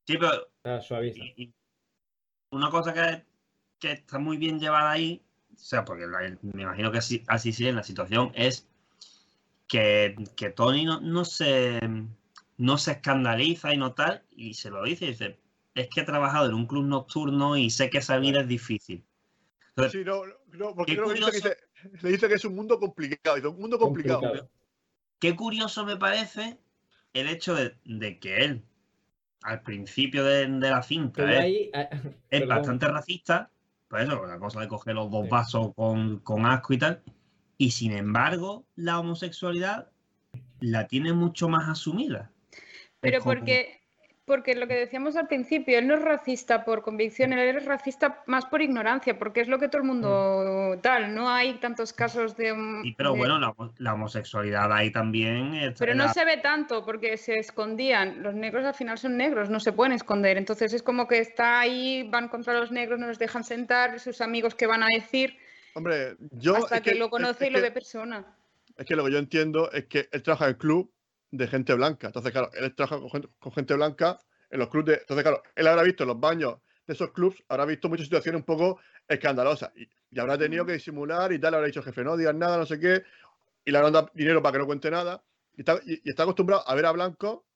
Sí, 0.07 0.19
pero. 0.19 0.49
Ah, 0.65 0.81
suaviza. 0.81 1.25
Una 2.51 2.71
cosa 2.71 2.93
que, 2.93 3.25
que, 3.85 3.93
está 3.93 4.19
muy 4.19 4.37
bien 4.37 4.59
llevada 4.59 4.91
ahí, 4.91 5.23
o 5.55 5.59
sea, 5.59 5.85
porque 5.85 6.07
me 6.07 6.63
imagino 6.63 6.91
que 6.91 6.99
así, 6.99 7.23
así 7.27 7.53
sí 7.53 7.67
en 7.69 7.77
la 7.77 7.83
situación, 7.83 8.33
es 8.35 8.67
que, 9.69 10.17
que 10.37 10.51
Tony 10.51 10.85
no, 10.85 11.01
no, 11.01 11.25
se, 11.25 11.81
no 12.57 12.79
se 12.79 12.93
escandaliza 12.93 13.75
y 13.75 13.77
no 13.77 13.93
tal, 13.93 14.23
y 14.31 14.55
se 14.55 14.71
lo 14.71 14.83
dice, 14.85 15.07
y 15.07 15.09
dice, 15.09 15.39
es 15.75 15.89
que 15.89 16.01
he 16.01 16.05
trabajado 16.05 16.47
en 16.47 16.55
un 16.55 16.67
club 16.67 16.85
nocturno 16.85 17.57
y 17.57 17.71
sé 17.71 17.91
que 17.91 17.99
esa 17.99 18.19
vida 18.19 18.41
es 18.41 18.49
difícil. 18.49 19.05
sí, 19.91 20.05
no, 20.05 20.23
no 20.53 20.75
porque 20.75 20.97
creo 20.97 21.09
que 21.09 21.15
dice, 21.15 21.41
que 21.43 21.99
le 22.03 22.13
dice 22.13 22.29
que 22.29 22.35
es 22.35 22.45
un 22.45 22.55
mundo 22.55 22.79
complicado, 22.79 23.37
es 23.37 23.45
un 23.45 23.61
mundo 23.61 23.79
complicado. 23.79 24.49
Qué 25.19 25.35
curioso 25.35 25.85
me 25.85 25.97
parece 25.97 26.59
el 27.13 27.29
hecho 27.29 27.55
de, 27.55 28.19
que 28.19 28.37
él, 28.39 28.63
al 29.43 29.63
principio 29.63 30.25
de, 30.25 30.49
la 30.49 30.83
cinta, 30.83 31.45
es, 31.45 31.71
es 32.31 32.47
bastante 32.47 32.89
racista, 32.89 33.51
pues 33.95 34.09
eso, 34.09 34.27
la 34.27 34.41
cosa 34.41 34.59
de 34.59 34.67
coger 34.67 34.97
los 34.97 35.09
dos 35.09 35.29
vasos 35.29 35.73
con, 35.77 36.19
con 36.19 36.47
asco 36.47 36.73
y 36.73 36.79
tal, 36.79 37.01
y 37.57 37.71
sin 37.71 37.93
embargo, 37.93 38.65
la 38.75 38.99
homosexualidad 38.99 39.89
la 40.59 40.89
tiene 40.89 41.13
mucho 41.13 41.49
más 41.49 41.69
asumida. 41.69 42.33
Pero 42.99 43.23
porque 43.23 43.84
porque 44.27 44.55
lo 44.55 44.67
que 44.67 44.75
decíamos 44.75 45.17
al 45.17 45.29
principio, 45.29 45.79
él 45.79 45.87
no 45.87 45.95
es 45.95 46.03
racista 46.03 46.65
por 46.65 46.83
convicción, 46.83 47.33
él 47.33 47.57
es 47.57 47.65
racista 47.65 48.23
más 48.27 48.47
por 48.47 48.63
ignorancia, 48.63 49.19
porque 49.19 49.41
es 49.41 49.49
lo 49.49 49.59
que 49.59 49.69
todo 49.69 49.83
el 49.83 49.89
mundo 49.89 50.75
mm. 50.77 50.81
tal, 50.81 51.15
no 51.15 51.29
hay 51.29 51.55
tantos 51.55 51.93
casos 51.93 52.37
de... 52.37 52.55
Sí, 52.83 52.95
pero 52.97 53.15
bueno, 53.15 53.39
la, 53.79 53.95
homosexualidad 53.95 54.73
ahí 54.73 54.91
también... 54.91 55.75
pero 55.79 55.95
no 55.95 56.13
se 56.13 56.25
ve 56.25 56.39
tanto, 56.39 56.85
porque 56.85 57.17
se 57.19 57.39
escondían, 57.39 58.23
los 58.23 58.35
negros 58.35 58.65
al 58.65 58.75
final 58.75 58.97
son 58.97 59.17
negros, 59.17 59.51
no 59.51 59.61
se 59.61 59.73
pueden 59.73 59.93
esconder, 59.93 60.39
entonces 60.39 60.73
es 60.73 60.83
como 60.83 61.07
que 61.07 61.19
está 61.19 61.61
ahí, 61.61 62.09
van 62.11 62.29
contra 62.29 62.55
los 62.55 62.73
negros, 62.73 62.99
no 62.99 63.07
los 63.07 63.19
dejan 63.19 63.45
sentar, 63.45 64.01
sus 64.01 64.21
amigos 64.21 64.55
que 64.55 64.67
van 64.67 64.83
a 64.83 64.89
decir... 64.95 65.37
Hombre, 65.75 66.17
yo... 66.31 66.57
Hasta 66.57 66.81
que, 66.81 66.95
lo 66.95 67.11
conoce 67.11 67.49
y 67.49 67.51
lo 67.51 67.61
ve 67.61 67.71
persona. 67.71 68.25
Es 68.77 68.87
que 68.87 68.97
lo 68.97 69.05
que 69.05 69.13
yo 69.13 69.19
entiendo 69.19 69.71
es 69.71 69.85
que 69.85 70.09
él 70.11 70.23
trabaja 70.23 70.47
en 70.47 70.51
el 70.51 70.57
club 70.57 70.94
de 71.37 71.49
gente 71.49 71.75
blanca. 71.75 72.09
Entonces, 72.09 72.33
claro, 72.33 72.51
él 72.55 72.75
trabaja 72.75 73.01
con 73.39 73.53
gente, 73.53 73.75
blanca 73.75 74.19
en 74.51 74.59
los 74.61 74.69
clubes 74.69 74.87
de. 74.87 74.95
Entonces, 75.01 75.23
claro, 75.23 75.43
él 75.55 75.67
habrá 75.67 75.83
visto 75.83 76.05
en 76.05 76.09
los 76.09 76.21
baños 76.21 76.59
de 76.87 76.95
esos 76.95 77.11
clubs, 77.13 77.43
habrá 77.49 77.65
visto 77.65 77.89
muchas 77.89 78.07
situaciones 78.07 78.41
un 78.41 78.45
poco 78.45 78.79
escandalosas 79.09 79.73
y, 79.75 79.89
habrá 80.19 80.39
tenido 80.39 80.65
que 80.65 80.75
disimular 80.75 81.33
y 81.33 81.41
tal, 81.41 81.55
habrá 81.55 81.67
dicho 81.67 81.83
jefe, 81.83 82.05
no 82.05 82.17
digas 82.17 82.37
nada, 82.37 82.57
no 82.57 82.67
sé 82.67 82.79
qué, 82.79 83.03
y 83.65 83.73
le 83.73 83.79
habrán 83.79 83.93
dado 83.93 84.11
dinero 84.15 84.41
para 84.43 84.53
que 84.53 84.59
no 84.61 84.67
cuente 84.67 84.91
nada. 84.91 85.25
Y 85.57 85.63
está, 85.63 85.81
y, 85.85 86.09
está 86.09 86.23
acostumbrado 86.23 86.63
a 86.69 86.75
ver 86.75 86.87
a 86.87 86.93
Blanco 86.93 87.47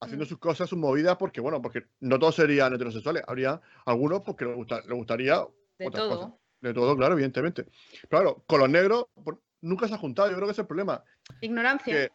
haciendo 0.00 0.24
sus 0.24 0.38
cosas, 0.38 0.68
sus 0.68 0.78
movidas, 0.78 1.16
porque 1.18 1.42
bueno, 1.42 1.60
porque 1.60 1.84
no 2.00 2.18
todos 2.18 2.36
serían 2.36 2.72
heterosexuales, 2.72 3.22
habría 3.26 3.60
algunos 3.84 4.22
porque 4.22 4.46
le, 4.46 4.54
le 4.54 4.94
gustaría 4.94 5.44
de 5.78 5.90
todo. 5.90 6.38
De 6.60 6.74
todo, 6.74 6.96
claro, 6.96 7.14
evidentemente. 7.14 7.66
claro, 8.08 8.44
con 8.46 8.60
los 8.60 8.68
negros 8.68 9.06
pues, 9.22 9.36
nunca 9.60 9.88
se 9.88 9.94
ha 9.94 9.98
juntado, 9.98 10.30
yo 10.30 10.36
creo 10.36 10.46
que 10.46 10.52
es 10.52 10.58
el 10.58 10.66
problema. 10.66 11.02
Ignorancia. 11.42 12.10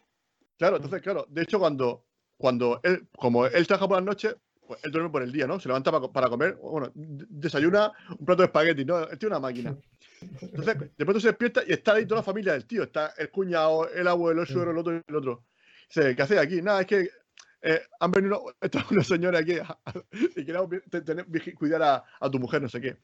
Claro, 0.58 0.76
entonces, 0.76 1.02
claro, 1.02 1.26
de 1.28 1.42
hecho, 1.42 1.58
cuando, 1.58 2.04
cuando 2.36 2.80
él, 2.82 3.08
como 3.16 3.46
él 3.46 3.66
trabaja 3.66 3.88
por 3.88 3.96
las 3.98 4.04
noches, 4.04 4.36
pues 4.66 4.82
él 4.84 4.90
duerme 4.90 5.10
por 5.10 5.22
el 5.22 5.32
día, 5.32 5.46
¿no? 5.46 5.60
Se 5.60 5.68
levanta 5.68 5.92
para, 6.10 6.28
comer, 6.28 6.56
bueno, 6.56 6.90
desayuna 6.94 7.92
un 8.18 8.26
plato 8.26 8.42
de 8.42 8.46
espagueti, 8.46 8.84
¿no? 8.84 9.00
Él 9.00 9.18
tiene 9.18 9.34
una 9.34 9.40
máquina. 9.40 9.76
Entonces, 10.40 10.76
de 10.96 11.04
pronto 11.04 11.20
se 11.20 11.28
despierta 11.28 11.62
y 11.66 11.72
está 11.72 11.94
ahí 11.94 12.06
toda 12.06 12.20
la 12.20 12.24
familia 12.24 12.52
del 12.52 12.66
tío. 12.66 12.82
Está 12.82 13.14
el 13.16 13.30
cuñado, 13.30 13.88
el 13.90 14.08
abuelo, 14.08 14.42
el 14.42 14.48
suegro, 14.48 14.72
el 14.72 14.78
otro 14.78 14.96
y 14.96 15.02
el 15.06 15.16
otro. 15.16 15.44
Dice, 15.88 16.16
¿qué 16.16 16.22
hace 16.22 16.38
aquí? 16.38 16.60
Nada, 16.62 16.80
es 16.80 16.86
que 16.86 17.08
eh, 17.62 17.80
han 18.00 18.10
venido 18.10 18.44
unos 18.90 19.06
señores 19.06 19.40
aquí 19.40 19.58
y 20.36 20.44
queremos 20.44 20.68
cuidar 21.58 21.82
a, 21.82 22.04
a, 22.20 22.30
tu 22.30 22.38
mujer, 22.38 22.62
no 22.62 22.68
sé 22.68 22.80
qué. 22.80 22.96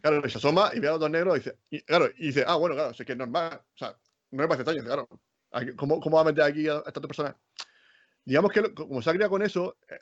Claro, 0.00 0.28
se 0.28 0.38
asoma 0.38 0.70
y 0.74 0.80
ve 0.80 0.88
a 0.88 0.92
los 0.92 1.00
dos 1.00 1.10
negros 1.10 1.36
y 1.36 1.40
dice, 1.40 1.58
y, 1.70 1.80
claro, 1.82 2.08
y 2.16 2.26
dice, 2.28 2.44
ah, 2.46 2.56
bueno, 2.56 2.74
claro, 2.74 2.90
es 2.90 3.04
que 3.04 3.12
es 3.12 3.18
normal. 3.18 3.60
O 3.74 3.78
sea, 3.78 3.96
no 4.30 4.42
me 4.42 4.48
parece 4.48 4.62
extraño, 4.62 4.84
claro. 4.84 5.08
¿Cómo, 5.76 6.00
¿Cómo, 6.00 6.16
va 6.16 6.22
a 6.22 6.26
meter 6.26 6.44
aquí 6.44 6.68
a, 6.68 6.78
esta 6.78 7.00
otra 7.00 7.08
persona? 7.08 7.36
Digamos 8.24 8.52
que 8.52 8.72
como 8.74 9.02
se 9.02 9.10
ha 9.10 9.12
criado 9.12 9.30
con 9.30 9.42
eso, 9.42 9.78
eh, 9.88 9.98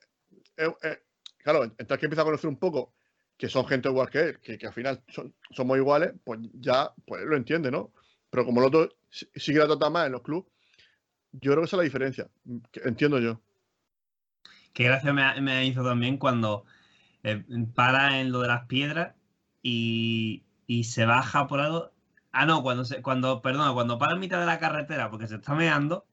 eh, 0.59 0.75
eh, 0.83 0.99
claro, 1.39 1.65
entonces 1.65 1.99
que 1.99 2.07
empieza 2.07 2.23
a 2.23 2.27
conocer 2.27 2.49
un 2.49 2.59
poco 2.59 2.95
que 3.37 3.49
son 3.49 3.67
gente 3.67 3.89
igual 3.89 4.11
que 4.11 4.21
él, 4.21 4.41
que, 4.41 4.59
que 4.59 4.67
al 4.67 4.73
final 4.73 5.03
somos 5.51 5.77
iguales, 5.77 6.13
pues 6.25 6.41
ya 6.55 6.93
pues 7.07 7.23
lo 7.25 7.37
entiende, 7.37 7.71
¿no? 7.71 7.93
Pero 8.31 8.45
como 8.45 8.61
el 8.61 8.67
otro 8.67 8.89
sí 9.11 9.53
que 9.53 9.59
la 9.59 9.67
trata 9.67 9.89
más 9.89 10.07
en 10.07 10.13
los 10.13 10.23
clubes, 10.23 10.51
yo 11.33 11.53
creo 11.53 11.63
que 11.63 11.67
esa 11.67 11.77
es 11.77 11.79
la 11.79 11.85
diferencia, 11.85 12.29
entiendo 12.85 13.21
yo. 13.21 13.41
Qué 14.73 14.85
gracia 14.85 15.13
me, 15.13 15.67
hizo 15.67 15.85
también 15.85 16.19
cuando 16.19 16.65
para 17.75 18.21
en 18.21 18.33
lo 18.33 18.41
de 18.41 18.49
las 18.49 18.67
piedras 18.67 19.15
y, 19.63 20.45
y 20.67 20.85
se 20.85 21.07
baja 21.07 21.47
por 21.47 21.61
algo 21.61 21.93
Ah, 22.41 22.47
no, 22.47 22.63
cuando 22.63 22.85
se, 22.85 23.03
cuando, 23.03 23.43
perdona, 23.43 23.73
cuando 23.73 23.99
para 23.99 24.13
en 24.13 24.21
mitad 24.21 24.39
de 24.39 24.47
la 24.47 24.61
carretera 24.61 25.11
porque 25.11 25.27
se 25.27 25.35
está 25.35 25.57
meando 25.57 26.07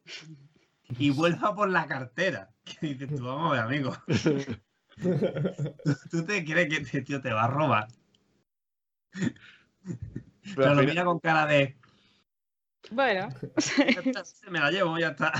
y 0.97 1.11
vuelva 1.11 1.53
por 1.53 1.69
la 1.69 1.85
cartera. 1.85 2.49
¿Qué 2.63 2.87
dices 2.87 3.15
tú? 3.15 3.25
Vamos 3.25 3.51
a 3.51 3.53
ver, 3.53 3.61
amigo. 3.61 3.95
¿Tú, 6.09 6.25
te 6.25 6.43
crees 6.43 6.67
que 6.67 6.77
este 6.77 7.03
tío 7.03 7.21
te 7.21 7.31
va 7.31 7.43
a 7.43 7.47
robar? 7.47 7.89
Pero, 10.55 10.73
lo 10.73 10.81
mira 10.81 11.05
con 11.05 11.19
cara 11.19 11.45
de. 11.45 11.77
Bueno. 12.89 13.29
me 14.49 14.59
la 14.59 14.71
llevo, 14.71 14.97
ya 14.97 15.09
está. 15.09 15.31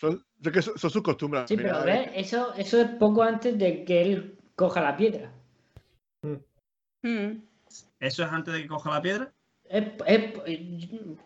Son, 0.00 0.24
son, 0.60 0.90
sus 0.90 1.02
costumbres. 1.02 1.44
Sí, 1.46 1.56
pero 1.56 1.84
¿ves? 1.84 2.08
¿eh? 2.08 2.12
Eso, 2.16 2.52
eso 2.54 2.80
es 2.80 2.88
poco 2.96 3.22
antes 3.22 3.56
de 3.56 3.84
que 3.84 4.02
él 4.02 4.40
coja 4.56 4.80
la 4.80 4.96
piedra. 4.96 5.32
Mm. 7.02 7.44
¿Eso 8.00 8.24
es 8.24 8.32
antes 8.32 8.54
de 8.54 8.62
que 8.62 8.68
coja 8.68 8.90
la 8.90 9.00
piedra? 9.00 9.32
Es, 9.72 9.86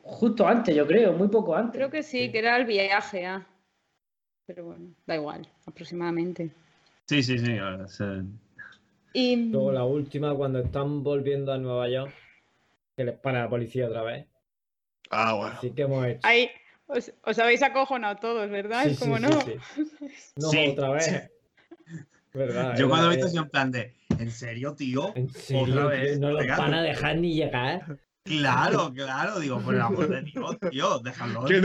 justo 0.05 0.47
antes, 0.47 0.75
yo 0.75 0.87
creo, 0.87 1.13
muy 1.15 1.27
poco 1.27 1.57
antes. 1.57 1.77
Creo 1.77 1.91
que 1.91 2.05
sí, 2.05 2.31
que 2.31 2.39
era 2.39 2.57
el 2.57 2.65
viaje, 2.65 3.27
ah. 3.27 3.45
Pero 4.47 4.67
bueno, 4.67 4.95
da 5.05 5.17
igual, 5.17 5.49
aproximadamente. 5.67 6.53
Sí, 7.07 7.25
sí, 7.25 7.41
sí. 7.41 7.59
Y... 9.13 9.51
Luego 9.51 9.73
la 9.73 9.85
última, 9.85 10.33
cuando 10.33 10.61
están 10.61 11.03
volviendo 11.03 11.53
a 11.53 11.59
Nueva 11.59 11.89
York, 11.89 12.15
que 12.97 13.05
les 13.05 13.19
para 13.19 13.43
la 13.43 13.51
policía 13.51 13.89
otra 13.89 14.03
vez. 14.03 14.27
Ah, 15.11 15.35
bueno. 15.35 15.57
Así 15.59 15.73
que 15.73 15.83
hemos 15.83 16.07
hecho. 16.07 16.21
Ahí, 16.23 16.49
os, 16.87 17.39
habéis 17.41 17.65
acojonado 17.65 18.15
todos, 18.17 18.49
¿verdad? 18.49 18.87
es 18.87 18.97
como 18.97 19.19
no. 19.19 19.29
no, 19.29 20.49
otra 20.71 20.91
vez. 20.91 21.31
¿Verdad, 22.33 22.77
Yo 22.77 22.89
cuando 22.89 23.07
he 23.11 23.17
visto 23.17 23.27
así 23.27 23.39
en 23.39 23.49
plan 23.49 23.73
de, 23.73 23.95
¿en 24.21 24.31
serio, 24.31 24.75
tío? 24.75 25.11
¿En 25.17 25.31
serio? 25.31 25.91
No 26.21 26.31
los 26.31 26.47
van 26.47 26.75
a 26.75 26.83
dejar 26.83 27.17
ni 27.17 27.35
llegar. 27.35 27.99
Claro, 28.27 28.93
claro, 28.93 29.39
digo, 29.39 29.61
por 29.61 29.75
el 29.75 29.81
amor 29.81 30.09
de 30.09 30.23
Dios, 30.23 30.59
tío, 30.71 30.99
déjalo. 30.99 31.45
¿Qué, 31.45 31.63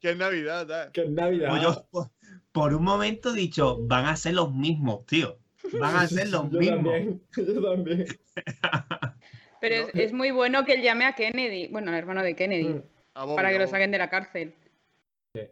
¿Qué, 0.00 0.14
Navidad? 0.14 0.70
Eh? 0.70 0.90
¿Qué 0.92 1.06
Navidad? 1.08 1.50
Pues 1.50 1.62
yo, 1.62 2.10
por, 2.52 2.74
un 2.74 2.84
momento 2.84 3.30
he 3.30 3.36
dicho, 3.36 3.78
van 3.82 4.06
a 4.06 4.16
ser 4.16 4.34
los 4.34 4.54
mismos, 4.54 5.04
tío. 5.06 5.38
Van 5.80 5.96
a 5.96 6.06
ser 6.06 6.28
los 6.28 6.50
mismos. 6.52 6.94
yo 7.36 7.62
también. 7.62 8.06
Pero 9.60 9.88
es, 9.92 10.12
muy 10.12 10.30
bueno 10.30 10.64
que 10.64 10.74
él 10.74 10.82
llame 10.82 11.04
a 11.04 11.14
Kennedy, 11.14 11.68
bueno, 11.68 11.90
al 11.90 11.98
hermano 11.98 12.22
de 12.22 12.36
Kennedy, 12.36 12.68
mm. 12.68 13.34
para 13.34 13.50
que 13.50 13.58
lo 13.58 13.66
saquen 13.66 13.90
de 13.90 13.98
la 13.98 14.08
cárcel. 14.08 14.54
Sí. 15.34 15.42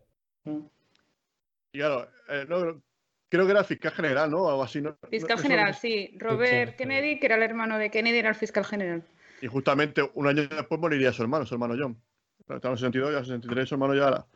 Y 1.72 1.78
claro, 1.78 2.08
eh, 2.28 2.46
no, 2.48 2.80
creo 3.28 3.46
que 3.46 3.50
era 3.50 3.60
el 3.60 3.66
fiscal 3.66 3.92
general, 3.92 4.30
¿no? 4.30 4.48
Algo 4.48 4.62
así, 4.62 4.80
¿no? 4.80 4.96
Fiscal 5.10 5.40
general, 5.40 5.74
sí. 5.74 6.14
Robert 6.18 6.76
Kennedy, 6.76 7.18
que 7.18 7.26
era 7.26 7.34
el 7.34 7.42
hermano 7.42 7.78
de 7.78 7.90
Kennedy, 7.90 8.18
era 8.18 8.28
el 8.28 8.36
fiscal 8.36 8.64
general. 8.64 9.02
Y 9.44 9.46
justamente 9.46 10.10
un 10.14 10.26
año 10.26 10.48
después 10.48 10.80
moriría 10.80 11.12
su 11.12 11.20
hermano, 11.20 11.44
su 11.44 11.52
hermano 11.52 11.74
John. 11.78 12.00
Estaba 12.48 12.72
en 12.72 12.78
62, 12.78 13.12
ya 13.12 13.18
63, 13.18 13.68
su 13.68 13.74
hermano 13.74 13.94
ya 13.94 14.08
era. 14.08 14.26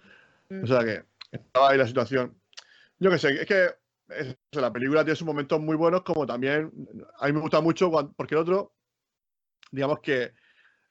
O 0.62 0.66
sea 0.66 0.84
que 0.84 1.02
estaba 1.32 1.70
ahí 1.70 1.78
la 1.78 1.86
situación. 1.86 2.38
Yo 2.98 3.10
qué 3.10 3.16
sé, 3.16 3.40
es 3.40 3.46
que 3.46 4.60
la 4.60 4.70
película 4.70 5.04
tiene 5.04 5.16
sus 5.16 5.26
momentos 5.26 5.58
muy 5.62 5.76
buenos, 5.76 6.02
como 6.02 6.26
también 6.26 6.70
a 7.20 7.26
mí 7.26 7.32
me 7.32 7.40
gusta 7.40 7.62
mucho 7.62 7.90
porque 8.14 8.34
el 8.34 8.42
otro, 8.42 8.74
digamos 9.70 10.00
que 10.00 10.34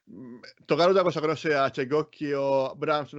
mm, 0.08 0.40
tocar 0.66 0.90
otra 0.90 1.04
cosa 1.04 1.22
que 1.22 1.28
no 1.28 1.36
sea 1.36 1.72
Tchaikovsky 1.72 2.34
o 2.34 2.74
Brahms, 2.76 3.14
y 3.14 3.18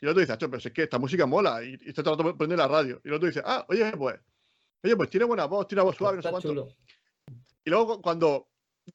el 0.00 0.08
otro 0.08 0.20
dice, 0.20 0.34
pero 0.38 0.56
es 0.56 0.72
que 0.72 0.84
esta 0.84 0.98
música 0.98 1.26
mola, 1.26 1.62
y, 1.62 1.78
y 1.78 1.90
está 1.90 2.02
tratando 2.02 2.32
de 2.32 2.38
poner 2.38 2.56
la 2.56 2.68
radio. 2.68 3.02
Y 3.04 3.08
el 3.08 3.14
otro 3.14 3.28
dice, 3.28 3.42
ah, 3.44 3.66
oye, 3.68 3.92
pues, 3.98 4.18
oye, 4.82 4.96
pues 4.96 5.10
tiene 5.10 5.26
buena 5.26 5.44
voz, 5.44 5.68
tiene 5.68 5.82
voz 5.82 5.94
suave, 5.94 6.16
no 6.16 6.22
sé 6.22 6.30
cuánto. 6.30 6.68
Y 7.64 7.68
luego 7.68 8.00
cuando 8.00 8.48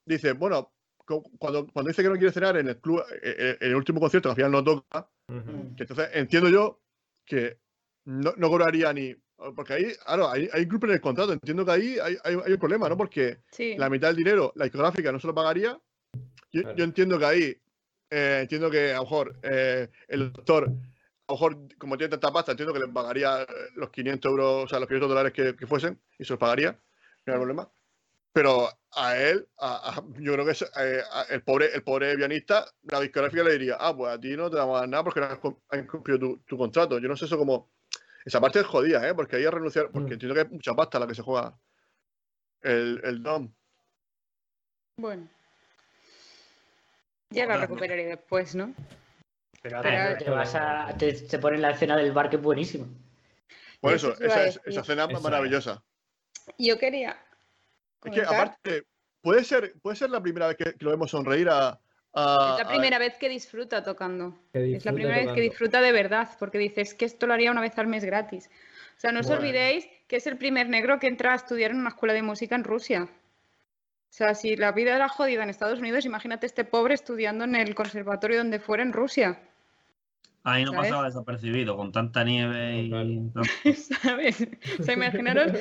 dice, 0.04 0.32
bueno, 0.32 0.73
cuando, 1.04 1.66
cuando 1.66 1.88
dice 1.88 2.02
que 2.02 2.08
no 2.08 2.16
quiere 2.16 2.32
cenar 2.32 2.56
en 2.56 2.68
el 2.68 2.78
club, 2.78 3.02
eh, 3.22 3.36
eh, 3.38 3.56
en 3.60 3.70
el 3.70 3.76
último 3.76 4.00
concierto, 4.00 4.28
que 4.28 4.30
al 4.30 4.36
final 4.36 4.52
no 4.52 4.64
toca, 4.64 5.08
que 5.76 5.82
entonces 5.82 6.10
entiendo 6.14 6.48
yo 6.48 6.80
que 7.24 7.58
no, 8.04 8.32
no, 8.36 8.48
cobraría 8.48 8.92
ni. 8.92 9.14
Porque 9.56 9.72
ahí, 9.72 9.92
claro, 10.04 10.30
hay, 10.30 10.48
hay 10.52 10.62
un 10.62 10.84
en 10.84 10.90
el 10.90 11.00
contrato. 11.00 11.32
Entiendo 11.32 11.64
que 11.64 11.72
ahí 11.72 11.98
hay, 12.00 12.16
hay, 12.22 12.52
un 12.52 12.58
problema, 12.58 12.88
¿no? 12.88 12.96
Porque 12.96 13.38
la 13.76 13.90
mitad 13.90 14.08
del 14.08 14.16
dinero, 14.16 14.52
la 14.54 14.64
discográfica 14.64 15.10
no 15.10 15.18
se 15.18 15.26
lo 15.26 15.34
pagaría. 15.34 15.78
Yo, 16.52 16.74
yo, 16.74 16.84
entiendo 16.84 17.18
que 17.18 17.24
ahí 17.24 17.60
eh, 18.10 18.40
entiendo 18.42 18.70
que 18.70 18.92
a 18.92 18.96
lo 18.96 19.02
mejor 19.02 19.36
eh, 19.42 19.88
el 20.06 20.32
doctor, 20.32 20.64
a 20.64 21.32
lo 21.32 21.34
mejor 21.34 21.76
como 21.78 21.96
tiene 21.96 22.12
tanta 22.12 22.32
pasta, 22.32 22.52
entiendo 22.52 22.72
que 22.72 22.78
le 22.78 22.88
pagaría 22.88 23.44
los 23.74 23.90
500 23.90 24.30
euros, 24.30 24.64
o 24.64 24.68
sea, 24.68 24.78
los 24.78 24.86
500 24.86 25.08
dólares 25.08 25.32
que, 25.32 25.56
que 25.56 25.66
fuesen, 25.66 26.00
y 26.16 26.24
se 26.24 26.32
los 26.32 26.38
pagaría, 26.38 26.78
no 27.26 27.32
hay 27.32 27.38
problema. 27.38 27.68
Pero 28.34 28.68
a 28.96 29.16
él, 29.16 29.48
a- 29.58 29.90
a- 29.96 30.04
yo 30.18 30.32
creo 30.32 30.44
que 30.44 30.50
es, 30.50 30.62
eh, 30.62 31.02
a- 31.12 31.22
el, 31.30 31.42
pobre, 31.44 31.72
el 31.72 31.84
pobre 31.84 32.16
pianista, 32.16 32.66
la 32.82 32.98
discográfica 33.00 33.44
le 33.44 33.52
diría, 33.52 33.76
ah, 33.78 33.96
pues 33.96 34.12
a 34.12 34.20
ti 34.20 34.36
no 34.36 34.50
te 34.50 34.56
vamos 34.56 34.76
a 34.76 34.80
dar 34.80 34.88
nada 34.88 35.04
porque 35.04 35.20
no 35.20 35.26
has, 35.26 35.38
has 35.68 35.86
cumplido 35.86 36.18
tu, 36.18 36.38
tu 36.38 36.58
contrato. 36.58 36.98
Yo 36.98 37.08
no 37.08 37.16
sé 37.16 37.26
eso 37.26 37.38
como... 37.38 37.70
Esa 38.24 38.40
parte 38.40 38.58
es 38.58 38.66
jodida, 38.66 39.06
¿eh? 39.08 39.14
Porque 39.14 39.36
ahí 39.36 39.44
a 39.44 39.50
renunciar, 39.52 39.90
porque 39.92 40.08
Mm. 40.08 40.12
entiendo 40.14 40.34
que 40.34 40.40
es 40.40 40.50
mucha 40.50 40.74
pasta 40.74 40.98
la 40.98 41.06
que 41.06 41.14
se 41.14 41.22
juega 41.22 41.56
el, 42.62 43.00
el 43.04 43.22
Dom. 43.22 43.54
Bueno. 44.98 45.28
Ya 47.30 47.46
la 47.46 47.56
recuperaré 47.58 48.06
después, 48.06 48.54
¿no? 48.56 48.74
Pero 49.62 49.80
te 50.18 50.30
vas 50.30 50.54
a. 50.54 50.94
Te, 50.98 51.12
te 51.12 51.38
ponen 51.38 51.62
la 51.62 51.70
escena 51.70 51.96
del 51.96 52.12
bar 52.12 52.28
que 52.30 52.36
es 52.36 52.42
buenísimo. 52.42 52.86
Por 53.80 53.92
Eso 53.94 54.12
esa, 54.14 54.44
es- 54.46 54.54
decir. 54.54 54.62
esa 54.66 54.80
escena 54.80 55.04
Esa 55.04 55.12
es 55.16 55.22
maravillosa. 55.22 55.84
Yo 56.58 56.78
quería. 56.78 57.16
Es 58.04 58.12
que 58.12 58.20
aparte, 58.22 58.84
puede 59.20 59.44
ser, 59.44 59.74
puede 59.80 59.96
ser 59.96 60.10
la 60.10 60.20
primera 60.22 60.48
vez 60.48 60.56
que, 60.56 60.74
que 60.74 60.84
lo 60.84 60.90
vemos 60.90 61.10
sonreír 61.10 61.48
a. 61.48 61.68
a- 61.68 62.56
Es 62.58 62.64
la 62.64 62.64
a- 62.64 62.68
primera 62.68 62.98
vez 62.98 63.16
que 63.16 63.28
disfruta 63.28 63.82
tocando. 63.82 64.38
Que 64.52 64.76
Es 64.76 64.84
la 64.84 64.92
primera 64.92 65.16
vez 65.16 65.32
que 65.32 65.40
disfruta 65.40 65.80
de 65.80 65.92
verdad, 65.92 66.28
porque 66.38 66.58
dices 66.58 66.94
que 66.94 67.04
esto 67.06 67.26
lo 67.26 67.34
haría 67.34 67.50
una 67.50 67.60
vez 67.60 67.76
al 67.78 67.86
mes 67.86 68.04
gratis. 68.04 68.50
O 68.96 69.00
sea, 69.00 69.10
no 69.10 69.20
os 69.20 69.26
olvidéis 69.30 69.88
que 70.06 70.16
es 70.16 70.26
el 70.26 70.36
primer 70.36 70.68
negro 70.68 70.98
que 71.00 71.08
entra 71.08 71.32
a 71.32 71.36
estudiar 71.36 71.72
en 71.72 71.78
una 71.78 71.88
escuela 71.88 72.12
de 72.14 72.22
música 72.22 72.54
en 72.54 72.62
Rusia. 72.64 73.02
O 73.04 74.16
sea, 74.16 74.34
si 74.36 74.54
la 74.54 74.70
vida 74.70 74.94
era 74.94 75.08
jodida 75.08 75.42
en 75.42 75.50
Estados 75.50 75.80
Unidos, 75.80 76.04
imagínate 76.04 76.46
este 76.46 76.64
pobre 76.64 76.94
estudiando 76.94 77.42
en 77.44 77.56
el 77.56 77.74
conservatorio 77.74 78.38
donde 78.38 78.60
fuera 78.60 78.84
en 78.84 78.92
Rusia. 78.92 79.40
Ahí 80.46 80.62
no 80.64 80.72
¿Sabes? 80.72 80.90
pasaba 80.90 81.06
desapercibido, 81.08 81.74
con 81.76 81.90
tanta 81.90 82.22
nieve 82.22 82.82
y. 82.82 82.92
¿Sabes? 83.74 84.46
O 84.78 84.82
sea, 84.82 84.94
imaginaros, 84.94 85.52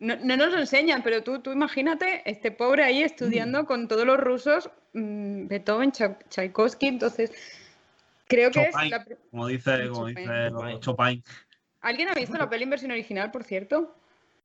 no, 0.00 0.16
no 0.16 0.36
nos 0.36 0.50
lo 0.52 0.58
enseñan, 0.58 1.02
pero 1.04 1.22
tú, 1.22 1.38
tú 1.38 1.52
imagínate 1.52 2.22
este 2.28 2.50
pobre 2.50 2.82
ahí 2.82 3.02
estudiando 3.02 3.64
con 3.64 3.86
todos 3.86 4.04
los 4.04 4.18
rusos, 4.18 4.70
mm, 4.92 5.46
Beethoven, 5.46 5.92
Cha- 5.92 6.18
Tchaikovsky, 6.28 6.86
entonces 6.88 7.30
creo 8.26 8.50
que 8.50 8.62
es 8.62 8.72
Chopin. 8.74 8.90
la 8.90 9.04
Como 9.30 9.46
dice, 9.46 9.82
Sí, 9.84 9.88
como 9.88 10.08
Chopin. 10.08 10.14
dice 10.16 10.50
Chopin. 10.50 10.80
Chopin. 10.80 11.24
¿Alguien 11.82 12.08
ha 12.08 12.14
visto 12.14 12.36
la 12.36 12.50
peli 12.50 12.64
en 12.64 12.70
versión 12.70 12.90
original, 12.90 13.30
por 13.30 13.44
cierto? 13.44 13.96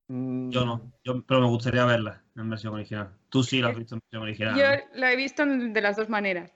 Mm, 0.07 0.51
Yo 0.51 0.65
no, 0.65 0.81
yo, 1.03 1.23
pero 1.23 1.41
me 1.41 1.47
gustaría 1.47 1.83
verla 1.85 2.21
en 2.35 2.49
versión 2.49 2.75
original. 2.75 3.09
Tú 3.29 3.43
sí 3.43 3.59
la 3.59 3.69
has 3.69 3.75
Eh, 3.75 3.79
visto 3.79 3.95
en 3.95 4.01
versión 4.01 4.21
original. 4.23 4.55
Yo 4.55 4.63
¿no? 4.93 4.99
la 4.99 5.11
he 5.11 5.15
visto 5.15 5.41
en- 5.43 5.73
de 5.73 5.81
las 5.81 5.97
dos 5.97 6.09
maneras. 6.09 6.51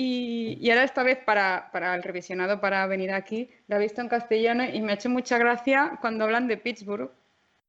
Y, 0.00 0.56
y 0.60 0.70
ahora 0.70 0.84
esta 0.84 1.02
vez 1.02 1.18
para, 1.18 1.70
para 1.72 1.92
el 1.96 2.02
revisionado, 2.04 2.60
para 2.60 2.86
venir 2.86 3.10
aquí, 3.12 3.50
la 3.66 3.76
he 3.76 3.80
visto 3.80 4.00
en 4.00 4.08
castellano 4.08 4.64
y 4.64 4.80
me 4.80 4.92
ha 4.92 4.94
hecho 4.94 5.08
mucha 5.10 5.38
gracia 5.38 5.98
cuando 6.00 6.24
hablan 6.24 6.46
de 6.46 6.56
Pittsburgh. 6.56 7.10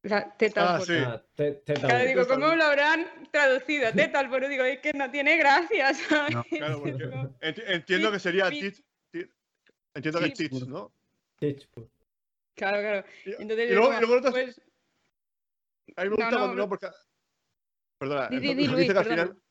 La 0.02 0.30
Tetalboro. 0.36 0.80
Ah, 0.80 0.86
sí. 0.86 0.94
Ah, 0.96 1.22
te- 1.34 1.60
Claro, 1.74 2.04
digo, 2.06 2.26
¿cómo 2.28 2.54
lo 2.54 2.64
habrán 2.64 3.04
traducido? 3.32 3.90
Tetalboro, 3.92 4.48
digo, 4.48 4.64
es 4.64 4.78
que 4.78 4.92
no 4.94 5.10
tiene 5.10 5.36
gracia, 5.36 5.92
¿sabes? 5.92 6.34
No. 6.34 6.44
Claro, 6.44 6.80
porque 6.80 7.08
entiendo 7.74 8.12
que 8.12 8.18
sería. 8.18 8.48
Tit- 8.48 8.82
Entiendo 9.92 10.20
que 10.20 10.26
es 10.26 10.34
Tits. 10.34 10.68
¿no? 10.68 10.92
Pittsburgh. 11.40 11.90
Claro, 12.54 12.78
claro. 12.80 13.04
Entonces, 13.24 13.70
y 13.70 13.74
luego, 13.74 13.90
digo, 13.90 14.06
luego 14.06 14.30
pues, 14.30 14.60
a 15.96 16.04
mí 16.04 16.10
me 16.10 16.10
no, 16.10 16.16
gusta 16.16 16.30
no, 16.30 16.38
cuando 16.38 16.54
no. 16.54 16.62
no, 16.62 16.68
porque. 16.68 16.86
Perdona, 17.98 18.28
Di, 18.28 18.36
lo- 18.36 18.54
di, 18.54 18.66
Luis, 18.68 18.70
dice 18.78 18.92
que 18.92 18.98
al 19.00 19.04
perdona. 19.04 19.22
final. 19.26 19.42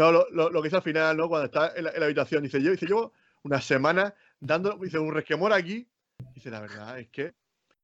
No, 0.00 0.10
lo, 0.12 0.26
lo- 0.30 0.48
lo 0.48 0.62
que 0.62 0.66
dice 0.68 0.76
al 0.76 0.82
final, 0.82 1.14
¿no? 1.14 1.28
Cuando 1.28 1.44
está 1.44 1.72
en 1.76 1.84
la, 1.84 1.90
en 1.90 2.00
la 2.00 2.06
habitación, 2.06 2.42
dice 2.42 2.62
yo, 2.62 2.70
dice, 2.70 2.86
llevo 2.86 3.12
una 3.42 3.60
semana 3.60 4.14
dando, 4.40 4.78
dice, 4.78 4.98
un 4.98 5.12
resquemor 5.12 5.52
aquí. 5.52 5.86
Dice, 6.34 6.48
la 6.50 6.60
verdad 6.60 6.98
es 6.98 7.08
que 7.08 7.34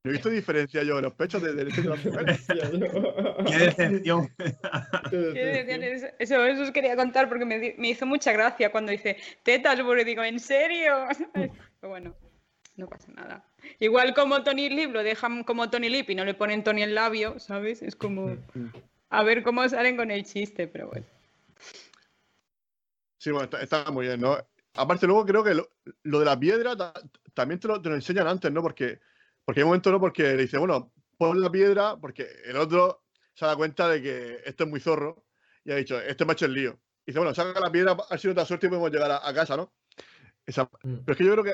no 0.02 0.10
he 0.10 0.12
visto 0.12 0.30
diferencia 0.30 0.82
yo 0.82 0.96
en 0.96 1.04
los 1.04 1.12
pechos 1.12 1.42
de, 1.42 1.52
de, 1.52 1.64
de 1.66 1.82
las 1.82 2.02
mujeres. 2.02 2.46
Qué 3.46 3.58
decepción. 3.58 4.30
Eso, 6.18 6.46
eso, 6.46 6.62
os 6.62 6.70
quería 6.70 6.96
contar 6.96 7.28
porque 7.28 7.44
me, 7.44 7.74
me 7.76 7.88
hizo 7.90 8.06
mucha 8.06 8.32
gracia 8.32 8.70
cuando 8.72 8.92
dice 8.92 9.16
Tetalboro 9.42 10.00
y 10.00 10.04
digo, 10.04 10.24
¿en 10.24 10.40
serio? 10.40 11.06
Pero 11.34 11.90
bueno, 11.90 12.14
no 12.76 12.86
pasa 12.88 13.12
nada. 13.12 13.44
Igual 13.78 14.14
como 14.14 14.42
Tony 14.42 14.70
Lip 14.70 14.90
lo 14.92 15.02
dejan 15.02 15.44
como 15.44 15.68
Tony 15.68 15.90
Lip 15.90 16.08
y 16.08 16.14
no 16.14 16.24
le 16.24 16.32
ponen 16.32 16.64
Tony 16.64 16.82
el 16.82 16.94
labio, 16.94 17.38
¿sabes? 17.40 17.82
Es 17.82 17.94
como 17.94 18.36
a 19.10 19.22
ver 19.22 19.42
cómo 19.42 19.68
salen 19.68 19.96
con 19.98 20.10
el 20.10 20.24
chiste, 20.24 20.66
pero 20.66 20.88
bueno. 20.88 21.06
Sí, 23.26 23.32
bueno, 23.32 23.46
está, 23.46 23.60
está 23.60 23.90
muy 23.90 24.06
bien, 24.06 24.20
¿no? 24.20 24.38
Aparte, 24.74 25.04
luego 25.04 25.26
creo 25.26 25.42
que 25.42 25.52
lo, 25.52 25.68
lo 26.04 26.20
de 26.20 26.24
la 26.24 26.38
piedra 26.38 26.76
ta- 26.76 26.92
también 27.34 27.58
te 27.58 27.66
lo, 27.66 27.82
te 27.82 27.88
lo 27.88 27.96
enseñan 27.96 28.28
antes, 28.28 28.52
¿no? 28.52 28.62
Porque, 28.62 29.00
porque 29.44 29.58
hay 29.60 29.64
un 29.64 29.70
momento, 29.70 29.90
¿no? 29.90 29.98
Porque 29.98 30.22
le 30.36 30.42
dice, 30.42 30.58
bueno, 30.58 30.92
pon 31.18 31.40
la 31.40 31.50
piedra, 31.50 31.96
porque 31.96 32.24
el 32.44 32.56
otro 32.56 33.02
se 33.34 33.44
da 33.44 33.56
cuenta 33.56 33.88
de 33.88 34.00
que 34.00 34.42
esto 34.44 34.62
es 34.62 34.70
muy 34.70 34.78
zorro 34.78 35.24
y 35.64 35.72
ha 35.72 35.74
dicho, 35.74 36.00
este 36.00 36.24
me 36.24 36.30
ha 36.30 36.34
hecho 36.34 36.44
el 36.46 36.52
lío. 36.54 36.78
Y 37.04 37.06
dice, 37.10 37.18
bueno, 37.18 37.34
saca 37.34 37.58
la 37.58 37.72
piedra, 37.72 37.96
ha 38.08 38.16
sido 38.16 38.30
otra 38.30 38.44
suerte 38.44 38.66
y 38.66 38.68
podemos 38.68 38.92
llegar 38.92 39.10
a, 39.10 39.28
a 39.28 39.34
casa, 39.34 39.56
¿no? 39.56 39.72
Esa- 40.46 40.70
Mm. 40.84 40.98
pero 41.04 41.12
es 41.12 41.16
que 41.18 41.24
yo 41.24 41.32
creo 41.32 41.42
que 41.44 41.52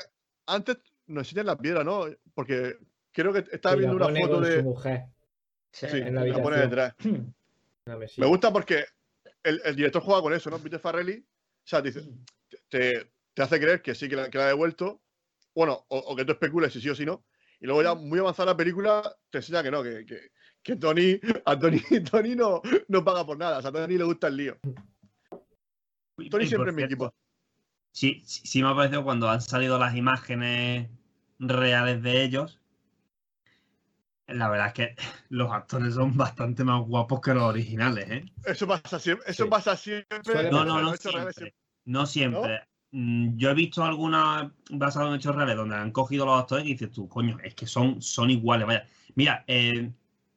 antes 0.48 0.76
nos 1.06 1.22
enseñan 1.26 1.46
la 1.46 1.56
piedra, 1.56 1.82
¿no? 1.84 2.04
Porque 2.34 2.76
creo 3.12 3.32
que 3.32 3.46
estaba 3.50 3.76
viendo 3.76 3.96
una 3.96 4.08
foto 4.20 4.34
con 4.34 4.44
su 4.44 4.50
de. 4.50 4.62
mujer 4.62 5.04
Sí, 5.72 5.86
en 5.90 6.14
la 6.16 6.26
la 6.26 6.42
pone 6.42 6.58
detrás. 6.58 6.94
Me 8.18 8.26
gusta 8.26 8.52
porque 8.52 8.84
el, 9.42 9.62
el 9.64 9.74
director 9.74 10.02
juega 10.02 10.20
con 10.20 10.34
eso, 10.34 10.50
¿no? 10.50 10.58
Peter 10.58 10.78
Farrelly, 10.78 11.24
o 11.64 11.68
sea, 11.68 11.82
te, 11.82 11.90
dice- 11.92 12.08
te, 12.68 13.12
te 13.34 13.42
hace 13.42 13.60
creer 13.60 13.82
que 13.82 13.94
sí, 13.94 14.08
que 14.08 14.16
la, 14.16 14.30
que 14.30 14.38
la 14.38 14.44
ha 14.44 14.48
devuelto, 14.48 15.02
bueno, 15.54 15.84
o, 15.88 15.98
o 15.98 16.16
que 16.16 16.24
tú 16.24 16.32
especules 16.32 16.72
si 16.72 16.80
sí 16.80 16.90
o 16.90 16.94
si 16.94 17.06
no, 17.06 17.26
y 17.60 17.66
luego 17.66 17.82
ya 17.82 17.94
muy 17.94 18.18
avanzada 18.18 18.52
la 18.52 18.56
película 18.56 19.16
te 19.30 19.38
enseña 19.38 19.62
que 19.62 19.70
no, 19.70 19.82
que, 19.82 20.04
que, 20.06 20.20
que 20.62 20.76
Tony, 20.76 21.20
a 21.44 21.58
Tony, 21.58 21.80
Tony 22.10 22.34
no, 22.36 22.62
no 22.88 23.04
paga 23.04 23.26
por 23.26 23.38
nada, 23.38 23.58
o 23.58 23.62
sea, 23.62 23.70
a 23.70 23.72
Tony 23.72 23.98
le 23.98 24.04
gusta 24.04 24.28
el 24.28 24.36
lío. 24.36 24.58
Tony 26.30 26.44
y 26.44 26.48
siempre 26.48 26.70
en 26.70 26.76
mi 26.76 26.82
equipo. 26.82 27.14
Sí, 27.92 28.22
sí, 28.26 28.46
sí 28.46 28.62
me 28.62 28.70
ha 28.70 28.74
parecido 28.74 29.04
cuando 29.04 29.28
han 29.28 29.40
salido 29.42 29.78
las 29.78 29.94
imágenes 29.96 30.90
reales 31.38 32.02
de 32.02 32.24
ellos. 32.24 32.61
La 34.34 34.48
verdad 34.48 34.68
es 34.68 34.72
que 34.74 34.96
los 35.28 35.50
actores 35.52 35.94
son 35.94 36.16
bastante 36.16 36.64
más 36.64 36.80
guapos 36.86 37.20
que 37.20 37.34
los 37.34 37.42
originales, 37.44 38.10
¿eh? 38.10 38.24
Eso 38.46 38.66
pasa 38.66 38.98
siempre, 38.98 39.30
eso 39.30 39.44
Sí. 39.44 39.50
pasa 39.50 39.76
siempre. 39.76 40.50
No, 40.50 40.64
no, 40.64 40.80
no 40.82 40.94
siempre. 40.96 41.54
No 41.84 42.06
siempre. 42.06 42.60
Mm, 42.92 43.36
Yo 43.36 43.50
he 43.50 43.54
visto 43.54 43.82
algunas 43.84 44.50
basadas 44.70 45.08
en 45.08 45.14
hechos 45.14 45.34
reales 45.34 45.56
donde 45.56 45.76
han 45.76 45.92
cogido 45.92 46.26
los 46.26 46.40
actores 46.40 46.66
y 46.66 46.72
dices 46.72 46.90
tú, 46.90 47.08
coño, 47.08 47.38
es 47.42 47.54
que 47.54 47.66
son, 47.66 48.02
son 48.02 48.30
iguales, 48.30 48.66
vaya. 48.66 48.86
Mira, 49.14 49.44
eh, 49.46 49.90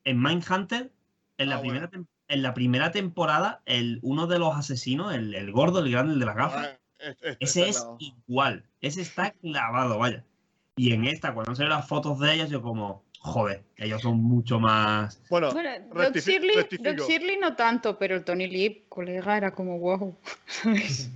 en 0.05 0.22
Mindhunter, 0.22 0.91
en 1.38 1.49
la, 1.49 1.57
Ah, 1.57 1.61
primera, 1.61 1.88
bueno. 1.88 2.07
en 2.30 2.41
la 2.41 2.53
primera 2.53 2.91
temporada, 2.91 3.61
el, 3.65 3.99
uno 4.03 4.26
de 4.27 4.39
los 4.39 4.55
asesinos, 4.55 5.13
el, 5.13 5.35
el 5.35 5.51
gordo, 5.51 5.80
el 5.80 5.91
grande, 5.91 6.13
el 6.13 6.19
de 6.19 6.26
las 6.26 6.35
gafas, 6.35 6.65
Ah, 6.67 6.80
es- 6.99 7.17
es- 7.22 7.38
ese 7.41 7.69
es 7.69 7.77
clavado. 7.80 7.97
igual. 7.99 8.63
Ese 8.81 9.01
está 9.01 9.31
clavado, 9.31 9.99
vaya. 9.99 10.23
Y 10.77 10.93
en 10.93 11.05
esta, 11.05 11.34
cuando 11.34 11.51
han 11.51 11.55
salido 11.57 11.76
las 11.76 11.88
fotos 11.88 12.19
de 12.19 12.34
ellos, 12.34 12.49
yo 12.49 12.61
como, 12.61 13.03
joder, 13.26 13.64
ellos 13.77 14.02
son 14.02 14.22
mucho 14.22 14.60
más. 14.60 15.22
Bueno, 15.30 15.52
Bueno, 15.52 15.69
Doc 15.93 16.15
Shirley. 16.15 16.56
Doc 16.56 16.99
Shirley 17.07 17.38
no 17.38 17.56
tanto, 17.56 17.97
pero 17.97 18.15
el 18.15 18.23
Tony 18.23 18.47
Lip, 18.47 18.88
colega, 18.89 19.38
era 19.38 19.52
como 19.53 19.80
wow. 19.80 20.18
¿sabes? 20.47 21.10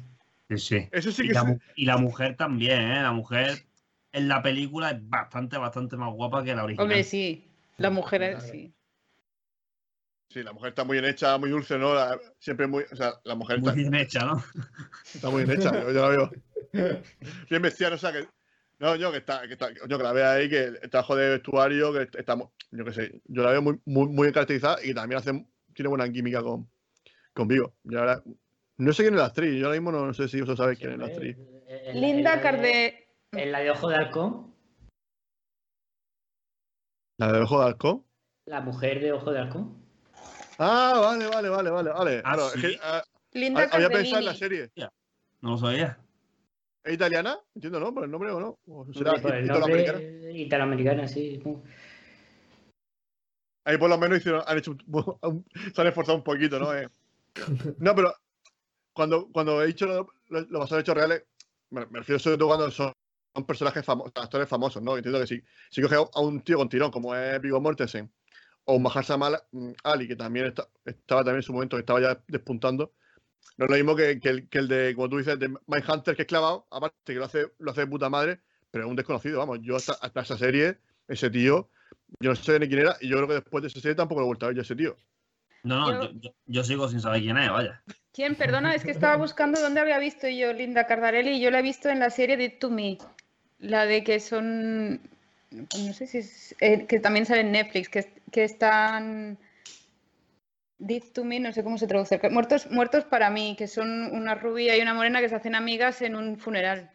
Sí, 0.49 0.57
sí. 0.57 0.87
eso 0.91 1.11
sí 1.11 1.25
Y 1.25 1.27
que 1.27 1.33
la, 1.33 1.57
y 1.75 1.85
la 1.85 1.97
mujer 1.97 2.35
también, 2.35 2.81
¿eh? 2.81 3.01
La 3.03 3.11
mujer 3.11 3.63
en 4.11 4.27
la 4.27 4.41
película 4.41 4.89
es 4.91 5.09
bastante, 5.09 5.57
bastante 5.57 5.95
más 5.95 6.11
guapa 6.13 6.43
que 6.43 6.55
la 6.55 6.63
original. 6.63 6.83
Hombre, 6.85 7.03
sí, 7.03 7.47
la 7.77 7.89
mujer 7.91 8.23
es- 8.23 8.43
sí. 8.43 8.73
Sí, 10.31 10.43
la 10.43 10.53
mujer 10.53 10.69
está 10.69 10.83
muy 10.83 10.99
bien 10.99 11.11
hecha, 11.11 11.37
muy 11.39 11.49
dulce, 11.49 11.77
¿no? 11.79 11.95
La- 11.95 12.19
siempre 12.37 12.67
muy. 12.67 12.83
O 12.91 12.95
sea, 12.95 13.13
la 13.23 13.33
mujer 13.33 13.59
Muy 13.59 13.69
está, 13.69 13.75
bien 13.75 13.95
hecha, 13.95 14.25
¿no? 14.25 14.43
está 15.03 15.27
muy 15.29 15.43
bien 15.43 15.59
hecha, 15.59 15.71
yo, 15.81 15.91
yo 15.91 16.01
la 16.01 16.09
veo. 16.09 16.31
Bien 17.49 17.61
vestida, 17.63 17.89
no, 17.89 17.95
o 17.95 17.97
sea, 17.97 18.11
que. 18.11 18.27
No, 18.79 18.95
yo 18.95 19.11
que 19.11 19.17
está, 19.17 19.45
que 19.45 19.53
está, 19.53 19.69
yo 19.73 19.97
que 19.97 20.03
la 20.03 20.13
vea 20.13 20.31
ahí, 20.33 20.49
que 20.49 20.63
el 20.63 20.89
trabajo 20.89 21.15
de 21.15 21.29
vestuario, 21.31 21.91
que 21.91 22.07
está, 22.17 22.37
yo 22.71 22.85
qué 22.85 22.93
sé, 22.93 23.21
yo 23.25 23.43
la 23.43 23.51
veo 23.51 23.61
muy, 23.61 23.79
muy, 23.85 24.07
muy 24.07 24.31
caracterizada 24.31 24.81
y 24.81 24.87
que 24.87 24.93
también 24.93 25.19
hace, 25.19 25.45
tiene 25.73 25.89
buena 25.89 26.09
química 26.09 26.41
con, 26.41 26.69
con 27.33 27.47
Vigo. 27.49 27.75
Yo 27.83 27.99
ahora, 27.99 28.23
no 28.77 28.93
sé 28.93 29.03
quién 29.03 29.15
es 29.15 29.19
la 29.19 29.25
actriz, 29.25 29.53
yo 29.59 29.65
ahora 29.67 29.79
mismo 29.79 29.91
no, 29.91 30.13
sé 30.13 30.29
si 30.29 30.39
vosotros 30.39 30.59
sabéis 30.59 30.79
quién 30.79 30.93
es 30.93 30.97
la 30.99 31.05
actriz. 31.07 31.35
En 31.67 31.85
la- 31.85 32.07
Linda 32.07 32.17
en 32.17 32.23
la 32.23 32.35
de- 32.37 32.41
Carde. 32.41 33.05
En 33.33 33.51
la 33.51 33.59
de 33.59 33.69
Ojo 33.71 33.89
de 33.89 33.95
Halcón, 33.97 34.55
¿La 37.17 37.33
de 37.33 37.41
Ojo 37.41 37.59
de 37.59 37.65
Halcón? 37.65 38.05
la 38.45 38.61
mujer 38.61 39.01
de 39.01 39.11
Ojo 39.11 39.31
de 39.31 39.39
Halcón. 39.39 39.77
Ah, 40.57 40.97
vale, 41.01 41.27
vale, 41.27 41.49
vale, 41.49 41.69
vale, 41.69 41.89
vale. 41.91 42.17
Ah, 42.23 42.33
Claro, 42.33 42.47
es 42.47 42.53
sí. 42.53 42.61
que, 42.61 42.79
ah, 42.81 43.03
Linda 43.33 43.67
había 43.71 43.89
pensado 43.89 44.19
en 44.19 44.25
la 44.25 44.35
serie. 44.35 44.71
No 45.41 45.51
lo 45.51 45.57
sabía. 45.57 45.99
¿Es 46.83 46.93
italiana? 46.93 47.37
Entiendo, 47.55 47.79
¿no? 47.79 47.93
Por 47.93 48.05
el 48.05 48.11
nombre 48.11 48.31
o 48.31 48.39
no. 48.39 48.59
¿O 48.67 48.91
será 48.93 49.19
Por 49.19 49.33
el 49.35 49.45
italoamericana? 49.45 49.99
nombre 49.99 50.31
italoamericana, 50.39 51.07
sí. 51.07 51.41
Ahí 53.65 53.77
por 53.77 53.89
lo 53.89 53.97
menos 53.97 54.19
hicieron, 54.19 54.41
han 54.47 54.57
hecho, 54.57 54.75
se 55.73 55.81
han 55.81 55.87
esforzado 55.87 56.17
un 56.17 56.23
poquito, 56.23 56.59
¿no? 56.59 56.73
Eh, 56.73 56.87
No, 57.79 57.93
pero 57.95 58.13
cuando, 58.93 59.29
cuando 59.31 59.61
he 59.61 59.67
dicho 59.67 59.85
lo, 59.85 60.07
lo, 60.29 60.41
lo 60.41 60.67
en 60.67 60.79
hechos 60.79 60.95
reales, 60.95 61.25
me, 61.69 61.85
me 61.87 61.99
refiero 61.99 62.17
sobre 62.19 62.37
todo 62.37 62.47
cuando 62.47 62.71
son, 62.71 62.93
son 63.35 63.45
personajes 63.45 63.85
famosos, 63.85 64.13
actores 64.15 64.49
famosos, 64.49 64.81
¿no? 64.81 64.95
Entiendo 64.97 65.19
que 65.19 65.27
si, 65.27 65.43
si 65.69 65.81
coge 65.81 65.95
a 65.95 66.19
un 66.21 66.41
tío 66.41 66.57
con 66.57 66.69
tirón 66.69 66.89
como 66.91 67.13
es 67.15 67.39
Viggo 67.41 67.61
Mortensen 67.61 68.11
o 68.65 68.75
un 68.75 68.83
Mahershala 68.83 69.43
mm, 69.51 69.71
Ali, 69.83 70.07
que 70.07 70.15
también 70.15 70.47
está- 70.47 70.67
estaba 70.85 71.21
también 71.21 71.37
en 71.37 71.43
su 71.43 71.53
momento, 71.53 71.75
que 71.77 71.81
estaba 71.81 72.01
ya 72.01 72.23
despuntando, 72.27 72.93
no 73.57 73.65
es 73.65 73.71
lo 73.71 73.75
mismo 73.77 73.95
que, 73.95 74.19
que 74.19 74.29
el, 74.29 74.47
que 74.49 74.57
el 74.59 74.67
de, 74.67 74.93
como 74.95 75.09
tú 75.09 75.17
dices, 75.17 75.37
de 75.39 75.49
Mindhunter, 75.67 76.15
que 76.15 76.21
es 76.23 76.27
clavado, 76.27 76.65
aparte 76.71 76.95
que 77.05 77.13
lo 77.13 77.25
hace, 77.25 77.47
lo 77.59 77.71
hace 77.71 77.81
de 77.81 77.87
puta 77.87 78.09
madre, 78.09 78.39
pero 78.71 78.85
es 78.85 78.89
un 78.89 78.95
desconocido, 78.95 79.39
vamos, 79.39 79.59
yo 79.61 79.75
hasta, 79.75 79.93
hasta 79.93 80.21
esa 80.21 80.37
serie, 80.37 80.77
ese 81.07 81.29
tío, 81.29 81.69
yo 82.19 82.29
no 82.31 82.35
sé 82.35 82.59
ni 82.59 82.67
quién 82.67 82.79
era, 82.81 82.95
y 83.01 83.09
yo 83.09 83.17
creo 83.17 83.27
que 83.27 83.33
después 83.35 83.61
de 83.61 83.67
esa 83.67 83.79
serie 83.81 83.95
tampoco 83.95 84.21
lo 84.21 84.25
he 84.25 84.29
vuelto 84.29 84.45
a 84.45 84.49
ver 84.49 84.55
yo 84.57 84.61
ese 84.61 84.75
tío. 84.75 84.95
No, 85.63 85.79
no, 85.79 85.91
Yo- 85.91 86.11
yo, 86.13 86.19
yo- 86.21 86.35
yo 86.45 86.63
sigo 86.63 86.87
sin 86.87 87.01
saber 87.01 87.21
quién 87.21 87.37
es, 87.37 87.49
vaya. 87.49 87.81
¿Quién? 88.13 88.35
Perdona, 88.35 88.73
es 88.75 88.83
que 88.83 88.91
estaba 88.91 89.17
buscando 89.17 89.59
dónde 89.61 89.79
había 89.81 89.99
visto 89.99 90.27
yo 90.27 90.53
Linda 90.53 90.87
Cardarelli 90.87 91.31
y 91.31 91.41
yo 91.41 91.51
la 91.51 91.59
he 91.59 91.63
visto 91.63 91.89
en 91.89 91.99
la 91.99 92.09
serie 92.09 92.37
Dead 92.37 92.53
to 92.59 92.69
Me. 92.69 92.97
La 93.59 93.85
de 93.85 94.03
que 94.03 94.19
son. 94.19 95.01
No 95.51 95.93
sé 95.93 96.07
si 96.07 96.19
es. 96.19 96.55
eh, 96.61 96.85
que 96.87 96.99
también 96.99 97.25
sale 97.25 97.41
en 97.41 97.51
Netflix, 97.51 97.89
que, 97.89 98.13
que 98.31 98.43
están. 98.45 99.37
Dead 100.79 101.03
to 101.13 101.23
Me, 101.23 101.39
no 101.39 101.51
sé 101.51 101.63
cómo 101.63 101.77
se 101.77 101.87
traduce. 101.87 102.19
Muertos, 102.29 102.71
muertos 102.71 103.03
para 103.03 103.29
mí, 103.29 103.55
que 103.57 103.67
son 103.67 103.89
una 104.13 104.35
rubia 104.35 104.77
y 104.77 104.81
una 104.81 104.93
morena 104.93 105.19
que 105.19 105.29
se 105.29 105.35
hacen 105.35 105.55
amigas 105.55 106.01
en 106.01 106.15
un 106.15 106.37
funeral. 106.37 106.89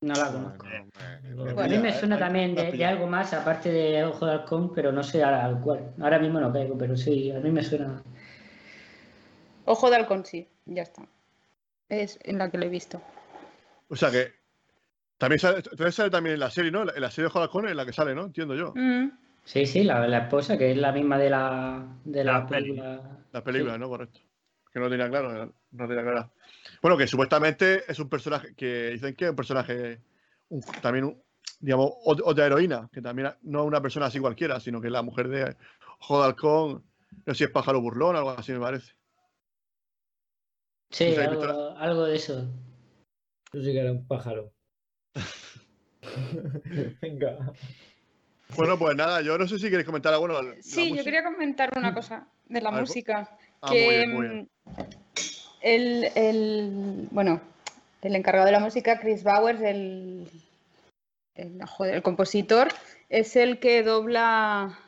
No 0.00 0.14
la 0.14 0.30
conozco. 0.30 0.66
No, 1.34 1.60
a 1.60 1.66
mí 1.66 1.78
me 1.78 1.92
suena 1.92 2.16
también 2.16 2.54
de, 2.54 2.70
de 2.70 2.84
algo 2.84 3.08
más, 3.08 3.34
aparte 3.34 3.70
de 3.70 4.04
Ojo 4.04 4.26
de 4.26 4.32
Halcón, 4.32 4.72
pero 4.72 4.92
no 4.92 5.02
sé 5.02 5.24
al, 5.24 5.34
al 5.34 5.60
cual. 5.60 5.92
Ahora 6.00 6.20
mismo 6.20 6.38
no 6.38 6.52
caigo, 6.52 6.78
pero 6.78 6.96
sí, 6.96 7.32
a 7.32 7.40
mí 7.40 7.50
me 7.50 7.64
suena. 7.64 8.02
Ojo 9.64 9.90
de 9.90 9.96
halcón, 9.96 10.24
sí, 10.24 10.48
ya 10.64 10.82
está. 10.82 11.02
Es 11.88 12.18
en 12.22 12.38
la 12.38 12.50
que 12.50 12.58
lo 12.58 12.64
he 12.64 12.70
visto. 12.70 13.02
O 13.88 13.96
sea 13.96 14.10
que 14.10 14.32
también 15.18 15.40
sale, 15.40 15.62
sale 15.90 16.10
también 16.10 16.34
en 16.34 16.40
la 16.40 16.50
serie, 16.50 16.70
¿no? 16.70 16.82
En 16.82 17.02
la 17.02 17.10
serie 17.10 17.24
de 17.24 17.30
Juego 17.30 17.40
de 17.40 17.48
Halcones 17.48 17.70
en 17.72 17.76
la 17.76 17.84
que 17.84 17.92
sale, 17.92 18.14
¿no? 18.14 18.24
Entiendo 18.24 18.54
yo. 18.54 18.72
Mm. 18.74 19.10
Sí, 19.48 19.64
sí, 19.64 19.82
la, 19.82 20.06
la 20.06 20.18
esposa, 20.18 20.58
que 20.58 20.72
es 20.72 20.76
la 20.76 20.92
misma 20.92 21.16
de 21.16 21.30
la, 21.30 21.96
de 22.04 22.22
la, 22.22 22.32
La 22.40 22.46
película. 22.46 23.24
La 23.32 23.42
película, 23.42 23.72
Sí. 23.74 23.78
¿no? 23.80 23.88
Correcto. 23.88 24.20
Que 24.70 24.78
no 24.78 24.84
lo 24.84 24.90
tenía 24.90 25.08
claro, 25.08 25.54
no 25.70 25.88
tenía 25.88 26.02
claro. 26.02 26.32
Bueno, 26.82 26.98
que 26.98 27.06
supuestamente 27.06 27.90
es 27.90 27.98
un 27.98 28.10
personaje 28.10 28.54
que 28.54 28.90
dicen 28.90 29.14
que 29.16 29.24
es 29.24 29.30
un 29.30 29.36
personaje 29.36 30.02
un- 30.50 30.60
también, 30.82 31.06
un- 31.06 31.22
digamos, 31.60 31.92
ot- 32.04 32.20
otra 32.26 32.44
heroína, 32.44 32.90
que 32.92 33.00
también 33.00 33.30
no 33.40 33.60
es 33.62 33.66
una 33.66 33.80
persona 33.80 34.04
así 34.06 34.20
cualquiera, 34.20 34.60
sino 34.60 34.82
que 34.82 34.88
es 34.88 34.92
la 34.92 35.00
mujer 35.02 35.28
de 35.28 35.56
Ojo 36.00 36.18
de 36.20 36.26
Halcón, 36.26 36.84
no 37.24 37.32
sé 37.34 37.38
si 37.38 37.44
es 37.44 37.50
pájaro 37.50 37.80
burlón 37.80 38.16
o 38.16 38.18
algo 38.18 38.30
así 38.32 38.52
me 38.52 38.60
parece. 38.60 38.92
Sí, 40.90 41.14
¿Tú 41.14 41.20
has 41.22 41.26
algo, 41.28 41.70
algo 41.78 42.04
de 42.04 42.16
eso. 42.16 42.46
Tú 43.50 43.62
sí 43.62 43.72
que 43.72 43.80
eres 43.80 43.92
un 43.92 44.06
pájaro. 44.06 44.52
Venga. 47.00 47.52
Bueno, 48.56 48.78
pues 48.78 48.96
nada, 48.96 49.20
yo 49.22 49.38
no 49.38 49.46
sé 49.46 49.58
si 49.58 49.68
queréis 49.70 49.86
comentar 49.86 50.12
algo. 50.12 50.26
Bueno, 50.26 50.54
Sí, 50.60 50.94
yo 50.96 51.04
quería 51.04 51.22
comentar 51.22 51.70
una 51.76 51.94
cosa 51.94 52.26
de 52.46 52.60
la 52.60 52.70
música. 52.70 53.28
Ah, 53.60 53.68
muy 53.68 53.76
que 53.76 53.96
bien, 53.96 54.12
muy 54.12 54.26
bien. 54.28 54.40
mm, 54.42 54.48
el, 55.60 56.04
el- 56.14 57.08
bueno, 57.10 57.40
el 58.02 58.16
encargado 58.16 58.46
de 58.46 58.52
la 58.52 58.60
música, 58.60 58.98
Chris 59.00 59.22
Bowers, 59.22 59.60
el, 59.60 60.28
el, 61.34 61.60
joder, 61.66 61.94
el 61.96 62.02
compositor, 62.02 62.68
es 63.08 63.36
el 63.36 63.58
que 63.58 63.82
dobla 63.82 64.78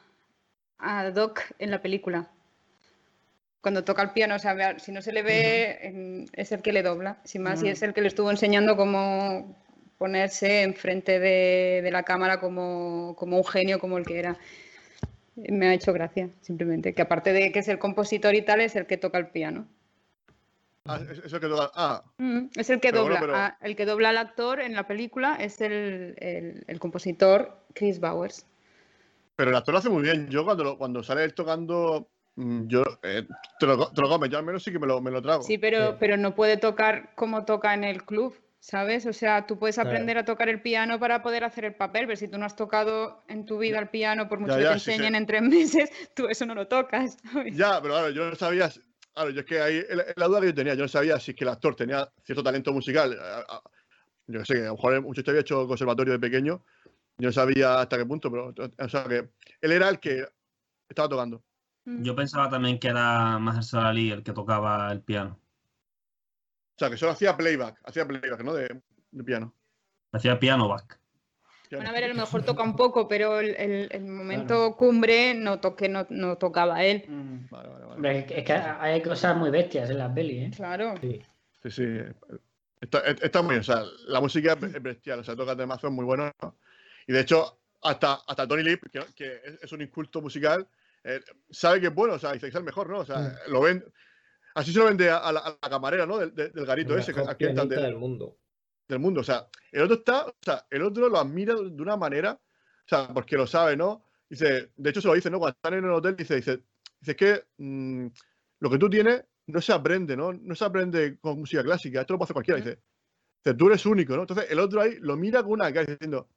a 0.79 1.11
Doc 1.11 1.43
en 1.59 1.71
la 1.71 1.83
película. 1.83 2.29
Cuando 3.61 3.85
toca 3.85 4.03
el 4.03 4.11
piano, 4.13 4.37
o 4.37 4.39
sea, 4.39 4.79
si 4.79 4.91
no 4.91 5.03
se 5.03 5.13
le 5.13 5.23
ve, 5.23 6.27
es 6.33 6.51
el 6.53 6.63
que 6.63 6.73
le 6.73 6.83
dobla, 6.83 7.19
sin 7.25 7.43
más, 7.43 7.63
y 7.63 7.67
Mm. 7.67 7.73
es 7.73 7.83
el 7.83 7.93
que 7.93 8.01
le 8.01 8.09
estuvo 8.09 8.31
enseñando 8.31 8.75
cómo 8.77 9.60
ponerse 10.01 10.63
enfrente 10.63 11.21
de, 11.21 11.83
de 11.85 11.91
la 11.91 12.05
cámara 12.05 12.41
como, 12.41 13.15
como 13.19 13.37
un 13.37 13.45
genio 13.45 13.79
como 13.79 13.99
el 13.99 14.07
que 14.07 14.19
era. 14.19 14.39
Me 15.37 15.69
ha 15.69 15.75
hecho 15.75 15.93
gracia, 15.93 16.31
simplemente. 16.41 16.95
Que 16.95 17.03
aparte 17.03 17.35
de 17.35 17.53
que 17.53 17.59
es 17.59 17.69
el 17.69 17.79
compositor 17.79 18.35
y 18.35 18.41
tal, 18.41 18.63
es 18.63 18.77
el 18.77 18.87
que 18.87 18.97
toca 18.97 19.19
el 19.19 19.29
piano. 19.29 19.69
Ah, 20.87 20.99
es- 21.03 21.21
que 21.21 21.39
ah, 21.75 22.03
Mm, 22.17 22.47
el 22.57 22.65
que 22.81 22.91
Pero 22.91 23.03
bueno, 23.03 23.17
dobla. 23.21 23.57
pero- 23.59 23.69
el 23.69 23.77
que 23.77 23.85
dobla 23.85 24.09
al 24.09 24.17
actor 24.17 24.61
en 24.61 24.75
la 24.75 24.87
película 24.87 25.37
es 25.39 25.61
el, 25.61 26.15
el- 26.19 26.65
el 26.67 26.79
compositor 26.81 27.59
Chris 27.75 28.01
Bowers. 28.01 28.47
pero 29.37 29.51
el 29.51 29.57
actor 29.57 29.73
lo 29.75 29.79
hace 29.81 29.91
muy 29.91 30.03
bien. 30.03 30.29
Yo 30.31 30.45
cuando, 30.47 30.65
lo- 30.65 30.79
cuando 30.79 31.03
sale 31.03 31.25
él 31.25 31.35
tocando, 31.35 32.09
mm, 32.37 32.67
yo 32.69 32.83
eh, 33.03 33.27
te, 33.59 33.67
lo, 33.67 33.91
te 33.91 34.01
lo 34.01 34.09
comes, 34.09 34.31
yo 34.31 34.39
al 34.39 34.45
menos 34.45 34.63
sí 34.63 34.73
que 34.73 34.79
me 34.79 34.87
lo, 34.87 35.01
me 35.03 35.11
lo 35.11 35.21
trago. 35.21 35.43
Sí, 35.43 35.59
pero, 35.59 35.91
Sí. 35.93 35.97
pero 36.01 36.17
no 36.17 36.35
puede 36.35 36.57
tocar 36.57 37.15
como 37.15 37.45
toca 37.45 37.73
en 37.75 37.85
el 37.85 38.03
club, 38.05 38.35
¿sabes? 38.61 39.07
O 39.07 39.13
sea, 39.13 39.47
tú 39.47 39.59
puedes 39.59 39.77
Claro. 39.77 39.91
aprender 39.91 40.19
a 40.19 40.25
tocar 40.25 40.49
el 40.49 40.63
piano 40.63 40.99
para 41.01 41.23
poder 41.23 41.45
hacer 41.45 41.65
el 41.65 41.75
papel, 41.75 42.07
pero 42.07 42.17
si 42.17 42.29
tú 42.29 42.39
no 42.39 42.45
has 42.47 42.55
tocado 42.57 43.25
en 43.29 43.47
tu 43.47 43.59
vida 43.59 43.79
el 43.79 43.89
piano, 43.89 44.29
por 44.29 44.39
mucho 44.39 44.53
Ya, 44.53 44.59
que 44.59 44.63
ya, 44.65 44.73
te 44.75 44.79
sí, 44.79 44.85
sí. 44.85 44.91
enseñen 44.93 45.15
en 45.15 45.27
tres 45.27 45.43
meses, 45.89 45.91
tú 46.15 46.29
eso 46.29 46.47
no 46.47 46.55
lo 46.55 46.69
tocas. 46.69 47.17
¿sabes? 47.33 47.57
Ya, 47.57 47.81
pero 47.83 47.95
claro, 47.95 48.11
yo 48.11 48.31
no 48.31 48.37
sabía. 48.37 48.71
Claro, 49.13 49.31
yo 49.31 49.41
es 49.41 49.47
que 49.47 49.61
ahí 49.61 49.83
la- 50.17 50.29
duda 50.29 50.41
que 50.41 50.47
yo 50.47 50.55
tenía. 50.55 50.75
Yo 50.75 50.83
no 50.83 50.89
sabía 50.89 51.19
si 51.19 51.33
es 51.33 51.37
que 51.37 51.45
el 51.45 51.51
actor 51.51 51.75
tenía 51.75 52.09
cierto 52.23 52.43
talento 52.45 52.73
musical. 52.73 53.19
Yo 54.29 54.39
que 54.41 54.45
sé, 54.47 54.55
que 54.55 54.61
a 54.61 54.67
lo 54.67 54.75
mejor 54.75 54.95
el 54.95 55.03
muchacho 55.03 55.31
había 55.33 55.41
hecho 55.41 55.67
conservatorio 55.67 56.13
de 56.13 56.21
pequeño. 56.21 56.65
Yo 57.19 57.29
no 57.29 57.33
sabía 57.33 57.81
hasta 57.81 57.99
qué 57.99 58.07
punto, 58.07 58.31
pero. 58.31 58.55
O 58.79 58.89
sea, 58.89 59.05
que 59.05 59.31
él 59.61 59.73
era 59.73 59.89
el 59.89 59.99
que 59.99 60.25
estaba 60.89 61.09
tocando. 61.09 61.43
Mm. 61.85 62.03
Yo 62.05 62.15
pensaba 62.15 62.49
también 62.49 62.79
que 62.79 62.89
era 62.89 63.39
Mahershala 63.39 63.89
Ali 63.89 64.11
el 64.11 64.23
que 64.23 64.33
tocaba 64.33 64.93
el 64.93 65.03
piano. 65.03 65.40
O 66.81 66.83
sea, 66.83 66.89
que 66.89 66.97
solo 66.97 67.13
hacía 67.13 67.37
playback. 67.37 67.79
Hacía 67.85 68.07
playback, 68.09 68.41
¿no? 68.43 68.55
De, 68.55 68.81
de 69.11 69.23
piano. 69.25 69.53
Hacía 70.13 70.41
piano 70.41 70.67
back. 70.67 70.99
Bueno, 71.71 71.91
a 71.91 71.93
ver, 71.93 72.05
a 72.05 72.09
lo 72.09 72.15
mejor 72.15 72.43
toca 72.43 72.63
un 72.63 72.75
poco, 72.75 73.07
pero 73.07 73.39
el, 73.39 73.55
el- 73.57 73.89
el 73.93 74.03
momento 74.07 74.75
cumbre 74.79 75.35
no, 75.35 75.61
toque, 75.61 75.91
no, 75.91 76.07
no 76.09 76.39
tocaba 76.39 76.83
él. 76.83 77.05
Mm. 77.07 77.49
Vale, 77.51 77.69
vale, 77.69 77.85
vale. 77.85 77.95
Hombre, 77.97 78.27
es 78.35 78.45
que 78.47 78.53
hay 78.55 79.03
cosas 79.03 79.37
muy 79.37 79.51
bestias 79.51 79.91
en 79.91 79.99
la 79.99 80.13
peli, 80.13 80.39
¿eh? 80.39 80.51
Claro. 80.57 80.95
Sí. 81.03 81.23
Sí, 81.65 81.71
sí. 81.71 81.99
Está, 82.81 83.01
está 83.01 83.43
muy 83.43 83.51
bien. 83.51 83.61
O 83.61 83.65
sea, 83.65 83.83
la 84.07 84.21
música 84.23 84.55
es 84.55 84.75
es 84.75 84.83
bestial. 84.83 85.21
O 85.21 85.25
sea, 85.25 85.37
toca 85.37 85.55
temas 85.55 85.85
muy 85.85 86.07
buenos. 86.07 86.33
Y 87.07 87.13
de 87.13 87.21
hecho, 87.21 87.61
hasta, 87.83 88.15
hasta 88.27 88.49
Tony 88.49 88.63
Lip, 88.63 88.85
que, 88.91 89.01
que 89.15 89.35
es- 89.45 89.63
es 89.65 89.73
un 89.73 89.83
inculto 89.83 90.23
musical, 90.23 90.67
eh, 91.05 91.21
sabe 91.51 91.83
que 91.83 91.89
es 91.89 91.95
bueno. 91.95 92.15
O 92.15 92.19
sea, 92.19 92.33
dice 92.33 92.47
que 92.47 92.51
es 92.51 92.55
el 92.57 92.65
mejor, 92.65 92.89
¿no? 92.89 93.01
O 93.01 93.05
sea, 93.05 93.35
lo 93.49 93.61
ven. 93.61 93.85
Así 94.55 94.73
se 94.73 94.79
lo 94.79 94.87
vende 94.87 95.11
a 95.11 95.31
la, 95.33 95.41
a 95.41 95.51
la 95.63 95.71
camarera, 95.71 96.07
¿no? 96.07 96.19
Del, 96.19 96.35
del- 96.35 96.67
garito 96.67 96.95
El 96.95 97.01
ese, 97.01 97.13
aquí 97.13 97.21
están 97.21 97.37
pianista 97.37 97.65
del, 97.67 97.83
del 97.85 97.97
mundo. 97.97 98.37
del 98.89 98.99
mundo. 98.99 99.21
O 99.21 99.25
sea, 99.25 99.47
el 99.73 99.83
otro 99.83 99.97
está, 99.97 100.27
o 100.27 100.35
sea, 100.41 100.67
el 100.71 100.83
otro 100.83 101.09
lo 101.09 101.19
admira 101.19 101.55
de 101.55 101.83
una 101.83 101.97
manera, 101.97 102.33
o 102.33 102.89
sea, 102.89 103.09
porque 103.15 103.37
lo 103.37 103.47
sabe, 103.47 103.77
¿no? 103.77 104.05
Dice, 104.29 104.73
de 104.77 104.91
hecho 104.91 105.01
se 105.01 105.09
lo 105.09 105.15
dice, 105.15 105.31
¿no? 105.31 105.39
Cuando 105.39 105.55
están 105.57 105.75
en 105.75 105.85
el 105.85 105.91
hotel, 105.91 106.17
dice, 106.17 106.37
dice, 106.37 106.63
dice 107.01 107.11
es 107.13 107.17
que 107.17 107.45
mm, 107.59 108.07
lo 108.61 108.71
que 108.71 108.79
tú 108.79 108.89
tienes 108.91 109.25
no 109.47 109.61
se 109.61 109.73
aprende, 109.73 110.17
¿no? 110.17 110.33
No 110.33 110.55
se 110.55 110.65
aprende 110.65 111.19
con 111.21 111.39
música 111.41 111.63
clásica, 111.63 112.01
esto 112.01 112.15
lo 112.15 112.19
puede 112.19 112.27
hacer 112.27 112.35
cualquiera, 112.35 112.59
dice. 112.61 112.79
Dice, 113.45 113.57
tú 113.57 113.69
eres 113.69 113.87
único, 113.87 114.15
¿no? 114.17 114.23
Entonces 114.23 114.51
el 114.51 114.59
otro 114.59 114.81
ahí 114.83 114.97
lo 115.01 115.17
mira 115.17 115.43
con 115.43 115.53
una 115.53 115.73
cara 115.73 115.87
diciendo, 115.87 116.29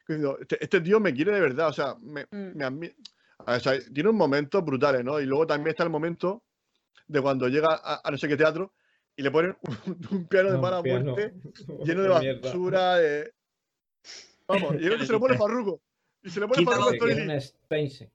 diciendo, 0.00 0.38
este, 0.40 0.62
este 0.62 0.80
tío 0.80 0.98
me 1.00 1.12
quiere 1.12 1.32
de 1.32 1.40
verdad, 1.40 1.68
o 1.68 1.72
sea, 1.72 1.96
me, 2.00 2.24
Mm. 2.30 2.56
me 2.56 2.64
admi- 2.64 2.94
a 3.40 3.50
ver, 3.52 3.56
o 3.56 3.60
sea, 3.60 3.78
tiene 3.92 4.08
unos 4.08 4.18
momentos 4.18 4.64
brutales, 4.64 5.04
¿no? 5.04 5.20
Y 5.20 5.26
luego 5.26 5.46
también 5.46 5.70
está 5.70 5.84
el 5.84 5.90
momento 5.90 6.42
de 7.08 7.20
cuando 7.20 7.48
llega 7.48 7.68
a, 7.82 8.00
a 8.02 8.10
no 8.10 8.18
sé 8.18 8.28
qué 8.28 8.36
teatro 8.36 8.72
y 9.16 9.22
le 9.22 9.30
ponen 9.30 9.56
un, 9.62 9.98
un 10.10 10.26
piano 10.28 10.50
de 10.50 10.56
No, 10.56 10.62
mala 10.62 10.82
piano. 10.82 11.12
muerte 11.12 11.34
lleno 11.84 12.02
de 12.02 12.08
basura, 12.08 12.96
de... 12.96 13.32
Vamos, 14.48 14.76
y 14.80 14.86
el 14.86 14.92
otro 14.92 15.06
se 15.06 15.12
lo 15.12 15.20
pone 15.20 15.36
farruco. 15.36 15.80
Y 16.22 16.30
se 16.30 16.40
le 16.40 16.46
pone 16.46 16.62
a 16.62 16.98
Tony 16.98 17.40
Steinsen. 17.40 18.10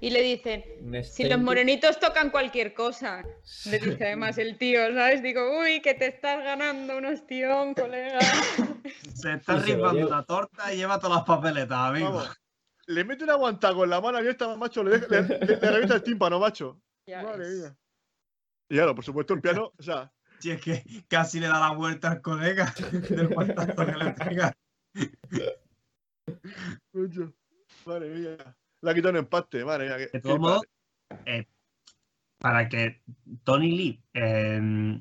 Y 0.00 0.10
le 0.10 0.20
dicen, 0.22 0.64
si 1.04 1.24
los 1.24 1.38
morenitos 1.40 1.98
tocan 1.98 2.30
cualquier 2.30 2.74
cosa, 2.74 3.22
le 3.64 3.78
dice 3.78 4.04
además 4.06 4.36
el 4.38 4.58
tío, 4.58 4.92
¿sabes? 4.94 5.22
Digo, 5.22 5.58
uy, 5.60 5.80
que 5.80 5.94
te 5.94 6.06
estás 6.06 6.42
ganando 6.44 6.98
un 6.98 7.06
ostión, 7.06 7.74
colega. 7.74 8.18
Se 9.14 9.32
está 9.34 9.56
rifando 9.56 10.06
una 10.06 10.22
torta 10.24 10.72
y 10.72 10.76
lleva 10.78 10.98
todas 10.98 11.18
las 11.18 11.26
papeletas, 11.26 11.78
amigo. 11.78 12.12
Vamos. 12.12 12.40
Le 12.86 13.04
mete 13.04 13.24
una 13.24 13.34
guanta 13.34 13.72
con 13.74 13.88
la 13.88 14.00
mano 14.00 14.18
abierta, 14.18 14.54
macho, 14.56 14.82
le, 14.82 14.98
deja- 14.98 15.06
le, 15.08 15.22
le- 15.22 15.56
le 15.56 15.70
revienta 15.70 15.94
el 15.94 16.02
tímpano, 16.02 16.38
macho. 16.38 16.80
Ya 17.06 17.22
Madre 17.22 17.48
mía. 17.48 17.76
Y 18.70 18.76
claro, 18.76 18.94
por 18.94 19.04
supuesto, 19.04 19.34
el 19.34 19.40
piano, 19.42 19.72
o 19.76 19.82
sea, 19.82 20.10
Si 20.38 20.50
es 20.50 20.62
que 20.62 20.82
casi 21.08 21.38
le 21.40 21.48
da 21.48 21.60
la 21.60 21.72
vuelta 21.72 22.10
al 22.12 22.22
colega 22.22 22.72
del 23.10 23.28
guantazo 23.28 23.84
que 23.84 23.92
le 23.92 24.12
pega. 24.12 24.56
macho, 26.92 27.32
madre 27.84 28.08
mía. 28.14 28.56
Le 28.82 28.90
ha 28.90 28.94
quitado 28.94 29.10
un 29.10 29.16
empate, 29.18 29.64
madre 29.64 29.86
mía. 29.86 29.96
De 30.12 30.20
todos 30.20 30.38
modos, 30.38 30.62
eh, 31.26 31.46
para 32.38 32.68
que 32.68 33.02
Tony 33.44 33.72
Lee 33.76 34.02
eh, 34.14 35.00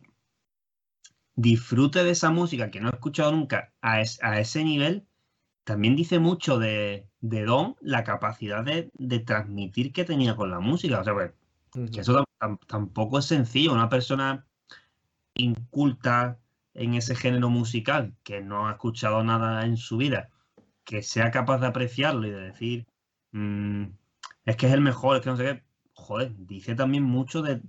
disfrute 1.35 2.03
de 2.03 2.11
esa 2.11 2.31
música 2.31 2.69
que 2.71 2.81
no 2.81 2.89
he 2.89 2.93
escuchado 2.93 3.31
nunca 3.31 3.73
a, 3.81 4.01
es- 4.01 4.21
a 4.23 4.39
ese 4.39 4.63
nivel, 4.63 5.05
también 5.63 5.95
dice 5.95 6.19
mucho 6.19 6.57
de, 6.59 7.07
de 7.21 7.43
Don 7.45 7.75
la 7.81 8.03
capacidad 8.03 8.63
de, 8.63 8.89
de 8.93 9.19
transmitir 9.19 9.93
que 9.93 10.03
tenía 10.05 10.35
con 10.35 10.49
la 10.51 10.59
música. 10.59 10.99
O 10.99 11.03
sea, 11.03 11.13
pues, 11.13 11.31
Que 11.91 12.01
eso 12.01 12.13
tam- 12.13 12.25
tam- 12.39 12.59
tampoco 12.67 13.19
es 13.19 13.25
sencillo. 13.25 13.73
Una 13.73 13.89
persona 13.89 14.45
inculta 15.35 16.39
en 16.73 16.93
ese 16.95 17.15
género 17.15 17.49
musical, 17.49 18.15
que 18.23 18.41
no 18.41 18.67
ha 18.67 18.71
escuchado 18.73 19.23
nada 19.23 19.65
en 19.65 19.77
su 19.77 19.97
vida, 19.97 20.29
que 20.85 21.03
sea 21.03 21.31
capaz 21.31 21.59
de 21.59 21.67
apreciarlo 21.67 22.27
y 22.27 22.31
de 22.31 22.41
decir, 22.41 22.87
mm, 23.31 23.83
es 24.45 24.55
que 24.57 24.67
es 24.67 24.73
el 24.73 24.81
mejor, 24.81 25.17
es 25.17 25.23
que 25.23 25.29
no 25.29 25.37
sé 25.37 25.43
qué, 25.45 25.63
joder, 25.93 26.33
dice 26.37 26.75
también 26.75 27.03
mucho 27.03 27.41
del, 27.41 27.63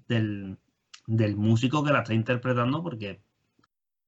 del 1.06 1.36
músico 1.36 1.84
que 1.84 1.92
la 1.92 2.00
está 2.00 2.14
interpretando 2.14 2.82
porque 2.82 3.22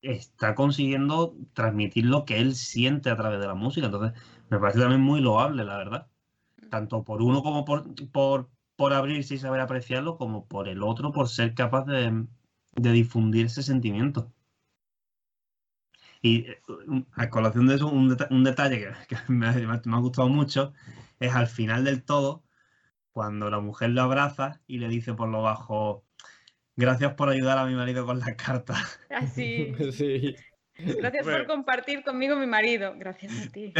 está 0.02 0.54
consiguiendo 0.54 1.36
transmitir 1.54 2.06
lo 2.06 2.24
que 2.24 2.40
él 2.40 2.54
siente 2.54 3.10
a 3.10 3.16
través 3.16 3.40
de 3.40 3.46
la 3.46 3.54
música. 3.54 3.86
Entonces, 3.86 4.20
me 4.50 4.58
parece 4.58 4.80
también 4.80 5.00
muy 5.00 5.20
loable, 5.20 5.64
la 5.64 5.76
verdad. 5.78 6.08
Tanto 6.70 7.04
por 7.04 7.22
uno 7.22 7.42
como 7.42 7.64
por, 7.64 7.86
por, 8.12 8.50
por 8.82 8.94
abrirse 8.94 9.36
y 9.36 9.38
saber 9.38 9.60
apreciarlo, 9.60 10.16
como 10.18 10.48
por 10.48 10.66
el 10.66 10.82
otro, 10.82 11.12
por 11.12 11.28
ser 11.28 11.54
capaz 11.54 11.84
de, 11.84 12.26
difundir 12.74 13.46
ese 13.46 13.62
sentimiento. 13.62 14.32
Y 16.20 16.50
eh, 16.50 16.60
a 17.12 17.30
colación 17.30 17.68
de 17.68 17.76
eso, 17.76 17.86
un, 17.86 18.08
detalle 18.42 18.92
que, 19.06 19.16
me, 19.28 19.46
ha, 19.46 19.98
gustado 20.00 20.28
mucho 20.28 20.72
es 21.20 21.32
al 21.32 21.46
final 21.46 21.84
del 21.84 22.02
todo, 22.02 22.42
cuando 23.12 23.50
la 23.50 23.60
mujer 23.60 23.90
lo 23.90 24.02
abraza 24.02 24.60
y 24.66 24.78
le 24.78 24.88
dice 24.88 25.14
por 25.14 25.28
lo 25.28 25.42
bajo, 25.42 26.04
gracias 26.74 27.14
por 27.14 27.28
ayudar 27.28 27.58
a 27.58 27.66
mi 27.66 27.76
marido 27.76 28.04
con 28.04 28.18
las 28.18 28.34
cartas. 28.34 28.98
Así. 29.10 29.76
sí. 29.92 30.34
Gracias 30.76 31.24
por 31.24 31.46
compartir 31.46 32.02
conmigo 32.02 32.34
mi 32.34 32.48
marido. 32.48 32.94
Gracias 32.96 33.46
a 33.46 33.48
ti. 33.48 33.72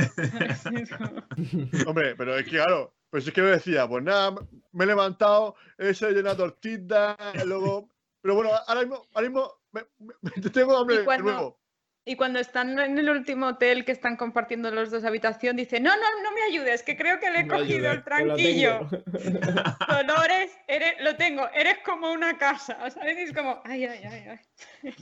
Hombre, 1.88 2.14
pero 2.14 2.38
es 2.38 2.44
que 2.44 2.50
claro, 2.50 2.94
pues 3.12 3.26
es 3.26 3.34
que 3.34 3.42
me 3.42 3.50
decía, 3.50 3.86
pues 3.86 4.02
nada, 4.02 4.34
me 4.72 4.84
he 4.84 4.86
levantado, 4.86 5.54
he 5.76 5.88
desayunado 5.88 6.22
una 6.22 6.36
tortita, 6.36 7.14
luego. 7.44 7.90
Pero 8.22 8.36
bueno, 8.36 8.52
ahora 8.66 8.80
mismo, 8.80 9.06
ahora 9.12 9.28
mismo 9.28 9.52
me, 9.70 9.82
tengo 10.52 10.78
hambre 10.78 11.02
de 11.02 11.18
nuevo. 11.18 11.60
Y 12.06 12.16
cuando 12.16 12.38
están 12.38 12.78
en 12.78 12.96
el 12.96 13.10
último 13.10 13.48
hotel 13.48 13.84
que 13.84 13.92
están 13.92 14.16
compartiendo 14.16 14.70
los 14.70 14.90
dos 14.90 15.04
habitación, 15.04 15.56
dice, 15.56 15.78
no, 15.78 15.90
no, 15.94 16.22
no 16.22 16.32
me 16.32 16.42
ayudes, 16.44 16.82
que 16.82 16.96
creo 16.96 17.20
que 17.20 17.30
le 17.30 17.40
he 17.40 17.46
cogido 17.46 17.92
el 17.92 18.02
tranquillo. 18.02 18.80
Dolores, 19.88 20.50
eres, 20.66 20.94
lo 21.02 21.14
tengo, 21.16 21.50
eres 21.50 21.80
como 21.84 22.10
una 22.12 22.38
casa, 22.38 22.88
¿sabes? 22.88 23.18
Y 23.18 23.22
es 23.24 23.34
como, 23.34 23.60
ay, 23.64 23.84
ay, 23.84 24.04
ay, 24.10 24.38
ay. 24.82 24.94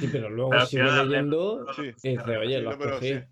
Sí, 0.00 0.08
pero 0.10 0.30
luego 0.30 0.60
sigue 0.66 0.84
leyendo 0.84 1.66
y 1.78 1.92
dice, 1.92 2.36
oye, 2.36 2.60
lo 2.60 2.70
has 2.70 2.76
cogido. 2.76 3.22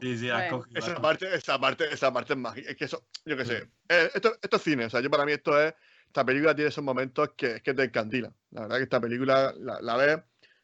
Sí, 0.00 0.18
sí, 0.18 0.30
has 0.30 0.50
cogido. 0.50 0.78
Esa 0.78 1.00
parte, 1.00 1.34
esa 1.34 1.60
parte, 1.60 1.84
esa 1.92 2.12
parte 2.12 2.32
es 2.32 2.38
mágica. 2.38 2.70
Es 2.70 2.76
que 2.76 2.84
eso, 2.86 3.04
yo 3.24 3.36
qué 3.36 3.44
sé, 3.44 3.68
eh, 3.88 4.10
esto, 4.14 4.32
esto 4.42 4.56
es 4.56 4.62
cine, 4.62 4.86
o 4.86 4.90
sea, 4.90 5.00
yo 5.00 5.10
para 5.10 5.24
mí 5.24 5.32
esto 5.32 5.60
es, 5.60 5.74
esta 6.06 6.24
película 6.24 6.54
tiene 6.54 6.70
esos 6.70 6.82
momentos 6.82 7.30
que, 7.36 7.60
que 7.60 7.74
te 7.74 7.84
encantilan. 7.84 8.34
La 8.50 8.62
verdad 8.62 8.76
que 8.78 8.82
esta 8.84 9.00
película 9.00 9.54
la, 9.56 9.80
la 9.80 9.96
ves 9.96 10.18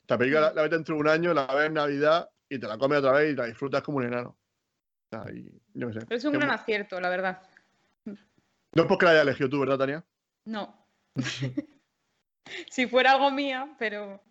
esta 0.06 0.18
película 0.18 0.52
la, 0.54 0.62
ves 0.62 0.70
dentro 0.70 0.94
de 0.94 1.00
un 1.00 1.08
año, 1.08 1.34
la 1.34 1.46
ves 1.52 1.66
en 1.66 1.74
Navidad 1.74 2.30
y 2.48 2.60
te 2.60 2.68
la 2.68 2.78
comes 2.78 3.00
otra 3.00 3.10
vez 3.10 3.32
y 3.32 3.34
la 3.34 3.46
disfrutas 3.46 3.82
como 3.82 3.98
un 3.98 4.04
enano. 4.04 4.38
Es 6.10 6.24
un 6.24 6.32
gran 6.32 6.50
acierto, 6.50 7.00
la 7.00 7.08
verdad. 7.08 7.42
No 8.04 8.82
es 8.82 8.86
porque 8.86 9.04
la 9.04 9.10
haya 9.10 9.22
elegido 9.22 9.48
tú, 9.48 9.58
¿verdad, 9.58 9.78
Tania? 9.78 10.04
No. 10.44 10.86
si 12.70 12.86
fuera 12.86 13.14
algo 13.14 13.32
mía, 13.32 13.74
pero. 13.80 14.22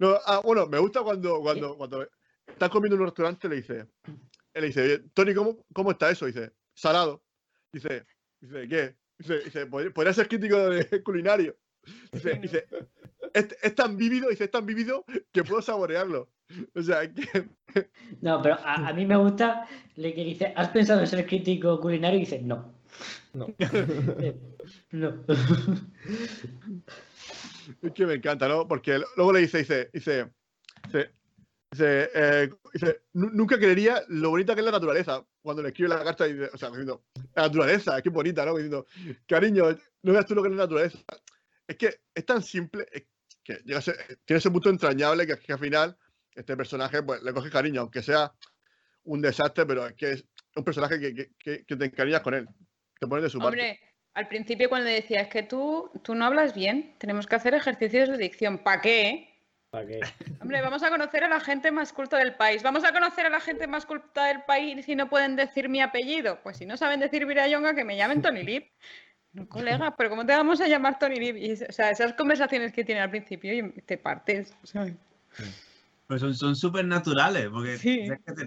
No, 0.00 0.18
ah, 0.26 0.40
bueno, 0.42 0.66
me 0.66 0.80
gusta 0.80 1.02
cuando, 1.02 1.40
cuando, 1.40 1.76
cuando 1.76 2.08
estás 2.48 2.70
comiendo 2.70 2.96
en 2.96 3.02
un 3.02 3.06
restaurante 3.06 3.48
le 3.48 3.56
dice, 3.56 3.86
él 4.54 4.62
le 4.62 4.66
dice, 4.66 4.98
Tony, 5.14 5.32
¿cómo, 5.34 5.64
¿cómo 5.72 5.92
está 5.92 6.10
eso? 6.10 6.26
Dice, 6.26 6.52
salado. 6.74 7.22
Dice, 7.72 8.04
dice, 8.40 8.66
¿qué? 8.68 8.96
Dice, 9.18 9.38
dice 9.44 9.66
¿podría 9.66 10.12
ser 10.12 10.26
crítico 10.26 10.56
de 10.56 11.02
culinario? 11.04 11.56
Dice, 12.10 12.34
dice 12.40 12.66
es, 13.34 13.74
tan 13.74 13.96
vívido, 13.96 14.28
dice, 14.28 14.44
es 14.44 14.50
tan 14.50 14.66
vívido 14.66 15.04
que 15.32 15.44
puedo 15.44 15.62
saborearlo. 15.62 16.28
O 16.74 16.82
sea, 16.82 17.12
que... 17.12 17.48
No, 18.20 18.42
pero 18.42 18.58
a, 18.64 18.92
mí 18.92 19.06
me 19.06 19.16
gusta 19.16 19.68
le 19.94 20.12
que 20.12 20.24
dice, 20.24 20.52
¿has 20.56 20.68
pensado 20.70 21.00
en 21.00 21.06
ser 21.06 21.24
crítico 21.24 21.80
culinario? 21.80 22.16
Y 22.16 22.20
dice, 22.20 22.40
no. 22.40 22.74
No. 23.32 23.46
no. 24.90 25.24
Es 27.82 27.92
que 27.92 28.06
me 28.06 28.14
encanta, 28.14 28.48
¿no? 28.48 28.66
Porque 28.66 29.00
luego 29.16 29.32
le 29.32 29.40
dice, 29.40 29.58
dice, 29.58 29.90
dice, 29.92 30.30
dice, 30.84 31.10
dice, 31.70 32.10
eh, 32.14 32.50
dice 32.72 33.02
nunca 33.12 33.58
creería 33.58 34.02
lo 34.08 34.30
bonita 34.30 34.54
que 34.54 34.60
es 34.60 34.64
la 34.64 34.72
naturaleza. 34.72 35.24
Cuando 35.42 35.62
le 35.62 35.68
escribe 35.68 35.88
la 35.88 36.04
carta, 36.04 36.24
dice, 36.24 36.50
o 36.52 36.58
sea, 36.58 36.68
diciendo, 36.68 37.04
la 37.34 37.42
naturaleza, 37.42 38.02
qué 38.02 38.10
bonita, 38.10 38.44
¿no? 38.44 38.56
Diciendo, 38.56 38.86
cariño, 39.26 39.76
no 40.02 40.12
veas 40.12 40.26
tú 40.26 40.34
lo 40.34 40.42
que 40.42 40.48
es 40.48 40.54
la 40.54 40.64
naturaleza. 40.64 40.98
Es 41.66 41.76
que 41.76 42.00
es 42.14 42.26
tan 42.26 42.42
simple, 42.42 42.86
que 43.44 43.62
llega 43.64 43.80
tiene 43.80 44.38
ese 44.38 44.50
punto 44.50 44.70
entrañable 44.70 45.26
que, 45.26 45.52
al 45.52 45.58
final 45.58 45.96
este 46.34 46.56
personaje 46.56 47.02
pues, 47.02 47.22
le 47.22 47.32
coge 47.32 47.50
cariño, 47.50 47.82
aunque 47.82 48.02
sea 48.02 48.32
un 49.04 49.20
desastre, 49.20 49.66
pero 49.66 49.86
es 49.86 49.94
que 49.94 50.12
es 50.12 50.24
un 50.56 50.64
personaje 50.64 51.00
que, 51.00 51.64
te 51.64 51.84
encariñas 51.84 52.20
con 52.20 52.34
él, 52.34 52.48
te 52.98 53.06
pones 53.06 53.24
de 53.24 53.30
su 53.30 53.38
Hombre, 53.38 53.78
al 54.14 54.28
principio 54.28 54.68
cuando 54.68 54.88
decía, 54.88 55.20
es 55.20 55.28
que 55.28 55.42
tú, 55.42 55.90
tú 56.02 56.14
no 56.14 56.24
hablas 56.24 56.54
bien, 56.54 56.94
tenemos 56.98 57.26
que 57.26 57.36
hacer 57.36 57.54
ejercicios 57.54 58.08
de 58.08 58.18
dicción, 58.18 58.58
¿para 58.58 58.80
qué? 58.80 59.30
¿Para 59.70 59.86
qué? 59.86 60.00
Hombre, 60.40 60.60
vamos 60.62 60.82
a 60.82 60.90
conocer 60.90 61.24
a 61.24 61.28
la 61.28 61.40
gente 61.40 61.70
más 61.70 61.92
culta 61.92 62.18
del 62.18 62.34
país. 62.34 62.62
Vamos 62.62 62.84
a 62.84 62.92
conocer 62.92 63.26
a 63.26 63.30
la 63.30 63.40
gente 63.40 63.68
más 63.68 63.86
culta 63.86 64.26
del 64.26 64.42
país 64.42 64.84
si 64.84 64.96
no 64.96 65.08
pueden 65.08 65.36
decir 65.36 65.68
mi 65.68 65.80
apellido. 65.80 66.40
Pues 66.42 66.56
si 66.56 66.66
no 66.66 66.76
saben 66.76 66.98
decir 66.98 67.24
Virayonga, 67.24 67.74
que 67.74 67.84
me 67.84 67.96
llamen 67.96 68.20
Tony 68.20 68.42
Lip. 68.42 68.66
No, 69.32 69.48
colega, 69.48 69.96
pero 69.96 70.10
¿cómo 70.10 70.26
te 70.26 70.32
vamos 70.32 70.60
a 70.60 70.66
llamar 70.66 70.98
Tony 70.98 71.16
Lee? 71.20 71.52
o 71.68 71.72
sea, 71.72 71.90
esas 71.90 72.14
conversaciones 72.14 72.72
que 72.72 72.84
tiene 72.84 73.00
al 73.00 73.10
principio 73.10 73.52
y 73.54 73.70
te 73.82 73.96
partes. 73.96 74.56
Pues 76.08 76.22
son 76.36 76.56
súper 76.56 76.84
naturales, 76.84 77.48
porque 77.48 77.78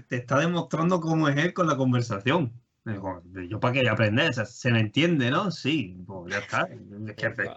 te, 0.09 0.15
está 0.17 0.39
demostrando 0.39 0.99
cómo 0.99 1.29
es 1.29 1.37
él 1.37 1.53
con 1.53 1.67
la 1.67 1.77
conversación. 1.77 2.51
Yo 2.85 3.59
para 3.61 3.73
qué 3.73 3.89
aprender, 3.89 4.33
se 4.33 4.71
me 4.71 4.81
entiende, 4.81 5.31
¿no? 5.31 5.51
Sí, 5.51 5.95
pues 6.05 6.33
ya 6.33 6.39
está. 6.39 6.67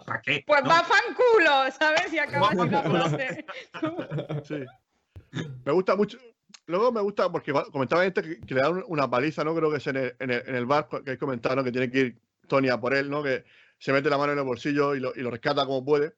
¿Para 0.06 0.22
qué? 0.22 0.44
Pues 0.46 0.62
va 0.62 0.84
fanculo, 0.84 1.72
¿sabes? 1.76 2.12
Y 2.12 2.18
acaba 2.18 2.50
sin 2.50 2.70
la 2.70 4.42
Sí. 4.44 4.64
Me 5.64 5.72
gusta 5.72 5.96
mucho. 5.96 6.18
Luego 6.66 6.92
me 6.92 7.00
gusta 7.00 7.30
porque 7.30 7.52
comentaba 7.72 8.04
gente 8.04 8.22
que, 8.22 8.54
le 8.54 8.60
dan 8.60 8.84
una 8.86 9.10
paliza, 9.10 9.42
¿no? 9.42 9.54
Creo 9.54 9.70
que 9.70 9.78
es 9.78 9.86
en 9.88 9.96
el, 9.96 10.16
en 10.20 10.30
el, 10.30 10.42
en 10.46 10.54
el 10.54 10.66
bar 10.66 10.88
que 11.04 11.10
hay 11.12 11.16
comentado, 11.16 11.56
¿no? 11.56 11.64
Que 11.64 11.72
tiene 11.72 11.90
que 11.90 11.98
ir 11.98 12.18
Tony 12.46 12.68
por 12.80 12.94
él, 12.94 13.10
¿no? 13.10 13.22
Que 13.22 13.44
se 13.78 13.92
mete 13.92 14.08
la 14.08 14.18
mano 14.18 14.32
en 14.32 14.38
el 14.38 14.44
bolsillo 14.44 14.94
y 14.94 15.00
lo, 15.00 15.12
y 15.14 15.20
lo 15.20 15.30
rescata 15.30 15.66
como 15.66 15.84
puede. 15.84 16.14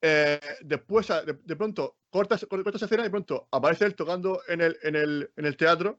Eh, 0.00 0.40
después, 0.60 1.08
de, 1.24 1.56
pronto, 1.56 1.96
corta, 2.10 2.38
corta, 2.46 2.70
esa 2.74 2.84
escena 2.84 3.02
y 3.02 3.06
de 3.06 3.10
pronto 3.10 3.48
aparece 3.50 3.86
él 3.86 3.94
tocando 3.94 4.42
en 4.48 4.60
el, 4.60 4.76
en 4.82 4.96
el, 4.96 5.30
en 5.36 5.46
el 5.46 5.56
teatro 5.56 5.98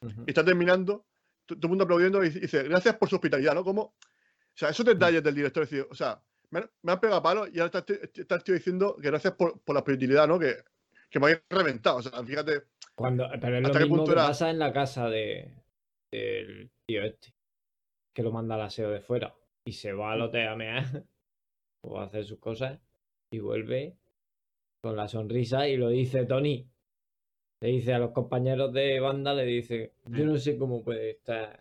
y 0.00 0.30
está 0.30 0.44
terminando, 0.44 1.04
todo 1.46 1.58
el 1.62 1.68
mundo 1.68 1.84
aplaudiendo 1.84 2.24
y 2.24 2.30
dice, 2.30 2.62
gracias 2.64 2.96
por 2.96 3.08
su 3.08 3.16
hospitalidad, 3.16 3.54
¿no? 3.54 3.64
Como, 3.64 3.82
o 3.82 3.94
sea, 4.54 4.70
esos 4.70 4.84
detalles 4.84 5.22
del 5.22 5.34
director, 5.34 5.68
o 5.90 5.94
sea, 5.94 6.20
me, 6.50 6.62
me 6.82 6.92
han 6.92 7.00
pegado 7.00 7.22
palo 7.22 7.46
y 7.46 7.58
ahora 7.58 7.78
está, 7.78 7.94
está, 8.14 8.34
el 8.36 8.44
tío 8.44 8.54
diciendo 8.54 8.96
que 9.00 9.08
gracias 9.08 9.34
por, 9.34 9.60
por 9.62 9.74
la 9.74 9.80
hospitalidad, 9.80 10.28
¿no? 10.28 10.38
Que, 10.38 10.56
que 11.10 11.20
me 11.20 11.26
habéis 11.26 11.42
reventado, 11.48 11.98
o 11.98 12.02
sea, 12.02 12.22
fíjate. 12.24 12.62
Cuando, 12.94 13.28
pero 13.40 13.58
es 13.58 13.62
lo 13.62 13.74
mismo 13.74 14.04
que 14.04 14.14
pasa 14.14 14.50
en 14.50 14.58
la 14.58 14.72
casa 14.72 15.08
de, 15.08 15.52
del 16.10 16.70
tío 16.86 17.04
este 17.04 17.36
que 18.14 18.22
lo 18.22 18.32
manda 18.32 18.54
al 18.54 18.62
aseo 18.62 18.90
de 18.90 19.02
fuera 19.02 19.34
y 19.66 19.72
se 19.72 19.92
va 19.92 20.12
al 20.12 20.22
hotel 20.22 20.48
a 20.48 20.56
mear 20.56 20.84
o 21.84 22.00
a 22.00 22.04
hacer 22.04 22.24
sus 22.24 22.38
cosas 22.38 22.80
y 23.30 23.40
vuelve 23.40 23.98
con 24.82 24.96
la 24.96 25.06
sonrisa 25.06 25.68
y 25.68 25.76
lo 25.76 25.90
dice 25.90 26.24
Tony. 26.24 26.66
Le 27.66 27.72
dice 27.72 27.94
a 27.94 27.98
los 27.98 28.12
compañeros 28.12 28.72
de 28.72 29.00
banda, 29.00 29.34
le 29.34 29.44
dice, 29.44 29.94
yo 30.04 30.24
no 30.24 30.38
sé 30.38 30.56
cómo 30.56 30.84
puede 30.84 31.10
estar 31.10 31.58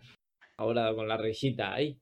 ahora 0.56 0.94
con 0.94 1.08
la 1.08 1.18
risita 1.18 1.74
ahí. 1.74 2.00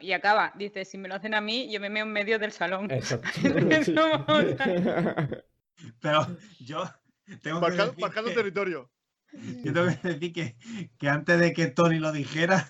y 0.00 0.12
acaba, 0.12 0.52
dice, 0.58 0.84
si 0.84 0.98
me 0.98 1.08
lo 1.08 1.14
hacen 1.14 1.32
a 1.32 1.40
mí, 1.40 1.72
yo 1.72 1.80
me 1.80 1.88
meo 1.88 2.04
en 2.04 2.12
medio 2.12 2.38
del 2.38 2.52
salón. 2.52 2.88
Pero 6.02 6.26
yo 6.60 6.84
tengo 7.42 7.62
marcando 7.62 8.30
territorio. 8.34 8.90
Yo 9.32 9.72
tengo 9.72 9.86
que 9.86 10.08
decir 10.08 10.34
que, 10.34 10.54
que, 10.98 11.08
antes 11.08 11.40
de 11.40 11.54
que 11.54 11.68
Tony 11.68 11.98
lo 11.98 12.12
dijera, 12.12 12.68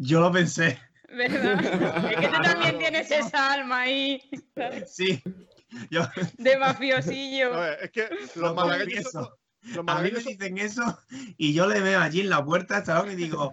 yo 0.00 0.18
lo 0.18 0.32
pensé. 0.32 0.80
¿Verdad? 1.10 2.10
Es 2.10 2.16
que 2.16 2.26
tú 2.26 2.42
también 2.42 2.78
tienes 2.78 3.08
esa 3.08 3.52
alma 3.52 3.82
ahí. 3.82 4.20
Sí. 4.88 5.22
Yo... 5.90 6.02
De 6.38 6.56
mafiosillo. 6.58 7.64
es 7.64 7.90
que 7.90 8.08
los 8.36 8.54
malagueños. 8.54 9.14
A 9.88 10.00
mí 10.00 10.10
me 10.12 10.20
dicen 10.20 10.58
eso 10.58 10.82
y 11.36 11.52
yo 11.52 11.66
le 11.66 11.80
veo 11.80 12.00
allí 12.00 12.20
en 12.20 12.30
la 12.30 12.44
puerta 12.44 12.84
y 13.10 13.14
digo, 13.16 13.50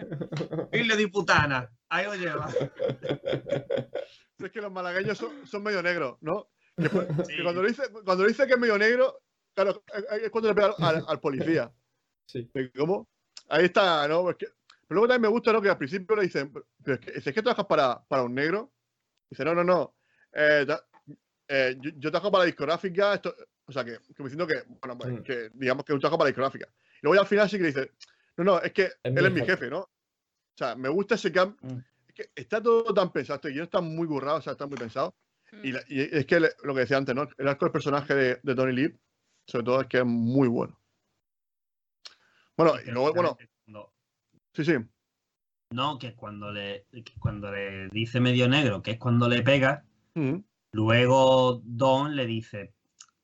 le 0.70 0.96
diputana, 0.96 1.70
ahí 1.88 2.04
lo 2.04 2.14
lleva. 2.14 2.48
Es 4.36 4.50
que 4.50 4.60
los 4.60 4.70
malagueños 4.70 5.16
son, 5.16 5.62
medio 5.62 5.82
negros, 5.82 6.18
¿no? 6.20 6.50
Que, 6.76 6.90
cuando, 7.42 7.62
le 7.62 7.68
dice, 7.68 7.84
cuando 8.04 8.26
dice 8.26 8.46
que 8.46 8.52
es 8.52 8.58
medio 8.58 8.76
negro, 8.76 9.22
claro, 9.54 9.82
es 10.22 10.28
cuando 10.30 10.50
le 10.50 10.54
pega 10.54 10.74
al, 10.80 11.02
al 11.06 11.20
policía. 11.20 11.72
Sí. 12.26 12.50
¿Cómo? 12.76 13.08
Ahí 13.48 13.66
está, 13.66 14.06
¿no? 14.06 14.24
pero 14.24 14.52
luego 14.90 15.08
también 15.08 15.22
me 15.22 15.28
gusta, 15.28 15.50
¿no? 15.50 15.62
Que 15.62 15.70
al 15.70 15.78
principio 15.78 16.16
le 16.16 16.22
dicen, 16.22 16.52
pero 16.52 16.98
es 16.98 17.00
que, 17.00 17.10
¿es 17.12 17.24
que 17.24 17.42
trabajas 17.42 17.64
para, 17.64 18.04
para 18.04 18.22
un 18.24 18.34
negro? 18.34 18.70
Dice, 19.30 19.46
no, 19.46 19.54
no, 19.54 19.64
no. 19.64 19.94
eh, 20.34 20.66
eh, 21.48 21.76
yo, 21.80 22.10
trabajo 22.10 22.30
para 22.30 22.42
la 22.42 22.46
discográfica, 22.46 23.14
esto, 23.14 23.34
o 23.66 23.72
sea, 23.72 23.84
que, 23.84 23.92
me 23.92 24.24
diciendo 24.24 24.46
que, 24.46 24.62
bueno, 24.80 24.98
pues, 24.98 25.12
mm. 25.12 25.22
que 25.22 25.50
digamos 25.54 25.84
que 25.84 25.92
un 25.92 26.00
trabajo 26.00 26.18
para 26.18 26.26
la 26.26 26.30
discográfica. 26.30 26.68
Y 26.68 26.98
luego 27.02 27.14
ya 27.14 27.20
al 27.20 27.26
final 27.26 27.50
sí 27.50 27.58
que 27.58 27.64
dice, 27.64 27.90
no, 28.36 28.44
no, 28.44 28.60
es 28.60 28.72
que 28.72 28.90
él 29.02 29.26
es 29.26 29.32
mi 29.32 29.44
jefe, 29.44 29.68
¿no? 29.68 29.80
O 29.80 30.56
sea, 30.56 30.74
me 30.76 30.88
gusta 30.88 31.16
ese 31.16 31.32
cambio. 31.32 31.56
Mm. 31.62 31.78
Es 32.08 32.14
que 32.14 32.30
está 32.34 32.62
todo 32.62 32.94
tan 32.94 33.12
pensado, 33.12 33.36
este 33.36 33.50
guion 33.50 33.64
está 33.64 33.80
muy 33.80 34.06
burrado, 34.06 34.38
o 34.38 34.42
sea, 34.42 34.52
está 34.52 34.66
muy 34.66 34.76
pensado. 34.76 35.14
Y, 35.62 35.72
mm. 35.72 35.78
es 35.88 36.26
que 36.26 36.40
lo 36.40 36.74
que 36.74 36.80
decía 36.80 36.96
antes, 36.96 37.14
¿no? 37.14 37.28
El 37.38 37.48
arco 37.48 37.66
del 37.66 37.72
personaje 37.72 38.14
de, 38.14 38.40
de 38.42 38.54
Tony 38.54 38.72
Lee, 38.72 38.94
sobre 39.46 39.64
todo, 39.64 39.80
es 39.82 39.86
que 39.88 39.98
es 39.98 40.06
muy 40.06 40.48
bueno. 40.48 40.78
Bueno, 42.56 42.74
y 42.80 42.90
luego, 42.90 43.12
bueno. 43.14 43.36
Sí, 44.52 44.64
sí. 44.64 44.74
No, 45.70 45.98
que 45.98 46.14
cuando 46.14 46.52
le, 46.52 46.86
cuando 47.18 47.50
le 47.50 47.88
dice 47.88 48.20
medio 48.20 48.48
negro, 48.48 48.80
que 48.80 48.92
es 48.92 48.98
cuando 48.98 49.28
le 49.28 49.42
pega, 49.42 49.84
luego 50.74 51.62
Don 51.64 52.16
le 52.16 52.26
dice, 52.26 52.74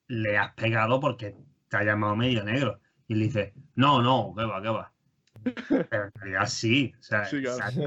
le 0.07 0.39
has 0.39 0.55
pegado 0.55 1.01
porque 1.01 1.37
te 1.69 1.77
ha 1.77 1.85
llamado 1.85 2.17
medio 2.17 2.45
negro. 2.45 2.81
Y 3.09 3.15
le 3.17 3.25
dice, 3.25 3.55
no, 3.75 4.01
no, 4.01 4.33
qué 4.37 4.45
va, 4.45 4.63
qué 4.63 4.69
va. 4.69 4.93
Pero 5.91 6.05
en 6.05 6.13
realidad 6.15 6.47
sí, 6.47 6.93
o 6.99 7.03
sea, 7.03 7.29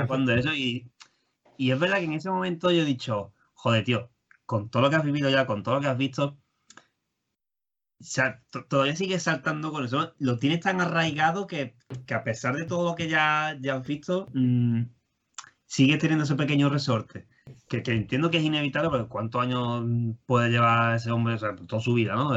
cuando 0.07 0.34
eso 0.34 0.53
y, 0.53 0.91
y 1.57 1.72
es 1.72 1.80
verdad 1.80 1.99
que 1.99 2.06
en 2.06 2.14
ese 2.14 2.30
momento 2.30 2.72
yo 2.72 2.81
he 2.81 2.85
dicho, 2.85 3.34
joder, 3.53 3.85
tío, 3.85 4.11
con 4.45 4.69
todo 4.69 4.84
lo 4.84 4.90
que 4.90 4.98
has 4.98 5.06
vivido 5.06 5.30
ya, 5.30 5.45
con 5.45 5.64
todo 5.64 5.76
lo 5.76 5.81
que 5.81 5.88
has 5.88 5.98
visto, 5.98 6.38
todavía 8.68 8.95
sigue 8.98 9.18
saltando 9.19 9.72
con 9.72 9.85
eso. 9.85 10.14
Lo 10.19 10.38
tienes 10.40 10.60
tan 10.60 10.81
arraigado 10.81 11.48
que, 11.48 11.77
a 12.14 12.23
pesar 12.23 12.57
de 12.57 12.65
todo 12.65 12.90
lo 12.90 12.95
que 12.95 13.07
ya, 13.07 13.57
ya 13.61 13.76
has 13.76 13.88
visto, 13.88 14.27
mm, 14.34 14.84
sigue 15.65 15.98
teniendo 15.98 16.26
ese 16.26 16.35
pequeño 16.35 16.69
resorte. 16.69 17.27
Que, 17.68 17.84
entiendo 17.88 18.30
que 18.30 18.38
es 18.38 18.44
inevitable, 18.44 18.90
porque 18.90 19.07
¿cuántos 19.07 19.41
años 19.41 19.84
puede 20.26 20.49
llevar 20.49 20.95
ese 20.95 21.11
hombre? 21.11 21.36
O 21.36 21.38
sea, 21.38 21.56
toda 21.56 21.82
su 21.82 21.94
vida, 21.94 22.15
¿no? 22.15 22.32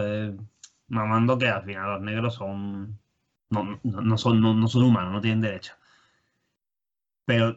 mamando 0.88 1.38
que 1.38 1.48
al 1.48 1.64
final 1.64 1.94
los 1.94 2.02
negros 2.02 2.34
son. 2.34 2.98
No, 3.50 4.18
son, 4.18 4.40
no, 4.40 4.68
son 4.68 4.82
humanos, 4.82 5.12
no 5.12 5.20
tienen 5.20 5.40
derecho. 5.40 5.74
Pero 7.24 7.56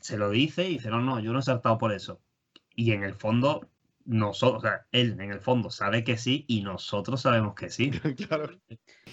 se 0.00 0.18
lo 0.18 0.30
dice 0.30 0.68
y 0.68 0.74
dice, 0.74 0.90
no, 0.90 1.00
no, 1.00 1.20
yo 1.20 1.32
no 1.32 1.38
he 1.38 1.42
saltado 1.42 1.78
por 1.78 1.92
eso. 1.92 2.20
Y 2.74 2.92
en 2.92 3.04
el 3.04 3.14
fondo, 3.14 3.68
nosotros, 4.10 4.64
o 4.64 4.66
sea, 4.66 4.86
él 4.90 5.12
en 5.20 5.30
el 5.30 5.40
fondo 5.40 5.70
sabe 5.70 6.02
que 6.02 6.16
sí 6.16 6.44
y 6.48 6.62
nosotros 6.62 7.22
sabemos 7.22 7.54
que 7.54 7.70
sí. 7.70 7.92
claro. 8.28 8.60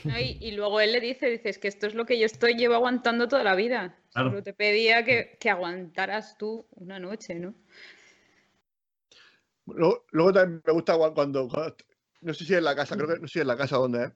y, 0.03 0.52
luego 0.53 0.82
él 0.82 0.91
le 0.91 0.99
dice, 0.99 1.30
dices 1.30 1.60
que 1.60 1.68
esto 1.68 1.86
es 1.86 1.94
lo 1.94 2.07
que 2.07 2.18
yo 2.18 2.26
estoy 2.26 2.56
llevo 2.56 2.74
aguantando 2.74 3.28
toda 3.28 3.44
la 3.44 3.53
vida. 3.53 3.95
Solo 4.10 4.41
te 4.41 4.53
pedía 4.53 5.06
que, 5.06 5.38
aguantaras 5.48 6.36
tú 6.40 6.65
una 6.72 6.99
noche, 6.99 7.36
¿no? 7.36 7.53
Luego, 9.68 10.34
también 10.34 10.64
me 10.65 10.74
gusta 10.74 10.98
cuando, 11.14 11.48
no 12.22 12.34
sé 12.34 12.45
si 12.45 12.56
es 12.56 12.64
la 12.64 12.76
casa, 12.76 12.95
creo 12.95 13.07
que 13.07 13.19
no 13.19 13.28
sé 13.28 13.34
si 13.34 13.40
es 13.40 13.45
la 13.45 13.57
casa 13.57 13.78
donde 13.78 14.06
es, 14.06 14.11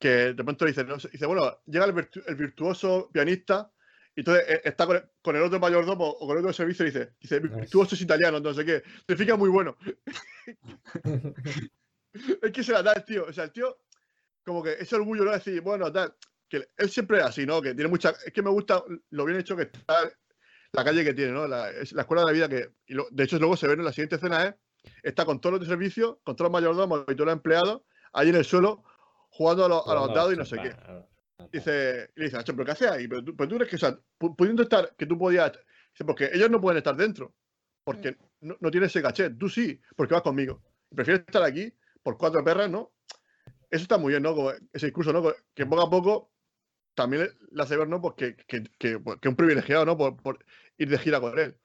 que 0.00 0.08
de 0.08 0.44
pronto 0.44 0.64
dice, 0.64 0.84
dice 1.12 1.26
bueno, 1.26 1.60
llega 1.66 1.84
el 1.84 2.36
virtuoso 2.36 3.08
pianista 3.12 3.70
entonces 4.20 4.44
eh, 4.48 4.62
está 4.64 4.86
con 4.86 5.36
el, 5.36 5.42
otro 5.42 5.60
mayordomo 5.60 6.08
o 6.08 6.26
con 6.26 6.36
el 6.36 6.38
otro 6.38 6.52
servicio 6.52 6.84
y 6.84 6.90
dice, 6.90 7.12
dice, 7.20 7.38
virtuoso 7.38 7.94
es 7.94 8.00
italiano, 8.00 8.40
no 8.40 8.54
sé 8.54 8.64
qué. 8.64 8.82
Significa 9.06 9.36
muy 9.36 9.50
bueno. 9.50 9.76
es 12.42 12.52
que 12.52 12.64
se 12.64 12.72
la 12.72 12.82
da 12.82 12.94
el 12.94 13.04
tío. 13.04 13.26
O 13.26 13.32
sea, 13.32 13.44
el 13.44 13.52
tío, 13.52 13.78
como 14.42 14.62
que 14.62 14.72
ese 14.72 14.96
orgullo, 14.96 15.24
¿no? 15.24 15.32
Decir, 15.32 15.60
bueno, 15.60 15.92
tal. 15.92 16.14
Que 16.48 16.68
él 16.76 16.88
siempre 16.88 17.18
es 17.18 17.24
así, 17.24 17.44
¿no? 17.44 17.60
Que 17.60 17.74
tiene 17.74 17.90
mucha. 17.90 18.14
Es 18.24 18.32
que 18.32 18.42
me 18.42 18.50
gusta 18.50 18.82
lo 19.10 19.24
bien 19.24 19.38
hecho 19.38 19.56
que 19.56 19.64
está 19.64 20.10
la 20.72 20.84
calle 20.84 21.04
que 21.04 21.12
tiene, 21.12 21.32
¿no? 21.32 21.46
La, 21.46 21.70
es 21.70 21.92
la 21.92 22.02
escuela 22.02 22.22
de 22.22 22.26
la 22.26 22.32
vida 22.32 22.48
que. 22.48 22.70
de 23.10 23.24
hecho, 23.24 23.38
luego 23.38 23.56
se 23.56 23.66
ve 23.66 23.74
en 23.74 23.84
la 23.84 23.92
siguiente 23.92 24.16
escena, 24.16 24.46
¿eh? 24.46 24.56
Está 25.02 25.26
con 25.26 25.40
todos 25.40 25.54
los 25.54 25.60
de 25.60 25.66
servicio, 25.66 26.20
con 26.24 26.36
todos 26.36 26.50
los 26.50 26.52
mayordomos 26.52 27.04
y 27.08 27.14
todos 27.14 27.26
los 27.26 27.34
empleados, 27.34 27.82
ahí 28.12 28.28
en 28.28 28.36
el 28.36 28.44
suelo, 28.44 28.84
jugando 29.28 29.64
a, 29.64 29.68
los, 29.68 29.86
a 29.86 29.94
los 29.94 30.14
dados 30.14 30.32
y 30.32 30.36
no 30.36 30.44
sé 30.44 30.56
qué. 30.58 30.74
Dice, 31.52 32.10
y 32.16 32.20
le 32.20 32.26
dice, 32.26 32.38
¿pero 32.44 32.64
qué 32.64 32.70
haces 32.70 32.90
ahí? 32.90 33.08
Pero 33.08 33.22
tú, 33.22 33.34
tú 33.34 33.56
eres 33.56 33.68
que, 33.68 33.76
o 33.76 33.78
sea, 33.78 33.98
pudiendo 34.18 34.62
estar, 34.62 34.94
que 34.96 35.06
tú 35.06 35.18
podías. 35.18 35.52
Dice, 35.92 36.04
porque 36.04 36.30
ellos 36.32 36.50
no 36.50 36.60
pueden 36.60 36.78
estar 36.78 36.96
dentro. 36.96 37.34
Porque 37.84 38.12
mm. 38.12 38.16
no, 38.40 38.56
no 38.60 38.70
tienes 38.70 38.90
ese 38.90 39.02
caché. 39.02 39.30
Tú 39.30 39.48
sí, 39.48 39.80
porque 39.94 40.14
vas 40.14 40.22
conmigo. 40.22 40.62
Prefieres 40.94 41.24
estar 41.26 41.42
aquí 41.42 41.72
por 42.02 42.16
cuatro 42.16 42.42
perras, 42.42 42.70
¿no? 42.70 42.92
Eso 43.70 43.82
está 43.82 43.98
muy 43.98 44.12
bien, 44.12 44.22
¿no? 44.22 44.34
ese 44.72 44.86
discurso, 44.86 45.12
¿no? 45.12 45.22
Que 45.54 45.66
poco 45.66 45.82
a 45.82 45.90
poco 45.90 46.32
también 46.94 47.28
le 47.50 47.62
hace 47.62 47.76
ver, 47.76 47.88
¿no? 47.88 48.00
Pues 48.00 48.14
que, 48.14 48.36
que, 48.46 48.64
que, 48.78 48.98
pues, 48.98 49.18
un 49.24 49.36
privilegiado, 49.36 49.84
¿no? 49.84 49.96
Por, 49.96 50.16
por, 50.16 50.44
ir 50.78 50.88
de 50.88 50.98
gira 50.98 51.20
con 51.20 51.38
él. 51.38 51.56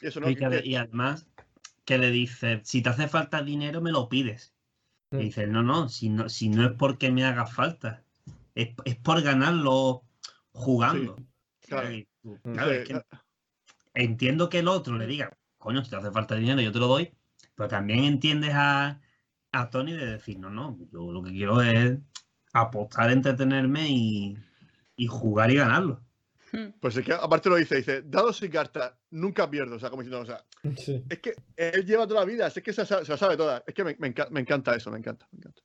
Y, 0.00 0.06
eso, 0.08 0.20
¿no? 0.20 0.28
y, 0.28 0.74
además, 0.74 1.26
que 1.84 1.98
le 1.98 2.10
dice, 2.10 2.60
si 2.64 2.82
te 2.82 2.90
hace 2.90 3.08
falta 3.08 3.42
dinero, 3.42 3.80
me 3.80 3.92
lo 3.92 4.08
pides. 4.08 4.54
Y 5.12 5.16
mm. 5.16 5.20
dice, 5.20 5.46
no, 5.46 5.62
no, 5.62 5.88
si 5.88 6.10
no, 6.10 6.28
si 6.28 6.48
no 6.48 6.66
es 6.66 6.72
porque 6.72 7.10
me 7.10 7.24
haga 7.24 7.46
falta 7.46 8.05
es, 8.56 8.96
por 8.96 9.22
ganarlo 9.22 10.02
jugando. 10.50 11.16
entiendo 13.94 14.48
que 14.48 14.58
el 14.60 14.68
otro 14.68 14.96
le 14.96 15.06
diga, 15.06 15.36
coño, 15.58 15.84
si 15.84 15.90
te 15.90 15.96
hace 15.96 16.10
falta 16.10 16.34
dinero, 16.34 16.60
yo 16.60 16.72
te 16.72 16.78
lo 16.78 16.88
doy, 16.88 17.12
pero 17.54 17.68
también 17.68 18.04
entiendes 18.04 18.52
a, 18.54 19.00
Tony 19.70 19.92
de 19.92 20.06
decir, 20.06 20.38
no, 20.38 20.50
no, 20.50 20.78
yo 20.92 21.10
lo 21.10 21.22
que 21.22 21.30
quiero 21.30 21.62
es 21.62 21.98
apostar, 22.52 23.10
entretenerme 23.10 23.88
y, 23.88 24.36
jugar 25.08 25.50
y 25.50 25.56
ganarlo. 25.56 26.02
Hmm. 26.52 26.72
Pues 26.78 26.96
es 26.96 27.04
que 27.04 27.12
aparte 27.12 27.48
lo 27.48 27.56
dice, 27.56 27.76
dice, 27.76 28.02
dados 28.02 28.42
y 28.42 28.50
cartas, 28.50 28.94
nunca 29.10 29.48
pierdo, 29.50 29.76
o 29.76 29.78
sea, 29.78 29.90
como 29.90 30.02
diciendo, 30.02 30.22
o 30.22 30.26
sea, 30.26 30.44
es 31.08 31.18
que 31.20 31.34
él 31.56 31.86
lleva 31.86 32.06
toda 32.06 32.20
la 32.20 32.26
vida, 32.26 32.46
es 32.46 32.62
que 32.62 32.72
se, 32.72 32.84
se 32.84 33.16
sabe 33.16 33.36
toda, 33.36 33.64
es 33.66 33.74
que 33.74 33.84
me, 33.84 33.96
me 33.98 34.40
encanta 34.40 34.74
eso, 34.74 34.90
me 34.90 34.98
encanta, 34.98 35.26
me 35.32 35.38
encanta. 35.38 35.62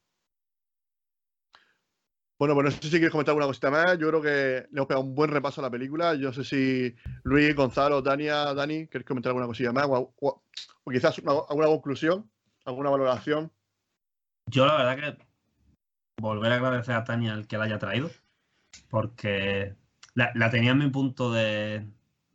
Bueno, 2.42 2.56
pues 2.56 2.66
no 2.66 2.72
sé 2.72 2.82
si 2.82 2.90
quieres 2.90 3.12
comentar 3.12 3.34
alguna 3.34 3.46
cosita 3.46 3.70
más. 3.70 4.00
Yo 4.00 4.08
creo 4.08 4.20
que 4.20 4.68
le 4.72 4.78
hemos 4.78 4.88
pegado 4.88 5.06
un 5.06 5.14
buen 5.14 5.30
repaso 5.30 5.62
a 5.62 5.66
la 5.66 5.70
película. 5.70 6.16
Yo 6.16 6.30
no 6.30 6.34
sé 6.34 6.44
si 6.44 6.96
Luis, 7.22 7.56
Gonzalo, 7.56 8.02
Dania, 8.02 8.56
Dani, 8.56 8.88
¿queréis 8.88 9.06
comentar 9.06 9.30
alguna 9.30 9.46
cosilla 9.46 9.72
más? 9.72 9.86
O, 9.88 10.44
quizás 10.92 11.20
alguna 11.20 11.68
conclusión, 11.68 12.32
alguna 12.66 12.90
valoración. 12.90 13.52
Yo 14.48 14.66
la 14.66 14.76
verdad 14.76 15.18
que 15.18 15.24
volver 16.20 16.54
a 16.54 16.56
agradecer 16.56 16.96
a 16.96 17.04
Tania 17.04 17.34
el 17.34 17.46
que 17.46 17.60
la 17.60 17.66
haya 17.66 17.78
traído, 17.78 18.10
porque 18.90 19.76
la, 20.16 20.50
tenía 20.50 20.72
en 20.72 20.80
mi 20.80 20.90
punto 20.90 21.32
de, 21.32 21.86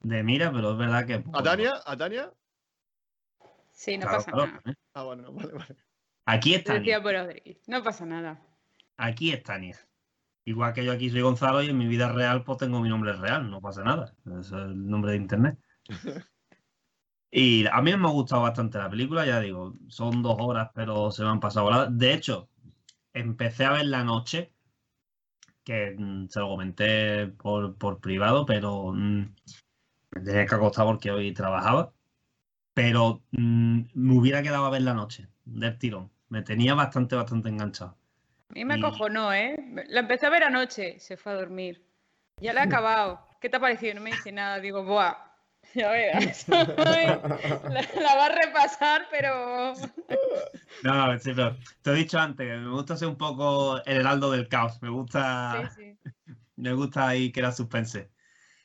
mira, 0.02 0.52
pero 0.52 0.70
es 0.70 0.78
verdad 0.78 1.04
que... 1.04 1.24
¿A 1.32 1.42
Tania? 1.42 1.82
¿A 1.84 1.96
Tania? 1.96 2.32
Sí, 3.72 3.98
no 3.98 4.06
pasa 4.06 4.30
nada. 4.30 4.62
¿eh? 4.66 4.74
Ah, 4.94 5.02
bueno, 5.02 5.32
vale, 5.32 5.52
vale. 5.52 5.76
Aquí 6.26 6.54
está. 6.54 6.80
No 7.66 7.82
pasa 7.82 8.06
nada. 8.06 8.40
Aquí 8.98 9.32
es 9.32 9.42
Tania. 9.42 9.76
Igual 10.46 10.72
que 10.72 10.84
yo 10.84 10.92
aquí 10.92 11.10
soy 11.10 11.22
Gonzalo 11.22 11.60
y 11.60 11.70
en 11.70 11.76
mi 11.76 11.88
vida 11.88 12.12
real 12.12 12.44
pues 12.44 12.58
tengo 12.58 12.80
mi 12.80 12.88
nombre 12.88 13.12
real, 13.12 13.50
no 13.50 13.60
pasa 13.60 13.82
nada. 13.82 14.14
es 14.40 14.52
el 14.52 14.88
nombre 14.88 15.10
de 15.10 15.16
internet. 15.18 15.58
y 17.32 17.66
a 17.66 17.82
mí 17.82 17.96
me 17.96 18.06
ha 18.06 18.12
gustado 18.12 18.42
bastante 18.42 18.78
la 18.78 18.88
película, 18.88 19.26
ya 19.26 19.40
digo, 19.40 19.74
son 19.88 20.22
dos 20.22 20.36
horas, 20.38 20.70
pero 20.72 21.10
se 21.10 21.24
me 21.24 21.30
han 21.30 21.40
pasado 21.40 21.66
voladas. 21.66 21.98
De 21.98 22.14
hecho, 22.14 22.48
empecé 23.12 23.64
a 23.64 23.72
ver 23.72 23.86
la 23.86 24.04
noche, 24.04 24.52
que 25.64 25.96
mm, 25.98 26.28
se 26.28 26.38
lo 26.38 26.48
comenté 26.48 27.26
por, 27.26 28.00
privado, 28.00 28.46
pero 28.46 28.92
mm, 28.92 29.34
me 30.12 30.20
tenía 30.22 30.46
que 30.46 30.54
acostar 30.54 30.86
porque 30.86 31.10
hoy 31.10 31.34
trabajaba. 31.34 31.92
Pero 32.74 33.24
mm, 33.32 33.80
me 33.94 34.14
hubiera 34.14 34.42
quedado 34.42 34.66
a 34.66 34.70
ver 34.70 34.82
la 34.82 34.94
noche, 34.94 35.28
del 35.44 35.76
tirón. 35.78 36.12
Me 36.28 36.42
tenía 36.42 36.74
bastante, 36.74 37.16
bastante 37.16 37.48
enganchado. 37.48 37.96
A 38.50 38.54
mí 38.54 38.64
me 38.64 38.74
acojonó, 38.74 39.32
¿eh? 39.32 39.56
La 39.88 40.00
empecé 40.00 40.26
a 40.26 40.30
ver 40.30 40.44
anoche, 40.44 40.98
se 40.98 41.16
fue 41.16 41.32
a 41.32 41.36
dormir. 41.36 41.84
Ya 42.40 42.52
la 42.52 42.62
he 42.62 42.64
acabado. 42.64 43.20
¿Qué 43.40 43.48
te 43.48 43.56
ha 43.56 43.60
parecido? 43.60 43.94
No 43.94 44.00
me 44.00 44.10
dice 44.10 44.32
nada. 44.32 44.60
Digo, 44.60 44.84
¡buah! 44.84 45.14
Ya 45.74 45.90
veas. 45.90 46.48
la, 46.48 48.14
va 48.16 48.26
a 48.26 48.28
repasar, 48.28 49.08
pero. 49.10 49.74
No, 50.82 51.18
sí, 51.18 51.32
pero 51.34 51.56
te 51.82 51.90
he 51.90 51.94
dicho 51.94 52.18
antes 52.18 52.60
me 52.60 52.70
gusta 52.70 52.96
ser 52.96 53.08
un 53.08 53.16
poco 53.16 53.82
el 53.84 53.96
heraldo 53.98 54.30
del 54.30 54.48
caos. 54.48 54.80
Me 54.82 54.90
gusta. 54.90 55.72
Sí, 55.74 55.96
sí. 56.04 56.34
Me 56.56 56.72
gusta 56.72 57.08
ahí 57.08 57.32
que 57.32 57.40
era 57.40 57.50
suspense. 57.50 58.10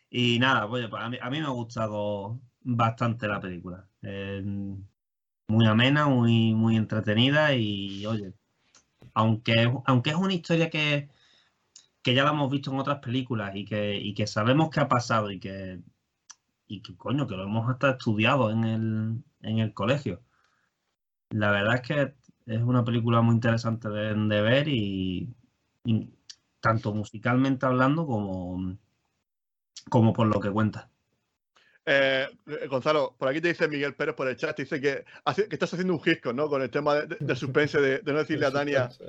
Y 0.09 0.37
nada, 0.39 0.67
pues, 0.67 0.87
a, 0.91 1.09
mí, 1.09 1.17
a 1.21 1.29
mí 1.29 1.39
me 1.39 1.45
ha 1.45 1.51
gustado 1.51 2.39
bastante 2.59 3.27
la 3.27 3.39
película. 3.39 3.87
Eh, 4.03 4.43
muy 5.47 5.65
amena, 5.65 6.07
muy, 6.07 6.53
muy 6.53 6.75
entretenida 6.75 7.53
y, 7.53 8.05
oye, 8.05 8.33
aunque, 9.13 9.71
aunque 9.85 10.09
es 10.11 10.15
una 10.15 10.33
historia 10.33 10.69
que, 10.69 11.09
ya 12.05 12.23
la 12.23 12.31
hemos 12.31 12.51
visto 12.51 12.71
en 12.71 12.79
otras 12.79 12.99
películas 12.99 13.55
y 13.55 13.65
que, 13.65 14.13
que 14.15 14.27
sabemos 14.27 14.69
que 14.69 14.79
ha 14.79 14.87
pasado 14.87 15.31
y 15.31 15.39
que, 15.39 15.81
y 16.67 16.81
que, 16.81 16.95
coño, 16.95 17.27
que 17.27 17.35
lo 17.35 17.43
hemos 17.43 17.69
hasta 17.69 17.91
estudiado 17.91 18.51
en 18.51 19.23
el, 19.41 19.73
colegio. 19.73 20.21
La 21.29 21.51
verdad 21.51 21.75
es 21.75 21.81
que 21.81 22.13
es 22.45 22.61
una 22.61 22.83
película 22.83 23.21
muy 23.21 23.35
interesante 23.35 23.89
de, 23.89 24.41
ver 24.41 24.67
y, 24.67 25.33
tanto 26.59 26.93
musicalmente 26.93 27.65
hablando 27.65 28.05
como, 28.05 28.77
como 29.89 30.13
por 30.13 30.27
lo 30.27 30.39
que 30.39 30.51
cuenta. 30.51 30.90
Eh, 31.85 32.27
eh, 32.47 32.67
Gonzalo, 32.67 33.15
por 33.17 33.27
aquí 33.27 33.41
te 33.41 33.49
dice 33.49 33.67
Miguel 33.67 33.95
Pérez 33.95 34.15
por 34.15 34.27
el 34.27 34.35
chat, 34.35 34.55
te 34.55 34.63
dice 34.63 34.79
que, 34.79 35.03
hace- 35.25 35.47
que 35.47 35.55
estás 35.55 35.73
haciendo 35.73 35.93
un 35.93 36.03
gisco, 36.03 36.31
¿no? 36.31 36.47
Con 36.47 36.61
el 36.61 36.69
tema 36.69 36.95
de, 36.95 37.07
de- 37.07 37.17
del 37.19 37.35
suspense 37.35 37.81
de, 37.81 37.99
de 37.99 38.13
no 38.13 38.19
decirle 38.19 38.45
a 38.45 38.51
Tania. 38.51 38.89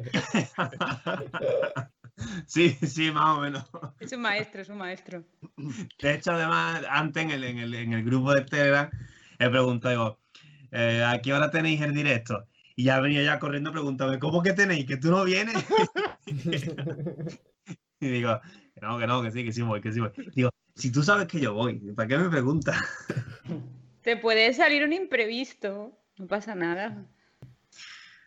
sí, 2.47 2.71
sí, 2.83 3.11
más 3.11 3.39
o 3.39 3.41
menos. 3.41 3.65
Es 4.01 4.13
un 4.13 4.21
maestro, 4.23 4.63
es 4.63 4.69
un 4.69 4.79
maestro. 4.79 5.25
De 6.01 6.15
hecho, 6.15 6.33
además, 6.33 6.83
antes 6.89 7.25
en 7.25 7.31
el, 7.31 7.45
en 7.45 7.59
el, 7.59 7.75
en 7.75 7.93
el 7.93 8.05
grupo 8.05 8.33
de 8.35 8.43
Telegram 8.43 8.91
he 9.39 9.49
preguntado, 9.51 9.91
digo, 9.93 10.19
eh, 10.71 11.05
¿a 11.07 11.21
qué 11.21 11.33
hora 11.35 11.51
tenéis 11.51 11.81
el 11.83 11.95
directo? 11.95 12.47
Y 12.75 12.85
ya 12.85 13.01
venía 13.01 13.23
ya 13.23 13.39
corriendo 13.39 13.71
preguntándome, 13.73 14.19
¿cómo 14.19 14.43
que 14.43 14.53
tenéis? 14.55 14.87
¿Que 14.87 14.97
tú 14.97 15.11
no 15.11 15.25
vienes? 15.25 15.55
y 18.01 18.09
digo, 18.09 18.41
que 18.75 18.81
no, 18.81 18.99
que 18.99 19.07
no, 19.07 19.23
que 19.23 19.31
sí, 19.31 19.45
que 19.45 19.53
sí 19.53 19.63
voy, 19.63 19.81
que 19.81 19.93
sí 19.93 20.01
voy. 20.01 20.11
Digo, 20.35 20.51
si 20.75 20.91
tú 20.93 21.03
sabes 21.03 21.27
que 21.29 21.41
yo 21.41 21.55
voy, 21.55 21.79
¿para 21.95 22.09
qué 22.09 22.19
me 22.19 22.29
preguntas? 22.31 22.77
Te 24.03 24.17
puede 24.17 24.53
salir 24.53 24.83
un 24.85 24.93
imprevisto, 24.93 25.97
no 26.19 26.27
pasa 26.27 26.55
nada. 26.55 27.07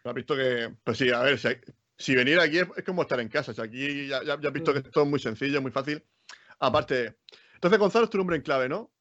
Has 0.04 0.14
visto 0.14 0.36
que, 0.36 0.74
pues 0.84 0.98
sí, 0.98 1.10
a 1.12 1.20
ver, 1.22 1.38
si, 1.40 1.50
si 1.98 2.16
venir 2.16 2.40
aquí 2.40 2.60
es, 2.60 2.68
es 2.78 2.84
como 2.84 3.02
estar 3.02 3.20
en 3.20 3.28
casa. 3.28 3.52
o 3.52 3.54
sea, 3.56 3.66
aquí 3.66 4.08
ya, 4.08 4.24
ya- 4.24 4.40
ya 4.40 4.48
has 4.48 4.54
visto 4.54 4.72
que 4.72 4.80
esto 4.80 5.02
es 5.04 5.08
muy 5.10 5.20
sencillo, 5.20 5.62
muy 5.62 5.72
fácil. 5.72 6.04
Aparte, 6.60 7.18
entonces 7.56 7.80
Gonzalo 7.80 8.06
es 8.06 8.10
tu 8.12 8.18
nombre 8.18 8.36
en 8.38 8.42
clave, 8.44 8.70
¿no? 8.70 8.92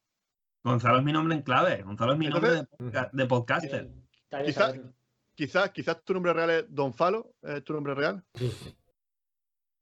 Gonzalo 0.65 0.99
es 0.99 1.05
mi 1.05 1.13
nombre 1.13 1.37
en 1.37 1.43
clave, 1.43 1.83
Gonzalo 1.83 2.13
es 2.15 2.19
mi 2.19 2.29
nombre 2.29 2.51
de, 2.53 2.67
de 3.13 3.27
podcaster. 3.27 3.91
Quizá-. 4.45 4.73
Quizás, 5.37 5.71
quizás 5.71 6.03
tu 6.05 6.15
nombre 6.15 6.33
real 6.33 6.51
es 6.51 6.65
Don 6.69 6.95
Falo, 6.95 7.35
¿es 7.43 7.63
tu 7.65 7.73
nombre 7.73 7.93
real? 7.95 8.25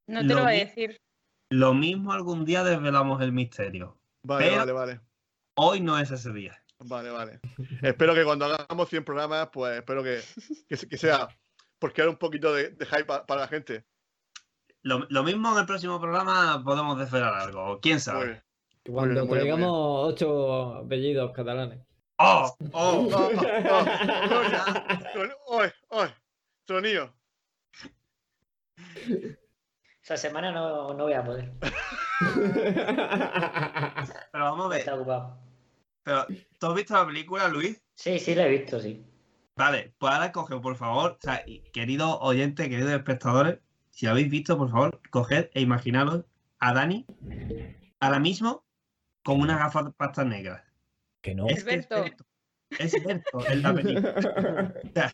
No 0.07 0.21
te 0.21 0.27
Lo 0.27 0.35
lo 0.35 0.41
va 0.43 0.49
a 0.49 0.53
decir. 0.53 0.99
Lo 1.53 1.73
mismo 1.75 2.13
algún 2.13 2.45
día 2.45 2.63
desvelamos 2.63 3.21
el 3.21 3.31
misterio. 3.31 3.95
Vale, 4.23 4.45
Pero- 4.45 4.57
vale, 4.57 4.71
vale. 4.71 4.99
Hoy 5.55 5.81
no 5.81 5.99
es 5.99 6.09
ese 6.09 6.33
día. 6.33 6.59
Vale, 6.79 7.11
vale. 7.11 7.39
espero 7.83 8.15
que 8.15 8.23
cuando 8.25 8.45
hagamos 8.45 8.89
100 8.89 9.03
programas, 9.05 9.49
pues 9.53 9.77
espero 9.77 10.03
que, 10.03 10.19
que, 10.67 10.75
se- 10.77 10.87
que 10.89 10.97
sea 10.97 11.27
porque 11.77 12.01
era 12.01 12.09
un 12.09 12.17
poquito 12.17 12.53
de, 12.53 12.71
de 12.71 12.85
hype 12.87 13.05
pa- 13.05 13.25
para 13.25 13.41
la 13.41 13.47
gente. 13.47 13.83
Lo, 14.81 15.05
lo 15.09 15.23
mismo 15.23 15.51
en 15.53 15.59
el 15.59 15.65
próximo 15.67 15.99
programa 16.01 16.61
podemos 16.63 16.97
desvelar 16.97 17.33
algo. 17.35 17.79
¿Quién 17.81 17.95
Muy 17.95 18.01
sabe? 18.01 18.25
bien. 18.25 18.43
Cuando 18.91 19.27
traigamos 19.27 20.11
ocho 20.11 20.75
apellidos 20.77 21.31
catalanes. 21.33 21.79
¡Oh! 22.17 22.55
¡Oh! 22.71 23.09
Oh, 23.11 23.11
oh, 23.11 23.31
oh, 23.69 23.85
Tron- 25.13 25.35
¡Oye, 25.47 25.73
oye! 25.89 27.13
Esta 30.03 30.17
semana 30.17 30.51
no, 30.51 30.93
no 30.93 31.05
voy 31.05 31.13
a 31.13 31.23
poder. 31.23 31.53
Pero 34.31 34.43
vamos 34.43 34.65
a 34.65 34.69
ver. 34.69 34.79
Está 34.79 34.95
ocupado. 34.95 35.39
Pero, 36.03 36.25
¿tú 36.59 36.67
has 36.67 36.75
visto 36.75 36.93
la 36.93 37.05
película, 37.05 37.47
Luis? 37.47 37.81
Sí, 37.95 38.19
sí, 38.19 38.35
la 38.35 38.45
he 38.45 38.49
visto, 38.49 38.81
sí. 38.81 39.01
Vale, 39.55 39.95
pues 39.97 40.13
ahora 40.13 40.33
coge, 40.33 40.59
por 40.59 40.75
favor, 40.75 41.11
o 41.11 41.17
sea, 41.21 41.45
queridos 41.71 42.17
oyentes, 42.19 42.67
queridos 42.67 42.91
espectadores, 42.91 43.59
si 43.91 44.07
habéis 44.07 44.29
visto, 44.29 44.57
por 44.57 44.69
favor, 44.69 44.99
coged 45.09 45.49
e 45.53 45.61
imaginaros 45.61 46.25
a 46.59 46.73
Dani 46.73 47.05
ahora 48.01 48.19
mismo 48.19 48.65
con 49.23 49.39
unas 49.39 49.57
gafas 49.57 49.85
de 49.85 49.91
pastas 49.91 50.25
negras. 50.25 50.63
Que 51.21 51.33
no. 51.33 51.47
Es. 51.47 51.63
Berto. 51.63 52.03
Es 52.77 52.91
Berto 53.05 53.47
en 53.47 53.61
la 53.61 53.73
película. 53.73 54.73
O 54.83 54.93
sea, 54.93 55.13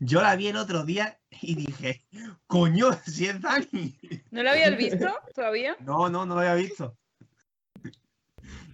yo 0.00 0.20
la 0.22 0.36
vi 0.36 0.48
el 0.48 0.56
otro 0.56 0.84
día 0.84 1.18
y 1.40 1.54
dije, 1.54 2.04
coño, 2.46 2.92
si 3.06 3.26
es 3.26 3.40
Dani. 3.40 3.96
¿No 4.30 4.42
lo 4.42 4.50
habías 4.50 4.76
visto 4.76 5.08
todavía? 5.34 5.76
No, 5.80 6.08
no, 6.08 6.24
no 6.26 6.34
lo 6.34 6.40
había 6.40 6.54
visto. 6.54 6.96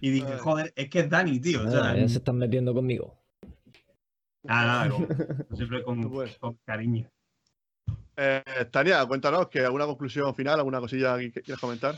Y 0.01 0.11
dije, 0.11 0.37
joder, 0.37 0.73
es 0.75 0.89
que 0.89 0.99
es 1.01 1.09
Dani, 1.09 1.39
tío. 1.39 1.65
O 1.67 1.71
sea, 1.71 1.89
Ah, 1.91 1.95
ya 1.95 2.07
se 2.07 2.17
están 2.17 2.37
metiendo 2.37 2.73
conmigo. 2.73 3.17
nada, 4.43 4.87
nada, 4.87 4.89
con- 4.89 5.57
siempre 5.57 5.83
con, 5.83 6.09
Pues. 6.09 6.37
con 6.37 6.57
cariño. 6.65 7.09
Eh, 8.15 8.43
Tania, 8.71 9.05
cuéntanos 9.05 9.47
que 9.47 9.59
alguna 9.61 9.85
conclusión 9.85 10.33
final, 10.35 10.59
alguna 10.59 10.79
cosilla 10.79 11.17
que 11.17 11.31
quieras 11.31 11.59
comentar. 11.61 11.95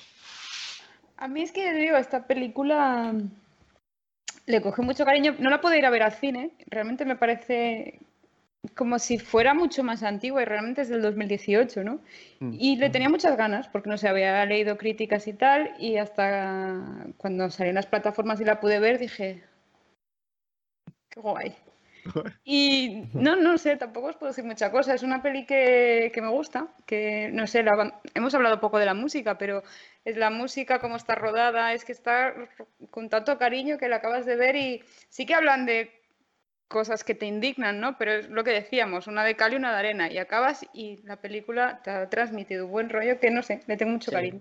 A 1.18 1.28
mí 1.28 1.42
es 1.42 1.52
que 1.52 1.74
digo, 1.74 1.98
esta 1.98 2.28
película 2.28 3.14
le 4.46 4.62
coge 4.62 4.82
mucho 4.82 5.06
cariño. 5.06 5.36
No 5.40 5.50
la 5.50 5.62
puedo 5.62 5.76
ir 5.76 5.86
a 5.86 5.90
ver 5.90 6.04
al 6.04 6.12
cine. 6.14 6.56
Realmente 6.68 7.06
me 7.06 7.16
parece 7.16 8.00
como 8.76 9.00
si 9.00 9.18
fuera 9.18 9.54
mucho 9.54 9.84
más 9.84 10.04
antigua 10.04 10.42
y 10.42 10.46
realmente 10.46 10.82
es 10.82 10.90
del 10.90 11.02
2018, 11.02 11.84
¿no? 11.84 12.02
Mm. 12.40 12.54
Y 12.60 12.76
le 12.76 12.90
tenía 12.90 13.10
muchas 13.10 13.36
ganas 13.36 13.68
porque 13.68 13.90
no 13.90 13.98
se 13.98 14.08
había 14.08 14.46
leído 14.46 14.78
críticas 14.78 15.28
y 15.28 15.34
tal. 15.34 15.74
Y 15.80 15.98
hasta 15.98 17.08
cuando 17.18 17.50
salí 17.50 17.70
en 17.70 17.76
las 17.76 17.88
plataformas 17.88 18.40
y 18.40 18.46
la 18.46 18.60
pude 18.60 18.80
ver 18.80 19.00
dije, 19.00 19.44
qué 21.10 21.20
guay. 21.20 21.56
Y 22.44 23.04
no, 23.14 23.36
no 23.36 23.60
sé, 23.60 23.78
tampoco 23.78 24.08
os 24.08 24.16
puedo 24.16 24.32
decir 24.32 24.44
mucha 24.44 24.72
cosa. 24.72 24.96
Es 24.96 25.04
una 25.04 25.22
peli 25.22 25.46
que, 25.46 26.12
que 26.12 26.22
me 26.22 26.30
gusta, 26.30 26.68
que 26.88 27.30
no 27.32 27.46
sé, 27.46 27.62
la 27.62 28.02
hemos 28.16 28.34
hablado 28.34 28.60
poco 28.60 28.80
de 28.80 28.88
la 28.88 28.96
música, 28.96 29.38
pero 29.38 29.62
es 30.04 30.18
la 30.18 30.32
música, 30.32 30.80
cómo 30.80 30.96
está 30.96 31.14
rodada, 31.14 31.74
es 31.74 31.86
que 31.86 31.92
está 31.92 32.34
con 32.90 33.08
tanto 33.10 33.38
cariño 33.38 33.78
que 33.78 33.88
la 33.88 33.98
acabas 33.98 34.26
de 34.26 34.36
ver 34.36 34.56
y 34.56 34.84
sí 35.10 35.28
que 35.28 35.36
hablan 35.36 35.68
de 35.68 36.01
cosas 36.72 37.04
que 37.04 37.14
te 37.14 37.26
indignan, 37.28 37.80
¿no? 37.80 37.98
Pero 37.98 38.12
es 38.14 38.30
lo 38.30 38.44
que 38.44 38.52
decíamos, 38.52 39.06
una 39.08 39.24
de 39.24 39.36
cal 39.36 39.54
y 39.54 39.58
una 39.58 39.72
de 39.74 39.78
arena, 39.80 40.12
y 40.12 40.18
acabas 40.18 40.66
y 40.74 40.98
la 41.04 41.18
película 41.18 41.82
te 41.84 41.92
ha 41.92 42.10
transmitido 42.10 42.66
un 42.66 42.72
buen 42.72 42.90
rollo 42.90 43.20
que 43.20 43.30
no 43.30 43.44
sé, 43.44 43.62
le 43.68 43.78
tengo 43.78 43.92
mucho 43.92 44.10
Sí. 44.10 44.16
cariño. 44.16 44.40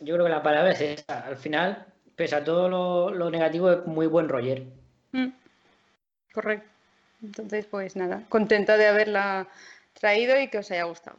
Yo 0.00 0.14
creo 0.14 0.24
que 0.26 0.32
la 0.32 0.42
palabra 0.42 0.70
es 0.72 0.80
esa. 0.80 1.20
Al 1.26 1.36
final, 1.36 1.84
pese 2.16 2.36
a 2.36 2.42
todo 2.44 2.68
lo, 2.68 3.10
lo 3.12 3.30
negativo, 3.30 3.70
es 3.70 3.84
muy 3.86 4.06
buen 4.06 4.28
roller. 4.28 4.64
Mm, 5.12 5.28
Correcto. 6.32 6.68
Entonces, 7.22 7.66
pues 7.66 7.94
nada, 7.94 8.22
contenta 8.28 8.76
de 8.76 8.86
haberla 8.88 9.46
traído 9.92 10.40
y 10.40 10.48
que 10.48 10.58
os 10.58 10.70
haya 10.70 10.84
gustado. 10.84 11.18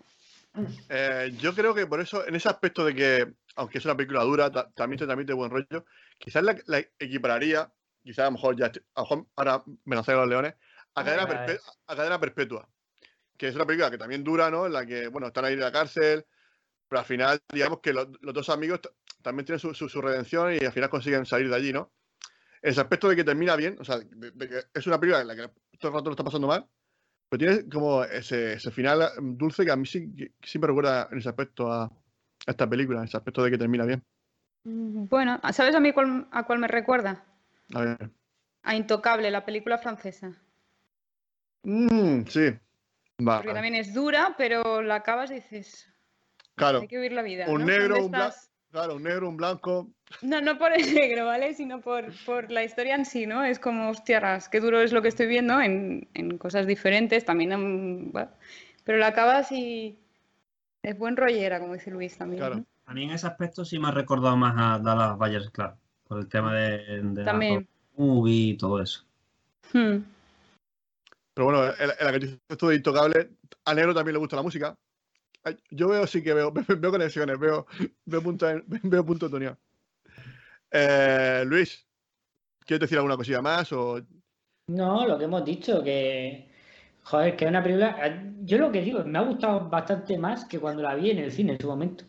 Eh, 0.90 1.32
yo 1.40 1.54
creo 1.54 1.74
que 1.74 1.86
por 1.88 2.02
eso, 2.02 2.28
en 2.28 2.36
ese 2.36 2.50
aspecto 2.50 2.84
de 2.86 2.94
que, 2.94 3.28
aunque 3.56 3.78
es 3.78 3.86
una 3.86 3.96
película 3.96 4.24
dura, 4.24 4.52
ta- 4.52 4.70
también 4.76 5.00
te 5.00 5.06
transmite 5.06 5.34
buen 5.34 5.50
rollo, 5.52 5.86
quizás 6.18 6.44
la, 6.44 6.56
la 6.66 6.80
equipararía, 7.00 7.70
quizás 8.04 8.20
a 8.20 8.26
lo 8.26 8.32
mejor 8.34 8.56
ya, 8.58 8.68
a 8.68 9.02
lo 9.02 9.04
mejor 9.04 9.28
ahora 9.36 9.64
me 9.86 9.96
lancé 9.96 10.12
a 10.12 10.16
los 10.16 10.28
leones, 10.28 10.56
a 10.96 11.04
cadena, 11.04 12.16
a 12.16 12.20
perpetua, 12.20 12.68
que 13.38 13.48
es 13.48 13.56
una 13.56 13.66
película 13.66 13.90
que 13.90 13.98
también 13.98 14.24
dura, 14.24 14.50
¿no? 14.52 14.66
En 14.66 14.74
la 14.74 14.86
que, 14.86 15.08
bueno, 15.08 15.28
están 15.28 15.46
ahí 15.46 15.54
en 15.54 15.60
la 15.62 15.72
cárcel, 15.72 16.26
pero 16.88 17.00
al 17.00 17.06
final, 17.06 17.40
digamos 17.52 17.80
que 17.80 17.94
los, 17.94 18.08
los 18.22 18.34
dos 18.34 18.50
amigos 18.50 18.82
también 19.22 19.46
tienen 19.46 19.60
su, 19.60 19.74
su- 19.74 19.90
su 19.90 20.02
redención 20.02 20.54
y 20.54 20.64
al 20.66 20.72
final 20.74 20.90
consiguen 20.90 21.26
salir 21.26 21.50
de 21.50 21.56
allí, 21.56 21.74
¿no? 21.74 21.92
Ese 22.62 22.80
aspecto 22.82 23.10
de 23.10 23.16
que 23.16 23.24
termina 23.24 23.56
bien, 23.56 23.76
o 23.80 23.84
sea, 23.84 24.00
de, 24.00 24.32
de 24.32 24.50
que 24.50 24.64
es 24.74 24.88
una 24.88 25.00
película 25.00 25.22
en 25.22 25.28
la 25.28 25.36
que 25.36 25.48
todo 25.80 25.90
el 25.90 25.94
rato 25.96 26.06
lo 26.06 26.12
está 26.12 26.24
pasando 26.24 26.48
mal, 26.48 26.66
pero 27.30 27.40
tiene 27.40 27.70
como 27.70 28.04
ese, 28.04 28.54
ese 28.54 28.72
final 28.72 29.10
dulce 29.22 29.66
que 29.66 29.72
a 29.72 29.76
mí 29.76 29.86
sí, 29.86 30.14
que 30.16 30.32
sí 30.44 30.60
me 30.60 30.68
recuerda 30.68 31.10
en 31.12 31.18
ese 31.18 31.30
aspecto 31.30 31.72
a, 31.72 31.86
a 31.86 31.92
esta 32.46 32.70
película, 32.70 33.00
en 33.00 33.06
ese 33.06 33.18
aspecto 33.18 33.44
de 33.44 33.52
que 33.52 33.58
termina 33.58 33.86
bien. 33.86 34.04
Mm, 34.66 35.08
Bueno, 35.10 35.42
¿sabes 35.52 35.76
a 35.76 35.80
mí 35.80 35.92
cuál- 35.94 36.28
a 36.32 36.46
cuál 36.46 36.60
me 36.60 36.68
recuerda? 36.68 37.26
A 37.74 37.82
ver. 37.82 38.10
A 38.64 38.76
Intocable, 38.76 39.30
la 39.32 39.46
película 39.46 39.78
francesa. 39.78 40.32
Mm, 41.64 42.24
sí. 42.28 42.50
Va. 43.26 43.38
Porque 43.38 43.54
también 43.54 43.76
es 43.76 43.94
dura, 43.94 44.36
pero 44.38 44.82
la 44.82 44.96
acabas 44.96 45.32
y 45.32 45.36
dices, 45.36 45.90
Claro, 46.56 46.82
hay 46.82 46.88
que 46.88 46.98
vivir 46.98 47.14
la 47.14 47.22
vida. 47.22 47.48
un 47.50 47.66
negro, 47.66 48.06
un 48.06 48.12
bla- 48.12 48.28
estas- 48.28 48.50
claro, 48.72 48.96
un 48.96 49.04
negro, 49.04 49.30
un 49.30 49.38
blanco. 49.38 49.90
No, 50.22 50.42
no 50.42 50.58
por 50.58 50.74
el 50.74 50.94
negro, 50.94 51.26
¿vale? 51.26 51.54
Sino 51.54 51.82
por, 51.82 52.06
por 52.26 52.52
la 52.52 52.64
historia 52.64 52.96
en 52.96 53.06
sí, 53.06 53.26
¿no? 53.26 53.44
Es 53.44 53.60
como, 53.60 53.90
hostias, 53.90 54.50
qué 54.50 54.60
duro 54.60 54.82
es 54.82 54.92
lo 54.92 55.02
que 55.02 55.08
estoy 55.08 55.28
viendo 55.28 55.60
en, 55.62 56.08
en 56.14 56.38
cosas 56.38 56.68
diferentes, 56.68 57.26
también 57.26 57.52
en- 57.54 58.12
bueno, 58.12 58.32
pero 58.84 58.98
la 58.98 59.08
acabas 59.08 59.52
y 59.52 59.98
es 60.82 60.98
buen 60.98 61.16
rollera, 61.16 61.60
como 61.60 61.74
dice 61.74 61.92
Luis 61.92 62.18
también. 62.18 62.40
Claro. 62.40 62.56
¿no? 62.58 62.66
A 62.86 62.94
mí 62.94 63.04
en 63.06 63.12
ese 63.12 63.28
aspecto 63.28 63.64
sí 63.64 63.80
me 63.80 63.88
ha 63.88 63.92
recordado 63.92 64.36
más 64.36 64.54
a 64.58 64.80
Dallas 64.84 65.18
Buyers 65.18 65.50
Club, 65.52 65.74
por 66.14 66.22
el 66.22 66.30
tema 66.30 66.54
de, 66.54 66.78
de 67.02 67.20
la 67.24 67.26
También. 67.26 67.68
movie 67.98 68.50
y 68.52 68.58
todo 68.58 68.82
eso. 68.82 69.04
Hmm. 69.74 69.98
Pero 71.34 71.46
bueno, 71.46 71.66
en, 71.66 71.88
la- 71.88 71.96
en 72.00 72.06
la 72.06 72.12
que 72.12 72.20
dices 72.20 72.40
tú 72.58 72.68
de 72.68 72.76
Intocable, 72.76 73.32
al 73.66 73.76
negro 73.76 73.94
también 73.94 74.14
le 74.14 74.20
gusta 74.20 74.36
la 74.36 74.42
música. 74.44 74.78
Yo 75.72 75.90
veo, 75.90 76.06
sí 76.08 76.24
que 76.24 76.34
veo, 76.34 76.52
veo 76.80 76.92
conexiones, 76.92 77.40
veo, 77.40 77.66
veo 78.06 78.22
puntos 78.22 78.52
en- 78.52 78.64
veo 78.84 79.06
puntos 79.06 79.30
de 79.32 79.38
unión. 79.38 79.58
Eh, 80.72 81.44
Luis, 81.46 81.86
¿quieres 82.66 82.82
decir 82.82 82.98
alguna 82.98 83.18
cosilla 83.18 83.42
más? 83.42 83.72
O... 83.74 84.02
No, 84.68 85.08
lo 85.08 85.18
que 85.18 85.26
hemos 85.26 85.44
dicho, 85.46 85.84
que. 85.84 86.50
Joder, 87.04 87.36
que 87.36 87.46
es 87.46 87.50
una 87.50 87.62
película. 87.62 88.24
Yo 88.44 88.58
lo 88.60 88.72
que 88.72 88.82
digo, 88.82 89.04
me 89.04 89.20
ha 89.20 89.24
gustado 89.24 89.68
bastante 89.70 90.18
más 90.18 90.46
que 90.46 90.60
cuando 90.60 90.82
la 90.84 90.96
vi 90.96 91.12
en 91.12 91.18
el 91.20 91.32
cine 91.32 91.54
en 91.54 91.60
su 91.60 91.68
momento. 91.68 92.06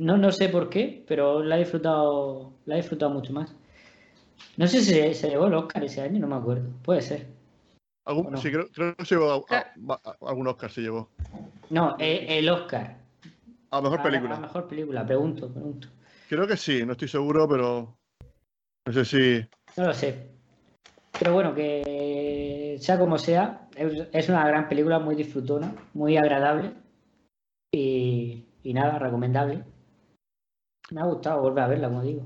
No, 0.00 0.16
no 0.16 0.32
sé 0.32 0.48
por 0.48 0.70
qué, 0.70 1.04
pero 1.06 1.42
la 1.42 1.56
he 1.56 1.58
disfrutado, 1.60 2.54
la 2.64 2.74
he 2.74 2.78
disfrutado 2.78 3.12
mucho 3.12 3.34
más. 3.34 3.54
No 4.56 4.66
sé 4.66 4.80
si 4.80 4.94
se, 4.94 5.12
se 5.12 5.28
llevó 5.28 5.46
el 5.46 5.52
Oscar 5.54 5.84
ese 5.84 6.00
año, 6.00 6.18
no 6.20 6.26
me 6.26 6.36
acuerdo. 6.36 6.70
Puede 6.82 7.02
ser. 7.02 7.26
algún- 8.06 8.26
¿O 8.28 8.30
no? 8.30 8.36
Sí, 8.38 8.50
creo, 8.50 8.66
creo 8.72 8.96
que 8.96 9.04
se 9.04 9.14
llevó 9.14 9.46
a- 9.50 9.56
a- 9.56 10.00
a- 10.02 10.16
algún 10.28 10.46
Oscar, 10.48 10.70
se 10.70 10.80
llevó. 10.80 11.10
No, 11.68 11.96
eh, 11.98 12.26
el 12.38 12.48
Oscar. 12.48 12.96
A 13.70 13.80
mejor 13.82 14.02
película. 14.02 14.36
A 14.36 14.40
mejor 14.40 14.66
película, 14.68 15.06
pregunto, 15.06 15.52
pregunto. 15.52 15.88
Creo 16.30 16.46
que 16.46 16.56
sí, 16.56 16.82
no 16.86 16.92
estoy 16.92 17.08
seguro, 17.08 17.46
pero 17.46 17.94
no 18.86 18.92
sé 18.92 19.04
si. 19.04 19.46
No 19.76 19.88
lo 19.88 19.92
sé. 19.92 20.30
Pero 21.18 21.34
bueno, 21.34 21.54
que 21.54 22.78
sea 22.80 22.98
como 22.98 23.18
sea, 23.18 23.68
es 23.76 24.28
una 24.30 24.46
gran 24.48 24.66
película 24.66 24.98
muy 24.98 25.14
disfrutona, 25.14 25.74
muy 25.92 26.16
agradable 26.16 26.72
y, 27.70 28.46
nada, 28.64 28.98
recomendable. 28.98 29.62
Me 30.90 31.00
ha 31.00 31.04
gustado 31.04 31.42
volver 31.42 31.64
a 31.64 31.68
verla, 31.68 31.88
como 31.88 32.02
digo. 32.02 32.22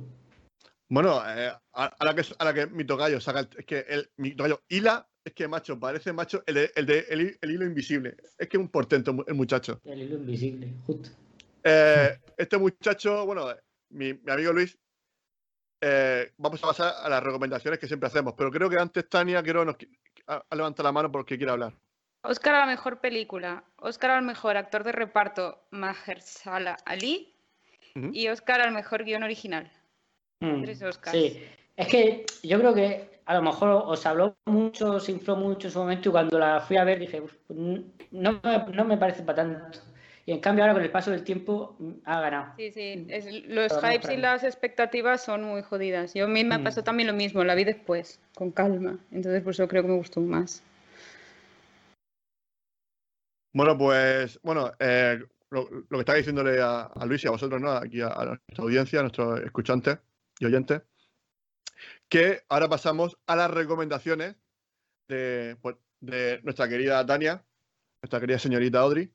Bueno, 0.89 1.23
eh, 1.27 1.53
a, 1.73 2.05
la 2.05 2.15
que, 2.15 2.23
a 2.39 2.45
la 2.45 2.55
que 2.55 2.67
mi 2.67 2.85
tocayo 2.85 3.21
saca, 3.21 3.49
es 3.57 3.65
que 3.65 3.81
el, 3.89 4.11
mi 4.17 4.35
tocayo 4.35 4.63
hila, 4.69 5.09
es 5.25 5.33
que 5.33 5.49
macho, 5.49 5.79
parece 5.79 6.13
macho 6.13 6.43
el 6.47 6.55
de, 6.55 6.73
el, 6.77 6.87
de, 6.87 7.39
el, 7.41 7.51
hilo 7.51 7.65
invisible. 7.65 8.17
Es 8.39 8.49
que 8.49 8.57
es 8.57 8.61
un 8.61 8.69
portento 8.69 9.25
el 9.27 9.35
muchacho. 9.35 9.81
El 9.85 10.03
hilo 10.03 10.17
invisible, 10.17 10.75
justo. 10.87 11.11
Eh, 11.63 12.19
este 12.37 12.59
muchacho, 12.59 13.25
bueno, 13.25 13.47
mi, 13.91 14.13
mi 14.13 14.33
amigo 14.33 14.53
Luis, 14.53 14.79
eh, 15.87 16.33
vamos 16.39 16.65
a 16.65 16.69
pasar 16.69 16.95
a 17.03 17.09
las 17.11 17.23
recomendaciones 17.23 17.79
que 17.79 17.87
siempre 17.87 18.07
hacemos, 18.07 18.33
pero 18.35 18.51
creo 18.51 18.71
que 18.71 18.79
antes 18.79 19.07
Tania 19.07 19.43
quiero 19.43 19.67
nos, 19.67 19.77
a, 20.27 20.43
la 20.51 20.93
mano 20.93 21.13
porque 21.13 21.37
quiere 21.37 21.53
hablar. 21.53 21.75
Oscar 22.23 22.55
a 22.55 22.61
la 22.61 22.67
mejor 22.67 23.01
película, 23.01 23.65
Oscar 23.77 24.13
al 24.13 24.25
mejor 24.25 24.57
actor 24.57 24.83
de 24.83 24.93
reparto, 24.93 25.67
Mahershala 25.73 26.79
Ali, 26.87 27.34
y 27.95 28.29
Oscar 28.29 28.61
al 28.61 28.73
mejor 28.73 29.05
guion 29.05 29.23
original. 29.23 29.71
Mm, 30.41 30.63
Tres 30.63 30.83
Oscars. 30.83 31.17
Sí, 31.17 31.43
es 31.77 31.89
que 31.89 32.27
yo 32.43 32.59
creo 32.59 32.75
que 32.75 33.21
a 33.27 33.35
lo 33.35 33.43
mejor 33.43 33.85
os 33.87 34.05
habló 34.07 34.37
mucho, 34.47 34.93
os 34.93 35.09
infló 35.09 35.37
mucho 35.37 35.69
en 35.69 35.73
su 35.73 35.79
momento 35.79 36.09
y 36.09 36.13
cuando 36.13 36.39
la 36.39 36.61
fui 36.61 36.77
a 36.77 36.85
ver 36.85 36.99
dije, 36.99 37.23
no, 38.11 38.41
no 38.43 38.85
me 38.85 38.99
parece 38.99 39.23
para 39.23 39.37
tanto. 39.37 39.81
Y 40.27 40.33
en 40.33 40.41
cambio 40.41 40.65
ahora 40.65 40.75
con 40.75 40.83
el 40.83 40.91
paso 40.91 41.11
del 41.11 41.23
tiempo 41.23 41.77
mm, 41.79 41.93
ha 42.05 42.21
ganado. 42.21 42.53
Sí, 42.57 42.73
sí, 42.73 43.07
los 43.49 43.73
hypes 43.73 44.11
y 44.11 44.17
las 44.17 44.43
expectativas 44.43 45.23
son 45.23 45.45
muy 45.45 45.63
jodidas. 45.63 46.15
Yo 46.15 46.25
a 46.25 46.29
mí 46.29 46.45
me 46.45 46.59
mm. 46.59 46.65
pasó 46.65 46.83
también 46.83 47.09
lo 47.09 47.13
mismo, 47.13 47.45
la 47.45 47.55
vi 47.55 47.65
después, 47.65 48.21
con 48.35 48.51
calma. 48.51 48.99
Entonces 49.13 49.43
por 49.43 49.53
eso 49.53 49.69
creo 49.69 49.83
que 49.83 49.89
me 49.89 49.97
gustó 49.97 50.21
más. 50.21 50.63
Bueno, 53.53 53.79
pues, 53.79 54.41
bueno, 54.43 54.73
eh, 54.81 55.21
lo, 55.55 55.69
que 55.89 55.99
estaba 55.99 56.19
diciéndole 56.19 56.61
a, 56.61 56.91
Luis 57.07 57.25
y 57.25 57.29
a 57.29 57.31
vosotros, 57.31 57.61
¿no? 57.61 57.71
Aquí 57.71 58.01
a, 58.01 58.09
nuestra 58.09 58.65
audiencia, 58.65 59.01
a 59.01 59.03
nuestros 59.03 59.41
escuchantes 59.41 59.99
y 60.39 60.47
oyentes, 60.47 60.83
que 62.09 62.43
ahora 62.49 62.69
pasamos 62.69 63.17
a 63.27 63.37
las 63.37 63.51
recomendaciones 63.51 64.37
de, 65.09 65.57
pues, 65.61 65.77
de 66.01 66.41
nuestra 66.43 66.69
querida 66.69 67.05
Tania, 67.07 67.45
nuestra 68.03 68.21
querida 68.21 68.39
señorita 68.39 68.81
Audrey, 68.81 69.13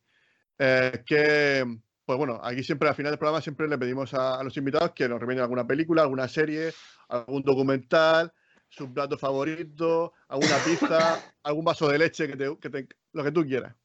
eh, 0.57 1.03
que, 1.05 1.65
pues 2.05 2.17
bueno, 2.17 2.39
aquí 2.43 2.63
siempre 2.63 2.89
al 2.89 2.95
final 2.95 3.11
del 3.11 3.19
programa 3.19 3.41
siempre 3.41 3.67
le 3.67 3.77
pedimos 3.77 4.13
a, 4.13 4.43
los 4.43 4.55
invitados 4.57 4.91
que 4.91 5.07
nos 5.07 5.19
recomienden 5.19 5.43
alguna 5.43 5.67
película, 5.67 6.01
alguna 6.01 6.27
serie, 6.27 6.73
algún 7.09 7.43
documental, 7.43 8.33
su 8.67 8.93
plato 8.93 9.17
favorito, 9.17 10.13
alguna 10.27 10.57
pizza, 10.65 11.19
algún 11.43 11.65
vaso 11.65 11.89
de 11.89 11.97
leche, 11.97 12.27
que 12.27 12.87
lo 13.13 13.23
que 13.23 13.31
tú 13.31 13.45
quieras. 13.45 13.75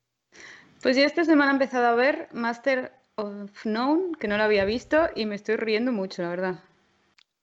Pues 0.84 0.98
yo 0.98 1.04
esta 1.04 1.24
semana 1.24 1.50
he 1.50 1.54
empezado 1.54 1.86
a 1.86 1.94
ver 1.94 2.28
Master 2.34 2.92
of 3.14 3.62
Known, 3.62 4.14
que 4.16 4.28
no 4.28 4.36
lo 4.36 4.42
había 4.42 4.66
visto, 4.66 5.08
y 5.16 5.24
me 5.24 5.34
estoy 5.34 5.56
riendo 5.56 5.92
mucho, 5.92 6.20
la 6.20 6.28
verdad. 6.28 6.60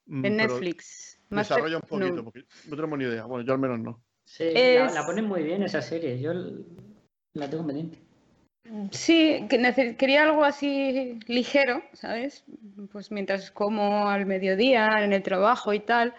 Mm, 0.06 0.26
en 0.28 0.38
Netflix. 0.38 1.20
desarrolla 1.32 1.78
un 1.78 1.82
poquito, 1.82 2.24
porque 2.24 2.44
no 2.68 2.76
tenemos 2.76 3.00
ni 3.00 3.06
idea. 3.06 3.26
Bueno, 3.26 3.44
yo 3.44 3.54
al 3.54 3.60
menos 3.60 3.80
no. 3.80 4.04
Sí, 4.26 4.52
la, 4.54 4.92
la, 4.92 5.06
ponen 5.08 5.26
muy 5.26 5.42
bien 5.42 5.64
esa 5.64 5.82
serie. 5.82 6.22
Yo 6.22 6.34
la 7.34 7.50
tengo 7.50 7.66
pendiente. 7.66 7.98
Sí, 8.92 9.48
que 9.50 9.96
quería 9.98 10.22
algo 10.22 10.44
así 10.44 11.18
ligero, 11.26 11.82
¿sabes? 11.94 12.44
Pues 12.92 13.10
mientras 13.10 13.50
como 13.50 14.08
al 14.08 14.28
mediodía, 14.28 15.04
en 15.04 15.14
el 15.14 15.24
trabajo 15.24 15.74
y 15.74 15.80
tal. 15.80 16.14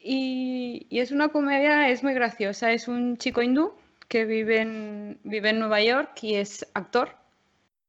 Y, 0.00 0.88
es 0.90 1.12
una 1.12 1.28
comedia, 1.28 1.90
es 1.90 2.02
muy 2.02 2.14
graciosa. 2.14 2.72
Es 2.72 2.88
un 2.88 3.18
chico 3.18 3.40
hindú 3.40 3.72
que 4.08 4.24
vive 4.24 4.60
en, 4.60 5.18
vive 5.24 5.50
en 5.50 5.58
Nueva 5.58 5.82
York 5.82 6.22
y 6.22 6.34
es 6.34 6.66
actor, 6.74 7.16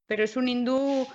pero 0.06 0.24
es 0.24 0.36
un 0.36 0.48
hindú 0.48 1.06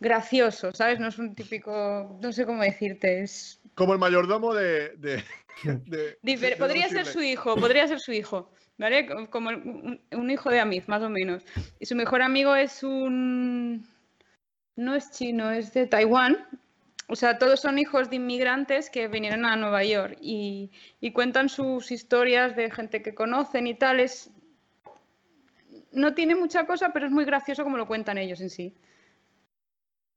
gracioso, 0.00 0.72
¿sabes? 0.72 0.98
No 0.98 1.08
es 1.08 1.18
un 1.18 1.34
típico, 1.34 2.18
no 2.20 2.32
sé 2.32 2.44
cómo 2.46 2.62
decirte, 2.62 3.22
es... 3.22 3.60
Como 3.74 3.92
el 3.92 3.98
mayordomo 3.98 4.54
de... 4.54 5.22
podría 6.58 6.88
ser 6.88 7.06
su 7.06 7.22
hijo, 7.22 7.54
podría 7.56 7.86
ser 7.86 8.00
su 8.00 8.12
hijo. 8.12 8.50
¿vale? 8.78 9.06
Como 9.30 9.50
un, 9.50 10.30
hijo 10.30 10.50
de 10.50 10.60
Amiz, 10.60 10.88
más 10.88 11.02
o 11.02 11.08
menos. 11.08 11.44
Y 11.78 11.86
su 11.86 11.94
mejor 11.94 12.22
amigo 12.22 12.54
es 12.54 12.82
un... 12.82 13.86
No 14.74 14.94
es 14.94 15.10
chino, 15.12 15.50
es 15.50 15.72
de 15.72 15.86
Taiwán. 15.86 16.46
O 17.12 17.14
sea, 17.14 17.36
todos 17.36 17.60
son 17.60 17.78
hijos 17.78 18.08
de 18.08 18.16
inmigrantes 18.16 18.88
que 18.88 19.06
vinieron 19.06 19.44
a 19.44 19.54
Nueva 19.54 19.84
York 19.84 20.16
y, 20.22 20.70
cuentan 21.12 21.50
sus 21.50 21.90
historias 21.90 22.56
de 22.56 22.70
gente 22.70 23.02
que 23.02 23.14
conocen 23.14 23.66
y 23.66 23.74
tal. 23.74 24.02
No 25.92 26.14
tiene 26.14 26.34
mucha 26.34 26.64
cosa, 26.64 26.90
pero 26.94 27.04
es 27.04 27.12
muy 27.12 27.26
gracioso 27.26 27.64
como 27.64 27.76
lo 27.76 27.86
cuentan 27.86 28.16
ellos 28.16 28.40
en 28.40 28.48
sí. 28.48 28.74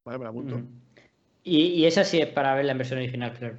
Vale, 0.05 0.19
me 0.19 0.23
la 0.23 0.29
apunto. 0.29 0.57
Mm. 0.57 0.67
Y, 1.43 1.65
y, 1.65 1.85
esa 1.85 2.05
sí 2.05 2.21
es 2.21 2.27
para 2.27 2.55
ver 2.55 2.63
la 2.63 2.73
versión 2.75 2.99
original, 2.99 3.33
claro 3.33 3.57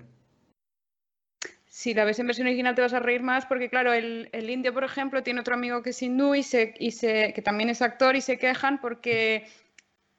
si 1.77 1.93
la 1.93 2.07
ves 2.07 2.19
en 2.19 2.27
versión 2.27 2.47
original 2.47 2.75
te 2.75 2.81
vas 2.81 2.95
a 2.95 3.01
reír 3.01 3.23
más 3.23 3.45
porque, 3.45 3.69
claro, 3.69 3.93
el, 3.93 4.31
indio, 4.49 4.73
por 4.73 4.83
ejemplo, 4.83 5.23
tiene 5.23 5.41
otro 5.41 5.55
amigo 5.55 5.83
que 5.83 5.91
es 5.91 6.03
hindú 6.03 6.35
y, 6.35 6.43
se, 6.43 6.73
y 6.79 6.93
se, 6.93 7.35
que 7.35 7.43
también 7.43 7.69
es 7.69 7.83
actor 7.83 8.17
y 8.17 8.23
se 8.23 8.39
quejan 8.39 8.81
porque 8.81 9.47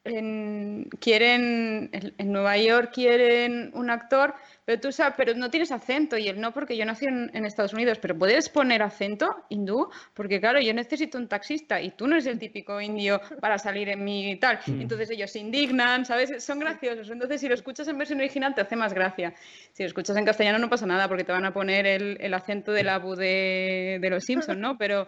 en, 0.08 0.90
quieren, 1.00 1.90
en 1.92 2.32
Nueva 2.32 2.58
York 2.58 2.92
quieren 2.94 3.72
un 3.74 3.90
actor, 3.90 4.34
pero 4.66 4.82
tú 4.82 4.92
sabes, 4.92 5.14
pero 5.16 5.34
no 5.34 5.50
tienes 5.50 5.72
acento 5.72 6.18
y 6.18 6.28
él 6.28 6.42
no, 6.42 6.54
porque 6.54 6.76
yo 6.76 6.86
nací 6.86 7.06
en, 7.06 7.46
Estados 7.46 7.74
Unidos, 7.74 8.00
pero 8.02 8.18
puedes 8.18 8.50
poner 8.50 8.82
acento 8.82 9.34
hindú, 9.50 9.90
porque 10.14 10.42
claro, 10.42 10.60
yo 10.60 10.74
necesito 10.74 11.18
un 11.18 11.28
taxista 11.28 11.82
y 11.82 11.92
tú 11.92 12.06
no 12.06 12.16
eres 12.16 12.26
el 12.26 12.38
típico 12.38 12.82
indio 12.82 13.22
para 13.40 13.58
salir 13.58 13.88
en 13.90 14.04
mi 14.04 14.36
tal. 14.38 14.60
Mm. 14.66 14.82
Entonces 14.82 15.10
ellos 15.12 15.32
se 15.32 15.40
indignan, 15.40 16.06
¿sabes? 16.06 16.44
Son 16.44 16.60
graciosos. 16.60 17.10
Entonces 17.10 17.40
si 17.40 17.48
lo 17.48 17.54
escuchas 17.54 17.88
en 17.88 17.98
versión 17.98 18.20
original 18.20 18.54
te 18.56 18.62
hace 18.62 18.76
más 18.76 18.94
gracia. 18.94 19.34
Si 19.72 19.84
lo 19.84 19.88
escuchas 19.88 20.18
en 20.18 20.26
castellano 20.26 20.60
no 20.60 20.70
pasa 20.70 20.86
nada, 20.86 21.08
porque 21.08 21.24
te 21.24 21.32
van 21.32 21.46
a 21.46 21.54
poner 21.54 21.86
el, 21.86 22.34
acento 22.34 22.72
de 22.72 22.84
la 22.84 23.00
de, 23.00 24.00
de 24.02 24.10
los 24.10 24.24
Simpsons, 24.26 24.60
¿no? 24.60 24.78
Pero... 24.78 25.08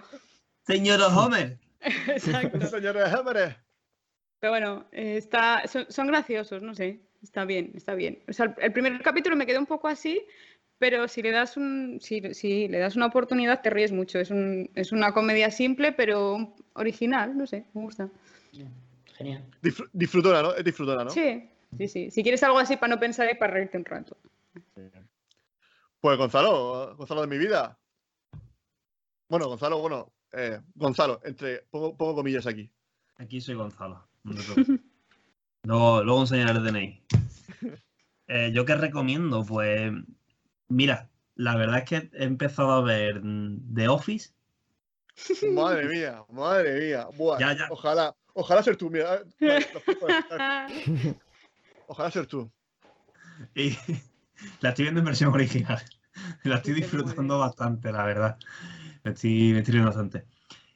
Señor 0.65 1.01
Homer. 1.01 1.57
Exacto. 1.81 2.61
Señor 2.61 2.97
Homer. 2.97 3.68
Pero 4.39 4.51
bueno, 4.51 4.85
eh, 4.91 5.17
está, 5.17 5.63
son, 5.67 6.07
graciosos, 6.07 6.61
no 6.61 6.73
sé, 6.73 7.01
está 7.21 7.45
bien, 7.45 7.71
está 7.75 7.93
bien. 7.93 8.19
O 8.27 8.33
sea, 8.33 8.55
el 8.59 8.71
primer 8.71 9.01
capítulo 9.01 9.35
me 9.35 9.45
quedó 9.45 9.59
un 9.59 9.65
poco 9.65 9.87
así, 9.87 10.25
pero 10.77 11.07
si 11.09 11.21
le 11.21 11.31
das 11.31 11.57
un, 11.57 11.99
si, 11.99 12.33
si 12.33 12.69
le 12.69 12.79
das 12.79 12.95
una 12.95 13.07
oportunidad 13.07 13.61
te 13.61 13.69
ríes 13.69 13.91
mucho. 13.91 14.17
Es, 14.19 14.31
un, 14.31 14.69
es 14.75 14.93
una 14.93 15.13
comedia 15.13 15.51
simple, 15.51 15.91
pero 15.91 16.55
original, 16.73 17.37
no 17.37 17.45
sé, 17.45 17.65
me 17.73 17.81
gusta. 17.81 18.09
Genial. 19.17 19.43
disfrutona, 19.91 20.41
¿no? 20.41 20.53
Es 20.53 20.63
disfrutona, 20.63 21.03
¿no? 21.03 21.09
Sí, 21.09 21.49
sí, 21.77 21.87
sí. 21.89 22.11
Si 22.11 22.23
quieres 22.23 22.41
algo 22.43 22.59
así 22.59 22.77
para 22.77 22.95
no 22.95 22.99
pensar 22.99 23.29
y 23.29 23.37
para 23.37 23.53
reírte 23.53 23.77
un 23.77 23.83
rato. 23.83 24.15
Pues 25.99 26.17
Gonzalo, 26.17 26.95
Gonzalo 26.95 27.21
de 27.21 27.27
mi 27.27 27.37
vida. 27.37 27.77
Bueno, 29.27 29.49
Gonzalo, 29.49 29.79
bueno, 29.79 30.13
eh, 30.31 30.61
Gonzalo, 30.75 31.19
entre, 31.25 31.63
pongo, 31.69 31.97
pongo 31.97 32.15
comillas 32.15 32.47
aquí. 32.47 32.71
Aquí 33.17 33.41
soy 33.41 33.55
Gonzalo. 33.55 34.08
Luego, 34.23 36.03
luego 36.03 36.21
enseñaré 36.21 36.51
el 36.51 36.63
DNI. 36.63 37.03
Eh, 38.27 38.51
¿Yo 38.53 38.65
qué 38.65 38.75
recomiendo? 38.75 39.43
Pues 39.43 39.91
mira, 40.67 41.09
la 41.35 41.55
verdad 41.55 41.79
es 41.79 41.85
que 41.85 42.09
he 42.13 42.23
empezado 42.25 42.71
a 42.71 42.81
ver 42.81 43.21
The 43.73 43.87
Office. 43.87 44.33
Madre 45.53 45.87
mía, 45.87 46.23
madre 46.29 46.79
mía. 46.79 47.07
Ojalá, 47.69 48.15
ojalá 48.33 48.63
ser 48.63 48.77
tú. 48.77 48.89
Mira, 48.89 49.21
ojalá 51.87 52.11
ser 52.11 52.27
tú. 52.27 52.51
Y 53.55 53.71
la 54.61 54.69
estoy 54.69 54.83
viendo 54.83 54.99
en 54.99 55.05
versión 55.05 55.33
original. 55.33 55.81
La 56.43 56.57
estoy 56.57 56.73
disfrutando 56.73 57.39
bastante, 57.39 57.91
la 57.91 58.03
verdad. 58.03 58.37
Me 59.03 59.11
estoy, 59.11 59.53
me 59.53 59.59
estoy 59.59 59.79
bastante. 59.79 60.25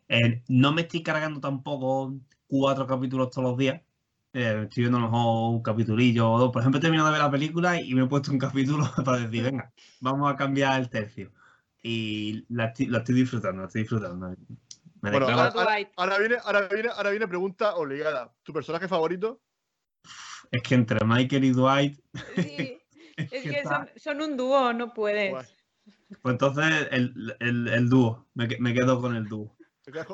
Eh, 0.08 0.44
no 0.48 0.74
me 0.74 0.82
estoy 0.82 1.04
cargando 1.04 1.40
tampoco 1.40 2.14
cuatro 2.60 2.86
capítulos 2.86 3.32
todos 3.32 3.50
los 3.50 3.58
días. 3.58 3.82
Eh, 4.34 4.62
estoy 4.64 4.84
viendo 4.84 4.98
a 5.00 5.02
lo 5.02 5.08
mejor 5.08 5.54
un 5.56 5.64
capitulillo 5.64 6.32
o 6.32 6.40
dos. 6.40 6.52
Por 6.52 6.62
ejemplo, 6.62 6.78
he 6.78 6.82
terminado 6.82 7.08
de 7.08 7.14
ver 7.14 7.22
la 7.22 7.32
película 7.32 7.82
y 7.82 7.94
me 7.96 8.04
he 8.04 8.08
puesto 8.08 8.32
un 8.32 8.38
capítulo 8.38 8.86
para 9.06 9.20
decir, 9.20 9.44
venga, 9.44 9.72
vamos 10.02 10.32
a 10.32 10.36
cambiar 10.36 10.80
el 10.80 10.90
tercio. 10.90 11.32
Y 11.82 12.46
la 12.50 12.66
estoy, 12.66 13.16
disfrutando, 13.16 13.62
la 13.62 13.68
estoy 13.68 13.82
disfrutando. 13.82 14.36
bueno, 15.02 15.28
ahora, 15.28 16.18
viene, 16.20 16.38
ahora, 16.44 16.68
viene, 16.68 16.90
ahora 16.96 17.10
viene 17.10 17.28
pregunta 17.28 17.76
obligada. 17.76 18.32
¿Tu 18.44 18.54
personaje 18.54 18.88
favorito? 18.88 19.42
Es 20.52 20.62
que 20.62 20.76
entre 20.76 21.04
Michael 21.04 21.44
y 21.44 21.52
Dwight. 21.52 22.00
Sí, 22.36 22.80
es, 23.18 23.30
que, 23.30 23.64
son, 23.96 24.22
un 24.22 24.38
dúo, 24.38 24.74
no 24.74 24.94
puedes. 24.94 25.34
Pues 26.22 26.34
entonces 26.34 26.88
el, 26.92 27.36
el, 27.40 27.90
dúo, 27.90 28.28
me, 28.36 28.48
me, 28.60 28.74
quedo 28.74 29.02
con 29.02 29.16
el 29.16 29.28
dúo. 29.28 29.58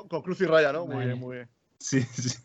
con, 0.07 0.21
Cruz 0.21 0.39
y 0.41 0.45
Raya, 0.45 0.71
¿no? 0.71 0.85
Muy 0.85 1.05
bien, 1.05 1.19
muy 1.19 1.35
bien. 1.35 1.58
Sí, 1.79 2.01
sí. 2.01 2.37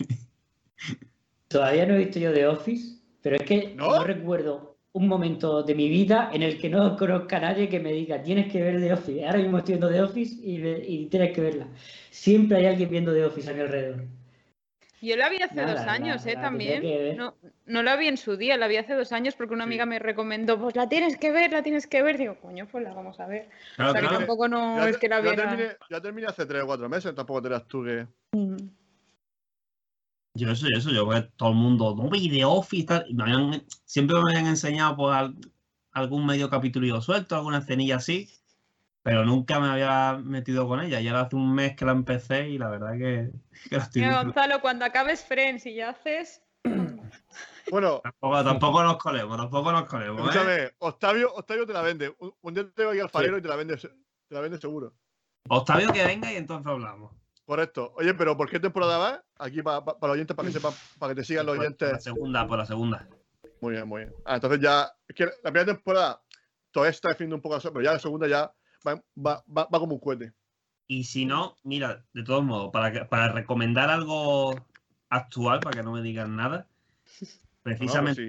Todavía 1.48 1.86
no 1.86 1.94
he 1.94 1.98
visto 1.98 2.18
yo 2.18 2.32
The 2.32 2.46
Office, 2.46 2.98
pero 3.22 3.36
es 3.36 3.42
que 3.42 3.74
¿No? 3.76 4.02
recuerdo 4.04 4.74
un 4.92 5.08
momento 5.08 5.62
de 5.62 5.74
mi 5.74 5.88
vida 5.88 6.30
en 6.32 6.42
el 6.42 6.58
que 6.58 6.68
no 6.68 6.96
conozca 6.96 7.38
a 7.38 7.40
nadie 7.40 7.68
que 7.68 7.80
me 7.80 7.92
diga, 7.92 8.22
tienes 8.22 8.50
que 8.50 8.62
ver 8.62 8.80
The 8.80 8.92
Office. 8.92 9.26
Ahora 9.26 9.38
mismo 9.38 9.58
estoy 9.58 9.74
viendo 9.74 9.90
The 9.90 10.02
Office 10.02 10.36
y, 10.40 11.06
tienes 11.06 11.32
que 11.32 11.40
verla. 11.40 11.68
Siempre 12.10 12.58
hay 12.58 12.66
alguien 12.66 12.90
viendo 12.90 13.12
The 13.12 13.24
Office 13.24 13.50
a 13.50 13.54
mi 13.54 13.60
alrededor. 13.60 14.04
Yo 15.02 15.16
la 15.16 15.28
vi 15.28 15.42
hace 15.42 15.60
dos 15.60 15.80
años, 15.80 16.24
¿eh? 16.26 16.34
también. 16.40 17.16
No, 17.16 17.34
no, 17.66 17.82
la 17.82 17.96
vi 17.96 18.06
en 18.06 18.16
su 18.16 18.36
día, 18.36 18.56
la 18.56 18.68
vi 18.68 18.76
hace 18.76 18.94
dos 18.94 19.12
años 19.12 19.34
porque 19.34 19.52
una 19.52 19.64
amiga 19.64 19.84
me 19.84 19.98
recomendó, 19.98 20.58
pues 20.58 20.76
la 20.76 20.88
tienes 20.88 21.18
que 21.18 21.30
ver, 21.30 21.52
la 21.52 21.62
tienes 21.62 21.86
que 21.86 22.02
ver. 22.02 22.16
Digo, 22.16 22.36
coño, 22.40 22.66
pues 22.70 22.84
la 22.84 22.94
vamos 22.94 23.20
a 23.20 23.26
ver. 23.26 23.50
o 23.78 23.90
sea, 23.90 24.00
que 24.00 24.08
tampoco 24.08 24.48
no 24.48 24.86
es 24.86 24.96
que 24.96 25.08
la 25.08 25.20
viera. 25.20 25.76
Ya 25.90 26.00
terminé, 26.00 26.26
hace 26.28 26.46
tres 26.46 26.62
o 26.62 26.66
cuatro 26.66 26.88
meses, 26.88 27.14
tampoco 27.14 27.42
te 27.42 27.50
las 27.50 27.66
tú 27.66 27.84
que. 27.84 28.06
Mm. 28.32 28.56
Yo 30.36 30.50
eso, 30.50 30.66
yo 30.68 30.76
eso, 30.76 30.90
yo 30.90 31.06
veo 31.06 31.28
todo 31.36 31.50
el 31.50 31.54
mundo, 31.54 31.94
no 31.96 32.10
vi 32.10 32.28
The 32.28 32.44
Office, 32.44 32.86
tal, 32.86 33.06
y 33.08 33.66
siempre 33.84 34.16
me 34.16 34.30
habían 34.30 34.46
enseñado 34.46 34.96
por 34.96 35.14
algún 35.92 36.26
medio 36.26 36.50
capítulo 36.50 37.00
suelto, 37.00 37.36
alguna 37.36 37.58
escenilla 37.58 37.96
así, 37.96 38.28
pero 39.02 39.24
nunca 39.24 39.60
me 39.60 39.68
había 39.68 40.18
metido 40.20 40.66
con 40.66 40.80
ella. 40.80 41.00
Ya 41.00 41.20
hace 41.20 41.36
un 41.36 41.54
mes 41.54 41.76
que 41.76 41.84
la 41.84 41.92
empecé 41.92 42.48
y 42.48 42.58
la 42.58 42.68
verdad 42.68 42.92
que, 42.92 43.30
que 43.68 43.76
la 43.76 43.82
estoy 43.84 44.02
Mira, 44.02 44.22
Gonzalo, 44.24 44.60
cuando 44.60 44.84
acabes 44.84 45.24
Friends 45.24 45.66
y 45.66 45.74
ya 45.76 45.90
haces. 45.90 46.42
Bueno, 47.70 48.02
tampoco, 48.20 48.82
nos 48.82 48.98
colemos, 48.98 49.38
tampoco 49.38 49.72
nos 49.72 49.84
colemos. 49.84 50.20
¿eh? 50.20 50.24
Escúchame, 50.24 50.70
Octavio, 50.80 51.32
Octavio 51.34 51.66
te 51.66 51.72
la 51.72 51.80
vende. 51.80 52.14
Un, 52.42 52.52
día 52.52 52.70
te 52.70 52.84
voy 52.84 53.00
al 53.00 53.08
farero 53.08 53.38
y 53.38 53.42
te 53.42 53.48
la 53.48 53.56
vende, 53.56 53.78
te 53.78 53.88
la 54.28 54.40
vende 54.40 54.60
seguro. 54.60 54.92
Octavio 55.48 55.90
que 55.90 56.04
venga 56.04 56.30
y 56.30 56.36
entonces 56.36 56.66
hablamos. 56.66 57.23
Correcto. 57.46 57.92
Oye, 57.96 58.14
pero 58.14 58.36
¿por 58.36 58.48
qué 58.48 58.58
temporada 58.58 58.98
va? 58.98 59.24
Aquí 59.38 59.62
para 59.62 59.84
los 59.84 60.10
oyentes, 60.10 60.34
para 60.34 60.48
que 60.48 60.54
sepan, 60.54 60.72
para 60.98 61.14
que 61.14 61.20
te 61.20 61.26
sigan 61.26 61.46
los 61.46 61.58
oyentes. 61.58 61.88
Por 61.88 61.96
la 61.96 62.00
segunda, 62.00 62.46
por 62.46 62.58
la 62.58 62.66
segunda. 62.66 63.08
Muy 63.60 63.72
bien, 63.72 63.86
muy 63.86 64.02
bien. 64.02 64.14
Ah, 64.24 64.36
entonces 64.36 64.60
ya. 64.60 64.90
Es 65.06 65.14
que 65.14 65.26
la 65.26 65.50
primera 65.50 65.66
temporada 65.66 66.22
todavía 66.70 66.90
está 66.90 67.10
definiendo 67.10 67.36
un 67.36 67.42
poco 67.42 67.56
eso, 67.56 67.72
pero 67.72 67.84
ya 67.84 67.92
la 67.92 67.98
segunda 67.98 68.26
ya 68.26 68.52
va, 68.86 69.02
va, 69.16 69.44
va, 69.48 69.78
como 69.78 69.94
un 69.94 70.00
cohete. 70.00 70.32
Y 70.86 71.04
si 71.04 71.24
no, 71.24 71.56
mira, 71.62 72.04
de 72.12 72.24
todos 72.24 72.44
modos, 72.44 72.70
para, 72.72 73.08
para 73.08 73.32
recomendar 73.32 73.90
algo 73.90 74.54
actual, 75.08 75.60
para 75.60 75.76
que 75.76 75.82
no 75.82 75.92
me 75.92 76.02
digan 76.02 76.36
nada, 76.36 76.68
precisamente 77.62 78.22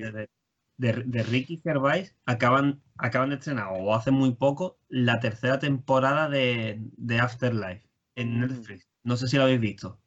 de, 0.78 1.04
de, 1.06 1.24
Ricky 1.24 1.62
Gervais 1.64 2.16
acaban, 2.26 2.82
acaban 2.98 3.30
de 3.30 3.36
estrenar, 3.36 3.70
o 3.72 3.96
hace 3.96 4.12
muy 4.12 4.36
poco, 4.36 4.78
la 4.90 5.20
tercera 5.20 5.60
temporada 5.60 6.30
de, 6.30 6.80
de 6.98 7.20
Afterlife 7.20 7.88
en 8.16 8.42
mm. 8.42 8.64
No 9.06 9.16
sé 9.16 9.28
si 9.28 9.38
lo 9.38 9.44
habéis 9.44 9.60
visto. 9.60 10.02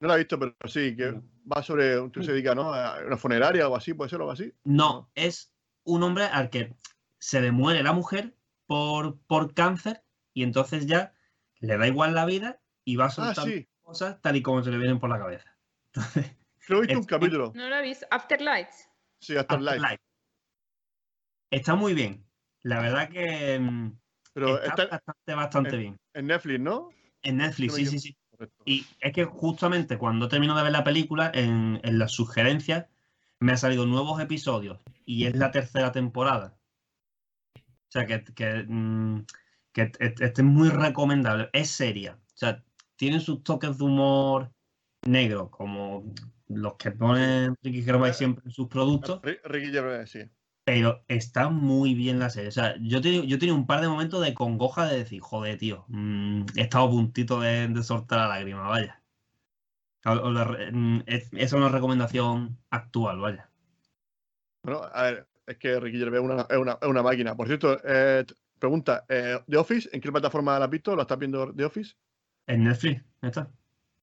No 0.00 0.08
lo 0.08 0.14
he 0.14 0.18
visto, 0.18 0.38
pero 0.38 0.54
sí, 0.66 0.96
que 0.96 1.20
va 1.52 1.62
sobre, 1.62 1.98
un 1.98 2.12
se 2.14 2.32
dedica, 2.32 2.54
¿no? 2.54 2.72
A 2.72 3.04
una 3.04 3.16
funeraria 3.16 3.68
o 3.68 3.76
así, 3.76 3.94
puede 3.94 4.10
ser 4.10 4.20
o 4.20 4.22
algo 4.22 4.32
así. 4.32 4.52
No, 4.64 5.10
es 5.14 5.52
un 5.84 6.04
hombre 6.04 6.24
al 6.24 6.48
que 6.48 6.74
se 7.18 7.40
le 7.40 7.50
muere 7.50 7.82
la 7.82 7.92
mujer 7.92 8.36
por, 8.66 9.18
por 9.26 9.54
cáncer 9.54 10.04
y 10.32 10.44
entonces 10.44 10.86
ya 10.86 11.14
le 11.58 11.76
da 11.76 11.86
igual 11.86 12.14
la 12.14 12.24
vida 12.24 12.60
y 12.84 12.96
va 12.96 13.04
a 13.04 13.08
ah, 13.08 13.10
soltar 13.10 13.48
cosas 13.80 14.22
tal 14.22 14.36
y 14.36 14.42
como 14.42 14.62
se 14.62 14.70
le 14.70 14.78
vienen 14.78 15.00
por 15.00 15.10
la 15.10 15.18
cabeza. 15.18 15.56
Entonces, 15.92 16.36
he 16.68 16.80
visto 16.80 16.98
un 16.98 17.04
capítulo. 17.04 17.52
No 17.54 17.68
lo 17.68 17.76
he 17.76 17.82
visto. 17.82 18.06
Afterlights. 18.10 18.88
Sí, 19.20 19.36
Afterlife. 19.36 20.00
Está 21.50 21.74
muy 21.74 21.92
bien. 21.92 22.24
La 22.62 22.80
verdad 22.80 23.08
que 23.08 23.58
mm, 23.58 23.92
pero 24.32 24.62
está, 24.62 24.86
bastante, 24.86 25.34
bastante 25.34 25.76
bien. 25.76 26.00
En 26.14 26.26
Netflix, 26.26 26.60
¿no? 26.60 26.90
En 27.22 27.36
Netflix, 27.38 27.74
sí, 27.74 27.86
sí, 27.86 27.98
sí. 27.98 28.16
Y 28.64 28.86
es 29.00 29.12
que 29.12 29.24
justamente 29.24 29.98
cuando 29.98 30.28
termino 30.28 30.56
de 30.56 30.62
ver 30.64 30.72
la 30.72 30.84
película, 30.84 31.30
en, 31.34 31.80
las 31.84 32.12
sugerencias 32.12 32.86
me 33.40 33.52
han 33.52 33.58
salido 33.58 33.86
nuevos 33.86 34.20
episodios 34.20 34.80
y 35.04 35.26
es 35.26 35.36
la 35.36 35.50
tercera 35.50 35.92
temporada. 35.92 36.56
O 37.56 37.90
sea, 37.92 38.06
que, 38.06 38.24
que, 38.24 38.64
mm, 38.66 39.24
este 39.74 40.22
es 40.22 40.44
muy 40.44 40.70
recomendable. 40.70 41.50
Es 41.52 41.70
seria. 41.70 42.18
O 42.26 42.36
sea, 42.36 42.64
tiene 42.96 43.20
sus 43.20 43.42
toques 43.42 43.78
de 43.78 43.84
humor 43.84 44.52
negro, 45.06 45.50
como 45.50 46.12
los 46.48 46.74
que 46.74 46.90
pone 46.90 47.54
Ricky 47.62 47.82
Gervais 47.82 48.16
siempre 48.16 48.44
en 48.46 48.50
sus 48.50 48.68
productos. 48.68 49.20
Ricky 49.44 49.70
Gervais, 49.70 50.10
sí 50.10 50.30
pero 50.64 51.04
está 51.08 51.48
muy 51.48 51.94
bien 51.94 52.18
la 52.18 52.30
serie. 52.30 52.48
O 52.48 52.52
sea, 52.52 52.76
yo 52.80 53.00
tenía, 53.00 53.24
yo 53.24 53.38
tenía 53.38 53.54
un 53.54 53.66
par 53.66 53.80
de 53.80 53.88
momentos 53.88 54.22
de 54.22 54.34
congoja 54.34 54.86
de 54.86 54.98
decir, 54.98 55.20
joder, 55.20 55.58
tío, 55.58 55.84
mm, 55.88 56.44
he 56.56 56.62
estado 56.62 56.86
a 56.86 56.90
puntito 56.90 57.40
de, 57.40 57.68
de, 57.68 57.82
soltar 57.82 58.18
la 58.20 58.28
lágrima, 58.28 58.68
vaya. 58.68 59.02
Mm, 60.04 61.00
es, 61.06 61.24
esa 61.32 61.42
es 61.42 61.52
una 61.52 61.68
recomendación 61.68 62.58
actual, 62.70 63.20
vaya. 63.20 63.50
Bueno, 64.62 64.82
a 64.92 65.02
ver, 65.02 65.28
es 65.46 65.56
que 65.58 65.80
Ricky 65.80 65.98
Gervais 65.98 66.22
es 66.22 66.58
una, 66.58 66.78
una, 66.82 67.02
máquina. 67.02 67.36
Por 67.36 67.48
cierto, 67.48 67.78
eh, 67.84 68.24
pregunta, 68.58 69.04
eh, 69.08 69.40
¿The 69.48 69.56
Office? 69.56 69.88
¿En 69.92 70.00
qué 70.00 70.12
plataforma 70.12 70.58
la 70.58 70.66
has 70.66 70.70
visto? 70.70 70.94
¿Lo 70.94 71.02
estás 71.02 71.18
viendo 71.18 71.52
The 71.52 71.64
Office? 71.64 71.94
En 72.46 72.64
Netflix, 72.64 73.02
está. 73.20 73.50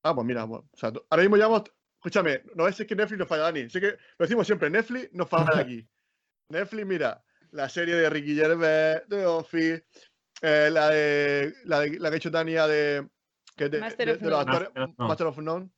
Ah, 0.04 0.14
pues 0.16 0.26
mira, 0.26 0.46
o 0.46 0.66
sea, 0.74 0.92
ahora 1.10 1.24
mismo 1.24 1.38
ya 1.38 1.46
hemos... 1.46 1.64
Escúchame, 1.96 2.44
no 2.56 2.66
es 2.66 2.78
que 2.78 2.96
Netflix 2.96 3.20
nos 3.20 3.28
falla, 3.28 3.44
Dani. 3.44 3.70
Sé 3.70 3.82
que 3.82 3.88
lo 3.88 4.26
decimos 4.26 4.48
siempre, 4.48 4.70
Netflix 4.70 5.14
nos 5.14 5.28
falla 5.28 5.50
aquí. 5.60 5.86
Netflix, 6.50 6.86
mira, 6.86 7.24
la 7.52 7.70
serie 7.70 7.96
de 7.96 8.10
Ricky 8.10 8.36
Gervais, 8.36 9.08
de 9.08 9.26
Office, 9.26 9.86
eh, 10.42 10.70
la, 10.72 10.90
de, 10.90 11.54
la, 11.66 11.80
de, 11.82 12.00
la 12.00 12.10
que 12.10 12.16
ha 12.16 12.18
hecho 12.18 12.32
Tania 12.32 12.68
de, 12.68 13.08
que 13.56 13.70
de, 13.70 13.80
Master, 13.80 14.10
of 14.10 14.22
los 14.22 14.40
actores, 14.40 14.70
Master 14.98 15.28
of 15.28 15.38
None. 15.38 15.70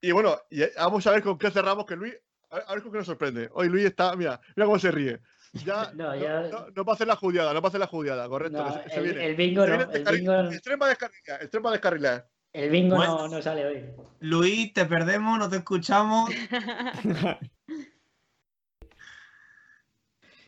Y 0.00 0.12
bueno, 0.12 0.38
y 0.50 0.62
eh, 0.62 0.72
vamos 0.76 1.06
a 1.06 1.12
ver 1.12 1.22
con 1.22 1.38
qué 1.38 1.50
cerramos, 1.50 1.84
que 1.84 1.96
Luis, 1.96 2.14
a 2.50 2.72
ver, 2.74 2.82
con 2.82 2.92
qué 2.92 2.98
nos 2.98 3.06
sorprende. 3.06 3.50
Hoy 3.52 3.68
Luis 3.68 3.84
está, 3.84 4.16
mira, 4.16 4.40
mira 4.56 4.66
cómo 4.66 4.78
se 4.78 4.90
ríe. 4.90 5.20
Ya, 5.64 5.92
no, 5.94 6.14
ya... 6.16 6.42
No, 6.42 6.66
no, 6.74 6.84
va 6.84 6.92
a 6.92 6.94
hacer 6.94 7.06
la 7.06 7.16
judiada, 7.16 7.52
no 7.52 7.60
va 7.60 7.66
a 7.66 7.68
hacer 7.68 7.80
la 7.80 7.86
judiada, 7.86 8.28
correcto. 8.28 8.64
No, 8.64 8.72
se, 8.72 8.98
el, 8.98 9.04
viene. 9.04 9.26
el, 9.26 9.36
bingo 9.36 9.66
no. 9.66 9.74
El 9.74 10.04
bingo... 10.04 10.40
Extrema 10.50 10.88
descarrilada, 10.88 11.42
extrema 11.42 11.70
descarrilada. 11.70 12.28
El 12.52 12.70
bingo 12.70 12.96
no, 12.98 13.28
no 13.28 13.42
sale 13.42 13.66
hoy. 13.66 13.84
Luis, 14.20 14.72
te 14.72 14.86
perdemos, 14.86 15.38
no 15.38 15.48
te 15.48 15.56
escuchamos. 15.56 16.30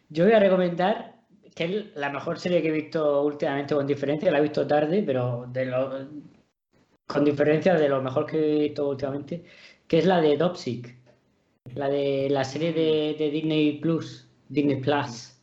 Yo 0.08 0.24
voy 0.24 0.34
a 0.34 0.40
recomendar 0.40 1.16
que 1.56 1.64
es 1.64 1.96
la 1.96 2.10
mejor 2.10 2.38
serie 2.38 2.60
que 2.60 2.68
he 2.68 2.72
visto 2.72 3.22
últimamente 3.22 3.74
con 3.74 3.86
diferencia, 3.86 4.30
la 4.30 4.38
he 4.38 4.42
visto 4.42 4.66
tarde, 4.66 5.02
pero 5.02 5.46
de 5.50 5.64
lo, 5.64 6.06
con 7.06 7.24
diferencia 7.24 7.74
de 7.74 7.88
lo 7.88 8.02
mejor 8.02 8.26
que 8.26 8.36
he 8.36 8.58
visto 8.64 8.90
últimamente, 8.90 9.42
que 9.88 9.98
es 9.98 10.04
la 10.04 10.20
de 10.20 10.36
Dopsic, 10.36 10.94
la 11.74 11.88
de 11.88 12.28
la 12.30 12.44
serie 12.44 12.74
de, 12.74 13.30
Disney 13.30 13.78
Plus, 13.78 14.28
Disney 14.50 14.82
Plus, 14.82 15.38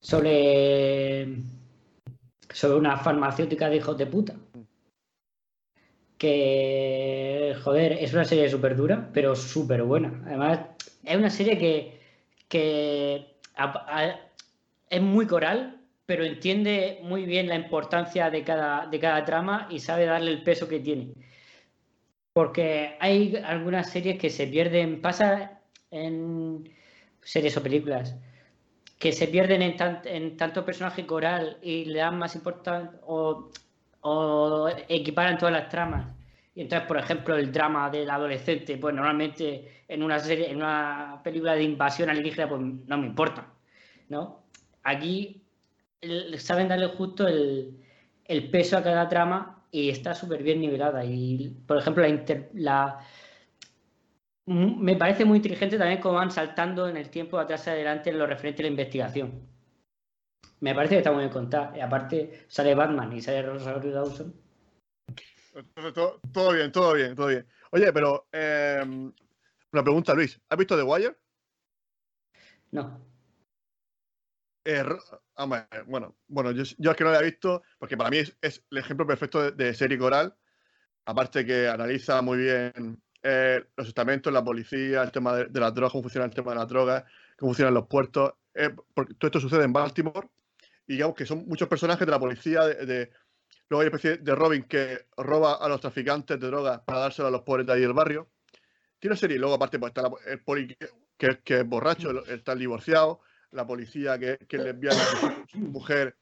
sobre, 0.00 1.38
sobre 2.52 2.78
una 2.78 2.96
farmacéutica 2.96 3.68
de 3.68 3.76
hijos 3.76 3.98
de 3.98 4.06
puta. 4.06 4.36
Que, 6.16 7.56
joder, 7.64 7.94
es 7.94 8.14
una 8.14 8.24
serie 8.24 8.48
súper 8.48 8.76
dura, 8.76 9.10
pero 9.12 9.34
súper 9.34 9.82
buena. 9.82 10.22
Además, 10.24 10.60
es 11.02 11.16
una 11.16 11.30
serie 11.30 11.58
que, 11.58 12.00
que 12.48 13.33
es 14.90 15.02
muy 15.02 15.26
coral, 15.26 15.80
pero 16.06 16.24
entiende 16.24 17.00
muy 17.02 17.24
bien 17.24 17.48
la 17.48 17.56
importancia 17.56 18.30
de 18.30 18.44
cada, 18.44 18.86
de 18.86 19.00
cada 19.00 19.24
trama 19.24 19.68
y 19.70 19.80
sabe 19.80 20.06
darle 20.06 20.30
el 20.32 20.42
peso 20.42 20.68
que 20.68 20.80
tiene. 20.80 21.12
Porque 22.32 22.96
hay 23.00 23.36
algunas 23.36 23.90
series 23.90 24.18
que 24.18 24.30
se 24.30 24.46
pierden, 24.46 25.00
pasa 25.00 25.60
en 25.90 26.68
series 27.22 27.56
o 27.56 27.62
películas, 27.62 28.16
que 28.98 29.12
se 29.12 29.28
pierden 29.28 29.62
en, 29.62 30.36
tanto 30.36 30.64
personaje 30.64 31.06
coral 31.06 31.58
y 31.62 31.84
le 31.86 32.00
dan 32.00 32.18
más 32.18 32.34
importancia 32.34 32.98
o, 33.06 33.50
o 34.00 34.68
equiparan 34.88 35.38
todas 35.38 35.54
las 35.54 35.68
tramas. 35.68 36.06
Y 36.54 36.62
entonces, 36.62 36.86
por 36.86 36.98
ejemplo, 36.98 37.36
el 37.36 37.50
drama 37.52 37.90
del 37.90 38.08
adolescente, 38.08 38.76
pues 38.76 38.94
normalmente 38.94 39.84
en 39.88 40.02
una 40.02 40.18
serie, 40.20 40.50
en 40.50 40.58
una 40.58 41.20
película 41.24 41.54
de 41.54 41.64
invasión 41.64 42.10
alienígena, 42.10 42.48
pues 42.48 42.60
no 42.60 42.98
me 42.98 43.06
importa. 43.06 43.54
¿no? 44.08 44.44
Aquí 44.82 45.42
saben 46.38 46.68
darle 46.68 46.88
justo 46.88 47.26
el, 47.26 47.80
peso 48.50 48.76
a 48.76 48.82
cada 48.82 49.08
trama 49.08 49.64
y 49.70 49.90
está 49.90 50.14
súper 50.14 50.42
bien 50.42 50.60
nivelada. 50.60 51.04
Y, 51.04 51.56
por 51.66 51.78
ejemplo, 51.78 52.04
la, 52.54 53.00
me 54.46 54.96
parece 54.96 55.24
muy 55.24 55.38
inteligente 55.38 55.78
también 55.78 56.00
cómo 56.00 56.14
van 56.16 56.30
saltando 56.30 56.88
en 56.88 56.96
el 56.96 57.10
tiempo 57.10 57.38
atrás 57.38 57.66
y 57.66 57.70
adelante 57.70 58.10
en 58.10 58.18
lo 58.18 58.26
referente 58.26 58.62
a 58.62 58.64
la 58.64 58.70
investigación. 58.70 59.48
Me 60.60 60.74
parece 60.74 60.94
que 60.94 60.98
está 60.98 61.12
muy 61.12 61.20
bien 61.20 61.32
contada. 61.32 61.76
Y 61.76 61.80
aparte 61.80 62.44
sale 62.48 62.74
Batman 62.74 63.12
y 63.12 63.20
sale 63.20 63.42
Rosario 63.42 63.92
Dawson. 63.92 64.43
Todo, 65.94 66.20
todo, 66.32 66.52
bien, 66.52 66.72
todo 66.72 66.94
bien, 66.94 67.14
todo 67.14 67.28
bien. 67.28 67.46
Oye, 67.70 67.92
pero 67.92 68.26
em, 68.32 69.12
una 69.72 69.82
pregunta, 69.82 70.12
Luis. 70.12 70.40
¿Has 70.48 70.58
visto 70.58 70.76
The 70.76 70.82
Wire? 70.82 71.16
No. 72.72 73.00
Eh, 74.64 74.82
bueno, 75.86 76.16
bueno 76.26 76.50
yo, 76.50 76.64
yo, 76.78 76.90
es 76.90 76.96
que 76.96 77.04
no 77.04 77.10
la 77.12 77.20
he 77.20 77.24
visto, 77.24 77.62
porque 77.78 77.96
para 77.96 78.10
mí 78.10 78.18
es, 78.18 78.36
el 78.40 78.78
ejemplo 78.78 79.06
perfecto 79.06 79.52
de, 79.52 79.74
serie 79.74 79.98
coral. 79.98 80.34
Aparte 81.04 81.44
que 81.44 81.68
analiza 81.68 82.20
muy 82.22 82.38
bien 82.38 83.00
eh, 83.22 83.64
los 83.76 83.88
estamentos, 83.88 84.32
la 84.32 84.42
policía, 84.42 85.02
el 85.02 85.12
tema 85.12 85.36
de, 85.36 85.60
la 85.60 85.70
droga, 85.70 85.92
cómo 85.92 86.02
funciona 86.02 86.26
el 86.26 86.34
tema 86.34 86.52
de 86.52 86.58
la 86.58 86.66
droga. 86.66 87.04
cómo 87.38 87.50
funcionan 87.50 87.74
los 87.74 87.86
puertos. 87.86 88.32
Eh, 88.54 88.74
porque 88.92 89.14
todo 89.14 89.28
esto 89.28 89.40
sucede 89.40 89.64
en 89.64 89.72
Baltimore 89.72 90.28
y 90.86 90.94
digamos 90.94 91.16
que 91.16 91.26
son 91.26 91.46
muchos 91.46 91.68
personajes 91.68 92.06
de 92.06 92.10
la 92.10 92.18
policía. 92.18 92.62
De, 92.64 93.10
luego 93.68 93.82
hay 93.82 93.88
una 93.88 93.96
especie 93.96 94.18
de 94.18 94.34
Robin 94.34 94.64
que 94.64 95.06
roba 95.16 95.54
a 95.54 95.68
los 95.68 95.80
traficantes 95.80 96.38
de 96.38 96.46
drogas 96.46 96.80
para 96.80 97.00
dárselo 97.00 97.28
a 97.28 97.30
los 97.30 97.42
pobres 97.42 97.66
de 97.66 97.72
ahí 97.72 97.80
del 97.80 97.92
barrio. 97.92 98.30
Tiene 98.98 99.12
una 99.12 99.20
serie, 99.20 99.38
luego 99.38 99.54
aparte 99.54 99.78
pues, 99.78 99.92
está 99.94 100.10
el 100.26 100.42
poli 100.42 100.76
que, 101.18 101.38
que, 101.42 101.60
es 101.60 101.66
borracho, 101.66 102.24
está 102.26 102.52
el 102.52 102.58
divorciado, 102.60 103.20
la 103.50 103.66
policía 103.66 104.18
que, 104.18 104.38
que 104.48 104.58
le 104.58 104.70
envía 104.70 104.90
a 104.90 104.94
su, 104.94 105.58
mujer, 105.58 106.16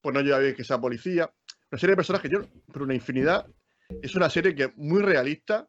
pues 0.00 0.14
no 0.14 0.20
lleva 0.20 0.38
bien 0.38 0.54
que 0.54 0.64
sea 0.64 0.80
policía. 0.80 1.30
Una 1.70 1.78
serie 1.78 1.92
de 1.92 1.96
personajes, 1.96 2.30
yo, 2.30 2.40
pero 2.72 2.84
una 2.84 2.94
infinidad. 2.94 3.46
Es 4.02 4.14
una 4.14 4.28
serie 4.28 4.54
que 4.54 4.64
es 4.64 4.76
muy 4.76 5.02
realista 5.02 5.68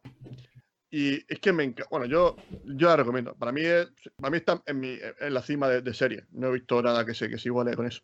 y 0.90 1.16
es 1.32 1.40
que 1.40 1.54
me 1.54 1.64
encanta. 1.64 1.90
Bueno, 1.90 2.06
yo, 2.06 2.36
yo 2.66 2.88
la 2.88 2.98
recomiendo. 2.98 3.36
Para 3.36 3.52
mí, 3.52 3.62
es, 3.62 3.88
para 4.18 4.32
mí 4.32 4.38
está 4.38 4.62
en, 4.66 4.80
mi, 4.80 4.98
en 5.20 5.34
la 5.34 5.42
cima 5.42 5.70
de, 5.70 5.82
de, 5.82 5.94
serie. 5.94 6.26
No 6.32 6.48
he 6.48 6.54
visto 6.54 6.82
nada 6.82 7.06
que 7.06 7.14
se, 7.14 7.30
que 7.30 7.38
se 7.38 7.50
iguale 7.50 7.76
con 7.76 7.86
eso. 7.86 8.02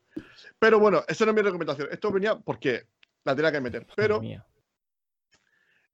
Pero 0.59 0.79
bueno, 0.79 1.03
esa 1.07 1.25
no 1.25 1.31
es 1.31 1.35
mi 1.35 1.41
recomendación. 1.41 1.87
Esto 1.91 2.11
venía 2.11 2.37
porque 2.37 2.87
la 3.25 3.35
tenía 3.35 3.51
que 3.51 3.61
meter. 3.61 3.85
Pero 3.95 4.21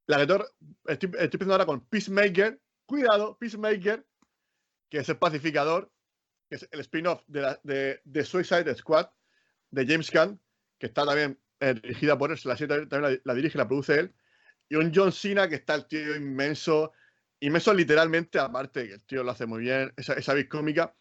la 0.07 0.17
que 0.17 0.21
estoy, 0.23 1.09
estoy 1.09 1.23
empezando 1.23 1.53
ahora 1.53 1.65
con 1.65 1.85
Peacemaker. 1.87 2.61
Cuidado, 2.85 3.37
Peacemaker, 3.39 4.05
que 4.89 4.99
es 4.99 5.09
el 5.09 5.17
pacificador, 5.17 5.91
que 6.49 6.57
es 6.57 6.67
el 6.69 6.81
spin-off 6.81 7.23
de, 7.27 7.57
de, 7.63 8.01
de, 8.03 8.25
Suicide 8.25 8.75
Squad 8.75 9.09
de 9.69 9.87
James 9.87 10.11
Gunn, 10.11 10.39
que 10.77 10.87
está 10.87 11.05
también 11.05 11.39
eh, 11.61 11.73
dirigida 11.73 12.17
por 12.17 12.31
él. 12.31 12.39
La 12.43 12.57
serie 12.57 12.85
también 12.85 13.13
la, 13.13 13.21
la 13.23 13.33
dirige, 13.33 13.57
la 13.57 13.67
produce 13.67 13.99
él 13.99 14.13
y 14.71 14.75
un 14.75 14.89
John 14.95 15.11
Cena 15.11 15.49
que 15.49 15.55
está 15.55 15.75
el 15.75 15.85
tío 15.85 16.15
inmenso, 16.15 16.93
inmenso 17.41 17.73
literalmente, 17.73 18.39
aparte 18.39 18.87
que 18.87 18.93
el 18.93 19.03
tío 19.03 19.21
lo 19.21 19.31
hace 19.31 19.45
muy 19.45 19.63
bien, 19.63 19.91
esa, 19.97 20.13
esa 20.13 20.33
cómica. 20.47 20.95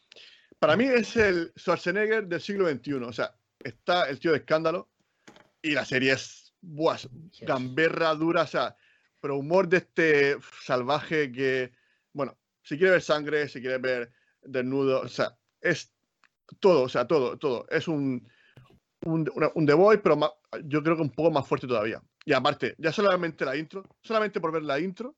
Para 0.58 0.76
mí 0.76 0.86
es 0.86 1.14
el 1.14 1.52
Schwarzenegger 1.56 2.26
del 2.26 2.40
siglo 2.40 2.68
XXI, 2.68 2.94
o 2.94 3.12
sea, 3.12 3.32
está 3.60 4.08
el 4.08 4.18
tío 4.18 4.32
de 4.32 4.38
escándalo 4.38 4.90
y 5.62 5.72
la 5.72 5.84
serie 5.84 6.12
es 6.12 6.54
buah, 6.60 6.98
gamberra, 7.42 8.14
dura, 8.14 8.42
o 8.42 8.46
sea, 8.46 8.76
pero 9.20 9.36
humor 9.36 9.68
de 9.68 9.78
este 9.78 10.36
salvaje 10.62 11.30
que, 11.32 11.72
bueno, 12.12 12.38
si 12.62 12.76
quiere 12.76 12.92
ver 12.92 13.02
sangre, 13.02 13.48
si 13.48 13.60
quiere 13.60 13.78
ver 13.78 14.12
desnudo, 14.42 15.00
o 15.02 15.08
sea, 15.08 15.36
es 15.60 15.92
todo, 16.58 16.82
o 16.82 16.88
sea, 16.88 17.06
todo, 17.06 17.38
todo. 17.38 17.66
Es 17.68 17.88
un, 17.88 18.26
un, 19.04 19.30
un 19.54 19.66
The 19.66 19.74
Voice, 19.74 20.02
pero 20.02 20.16
más, 20.16 20.30
yo 20.64 20.82
creo 20.82 20.96
que 20.96 21.02
un 21.02 21.10
poco 21.10 21.30
más 21.30 21.46
fuerte 21.46 21.66
todavía. 21.66 22.02
Y 22.24 22.32
aparte, 22.32 22.74
ya 22.78 22.92
solamente 22.92 23.44
la 23.44 23.56
intro, 23.56 23.84
solamente 24.02 24.40
por 24.40 24.52
ver 24.52 24.62
la 24.62 24.78
intro, 24.78 25.16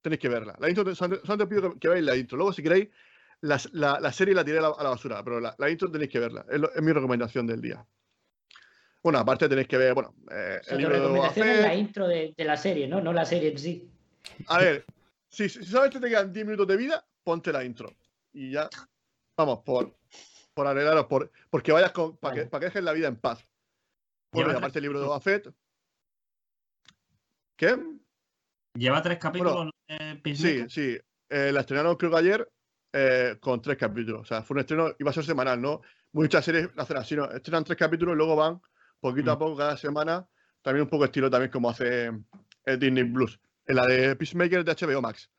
tenéis 0.00 0.20
que 0.20 0.28
verla. 0.28 0.56
La 0.58 0.68
intro, 0.68 0.94
solamente 0.94 1.46
pido 1.46 1.72
que, 1.72 1.78
que 1.78 1.88
veáis 1.88 2.04
la 2.04 2.16
intro. 2.16 2.36
Luego, 2.36 2.52
si 2.52 2.62
queréis, 2.62 2.88
la, 3.40 3.60
la, 3.72 4.00
la 4.00 4.12
serie 4.12 4.34
la 4.34 4.44
tiré 4.44 4.58
a 4.58 4.62
la, 4.62 4.68
a 4.68 4.82
la 4.82 4.90
basura, 4.90 5.22
pero 5.22 5.40
la, 5.40 5.54
la, 5.58 5.70
intro 5.70 5.90
tenéis 5.90 6.10
que 6.10 6.18
verla. 6.18 6.44
Es, 6.48 6.60
lo, 6.60 6.72
es, 6.72 6.82
mi 6.82 6.92
recomendación 6.92 7.46
del 7.46 7.60
día. 7.60 7.86
Bueno, 9.02 9.18
aparte 9.18 9.48
tenéis 9.48 9.68
que 9.68 9.76
ver, 9.76 9.94
bueno, 9.94 10.14
eh, 10.30 10.58
o 10.60 10.64
sea, 10.64 10.74
el 10.74 10.78
libro 10.78 10.96
recomendación 10.96 11.46
de 11.46 11.54
es 11.54 11.60
la 11.60 11.74
intro 11.74 12.08
de, 12.08 12.34
de, 12.36 12.44
la 12.44 12.56
serie, 12.56 12.88
¿no? 12.88 13.00
No 13.00 13.12
la 13.12 13.24
serie 13.24 13.50
en 13.50 13.58
sí. 13.58 13.90
A 14.48 14.58
ver, 14.58 14.84
si, 15.28 15.48
si 15.48 15.64
solamente 15.64 16.00
te 16.00 16.08
quedan 16.08 16.32
10 16.32 16.46
minutos 16.46 16.66
de 16.66 16.76
vida, 16.76 17.06
ponte 17.22 17.52
la 17.52 17.64
intro. 17.64 17.92
Y 18.32 18.50
ya, 18.52 18.68
vamos, 19.36 19.60
por, 19.60 19.96
por 20.52 20.66
arreglaros, 20.66 21.06
por, 21.06 21.30
porque 21.50 21.72
vayas 21.72 21.92
con, 21.92 22.16
para 22.16 22.34
vale. 22.34 22.44
que, 22.44 22.50
para 22.50 22.60
que 22.60 22.66
dejes 22.66 22.82
la 22.82 22.92
vida 22.92 23.08
en 23.08 23.16
paz. 23.16 23.44
Bueno, 24.32 24.52
y 24.52 24.56
aparte 24.56 24.78
el 24.78 24.82
libro 24.82 25.00
de 25.00 25.06
Buffett. 25.06 25.52
¿Qué? 27.56 27.76
Lleva 28.74 29.02
tres 29.02 29.18
capítulos. 29.18 29.54
Bueno, 29.54 29.70
eh, 29.88 30.20
sí, 30.34 30.64
sí. 30.68 30.98
Eh, 31.30 31.52
la 31.52 31.60
estrenaron 31.60 31.96
creo 31.96 32.10
que 32.10 32.16
ayer 32.16 32.48
eh, 32.92 33.36
con 33.40 33.60
tres 33.60 33.76
capítulos. 33.76 34.22
O 34.22 34.24
sea, 34.24 34.42
fue 34.42 34.54
un 34.54 34.60
estreno, 34.60 34.94
iba 34.98 35.10
a 35.10 35.14
ser 35.14 35.24
semanal, 35.24 35.60
¿no? 35.60 35.82
Muchas 36.12 36.44
series 36.44 36.74
la 36.74 36.84
hacen 36.84 36.96
así, 36.96 37.16
¿no? 37.16 37.30
Estrenan 37.30 37.64
tres 37.64 37.78
capítulos 37.78 38.14
y 38.14 38.16
luego 38.16 38.36
van 38.36 38.60
poquito 39.00 39.30
mm. 39.30 39.34
a 39.34 39.38
poco 39.38 39.56
cada 39.56 39.76
semana. 39.76 40.28
También 40.62 40.84
un 40.84 40.90
poco 40.90 41.04
estilo 41.04 41.30
también 41.30 41.50
como 41.50 41.70
hace 41.70 42.10
Disney 42.66 43.04
Blues. 43.04 43.40
En 43.66 43.76
la 43.76 43.86
de 43.86 44.16
Peacemaker 44.16 44.64
de 44.64 44.72
HBO 44.72 45.00
Max. 45.00 45.30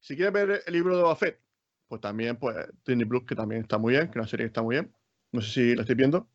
Si 0.00 0.16
quieres 0.16 0.32
ver 0.32 0.62
el 0.66 0.72
libro 0.72 0.96
de 0.96 1.02
Buffett, 1.02 1.40
pues 1.88 2.00
también, 2.00 2.36
pues 2.36 2.56
Disney 2.84 3.04
Blues, 3.04 3.24
que 3.26 3.34
también 3.34 3.62
está 3.62 3.78
muy 3.78 3.92
bien, 3.92 4.06
que 4.06 4.12
es 4.12 4.16
una 4.16 4.26
serie 4.26 4.44
que 4.44 4.48
está 4.48 4.62
muy 4.62 4.76
bien. 4.76 4.92
No 5.32 5.40
sé 5.40 5.50
si 5.50 5.74
la 5.74 5.82
estoy 5.82 5.94
viendo. 5.94 6.28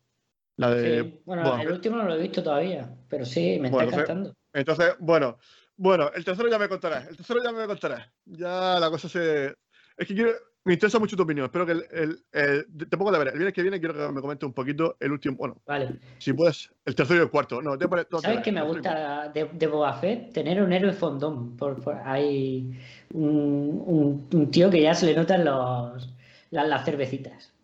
La 0.56 0.70
de, 0.70 1.02
sí. 1.02 1.22
Bueno, 1.24 1.60
el 1.60 1.72
último 1.72 1.96
no 1.96 2.04
lo 2.04 2.14
he 2.14 2.22
visto 2.22 2.42
todavía, 2.42 2.94
pero 3.08 3.24
sí, 3.24 3.58
me 3.60 3.70
bueno, 3.70 3.88
está 3.88 4.02
encantando. 4.02 4.36
Entonces, 4.52 4.94
bueno, 4.98 5.38
bueno, 5.76 6.10
el 6.14 6.24
tercero 6.24 6.50
ya 6.50 6.58
me 6.58 6.68
contarás. 6.68 7.08
El 7.08 7.16
tercero 7.16 7.40
ya 7.42 7.52
me 7.52 7.66
contarás. 7.66 8.10
Ya 8.26 8.78
la 8.78 8.90
cosa 8.90 9.08
se. 9.08 9.54
Es 9.96 10.06
que 10.06 10.14
quiero. 10.14 10.32
Me 10.64 10.74
interesa 10.74 10.98
mucho 10.98 11.16
tu 11.16 11.22
opinión. 11.22 11.46
Espero 11.46 11.64
que 11.64 11.72
el, 11.72 11.86
el, 11.90 12.24
el 12.32 12.88
te 12.88 12.96
pongo 12.98 13.10
de 13.10 13.18
ver. 13.18 13.28
El 13.28 13.34
viernes 13.34 13.54
que 13.54 13.62
viene 13.62 13.80
quiero 13.80 13.94
que 13.94 14.12
me 14.12 14.20
comentes 14.20 14.46
un 14.46 14.52
poquito 14.52 14.96
el 15.00 15.12
último. 15.12 15.36
Bueno, 15.36 15.62
vale. 15.66 15.98
si 16.18 16.34
puedes, 16.34 16.70
el 16.84 16.94
tercero 16.94 17.20
y 17.20 17.22
el 17.22 17.30
cuarto. 17.30 17.62
No, 17.62 17.78
te 17.78 17.88
pone, 17.88 18.04
¿Sabes 18.20 18.40
que 18.40 18.52
me 18.52 18.62
gusta 18.62 19.30
de, 19.32 19.48
de 19.52 19.66
Boba 19.66 19.94
Fett? 19.94 20.32
Tener 20.34 20.62
un 20.62 20.72
héroe 20.72 20.92
fondón. 20.92 21.56
Por, 21.56 21.82
por, 21.82 21.96
hay 22.04 22.78
un, 23.14 23.82
un, 23.86 24.28
un, 24.32 24.50
tío 24.50 24.68
que 24.70 24.82
ya 24.82 24.94
se 24.94 25.06
le 25.06 25.16
notan 25.16 25.46
los, 25.46 26.14
las, 26.50 26.68
las 26.68 26.84
cervecitas. 26.84 27.54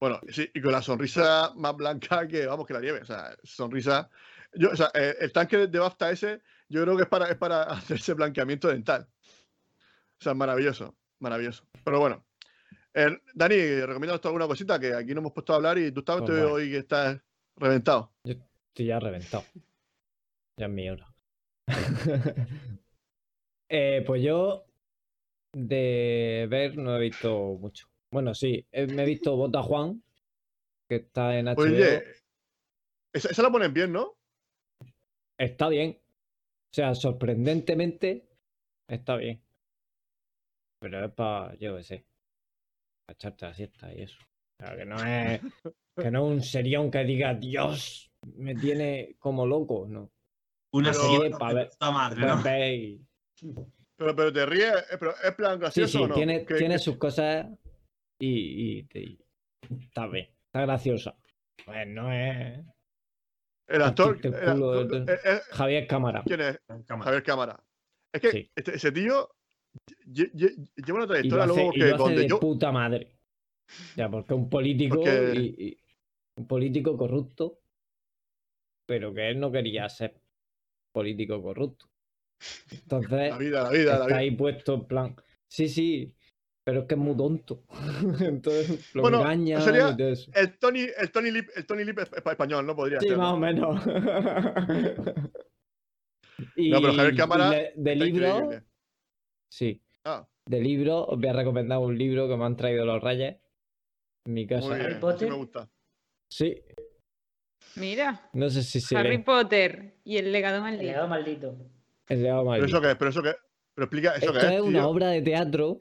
Bueno, 0.00 0.18
sí, 0.30 0.50
y 0.54 0.60
con 0.62 0.72
la 0.72 0.82
sonrisa 0.82 1.52
más 1.54 1.76
blanca 1.76 2.26
que, 2.26 2.46
vamos, 2.46 2.66
que 2.66 2.72
la 2.72 2.80
nieve. 2.80 3.00
O 3.02 3.04
sea, 3.04 3.36
sonrisa. 3.42 4.08
Yo, 4.54 4.70
o 4.70 4.76
sea, 4.76 4.90
eh, 4.94 5.16
el 5.20 5.32
tanque 5.32 5.66
de 5.66 5.78
BAFTA 5.78 6.10
ese, 6.10 6.40
yo 6.68 6.82
creo 6.82 6.96
que 6.96 7.02
es 7.02 7.08
para, 7.10 7.28
es 7.28 7.36
para 7.36 7.62
hacerse 7.70 8.14
blanqueamiento 8.14 8.68
dental. 8.68 9.06
O 10.18 10.24
sea, 10.24 10.32
maravilloso, 10.34 10.96
maravilloso. 11.22 11.64
Pero 11.84 12.00
bueno. 12.00 12.24
Eh, 12.94 13.18
Dani, 13.34 13.80
recomiéndanos 13.80 14.24
alguna 14.26 14.46
cosita 14.46 14.78
que 14.78 14.92
aquí 14.94 15.14
no 15.14 15.20
hemos 15.20 15.32
puesto 15.32 15.54
a 15.54 15.56
hablar 15.56 15.78
y 15.78 15.92
tú 15.92 16.00
estás 16.00 16.18
pues 16.18 16.30
bueno. 16.30 16.52
hoy 16.52 16.70
que 16.70 16.78
estás 16.78 17.18
reventado. 17.56 18.12
Yo 18.24 18.34
estoy 18.34 18.86
ya 18.86 19.00
reventado. 19.00 19.44
Ya 20.58 20.66
es 20.66 20.72
mi 20.72 20.90
hora. 20.90 21.06
eh, 23.70 24.04
pues 24.06 24.22
yo 24.22 24.66
de 25.54 26.46
ver 26.50 26.76
no 26.76 26.96
he 26.96 27.00
visto 27.00 27.56
mucho. 27.58 27.88
Bueno, 28.10 28.34
sí, 28.34 28.66
me 28.72 29.02
he 29.02 29.06
visto 29.06 29.36
Bota 29.36 29.62
Juan, 29.62 30.02
que 30.86 30.96
está 30.96 31.38
en 31.38 31.46
HBO. 31.46 31.62
Oye, 31.62 32.04
esa, 33.14 33.30
esa 33.30 33.42
la 33.42 33.50
ponen 33.50 33.72
bien, 33.72 33.90
¿no? 33.90 34.18
Está 35.38 35.70
bien. 35.70 35.98
O 36.72 36.74
sea, 36.74 36.94
sorprendentemente 36.94 38.28
está 38.86 39.16
bien. 39.16 39.42
Pero 40.82 41.04
es 41.06 41.12
para, 41.12 41.54
yo 41.58 41.76
qué 41.76 41.82
sé, 41.84 42.06
para 43.06 43.14
echarte 43.14 43.46
la 43.46 43.54
siesta 43.54 43.94
y 43.94 44.02
eso. 44.02 44.18
O 44.20 44.64
sea, 44.66 44.76
que 44.76 44.84
no 44.84 44.96
es, 45.02 45.40
que 45.96 46.10
no 46.10 46.26
es 46.26 46.32
un 46.34 46.42
serión 46.42 46.90
que 46.90 47.04
diga, 47.04 47.34
Dios, 47.34 48.10
me 48.36 48.54
tiene 48.54 49.14
como 49.18 49.46
loco, 49.46 49.86
no. 49.88 50.10
Una 50.74 50.90
Pero 50.90 51.02
serie 51.04 51.30
para 51.30 51.54
ver, 51.54 51.70
madre, 51.80 52.20
¿no? 52.26 52.42
ver 52.42 52.74
y... 52.74 53.06
Pero, 53.96 54.16
pero 54.16 54.32
te 54.32 54.46
ríes, 54.46 54.72
pero 54.98 55.14
es 55.22 55.32
plan 55.34 55.54
Sí, 55.54 55.60
gracioso 55.60 55.98
sí, 55.98 56.04
o 56.04 56.08
no? 56.08 56.14
tiene, 56.14 56.44
¿Qué- 56.44 56.54
tiene 56.56 56.74
qué- 56.74 56.78
sus 56.80 56.96
cosas 56.96 57.46
y, 58.20 58.78
y, 58.80 58.88
y 58.94 59.18
está 59.84 60.06
bien, 60.08 60.28
está 60.46 60.62
graciosa. 60.62 61.16
Pues 61.64 61.86
no 61.86 62.12
es 62.12 62.58
El 63.68 63.82
actor. 63.82 64.18
El 64.24 64.32
de- 64.32 65.40
Javier 65.52 65.86
Cámara. 65.86 66.22
¿Quién 66.26 66.40
es? 66.40 66.58
Cámara. 66.86 67.04
Javier 67.04 67.22
Cámara. 67.22 67.64
Es 68.12 68.20
que 68.20 68.30
Sí. 68.30 68.50
este- 68.56 68.74
ese 68.76 68.90
tío 68.92 69.28
lleva 70.06 70.94
una 70.94 71.04
Y 71.04 71.08
trayectoria 71.08 71.46
luego 71.46 71.70
y 71.74 71.78
que 71.78 71.84
lo 71.86 71.94
hace 71.94 72.02
donde 72.04 72.22
de 72.22 72.28
yo. 72.28 72.40
puta 72.40 72.72
madre. 72.72 73.16
Ya, 73.96 74.10
porque 74.10 74.34
un 74.34 74.50
político 74.50 74.96
Porque- 74.96 75.32
y, 75.34 75.64
y- 75.68 75.78
un 76.36 76.46
político 76.46 76.96
corrupto, 76.96 77.58
pero 78.86 79.12
que 79.14 79.28
él 79.30 79.38
no 79.40 79.52
quería 79.52 79.88
ser 79.88 80.20
político 80.92 81.42
corrupto. 81.42 81.86
Entonces, 82.70 83.30
La 83.30 83.38
vida, 83.38 83.62
la 83.62 83.70
vida, 83.70 83.84
la 83.84 83.92
está 83.94 84.06
vida. 84.06 84.16
ahí 84.16 84.30
puesto 84.32 84.74
en 84.74 84.84
plan, 84.86 85.16
sí, 85.48 85.68
sí, 85.68 86.14
pero 86.64 86.80
es 86.80 86.86
que 86.86 86.94
es 86.94 87.00
muy 87.00 87.16
tonto. 87.16 87.64
Entonces 88.20 88.94
lo 88.94 89.02
Bueno, 89.02 89.18
engaña 89.20 89.60
sería 89.60 89.90
y 89.90 89.96
todo 89.96 90.08
eso. 90.08 90.30
El 90.34 90.58
Tony, 90.58 90.86
el 90.98 91.10
Tony 91.12 91.30
Lip, 91.30 91.48
el 91.54 91.66
Tony 91.66 91.84
Lip 91.84 91.98
es, 92.00 92.10
es 92.12 92.26
español, 92.26 92.66
¿no? 92.66 92.74
Podría 92.74 93.00
Sí, 93.00 93.08
ser. 93.08 93.18
más 93.18 93.32
o 93.34 93.36
menos. 93.38 93.80
y, 96.56 96.70
No, 96.70 96.80
pero 96.80 96.94
Javier 96.94 97.16
Cámara 97.16 97.50
y 97.76 97.80
de, 97.82 97.94
libro, 97.96 98.06
increíble. 98.28 98.62
Sí, 99.52 99.80
Ah, 100.04 100.26
de 100.46 100.60
libro, 100.60 101.04
os 101.04 101.18
voy 101.18 101.28
a 101.28 101.32
recomendar 101.34 101.78
un 101.78 101.96
libro 101.96 102.26
que 102.26 102.36
me 102.36 102.44
han 102.44 102.56
traído 102.56 102.84
los 102.86 103.00
reyes 103.02 103.36
en 104.26 104.32
mi 104.34 104.46
casa. 104.46 104.66
muy 104.68 104.76
bien. 104.76 104.86
Harry 104.86 105.00
Potter. 105.00 105.28
me 105.28 105.36
gusta. 105.36 105.68
Sí, 106.28 106.56
Mira, 107.76 108.28
no 108.34 108.50
sé 108.50 108.62
si 108.62 108.80
se 108.80 108.96
Harry 108.96 109.16
lee. 109.18 109.22
Potter 109.22 109.94
y 110.04 110.16
el 110.18 110.30
legado 110.32 110.56
El 110.56 110.62
maldito. 110.62 110.84
legado 110.84 111.08
maldito. 111.08 111.56
El 112.08 112.22
legado 112.22 112.40
Pero 112.40 112.50
maldito. 112.50 112.66
eso 112.78 112.80
qué, 112.88 112.96
pero 112.96 113.10
eso 113.10 113.22
qué. 113.22 113.32
Pero 113.74 113.84
explica 113.86 114.10
eso 114.16 114.26
Esto 114.26 114.32
qué 114.40 114.46
es 114.46 114.52
es, 114.54 114.60
una 114.60 114.80
tío. 114.80 114.88
obra 114.88 115.08
de 115.08 115.22
teatro 115.22 115.78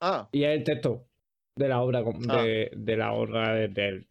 Ah, 0.00 0.28
y 0.32 0.42
es 0.44 0.50
el 0.58 0.64
texto 0.64 1.06
de 1.56 1.68
la 1.68 1.80
obra 1.82 2.02
com- 2.02 2.20
Ah. 2.28 2.42
de, 2.42 2.70
de 2.76 2.96
la 2.96 3.12
obra 3.12 3.54
de, 3.54 3.68
de 3.68 3.88
él. 3.88 4.08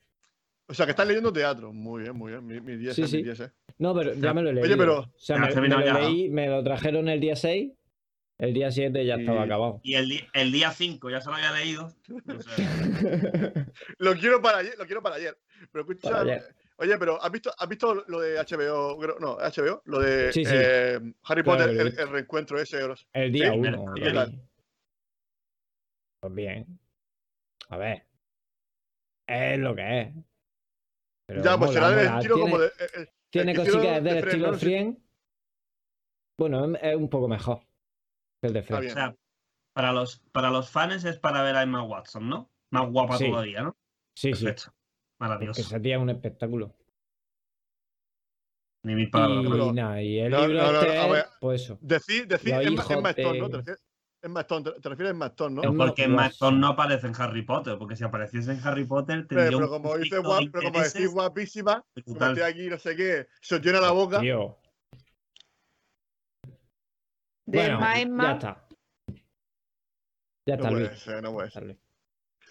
o 0.67 0.73
sea 0.73 0.85
que 0.85 0.91
estás 0.91 1.07
leyendo 1.07 1.31
teatro. 1.33 1.73
Muy 1.73 2.03
bien, 2.03 2.15
muy 2.15 2.31
bien. 2.31 2.45
Mi, 2.45 2.59
mi 2.61 2.75
10 2.77 2.95
Sí, 2.95 3.01
mi 3.03 3.07
sí. 3.07 3.23
10 3.23 3.39
eh. 3.41 3.51
No, 3.79 3.93
pero 3.93 4.13
ya 4.13 4.21
Ya. 4.21 4.33
me 4.33 4.41
lo 4.41 4.51
leí. 4.53 4.63
Oye, 4.63 4.77
pero- 4.77 4.99
O 4.99 5.11
sea, 5.17 5.37
me, 5.37 5.49
lo 5.67 5.99
leí, 5.99 6.29
me 6.29 6.47
lo 6.47 6.63
trajeron 6.63 7.09
el 7.09 7.19
día 7.19 7.35
6 7.35 7.73
El 8.37 8.53
día 8.53 8.69
7 8.69 9.05
ya 9.05 9.15
estaba 9.15 9.41
Y- 9.41 9.43
acabado. 9.45 9.79
Y 9.83 9.93
el, 9.95 10.51
día 10.51 10.71
5 10.71 11.09
ya 11.09 11.21
se 11.21 11.29
lo 11.29 11.35
había 11.35 11.51
leído. 11.53 11.85
O 11.85 12.41
sea, 12.41 12.55
Lo 13.99 14.13
quiero 14.15 14.41
para 14.41 14.57
ayer, 14.59 14.75
lo 14.77 14.85
quiero 14.85 15.01
para 15.01 15.15
ayer. 15.15 15.37
Pero 15.71 15.83
escucha, 15.83 16.09
Para 16.09 16.21
ayer. 16.23 16.55
oye, 16.77 16.97
pero 16.97 17.21
¿has 17.23 17.31
visto, 17.31 17.51
¿has 17.57 17.69
visto 17.69 17.93
lo 18.07 18.19
de 18.19 18.35
HBO? 18.37 18.99
No, 19.21 19.37
HBO, 19.37 19.81
lo 19.85 19.99
de 19.99 20.33
Sí, 20.33 20.43
sí. 20.43 20.51
eh, 20.53 20.99
Harry 21.23 21.43
Claro, 21.43 21.63
Potter, 21.65 21.69
el, 21.87 21.97
el 21.99 22.09
reencuentro 22.09 22.59
ese. 22.59 22.85
los- 22.85 23.07
El 23.13 23.31
día 23.31 23.51
Sí, 23.53 23.57
1. 23.57 23.93
¿y 23.95 24.01
qué 24.01 24.11
tal? 24.11 24.41
Pues 26.21 26.33
bien. 26.35 26.79
A 27.69 27.77
ver. 27.77 28.05
Es 29.27 29.59
lo 29.59 29.75
que 29.75 30.01
es. 30.01 30.13
Pero 31.27 31.41
ya, 31.43 31.57
pues 31.57 31.71
mola, 31.71 31.73
será 31.73 31.89
del 31.91 32.07
estilo 32.17 32.35
Tiene, 32.35 32.51
como 32.51 32.59
de. 32.61 32.67
eh, 32.67 32.71
eh, 32.97 33.07
tiene 33.31 33.51
el 33.53 33.57
cositas 33.57 34.03
de 34.03 34.13
del 34.13 34.17
estilo 34.27 34.47
¿no? 34.51 34.53
Sí. 34.57 34.65
Friend. 34.65 34.97
Bueno, 36.37 36.75
es- 36.75 36.95
un 36.95 37.09
poco 37.09 37.27
mejor 37.29 37.61
el 38.41 38.53
de 38.53 38.63
Friend. 38.63 38.85
o 38.85 38.93
sea, 38.93 39.15
para 39.73 39.91
los, 39.91 40.19
para 40.31 40.49
los 40.49 40.69
fans 40.69 41.03
es 41.05 41.17
para 41.19 41.41
ver 41.43 41.55
a 41.55 41.63
Emma 41.63 41.83
Watson, 41.83 42.29
¿no? 42.29 42.51
Más 42.71 42.89
guapa 42.89 43.17
Sí. 43.17 43.29
todavía, 43.29 43.61
¿no? 43.63 43.75
Sí, 44.15 44.33
sí. 44.33 44.45
Perfecto. 44.45 44.73
Maravilloso. 45.19 45.61
ese 45.61 45.79
día 45.79 45.95
es 45.95 46.01
un 46.01 46.09
espectáculo. 46.09 46.75
Ni 48.83 48.93
mil 48.95 49.05
Y 49.05 49.07
palabras. 49.07 49.45
pero- 49.49 49.73
nada, 49.73 50.01
y 50.01 50.19
el 50.19 50.31
no, 50.31 50.47
libro 50.47 50.63
no, 50.63 50.71
no, 50.73 50.79
este 50.81 51.01
es, 51.05 51.11
ver. 51.11 51.25
pues 51.39 51.61
eso. 51.63 51.77
Decir, 51.81 52.27
decir 52.27 52.53
Emma, 52.53 52.83
Emma 52.89 53.09
Stone, 53.11 53.39
¿no? 53.39 53.49
¿Te 53.49 53.57
refieres, 53.57 53.83
Emma 54.21 54.41
Stone, 54.41 54.63
te, 54.71 54.79
te 54.79 54.89
refieres 54.89 55.09
a 55.09 55.15
Emma 55.15 55.25
Stone, 55.27 55.55
¿no? 55.55 55.63
Emma 55.63 55.85
Porque 55.87 56.03
Emma. 56.03 56.27
Stone 56.27 56.57
no 56.59 56.67
aparece 56.67 57.07
en 57.07 57.13
Harry 57.17 57.41
Potter, 57.41 57.77
porque 57.79 57.95
si 57.95 58.03
apareciese 58.03 58.51
en 58.51 58.59
Harry 58.67 58.85
Potter 58.85 59.25
tendría 59.27 59.45
pero 59.49 59.57
un 59.59 59.67
como 59.67 59.97
dice 59.97 60.19
guap, 60.19 60.41
de 60.43 60.49
pero 60.51 60.71
como 60.71 60.83
decís 60.83 61.09
guapísima, 61.11 61.83
como 62.05 62.25
estoy 62.25 62.43
aquí, 62.43 62.67
no 62.69 62.77
sé 62.77 62.95
qué, 62.95 63.27
se 63.41 63.55
os 63.55 63.61
llena 63.61 63.81
la 63.81 63.91
boca. 63.91 64.19
Tío. 64.19 64.57
De 67.45 67.57
Bueno, 67.59 67.79
ya 68.23 68.31
está. 68.33 68.67
Ya 70.47 70.55
No 70.57 70.63
está, 70.63 70.69
puede 70.69 70.87
Luis. 70.87 70.99
ser, 70.99 71.23
no 71.23 71.33
puede 71.33 71.51
ser. 71.51 71.77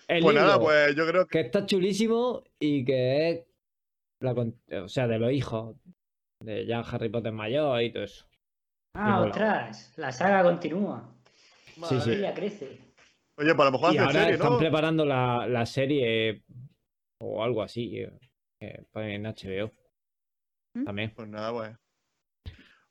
El 0.09 0.23
Pues 0.23 0.35
nada, 0.35 0.59
pues 0.61 0.95
yo 0.95 1.07
creo 1.07 1.27
que. 1.27 1.39
que 1.39 1.47
está 1.47 1.65
chulísimo 1.67 2.43
y 2.59 2.85
que 2.85 3.31
es 3.31 3.47
la 4.21 4.33
o 4.33 4.89
sea, 4.89 5.07
de 5.07 5.19
los 5.19 5.33
hijos 5.33 5.77
de 6.41 6.67
ya 6.67 6.81
Harry 6.81 7.09
Potter 7.09 7.33
mayor 7.33 7.83
y 7.83 7.93
todo 7.93 8.05
eso. 8.05 8.27
Ah, 8.95 9.19
mola. 9.19 9.27
ostras, 9.31 9.93
la 9.97 10.13
saga 10.13 10.43
continúa. 10.43 11.11
Sí, 11.75 11.81
Madre 11.81 12.01
sí. 12.01 12.11
Ella 12.13 12.35
crece. 12.35 12.79
Oye, 13.37 13.55
pues 13.55 13.61
a 13.61 13.65
lo 13.65 13.73
mejor 13.73 13.95
Y 13.95 13.99
hacen 13.99 14.07
ahora 14.07 14.21
serie, 14.21 14.35
están 14.35 14.53
¿no? 14.53 14.59
preparando 14.59 15.05
la, 15.05 15.47
la 15.49 15.67
serie 15.67 16.45
o 17.21 17.43
algo 17.43 17.63
así 17.63 17.99
eh, 18.61 18.85
en 18.95 19.23
HBO. 19.25 19.73
¿Mm? 20.75 20.85
También. 20.85 21.13
Pues 21.17 21.29
nada, 21.29 21.53
pues. 21.53 21.77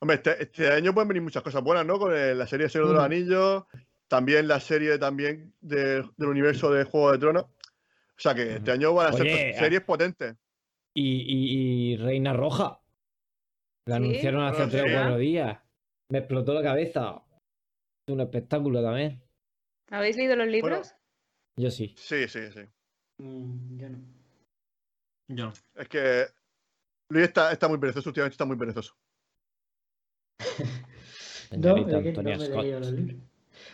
Hombre, 0.04 0.18
este, 0.18 0.44
este 0.44 0.68
año 0.68 0.94
pueden 0.94 1.08
venir 1.08 1.24
muchas 1.24 1.42
cosas 1.44 1.64
buenas, 1.64 1.86
¿no? 1.86 1.98
Con 1.98 2.14
el- 2.14 2.38
la 2.38 2.46
serie 2.46 2.68
Señor 2.68 2.90
de 2.90 2.94
los 2.96 3.02
Mm. 3.04 3.06
Anillos, 3.06 3.64
también 4.10 4.50
la 4.50 4.60
serie 4.60 4.98
también 5.00 5.54
de- 5.62 6.04
del 6.18 6.28
universo 6.28 6.70
de 6.74 6.84
Juego 6.84 7.14
de 7.14 7.20
Tronos. 7.20 7.44
O 7.46 8.18
sea 8.20 8.36
que 8.36 8.56
este 8.58 8.72
año 8.72 8.94
van 8.94 9.08
a 9.08 9.14
ser 9.14 9.22
Oye, 9.28 9.54
series 9.54 9.82
potentes. 9.84 10.36
Y, 10.94 11.22
y- 11.22 11.94
y 11.94 11.96
Reina 11.98 12.34
Roja. 12.34 12.82
La 13.86 13.96
Sí, 13.96 14.04
anunciaron 14.04 14.44
hace 14.44 14.64
no 14.64 14.70
tres 14.70 14.84
o 14.84 14.92
cuatro 14.92 15.18
días. 15.20 15.60
Me 16.10 16.18
explotó 16.18 16.54
la 16.54 16.64
cabeza. 16.64 17.24
Es 18.06 18.14
un 18.14 18.20
espectáculo 18.20 18.84
también. 18.84 19.24
¿Habéis 19.90 20.18
leído 20.18 20.36
los 20.36 20.48
Bueno, 20.48 20.52
libros? 20.52 20.96
Yo 21.56 21.72
sí. 21.72 21.96
Sí, 21.98 22.28
sí, 22.28 22.52
sí. 22.52 22.60
Mm, 23.20 23.78
yo 23.80 23.90
no. 23.90 23.98
Yo 25.30 25.46
no. 25.46 25.54
Es 25.76 25.88
que 25.88 26.26
Luis 27.08 27.24
está, 27.24 27.54
está 27.54 27.70
muy 27.70 27.78
perezoso, 27.78 28.10
últimamente 28.10 28.34
está 28.34 28.44
muy 28.44 28.58
perezoso. 28.58 28.98
No, 31.56 31.76
Señorita 31.76 31.98
Antonia 31.98 32.34
no 32.34 32.40
me 32.40 32.46
he 32.46 32.48
Scott. 32.48 32.64
leído 32.64 32.80
los 32.80 32.92
libros. 32.92 33.16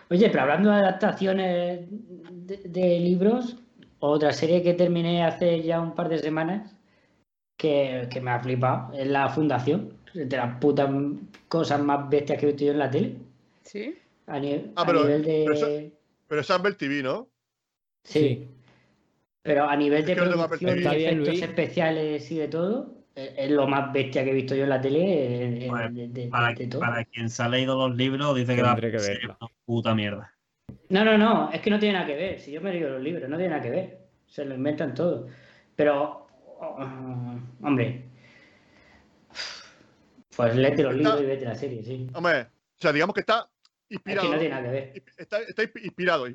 Oye, 0.10 0.30
pero 0.30 0.41
hablando 0.44 0.69
de 0.72 0.76
adaptaciones 0.77 1.80
de, 1.90 2.57
de 2.65 2.99
libros, 2.99 3.56
otra 3.99 4.34
serie 4.34 4.61
que 4.64 4.73
terminé 4.73 5.23
hace 5.23 5.61
ya 5.64 5.80
un 5.80 5.95
par 5.95 6.10
de 6.10 6.19
semanas 6.19 6.76
que, 7.57 8.07
que 8.11 8.19
me 8.19 8.31
ha 8.31 8.40
flipado 8.41 8.91
es 8.94 9.07
La 9.07 9.30
Fundación. 9.30 9.94
De 10.14 10.26
las 10.36 10.57
putas 10.60 10.90
cosas 11.48 11.80
más 11.81 12.10
bestias 12.10 12.40
que 12.40 12.48
he 12.48 12.49
visto 12.49 12.65
yo 12.65 12.72
en 12.72 12.80
la 12.80 12.90
tele. 12.90 13.15
Sí. 13.64 13.95
A, 14.27 14.40
ni- 14.40 14.72
Ah, 14.76 14.81
a 14.81 14.86
pero- 14.86 15.03
nivel 15.03 15.23
de. 15.23 15.44
pero 15.45 15.53
eso- 15.56 15.91
Pero 16.27 16.41
es 16.41 16.49
Apple 16.52 16.73
TV, 16.73 17.03
¿no? 17.03 17.27
Sí. 18.03 18.19
Sí. 18.19 18.48
Pero 19.44 19.69
a 19.69 19.76
nivel 19.77 19.99
Es 20.02 20.06
de 20.07 20.15
producción 20.15 20.76
bien, 20.76 21.22
efectos 21.22 21.41
especiales 21.44 22.30
y 22.31 22.38
de 22.40 22.48
todo, 22.49 22.94
es, 23.25 23.33
es 23.37 23.51
lo 23.51 23.67
más 23.67 23.91
bestia 23.93 24.23
que 24.23 24.31
he 24.31 24.33
visto 24.33 24.55
yo 24.55 24.63
en 24.63 24.69
la 24.69 24.81
tele 24.81 25.65
Pues, 25.69 25.93
de, 25.95 26.07
de- 26.09 26.27
Para, 26.27 26.53
de 26.53 26.67
todo. 26.67 26.81
para 26.81 27.03
quien 27.05 27.29
se 27.29 27.43
ha 27.43 27.49
leído 27.49 27.75
los 27.87 27.95
libros, 27.97 28.35
dice 28.35 28.55
que 28.55 28.61
la 28.61 28.75
que 28.75 28.95
es 28.95 29.23
una 29.25 29.37
puta 29.65 29.93
mierda. 29.95 30.33
No, 30.89 31.03
no, 31.05 31.17
no, 31.17 31.51
es 31.51 31.61
que 31.61 31.69
no 31.69 31.79
tiene 31.79 31.93
nada 31.93 32.05
que 32.07 32.15
ver. 32.15 32.39
Si 32.39 32.51
yo 32.51 32.61
me 32.61 32.69
he 32.69 32.73
leído 32.73 32.89
los 32.91 33.01
libros, 33.01 33.29
no 33.29 33.37
tiene 33.37 33.49
nada 33.51 33.61
que 33.61 33.69
ver. 33.69 33.99
Se 34.27 34.45
lo 34.45 34.55
inventan 34.55 34.93
todo. 34.93 35.27
Pero, 35.75 36.27
oh, 36.59 37.39
hombre, 37.63 38.05
pues 40.35 40.55
léete 40.55 40.83
los 40.83 40.95
Está- 40.95 41.03
libros 41.15 41.21
y 41.21 41.25
vete 41.25 41.45
la 41.45 41.55
serie, 41.55 41.83
sí. 41.83 42.07
Hombre, 42.13 42.41
o 42.41 42.47
sea, 42.81 42.93
digamos 42.93 43.13
que 43.13 43.21
está 43.21 43.49
Es 43.89 43.95
inspirado. 43.95 44.27
que 44.29 44.33
no 44.35 44.39
tiene 44.39 44.55
nada 44.55 44.65
que 44.67 44.71
ver. 44.71 45.03
Está, 45.17 45.39
está 45.41 45.63
inspirado. 45.63 46.25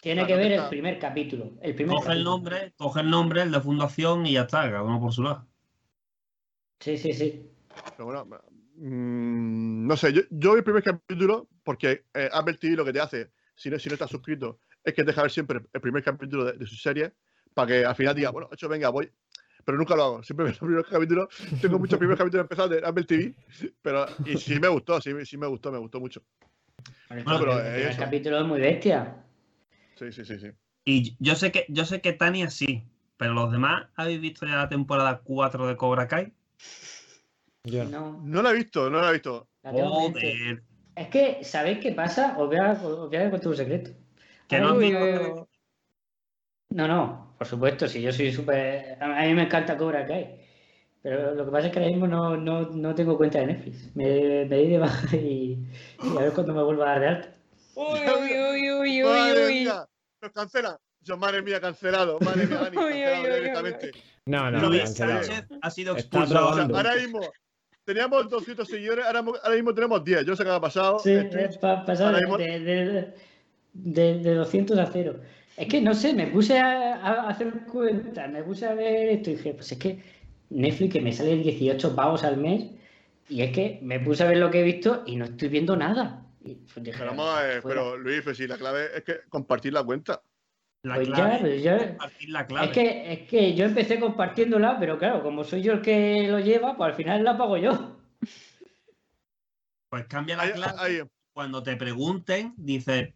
Tiene 0.00 0.22
Claro, 0.22 0.26
que 0.26 0.36
ver 0.48 0.52
el 0.52 0.68
primer 0.68 0.98
capítulo. 0.98 1.52
El 1.62 1.74
primer 1.76 1.94
Coge 1.96 2.12
el 2.12 2.24
nombre, 2.24 2.72
coge 2.76 3.00
el 3.00 3.10
nombre, 3.10 3.42
el 3.42 3.52
de 3.52 3.60
fundación 3.60 4.26
y 4.26 4.32
ya 4.32 4.42
está, 4.42 4.62
cada 4.68 4.82
uno 4.82 5.00
por 5.00 5.12
su 5.12 5.22
lado. 5.22 5.46
Sí, 6.82 6.98
sí, 6.98 7.12
sí. 7.12 7.48
Pero 7.96 8.06
bueno, 8.06 8.24
mm, 8.76 9.86
no 9.86 9.96
sé, 9.96 10.12
yo, 10.12 10.22
yo 10.30 10.52
vi 10.52 10.58
el 10.58 10.64
primer 10.64 10.82
capítulo 10.82 11.48
porque 11.62 12.06
eh, 12.12 12.28
Apple 12.32 12.54
TV 12.54 12.74
lo 12.74 12.84
que 12.84 12.92
te 12.92 13.00
hace, 13.00 13.30
si 13.54 13.70
no, 13.70 13.78
si 13.78 13.88
no 13.88 13.94
estás 13.94 14.10
suscrito, 14.10 14.58
es 14.82 14.92
que 14.92 15.02
te 15.02 15.12
deja 15.12 15.22
ver 15.22 15.30
siempre 15.30 15.60
el 15.72 15.80
primer 15.80 16.02
capítulo 16.02 16.44
de, 16.44 16.54
de 16.54 16.66
su 16.66 16.74
serie 16.74 17.12
para 17.54 17.68
que 17.68 17.84
al 17.84 17.94
final 17.94 18.16
diga, 18.16 18.30
bueno, 18.30 18.48
hecho, 18.52 18.68
venga, 18.68 18.88
voy. 18.88 19.08
Pero 19.64 19.78
nunca 19.78 19.94
lo 19.94 20.02
hago, 20.02 20.22
siempre 20.24 20.44
veo 20.44 20.52
los 20.52 20.58
primeros 20.58 20.86
capítulos. 20.88 21.28
Tengo 21.60 21.78
muchos 21.78 21.98
primeros 21.98 22.18
capítulos 22.18 22.44
empezados 22.44 22.70
de 22.72 22.84
Apple 22.84 23.04
TV, 23.04 23.34
pero 23.80 24.06
y 24.26 24.36
sí 24.36 24.58
me 24.58 24.66
gustó, 24.68 25.00
sí, 25.00 25.12
sí 25.24 25.36
me 25.36 25.46
gustó, 25.46 25.70
me 25.70 25.78
gustó 25.78 26.00
mucho. 26.00 26.22
Bueno, 27.08 27.38
pero, 27.38 27.60
el 27.60 27.66
eh, 27.66 27.72
primer 27.74 27.90
eso. 27.90 28.00
capítulo 28.00 28.40
es 28.40 28.46
muy 28.46 28.60
bestia. 28.60 29.24
Sí, 29.94 30.10
sí, 30.10 30.24
sí, 30.24 30.38
sí. 30.40 30.48
Y 30.84 31.16
yo 31.20 31.36
sé 31.36 31.52
que, 31.52 31.64
yo 31.68 31.84
sé 31.84 32.00
que 32.00 32.12
Tania 32.12 32.50
sí, 32.50 32.84
pero 33.16 33.34
los 33.34 33.52
demás, 33.52 33.86
¿habéis 33.94 34.20
visto 34.20 34.46
ya 34.46 34.56
la 34.56 34.68
temporada 34.68 35.20
4 35.22 35.68
de 35.68 35.76
Cobra 35.76 36.08
Kai? 36.08 36.32
Yo 37.64 37.84
no. 37.84 38.20
No, 38.24 38.42
la 38.42 38.50
he 38.50 38.54
visto, 38.54 38.90
no 38.90 39.00
la 39.00 39.10
he 39.10 39.12
visto. 39.14 39.48
la 39.62 39.72
tengo 39.72 39.90
pendiente. 39.90 40.20
Joder. 40.20 40.62
Es 40.94 41.08
que, 41.08 41.44
¿sabéis 41.44 41.78
qué 41.78 41.92
pasa? 41.92 42.36
Os 42.38 42.48
voy 42.48 42.56
a, 42.58 42.72
os 42.72 43.08
voy 43.08 43.16
a 43.16 43.30
contar 43.30 43.48
un 43.48 43.56
secreto. 43.56 43.90
Que 44.48 44.58
no- 44.58 44.74
uy. 44.74 44.92
No, 46.70 46.88
no, 46.88 47.34
por 47.36 47.46
supuesto, 47.46 47.86
si 47.86 48.00
yo 48.00 48.12
soy 48.12 48.32
súper... 48.32 48.96
A 49.02 49.24
mí 49.26 49.34
me 49.34 49.42
encanta 49.42 49.76
Cobra 49.76 50.06
Kai. 50.06 50.40
Pero 51.02 51.34
lo 51.34 51.44
que 51.44 51.50
pasa 51.50 51.66
es 51.66 51.72
que 51.72 51.80
ahora 51.80 51.90
mismo 51.90 52.06
no, 52.06 52.36
no, 52.36 52.62
no 52.70 52.94
tengo 52.94 53.16
cuenta 53.16 53.40
de 53.40 53.46
Netflix. 53.46 53.94
Me, 53.94 54.44
me 54.46 54.56
di 54.56 54.68
de 54.68 54.78
baja 54.78 55.16
y, 55.16 55.66
y 56.02 56.16
a 56.16 56.20
ver 56.20 56.32
cuándo 56.32 56.54
me 56.54 56.62
vuelvo 56.62 56.82
a 56.84 56.86
dar 56.86 57.00
de 57.00 57.06
alta. 57.08 57.36
Uy, 57.74 58.00
uy, 58.00 58.32
uy, 58.32 58.72
uy, 58.72 59.04
uy, 59.04 59.32
uy. 59.32 59.64
nos 59.64 60.32
cancela. 60.32 60.80
Yo, 61.04 61.16
madre 61.16 61.42
mía, 61.42 61.60
cancelado. 61.60 62.18
Madre 62.20 62.46
mía, 62.46 62.58
Dani, 62.58 62.76
cancelado 62.76 63.20
uy, 63.22 63.28
uy, 63.28 63.34
directamente. 63.34 63.90
No, 64.26 64.50
no, 64.50 64.68
Luis 64.68 64.82
cancelado. 64.84 65.22
Sánchez 65.24 65.58
ha 65.60 65.70
sido 65.70 65.94
expulsado. 65.94 66.48
O 66.48 66.54
sea, 66.54 66.66
probando. 66.66 66.76
ahora 66.76 66.94
mismo 66.96 67.20
teníamos 67.84 68.28
200 68.30 68.68
seguidores, 68.68 69.04
ahora, 69.04 69.18
ahora 69.20 69.54
mismo 69.56 69.74
tenemos 69.74 70.04
10. 70.04 70.24
Yo 70.26 70.36
sé 70.36 70.44
qué 70.44 70.50
me 70.50 70.54
ha 70.56 70.60
pasado. 70.60 70.98
Sí, 71.00 71.10
en 71.12 71.30
Twitch. 71.30 71.42
es 71.50 71.58
pa- 71.58 71.84
pasar 71.84 72.06
ahora 72.14 72.18
de, 72.18 72.24
mismo- 72.24 72.38
de, 72.38 72.60
de- 72.60 73.14
de- 73.74 74.18
de 74.18 74.34
200 74.34 74.78
a 74.78 74.86
0. 74.92 75.20
Es 75.56 75.66
que 75.68 75.80
no 75.80 75.92
sé, 75.94 76.14
me 76.14 76.28
puse 76.28 76.58
a, 76.58 76.94
a 76.96 77.28
hacer 77.28 77.50
cuentas, 77.70 78.30
me 78.30 78.42
puse 78.42 78.66
a 78.66 78.74
ver 78.74 79.08
esto 79.10 79.30
y 79.30 79.34
dije, 79.34 79.54
pues 79.54 79.70
es 79.72 79.78
que 79.78 80.02
Netflix 80.50 80.92
que 80.94 81.00
me 81.00 81.12
sale 81.12 81.36
18 81.36 81.94
pavos 81.94 82.24
al 82.24 82.36
mes 82.36 82.66
y 83.28 83.42
es 83.42 83.52
que 83.52 83.78
me 83.82 83.98
puse 84.00 84.22
a 84.22 84.28
ver 84.28 84.38
lo 84.38 84.50
que 84.50 84.60
he 84.60 84.62
visto 84.64 85.02
y 85.06 85.16
no 85.16 85.24
estoy 85.26 85.48
viendo 85.48 85.76
nada. 85.76 86.24
Y 86.44 86.54
pues 86.54 86.82
dije, 86.84 86.96
Pero, 86.98 87.10
vamos 87.10 87.28
a 87.38 87.42
ver, 87.42 87.62
fuera. 87.62 87.80
pero 87.82 87.96
Luis, 87.98 88.22
pues 88.22 88.36
sí, 88.36 88.46
la 88.46 88.56
clave 88.56 88.86
es 88.96 89.04
que 89.04 89.20
compartir 89.28 89.72
la 89.72 89.82
cuenta. 89.84 90.22
La 90.82 90.96
Pues 90.96 91.08
ya, 91.08 91.14
clave 91.14 91.38
pues 91.40 91.62
ya- 91.62 91.76
es 91.76 91.88
compartir 91.90 92.30
la 92.30 92.46
clave. 92.46 92.66
Es 92.66 92.72
que, 92.72 93.12
es 93.12 93.28
que 93.28 93.54
yo 93.54 93.64
empecé 93.66 94.00
compartiéndola, 94.00 94.78
pero 94.80 94.98
claro, 94.98 95.22
como 95.22 95.44
soy 95.44 95.62
yo 95.62 95.72
el 95.74 95.80
que 95.82 96.26
lo 96.28 96.40
lleva, 96.40 96.76
pues 96.76 96.90
al 96.90 96.96
final 96.96 97.22
la 97.22 97.38
pago 97.38 97.56
yo. 97.56 97.98
Pues 99.88 100.06
cambia 100.06 100.36
la 100.36 100.50
clave. 100.50 100.78
ahí. 100.78 101.02
Cuando 101.32 101.62
te 101.62 101.76
pregunten, 101.76 102.54
dices, 102.56 103.14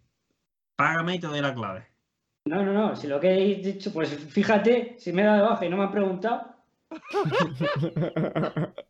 págame 0.77 1.17
y 1.17 1.19
te 1.19 1.27
doy 1.27 1.41
la 1.41 1.55
clave. 1.55 1.87
No, 2.47 2.65
no, 2.65 2.73
no, 2.73 2.95
si 2.95 3.09
lo 3.09 3.19
que 3.19 3.31
he 3.31 3.57
dicho, 3.57 3.93
pues 3.93 4.11
fíjate, 4.11 4.95
si 4.99 5.13
me 5.13 5.23
he 5.23 5.25
dado 5.25 5.43
de 5.43 5.49
baja 5.49 5.67
y 5.67 5.69
no 5.69 5.77
me 5.77 5.83
han 5.85 5.91
preguntado, 5.91 6.55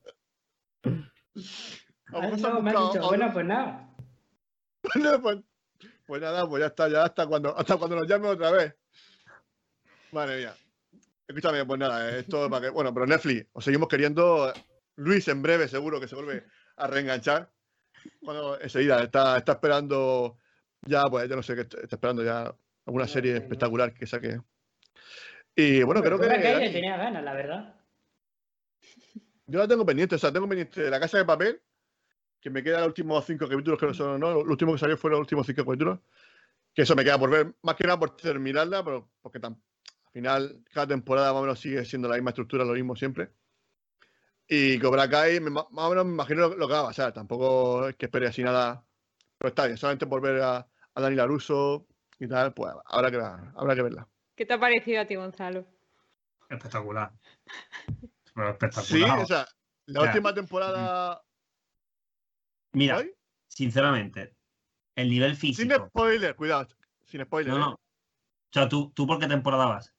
A 2.12 2.28
no, 2.36 2.60
me 2.62 2.70
han 2.70 2.76
dicho, 2.76 3.02
bueno, 3.02 3.32
pues 3.32 3.46
nada. 3.46 3.88
Pues, 6.06 6.20
nada, 6.22 6.48
pues 6.48 6.60
ya 6.60 6.66
está, 6.66 6.88
ya 6.88 7.04
hasta 7.04 7.26
cuando, 7.26 7.56
hasta 7.56 7.76
cuando 7.76 7.96
nos 7.96 8.06
llame 8.08 8.28
otra 8.28 8.50
vez. 8.52 8.74
Madre 10.12 10.38
mía. 10.38 10.54
Escúchame, 11.26 11.64
pues 11.64 11.78
nada, 11.80 12.10
eh, 12.10 12.20
esto 12.20 12.44
es 12.44 12.50
para 12.50 12.62
que. 12.66 12.70
Bueno, 12.70 12.94
pero 12.94 13.06
Netflix, 13.06 13.46
os 13.52 13.64
seguimos 13.64 13.88
queriendo. 13.88 14.52
Luis 14.96 15.28
en 15.28 15.42
breve 15.42 15.68
seguro 15.68 16.00
que 16.00 16.08
se 16.08 16.14
vuelve 16.14 16.44
a 16.76 16.86
reenganchar. 16.86 17.50
cuando 18.20 18.58
enseguida 18.60 19.02
está, 19.02 19.36
está 19.36 19.52
esperando 19.52 20.38
ya, 20.82 21.02
pues 21.10 21.28
yo 21.28 21.36
no 21.36 21.42
sé, 21.42 21.54
qué 21.54 21.62
está, 21.62 21.80
está 21.80 21.96
esperando 21.96 22.22
ya 22.24 22.54
alguna 22.86 23.06
No, 23.06 23.08
serie 23.08 23.32
no, 23.32 23.38
no. 23.38 23.42
espectacular 23.44 23.92
que 23.92 24.06
saque. 24.06 24.40
Y 25.54 25.82
bueno, 25.82 26.02
creo 26.02 26.18
que 26.18 26.26
Dani, 26.26 26.72
tenía 26.72 26.96
ganas, 26.96 27.24
la 27.24 27.34
verdad. 27.34 27.74
yo 29.46 29.58
la 29.58 29.68
tengo 29.68 29.84
pendiente, 29.84 30.14
o 30.14 30.18
sea, 30.18 30.32
tengo 30.32 30.48
pendiente 30.48 30.82
de 30.82 30.90
la 30.90 31.00
casa 31.00 31.18
de 31.18 31.24
papel, 31.24 31.60
que 32.46 32.50
me 32.50 32.62
quedan 32.62 32.82
los 32.82 32.88
últimos 32.90 33.24
cinco 33.26 33.48
capítulos, 33.48 33.76
que 33.76 33.86
no 33.86 33.92
son, 33.92 34.20
no, 34.20 34.30
lo 34.34 34.52
último 34.52 34.72
que 34.72 34.78
salió 34.78 34.96
fueron 34.96 35.18
los 35.18 35.24
últimos 35.24 35.44
cinco 35.48 35.64
capítulos, 35.64 35.98
que 36.72 36.82
eso 36.82 36.94
me 36.94 37.02
queda 37.02 37.18
por 37.18 37.28
ver, 37.28 37.56
más 37.62 37.74
que 37.74 37.82
nada 37.82 37.98
por 37.98 38.14
terminarla, 38.16 38.84
pero 38.84 39.10
porque 39.20 39.40
al 39.42 39.56
final 40.12 40.62
cada 40.72 40.86
temporada 40.86 41.32
más 41.32 41.40
o 41.40 41.42
menos 41.42 41.58
sigue 41.58 41.84
siendo 41.84 42.06
la 42.08 42.14
misma 42.14 42.30
estructura, 42.30 42.64
lo 42.64 42.74
mismo 42.74 42.94
siempre. 42.94 43.32
Y 44.46 44.78
Cobra 44.78 45.10
Kai, 45.10 45.40
me- 45.40 45.50
más 45.50 45.66
o 45.72 45.90
menos 45.90 46.04
me 46.06 46.12
imagino 46.12 46.42
lo, 46.42 46.56
lo 46.56 46.68
que 46.68 46.74
va 46.74 46.80
a 46.82 46.86
pasar, 46.86 47.12
tampoco 47.12 47.88
es 47.88 47.96
que 47.96 48.06
espere 48.06 48.28
así 48.28 48.44
nada, 48.44 48.84
pero 49.36 49.48
está 49.48 49.66
bien, 49.66 49.76
solamente 49.76 50.06
por 50.06 50.20
ver 50.20 50.40
a, 50.42 50.58
a 50.94 51.00
Dani 51.00 51.16
Laruso 51.16 51.88
y 52.20 52.28
tal, 52.28 52.54
pues 52.54 52.72
habrá 52.84 53.10
que, 53.10 53.16
habrá 53.16 53.74
que 53.74 53.82
verla. 53.82 54.06
¿Qué 54.36 54.46
te 54.46 54.54
ha 54.54 54.60
parecido 54.60 55.00
a 55.00 55.04
ti, 55.04 55.16
Gonzalo? 55.16 55.66
Espectacular. 56.48 57.10
Pero 58.36 58.56
Sí, 58.70 59.02
espectacular. 59.02 59.18
o 59.18 59.26
sea, 59.26 59.48
la 59.86 60.02
última 60.02 60.32
temporada... 60.32 61.25
Mira, 62.76 63.02
sinceramente, 63.48 64.36
el 64.96 65.08
nivel 65.08 65.30
Sin 65.34 65.54
físico. 65.54 65.86
spoiler, 65.88 66.36
cuidado, 66.36 66.68
sin 67.06 67.24
spoiler. 67.24 67.54
No, 67.54 67.56
¿eh? 67.56 67.60
no. 67.60 67.70
O 67.72 67.78
sea, 68.52 68.68
¿tú, 68.68 68.92
¿tú 68.94 69.06
por 69.06 69.18
qué 69.18 69.26
temporada 69.26 69.64
vas? 69.64 69.94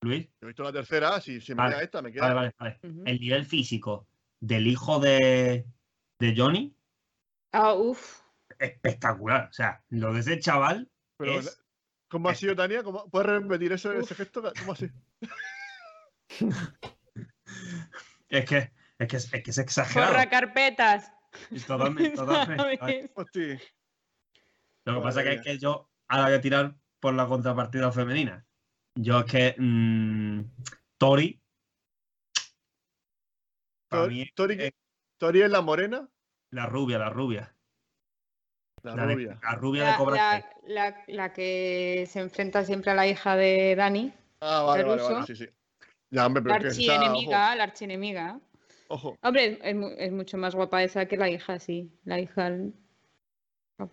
Luis. 0.00 0.26
Yo 0.40 0.46
he 0.46 0.46
visto 0.46 0.62
la 0.62 0.72
tercera, 0.72 1.20
si, 1.20 1.42
si 1.42 1.54
me 1.54 1.68
queda 1.68 1.82
esta, 1.82 2.00
me 2.00 2.10
queda. 2.10 2.32
Vale, 2.32 2.54
vale, 2.58 2.78
vale. 2.80 3.02
El 3.04 3.20
nivel 3.20 3.44
físico 3.44 4.08
del 4.40 4.66
hijo 4.66 4.98
de, 4.98 5.66
de 6.18 6.34
Johnny, 6.34 6.74
Ah, 7.52 7.74
uff. 7.74 8.22
espectacular. 8.58 9.48
O 9.50 9.52
sea, 9.52 9.84
lo 9.90 10.14
de 10.14 10.20
ese 10.20 10.38
chaval 10.38 10.90
Pero, 11.18 11.38
es- 11.38 11.62
¿Cómo 12.08 12.30
ha 12.30 12.34
sido, 12.34 12.56
Tania? 12.56 12.82
¿Cómo, 12.82 13.10
¿Puedes 13.10 13.26
repetir 13.26 13.72
eso, 13.72 13.92
ese 13.92 14.14
Uf. 14.14 14.16
gesto? 14.16 14.42
¿Cómo 14.58 14.72
así? 14.72 14.88
Es 18.28 18.44
que 18.44 18.72
es, 18.98 19.08
que 19.08 19.16
es, 19.16 19.32
es 19.34 19.42
que 19.42 19.50
es 19.50 19.58
exagerado. 19.58 20.12
Corra 20.12 20.28
carpetas. 20.28 21.12
Totalmente, 21.66 22.10
totalmente. 22.16 22.78
¿sabes? 22.78 23.10
Hostia. 23.14 23.60
Lo 24.84 24.94
que 24.96 25.00
pasa 25.00 25.22
que 25.22 25.32
es 25.34 25.42
que 25.42 25.58
yo 25.58 25.88
ahora 26.08 26.26
voy 26.26 26.34
a 26.34 26.40
tirar 26.40 26.74
por 27.00 27.14
la 27.14 27.26
contrapartida 27.26 27.90
femenina. 27.92 28.44
Yo 28.98 29.20
es 29.20 29.24
que 29.26 29.54
mm, 29.58 30.40
Tori. 30.98 31.40
Es 33.90 34.32
Tori, 34.34 34.72
Tori 35.18 35.42
es 35.42 35.50
la 35.50 35.60
morena, 35.62 36.08
la 36.50 36.66
rubia, 36.66 36.98
la 36.98 37.08
rubia. 37.10 37.54
la, 38.82 38.94
La, 38.94 39.06
de- 39.06 39.14
rubia. 39.14 39.38
la 39.42 39.54
rubia 39.54 39.84
de 39.84 39.90
La, 39.90 39.96
Cobra 39.96 40.16
la- 40.16 40.30
Kai. 40.30 40.44
la- 40.66 41.04
la 41.08 41.32
que 41.32 42.06
se 42.08 42.20
enfrenta 42.20 42.64
siempre 42.64 42.90
a 42.90 42.94
la 42.94 43.06
hija 43.06 43.36
de 43.36 43.74
Dani, 43.76 44.12
Ah, 44.40 44.62
vale, 44.62 44.84
vale, 44.84 45.02
vale, 45.02 45.26
sí, 45.26 45.34
sí. 45.34 45.48
Ya, 46.10 46.26
hombre, 46.26 46.42
la 46.44 46.58
que 46.58 46.66
archienemiga, 46.68 47.54
la 47.56 47.64
archienemiga. 47.64 48.40
Ojo. 48.88 49.16
Hombre, 49.22 49.58
es, 49.62 49.74
mu- 49.74 49.94
es 49.96 50.12
mucho 50.12 50.36
más 50.38 50.54
guapa 50.54 50.82
esa 50.82 51.06
que 51.06 51.16
la 51.16 51.28
hija, 51.28 51.58
sí. 51.58 51.90
La 52.04 52.20
hija 52.20 52.50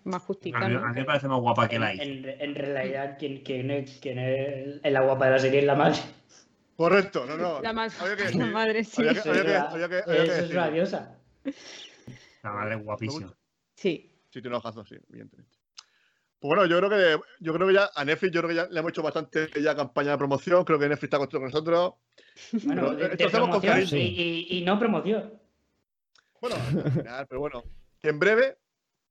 más 0.06 0.22
justita, 0.24 0.58
A 0.60 0.68
mí, 0.68 0.74
¿no? 0.76 0.80
a 0.86 0.90
mí 0.90 1.00
me 1.02 1.06
parece 1.06 1.28
más 1.28 1.40
guapa 1.42 1.68
que 1.68 1.78
la 1.80 1.94
hija. 1.94 2.04
en- 2.04 2.26
en 2.40 2.56
realidad, 2.56 3.18
¿quién, 3.20 3.44
quién 3.44 3.70
es, 3.72 4.00
quién 4.00 4.18
es 4.20 4.82
la 4.92 5.02
guapa 5.02 5.26
de 5.26 5.32
la 5.32 5.40
serie 5.40 5.60
es 5.60 5.66
la 5.66 5.76
madre. 5.76 5.98
Correcto, 6.78 7.26
no, 7.26 7.38
no. 7.38 7.62
La 7.62 7.74
más 7.74 8.00
había 8.02 8.16
que 8.16 8.24
la 8.38 8.46
madre, 8.46 8.84
sí. 8.84 9.02
Había 9.08 9.22
que- 9.24 9.30
había 9.30 9.44
que- 9.44 9.52
Esa- 9.52 9.70
había 9.72 9.90
que- 9.90 9.96
había 9.96 10.24
que 10.24 10.32
Eso 10.32 10.66
es 10.68 10.74
diosa. 10.74 11.20
La 12.44 12.52
madre 12.52 12.76
es 12.76 12.84
guapísima. 12.84 13.34
Sí. 13.76 14.10
Sí, 14.30 14.42
tiene 14.42 14.56
ojazos, 14.58 14.88
sí, 14.88 14.96
evidentemente. 15.10 15.58
Pues 16.44 16.58
bueno, 16.58 16.66
yo 16.66 16.78
creo 16.78 16.90
que 16.90 17.26
yo 17.40 17.54
creo 17.54 17.68
que 17.70 17.74
ya 17.74 17.90
a 17.96 18.04
Netflix 18.04 18.34
yo 18.34 18.42
creo 18.42 18.50
que 18.50 18.56
ya 18.56 18.68
le 18.70 18.78
hemos 18.78 18.90
hecho 18.92 19.02
bastante 19.02 19.50
ya 19.62 19.74
campaña 19.78 20.12
de 20.12 20.18
promoción. 20.18 20.66
Creo 20.66 20.78
que 20.78 20.90
Netflix 20.90 21.14
está 21.14 21.26
con 21.26 21.42
nosotros. 21.42 21.94
Bueno, 22.66 22.94
de, 22.96 23.08
de 23.16 23.30
promoción 23.30 23.78
y, 23.98 24.02
y- 24.04 24.48
y 24.58 24.62
no 24.66 24.78
promoción. 24.78 25.40
Bueno, 26.42 26.58
al 26.58 26.92
final, 26.92 27.28
pero 27.30 27.40
bueno, 27.40 27.64
que 28.02 28.10
en 28.10 28.20
breve, 28.20 28.58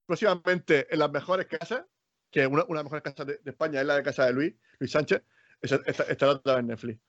próximamente 0.04 0.86
en 0.92 0.98
las 0.98 1.10
mejores 1.10 1.46
casas, 1.46 1.86
que 2.30 2.46
una, 2.46 2.64
una 2.64 2.80
de 2.80 2.84
las 2.84 2.84
mejores 2.84 3.02
casas 3.02 3.26
de, 3.26 3.38
de 3.42 3.50
España 3.50 3.80
es 3.80 3.86
la 3.86 3.96
de 3.96 4.02
casa 4.02 4.26
de 4.26 4.34
Luis, 4.34 4.54
Luis 4.78 4.90
Sánchez, 4.92 5.22
estará 5.62 6.32
otra 6.32 6.58
en 6.58 6.66
Netflix. 6.66 7.00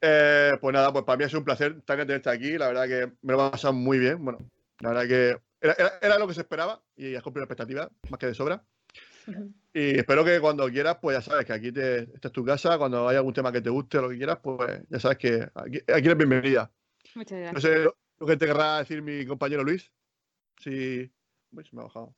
Eh, 0.00 0.52
pues 0.60 0.72
nada, 0.74 0.92
pues 0.92 1.04
para 1.04 1.16
mí 1.16 1.24
ha 1.24 1.28
sido 1.28 1.40
un 1.40 1.44
placer 1.44 1.82
tenerte 1.82 2.30
aquí. 2.30 2.56
La 2.56 2.68
verdad 2.68 2.86
que 2.86 3.12
me 3.22 3.32
lo 3.32 3.48
he 3.48 3.50
pasado 3.50 3.72
muy 3.74 3.98
bien. 3.98 4.24
Bueno, 4.24 4.38
la 4.78 4.90
verdad 4.90 5.08
que 5.08 5.36
era, 5.60 5.72
era- 5.76 5.98
era 6.00 6.18
lo 6.20 6.28
que 6.28 6.34
se 6.34 6.42
esperaba 6.42 6.80
y 6.94 7.16
has 7.16 7.22
cumplido 7.24 7.40
la 7.44 7.52
expectativa, 7.52 7.90
más 8.08 8.20
que 8.20 8.26
de 8.26 8.34
sobra. 8.34 8.64
Y 9.72 9.98
espero 9.98 10.24
que 10.24 10.40
cuando 10.40 10.68
quieras, 10.70 10.96
pues 11.00 11.16
ya 11.16 11.22
sabes 11.22 11.44
que 11.46 11.52
aquí 11.52 11.70
te, 11.72 11.98
esta 12.14 12.28
es 12.28 12.32
tu 12.32 12.44
casa. 12.44 12.78
Cuando 12.78 13.08
haya 13.08 13.18
algún 13.18 13.34
tema 13.34 13.52
que 13.52 13.60
te 13.60 13.70
guste 13.70 13.98
o 13.98 14.02
lo 14.02 14.08
que 14.08 14.16
quieras, 14.16 14.38
pues 14.42 14.82
ya 14.88 14.98
sabes 15.00 15.18
que 15.18 15.48
aquí, 15.54 15.78
aquí 15.78 16.06
eres 16.06 16.16
bienvenida. 16.16 16.70
Muchas 17.14 17.38
No 17.38 17.44
gracias. 17.52 17.62
sé 17.62 17.78
lo, 17.84 17.96
lo 18.18 18.26
que 18.26 18.36
te 18.36 18.46
querrá 18.46 18.78
decir 18.78 19.02
mi 19.02 19.26
compañero 19.26 19.62
Luis. 19.64 19.90
Si. 20.58 21.10
Uy, 21.52 21.64
se 21.64 21.76
me 21.76 21.82
ha 21.82 21.84
bajado. 21.84 22.14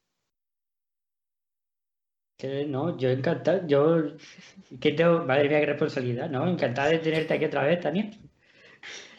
Que 2.36 2.64
no, 2.66 2.96
yo 2.96 3.08
encantado. 3.10 3.66
Yo. 3.66 4.16
Que 4.80 4.92
tengo... 4.92 5.24
Madre 5.24 5.48
mía, 5.48 5.60
qué 5.60 5.66
responsabilidad, 5.66 6.30
¿no? 6.30 6.48
Encantada 6.48 6.90
de 6.90 6.98
tenerte 7.00 7.34
aquí 7.34 7.44
otra 7.46 7.64
vez, 7.64 7.80
Tania. 7.80 8.10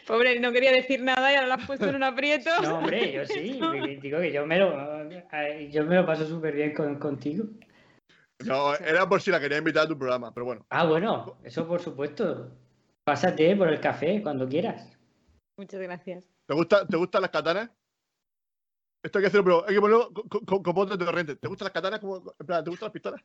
Pobre, 0.07 0.39
no 0.39 0.51
quería 0.51 0.71
decir 0.71 1.03
nada 1.03 1.31
y 1.31 1.35
ahora 1.35 1.47
la 1.47 1.55
has 1.55 1.67
puesto 1.67 1.87
en 1.87 1.95
un 1.95 2.03
aprieto. 2.03 2.49
No, 2.63 2.77
hombre, 2.79 3.11
yo 3.11 3.25
sí. 3.25 3.59
Digo 4.01 4.19
que 4.19 4.31
yo 4.31 4.45
me 4.45 4.57
lo, 4.57 5.03
eh, 5.11 5.69
yo 5.71 5.85
me 5.85 5.95
lo 5.95 6.05
paso 6.05 6.25
súper 6.25 6.55
bien 6.55 6.73
con, 6.73 6.97
contigo. 6.97 7.45
No, 8.45 8.73
era 8.75 9.07
por 9.07 9.21
si 9.21 9.31
la 9.31 9.39
quería 9.39 9.57
invitar 9.57 9.85
a 9.85 9.87
tu 9.87 9.97
programa, 9.97 10.33
pero 10.33 10.45
bueno. 10.45 10.65
Ah, 10.69 10.85
bueno, 10.85 11.37
eso 11.43 11.67
por 11.67 11.81
supuesto. 11.81 12.51
Pásate 13.03 13.55
por 13.55 13.67
el 13.67 13.79
café 13.79 14.21
cuando 14.21 14.47
quieras. 14.47 14.97
Muchas 15.57 15.81
gracias. 15.81 16.25
¿Te, 16.45 16.53
gusta, 16.53 16.87
¿te 16.87 16.95
gustan 16.95 17.21
las 17.21 17.31
katanas? 17.31 17.69
Esto 19.03 19.17
hay 19.17 19.23
que 19.23 19.27
hacerlo, 19.27 19.43
pero 19.43 19.67
hay 19.67 19.75
que 19.75 19.81
ponerlo 19.81 20.13
con, 20.13 20.27
con, 20.29 20.45
con, 20.45 20.63
con 20.63 20.73
voz 20.73 20.89
de 20.89 20.97
torrente. 20.97 21.35
¿Te 21.35 21.47
gustan 21.47 21.65
las 21.65 21.73
katanas? 21.73 21.99
Como, 21.99 22.17
en 22.39 22.45
plan, 22.45 22.63
¿Te 22.63 22.69
gustan 22.69 22.87
las 22.87 22.93
pistolas? 22.93 23.21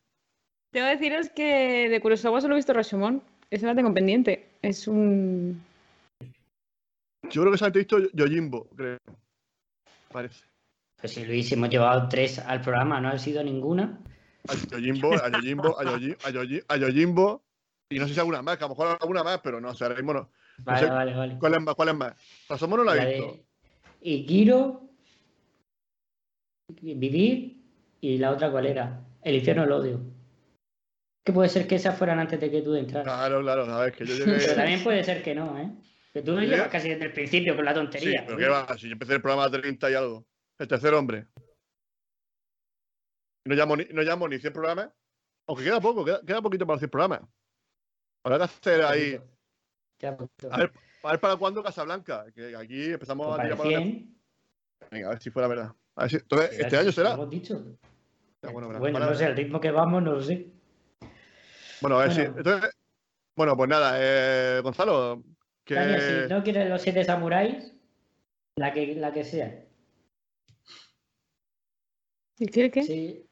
Tengo 0.72 0.86
que 0.86 0.96
deciros 0.96 1.28
que 1.30 1.88
de 1.88 2.00
Kurosawa 2.00 2.40
solo 2.40 2.54
he 2.54 2.56
visto 2.56 2.72
Rashomon. 2.72 3.22
Esa 3.50 3.68
la 3.68 3.74
tengo 3.76 3.94
pendiente. 3.94 4.48
Es 4.62 4.88
un. 4.88 5.62
Yo 7.30 7.42
creo 7.42 7.52
que 7.52 7.58
solamente 7.58 7.78
he 7.78 7.82
visto 7.82 7.98
Yojimbo, 8.12 8.68
creo. 8.76 8.98
Parece. 10.10 10.44
Pues 11.00 11.12
si 11.12 11.24
Luis, 11.24 11.52
hemos 11.52 11.70
llevado 11.70 12.08
tres 12.08 12.38
al 12.38 12.60
programa, 12.60 13.00
no 13.00 13.10
ha 13.10 13.18
sido 13.18 13.44
ninguna. 13.44 14.00
A 14.48 14.54
Yojimbo, 14.54 15.14
a 15.14 15.30
Yojimbo, 15.30 15.78
a 15.80 15.84
Yoji- 15.84 16.16
a 16.24 16.30
Yoji- 16.30 16.64
a 16.68 16.76
Yojimbo. 16.76 17.42
Y 17.90 17.98
no 17.98 18.08
sé 18.08 18.14
si 18.14 18.20
alguna 18.20 18.42
más, 18.42 18.56
que 18.58 18.64
a 18.64 18.68
lo 18.68 18.74
mejor 18.74 18.98
alguna 19.00 19.22
más, 19.22 19.40
pero 19.42 19.60
no, 19.60 19.70
o 19.70 19.74
sea, 19.74 19.86
ahora 19.86 19.96
mismo 19.98 20.12
no. 20.14 20.30
Vale, 20.58 20.78
sé 20.80 20.86
vale, 20.92 21.14
vale. 21.14 21.38
¿Cuál 21.38 21.54
es 21.54 21.60
más? 21.60 21.74
¿Cuál 21.74 21.88
es 21.90 21.94
más? 21.94 22.14
Rasomo 22.48 22.76
no 22.76 22.84
la 22.84 22.96
he 22.96 23.14
visto. 23.14 23.32
de 23.32 24.10
Ikiro, 24.10 24.80
Vivir 26.80 27.56
y 28.00 28.18
la 28.18 28.30
otra 28.32 28.50
cuál 28.50 28.66
era. 28.66 29.00
El 29.22 29.36
infierno 29.36 29.64
el 29.64 29.72
odio. 29.72 30.00
Que 31.24 31.32
puede 31.32 31.48
ser 31.48 31.66
que 31.66 31.76
esas 31.76 31.96
fueran 31.96 32.18
antes 32.18 32.38
de 32.40 32.50
que 32.50 32.62
tú 32.62 32.74
entras. 32.74 33.04
Claro, 33.04 33.40
claro, 33.40 33.64
sabes 33.66 33.94
que 33.94 34.04
yo 34.04 34.14
Pero 34.24 34.36
llegué. 34.38 34.54
también 34.54 34.82
puede 34.84 35.04
ser 35.04 35.22
que 35.22 35.34
no, 35.34 35.58
¿eh? 35.58 35.70
Que 36.12 36.22
tú 36.22 36.38
¿Sí? 36.38 36.46
llevas 36.46 36.68
casi 36.68 36.88
desde 36.90 37.06
el 37.06 37.12
principio 37.12 37.56
con 37.56 37.64
la 37.64 37.72
Sí, 37.72 37.76
tontería. 37.78 38.24
pero 38.26 38.38
qué 38.38 38.48
va, 38.48 38.78
si 38.78 38.86
yo 38.86 38.92
empecé 38.92 39.14
el 39.14 39.22
programa 39.22 39.44
a 39.44 39.50
30 39.50 39.90
y 39.90 39.94
algo. 39.94 40.26
El 40.58 40.68
tercer 40.68 40.92
hombre. 40.94 41.26
No 43.44 43.54
llamo 43.54 43.76
ni, 43.76 43.84
no 43.90 44.02
llamo 44.02 44.28
ni 44.28 44.38
100 44.38 44.52
programas. 44.52 44.90
Aunque 45.46 45.64
queda 45.64 45.80
poco, 45.80 46.04
queda, 46.04 46.20
queda 46.24 46.40
poquito 46.40 46.66
para 46.66 46.74
los 46.76 46.80
100 46.80 46.90
programas. 46.90 47.20
Habrá 48.24 48.38
que 48.38 48.44
hacer 48.44 48.82
ahí. 48.82 49.20
A 50.02 50.56
ver, 50.58 50.72
a 51.02 51.10
ver 51.10 51.20
para 51.20 51.36
cuándo 51.36 51.62
Casablanca. 51.62 52.26
Que 52.34 52.56
aquí 52.56 52.92
empezamos 52.92 53.26
Pues 53.26 53.38
a 53.38 53.42
tirar 53.42 53.58
para 53.58 53.70
para 53.70 53.82
100, 53.82 54.18
Venga, 54.90 55.06
a 55.06 55.10
ver 55.10 55.22
si 55.22 55.30
fuera 55.30 55.48
verdad. 55.48 55.74
A 55.96 56.02
ver 56.02 56.10
si- 56.10 56.16
entonces, 56.16 56.58
este 56.58 56.76
año 56.76 56.92
será. 56.92 57.16
dicho. 57.26 57.78
Ya, 58.42 58.50
bueno. 58.50 58.68
Bueno, 58.78 58.98
Para- 58.98 59.06
no 59.10 59.14
sé, 59.14 59.26
el 59.26 59.36
ritmo 59.36 59.60
que 59.60 59.70
vamos, 59.70 60.02
no 60.02 60.12
lo 60.12 60.22
sé. 60.22 60.50
Bueno, 61.80 61.98
a 61.98 62.04
ver 62.04 62.12
si. 62.12 62.20
Bueno. 62.22 62.38
Entonces, 62.38 62.70
bueno, 63.36 63.56
pues 63.56 63.68
nada, 63.68 63.96
eh, 63.98 64.60
Gonzalo. 64.62 65.22
Que... 65.64 65.74
Tania, 65.74 66.00
si 66.00 66.28
no 66.32 66.42
quieres 66.42 66.68
los 66.68 66.82
siete 66.82 67.04
samuráis, 67.04 67.74
la 68.56 68.72
que, 68.72 68.94
la 68.94 69.12
que 69.12 69.24
sea. 69.24 69.64
¿Y 72.38 72.46
qué? 72.48 72.70
qué? 72.70 72.82
Sí. 72.82 73.26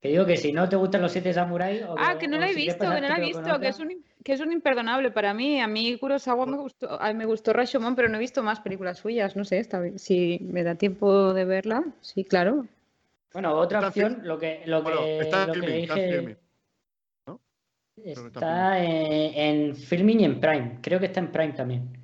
Que 0.00 0.10
digo 0.10 0.24
que 0.26 0.36
si 0.36 0.52
no 0.52 0.68
te 0.68 0.76
gustan 0.76 1.02
los 1.02 1.10
siete 1.10 1.32
samuráis. 1.32 1.82
o 1.82 1.96
Ah, 1.98 2.16
que 2.18 2.28
no 2.28 2.38
la 2.38 2.48
he 2.48 2.54
si 2.54 2.66
visto, 2.66 2.78
que 2.78 3.00
no 3.00 3.08
la 3.08 3.16
he 3.16 3.20
visto, 3.20 3.58
que 3.58 3.68
es 3.68 3.80
un, 3.80 4.04
que 4.22 4.32
es 4.32 4.40
un 4.40 4.52
imperdonable 4.52 5.10
para 5.10 5.34
mí. 5.34 5.60
A 5.60 5.66
mí 5.66 5.98
Kurosawa 5.98 6.46
me 6.46 6.56
gustó, 6.56 7.00
a 7.00 7.08
mí 7.08 7.14
me 7.14 7.24
gustó 7.26 7.52
Rashomon, 7.52 7.96
pero 7.96 8.08
no 8.08 8.16
he 8.16 8.20
visto 8.20 8.42
más 8.42 8.60
películas 8.60 8.98
suyas. 8.98 9.34
No 9.34 9.44
sé, 9.44 9.58
esta 9.58 9.82
si 9.98 10.38
me 10.42 10.62
da 10.62 10.76
tiempo 10.76 11.34
de 11.34 11.44
verla, 11.44 11.82
sí, 12.00 12.24
claro. 12.24 12.66
Bueno, 13.32 13.52
otra 13.54 13.78
Está 13.80 13.88
opción, 13.88 14.20
lo 14.22 14.38
que, 14.38 14.62
lo 14.66 14.82
Bueno, 14.82 15.00
que, 15.04 15.18
está 15.20 15.40
en 15.42 15.46
lo 15.48 15.52
que 15.54 15.60
filming, 15.60 15.80
está 15.82 15.94
en 15.94 16.00
dije. 16.00 16.12
filming. 16.16 16.36
está 18.04 18.20
en 18.20 18.26
Está 18.28 18.78
en, 18.84 19.34
en 19.68 19.76
filming 19.76 20.20
y 20.20 20.24
en 20.24 20.40
Prime. 20.40 20.78
Creo 20.80 21.00
que 21.00 21.06
está 21.06 21.18
en 21.20 21.32
Prime 21.32 21.52
también. 21.54 21.98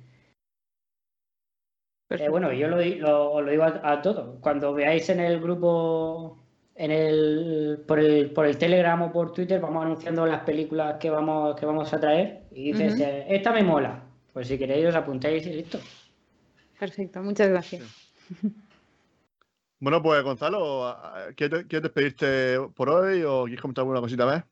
Eh, 2.09 2.29
bueno, 2.29 2.51
yo 2.53 2.67
lo, 2.67 2.77
lo- 2.83 3.31
os 3.31 3.43
lo 3.43 3.51
digo 3.51 3.63
a, 3.63 3.79
a 3.91 4.01
todos. 4.01 4.39
Cuando 4.41 4.73
veáis 4.73 5.09
en 5.09 5.19
el 5.21 5.39
grupo, 5.39 6.37
en 6.75 6.91
el, 6.91 7.83
por, 7.87 7.99
el, 7.99 8.31
por 8.31 8.45
el 8.45 8.57
Telegram 8.57 9.01
o 9.01 9.11
por 9.11 9.31
Twitter, 9.33 9.61
vamos 9.61 9.85
anunciando 9.85 10.25
las 10.25 10.43
películas 10.43 10.97
que 10.99 11.09
vamos, 11.09 11.55
que 11.59 11.65
vamos 11.65 11.91
a 11.93 11.99
traer. 11.99 12.43
Y 12.51 12.71
dices, 12.73 12.99
eh, 12.99 13.25
esta 13.29 13.51
me 13.53 13.63
mola. 13.63 14.03
Pues 14.33 14.47
si 14.49 14.57
queréis 14.57 14.87
os 14.87 14.95
apuntáis 14.95 15.45
y 15.47 15.53
listo. 15.53 15.79
Perfecto, 16.77 17.21
muchas 17.21 17.47
gracias. 17.49 17.83
Bueno, 19.79 20.01
pues 20.01 20.23
Gonzalo, 20.23 20.85
¿a- 20.85 21.27
a- 21.27 21.33
¿quieres, 21.33 21.65
quieres 21.65 21.83
despedirte 21.83 22.59
por 22.75 22.89
hoy 22.89 23.23
o 23.23 23.43
quieres 23.43 23.61
comentar 23.61 23.83
alguna 23.83 24.01
cosita 24.01 24.25
más? 24.25 24.43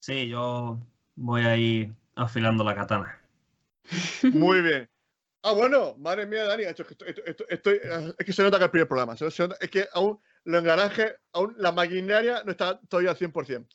Sí, 0.00 0.28
yo 0.28 0.78
voy 1.16 1.42
a 1.42 1.56
ir 1.56 1.92
afilando 2.14 2.62
la 2.64 2.74
katana. 2.74 3.18
Muy 4.32 4.60
bien. 4.62 4.88
Ah, 5.42 5.52
bueno, 5.52 5.94
madre 5.98 6.24
mía, 6.26 6.44
Dani, 6.44 6.62
esto- 6.64 6.84
esto- 6.88 7.04
esto- 7.04 7.22
esto- 7.26 7.44
estoy- 7.48 7.80
es 8.18 8.24
que 8.26 8.32
se 8.32 8.42
nota 8.42 8.58
que 8.58 8.64
es 8.64 8.66
el 8.66 8.70
primer 8.70 8.88
programa. 8.88 9.16
se- 9.16 9.30
se 9.30 9.42
nota- 9.42 9.56
es 9.60 9.70
que 9.70 9.86
aún 9.92 10.18
los 10.44 10.60
engranajes, 10.60 11.14
aún 11.32 11.54
la 11.58 11.72
maquinaria 11.72 12.42
no 12.44 12.50
está 12.52 12.78
todavía 12.88 13.10
al 13.10 13.16
100%. 13.16 13.66